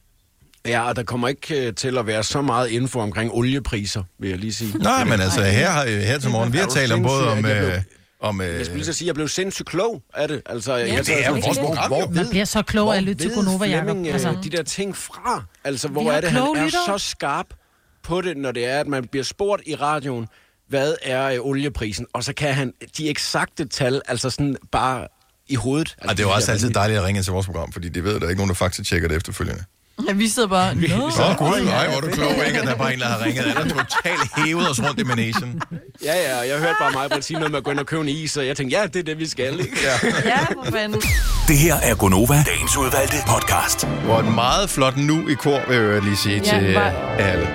Ja, 0.65 0.81
og 0.81 0.95
der 0.95 1.03
kommer 1.03 1.27
ikke 1.27 1.67
øh, 1.67 1.75
til 1.75 1.97
at 1.97 2.07
være 2.07 2.23
så 2.23 2.41
meget 2.41 2.69
info 2.69 2.99
omkring 2.99 3.31
oliepriser, 3.33 4.03
vil 4.19 4.29
jeg 4.29 4.39
lige 4.39 4.53
sige. 4.53 4.77
Nej, 4.77 5.03
men 5.03 5.21
altså, 5.21 5.43
her, 5.43 5.69
har- 5.69 5.85
her 5.85 6.19
til 6.19 6.29
morgen, 6.29 6.53
vi 6.53 6.57
har 6.57 6.65
Er 6.65 6.69
talt 6.69 6.91
om 6.91 7.03
både 7.03 7.31
om... 7.31 7.45
Øh, 7.45 7.81
om 8.19 8.41
øh, 8.41 8.47
Jeg 8.55 8.65
skulle 8.65 8.77
lige 8.77 8.85
så 8.85 8.93
sige, 8.93 9.05
at 9.05 9.07
jeg 9.07 9.15
blev 9.15 9.27
sindssygt 9.27 9.69
klog 9.69 10.03
af 10.13 10.27
det. 10.27 10.41
Altså, 10.45 10.75
Ja, 10.75 10.93
jeg 10.93 11.05
det 11.05 11.25
er 11.25 11.29
og 11.31 11.35
vores 11.45 11.57
program, 11.57 11.87
hvor 11.87 11.99
jo. 12.01 12.09
Man 12.09 12.29
bliver 12.29 12.45
så 12.45 12.61
klog 12.61 12.93
af 12.93 12.97
at 12.97 13.03
lytte 13.03 13.23
til 13.23 13.29
ved 13.29 13.35
Gonova, 13.35 13.65
Jacob. 13.65 13.97
Øh, 13.97 14.13
Altså. 14.13 14.37
de 14.43 14.49
der 14.49 14.63
ting 14.63 14.97
fra? 14.97 15.43
Altså, 15.63 15.87
hvor 15.87 16.11
er 16.11 16.21
det, 16.21 16.31
han 16.31 16.41
kloge 16.41 16.59
er 16.59 16.69
så 16.69 16.97
skarp 16.97 17.45
på 18.03 18.21
det, 18.21 18.37
når 18.37 18.51
det 18.51 18.65
er, 18.65 18.79
at 18.79 18.87
man 18.87 19.07
bliver 19.07 19.23
spurgt 19.23 19.61
i 19.65 19.75
radioen, 19.75 20.27
hvad 20.69 20.95
er 21.03 21.23
øh, 21.27 21.37
olieprisen? 21.41 22.05
Og 22.13 22.23
så 22.23 22.33
kan 22.33 22.53
han 22.53 22.73
de 22.97 23.09
eksakte 23.09 23.65
tal, 23.67 24.01
altså 24.07 24.29
sådan 24.29 24.57
bare 24.71 25.07
i 25.47 25.55
hovedet. 25.55 25.95
Altså, 25.97 26.09
og 26.11 26.17
det 26.17 26.23
er 26.23 26.27
jo 26.27 26.33
også 26.33 26.51
altid 26.51 26.69
dejligt 26.69 26.99
at 26.99 27.05
ringe 27.05 27.17
ind 27.17 27.23
til 27.23 27.33
vores 27.33 27.45
program, 27.45 27.71
fordi 27.71 27.89
de 27.89 28.03
ved, 28.03 28.15
at 28.15 28.21
der 28.21 28.27
er 28.27 28.29
ikke 28.29 28.39
nogen, 28.39 28.49
der 28.49 28.55
faktisk 28.55 28.89
tjekker 28.89 29.07
det 29.07 29.17
efterfølgende. 29.17 29.63
Ja, 30.07 30.13
vi 30.13 30.27
sidder 30.27 30.47
bare... 30.47 30.75
Nå. 30.75 30.81
Åh, 30.95 31.29
oh, 31.29 31.35
gud, 31.37 31.61
nej, 31.65 31.87
hvor 31.87 31.97
er 31.97 32.01
du 32.01 32.07
klog, 32.07 32.31
ikke? 32.47 32.59
At 32.59 32.65
der 32.67 32.71
er 32.73 32.75
bare 32.77 32.93
en, 32.93 32.99
der 32.99 33.05
har 33.05 33.25
ringet. 33.25 33.43
Han 33.45 33.57
er 33.57 33.69
totalt 33.69 34.31
hævet 34.45 34.69
os 34.69 34.83
rundt 34.83 34.99
i 34.99 35.03
managen. 35.03 35.61
Ja, 36.03 36.13
ja, 36.15 36.39
og 36.39 36.47
jeg 36.47 36.57
hørte 36.59 36.75
bare 36.81 37.09
mig 37.11 37.23
sige 37.23 37.37
noget 37.37 37.51
med 37.51 37.57
at 37.57 37.63
gå 37.63 37.71
ind 37.71 37.79
og 37.79 37.85
købe 37.85 38.01
en 38.01 38.07
is, 38.09 38.37
og 38.37 38.47
jeg 38.47 38.57
tænkte, 38.57 38.77
ja, 38.77 38.85
det 38.87 38.95
er 38.99 39.03
det, 39.03 39.19
vi 39.19 39.27
skal, 39.27 39.59
ikke? 39.59 39.77
Ja. 39.83 40.09
Ja, 40.25 40.39
for 40.39 40.71
fanden. 40.71 41.01
Det 41.47 41.57
her 41.57 41.75
er 41.75 41.95
Gonova, 41.95 42.43
dagens 42.47 42.77
udvalgte 42.77 43.15
podcast. 43.27 43.81
Det 43.81 44.07
var 44.07 44.19
et 44.19 44.33
meget 44.35 44.69
flot 44.69 44.97
nu 44.97 45.27
i 45.27 45.33
kor, 45.33 45.59
vil 45.67 45.77
jeg 45.77 46.01
lige 46.01 46.17
sige 46.17 46.41
Ja, 46.45 46.59
til 46.59 46.73
var- 46.73 47.15
alle. 47.19 47.47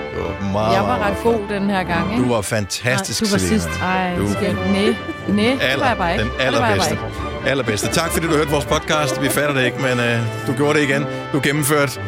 Meget, 0.53 0.75
Jeg 0.75 0.83
var 0.83 0.99
ret 0.99 1.17
god 1.23 1.41
den 1.49 1.71
her 1.71 1.83
gang, 1.85 2.13
ikke? 2.13 2.25
Du 2.25 2.33
var 2.35 2.41
fantastisk, 2.41 3.23
Nej, 3.23 3.29
du 3.29 3.33
var 3.33 3.39
sidst. 3.49 3.69
Ej, 3.83 4.17
du, 4.17 4.33
skal 4.33 4.55
næ, 4.73 4.93
næ, 5.29 5.51
det 5.51 5.61
var 5.81 5.89
jeg 5.89 5.97
bare 5.99 6.13
ikke. 6.13 6.25
den 6.25 6.33
allerbedste. 6.41 6.99
allerbedste. 7.47 7.89
Tak 7.89 8.11
fordi 8.11 8.27
du 8.27 8.33
hørte 8.37 8.51
vores 8.51 8.65
podcast. 8.65 9.23
Vi 9.23 9.29
fatter 9.29 9.55
det 9.55 9.65
ikke, 9.65 9.79
men 9.83 10.01
øh, 10.01 10.21
du 10.47 10.53
gjorde 10.53 10.79
det 10.79 10.89
igen. 10.89 11.05
Du 11.33 11.41
gennemførte. 11.43 12.01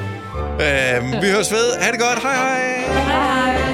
Øh, 0.60 1.22
vi 1.22 1.30
høres 1.30 1.52
ved. 1.52 1.76
Ha' 1.80 1.90
det 1.92 2.00
godt. 2.00 2.18
Hej 2.22 2.34
hej. 2.34 2.84
Hej, 2.86 3.56
hej. 3.58 3.73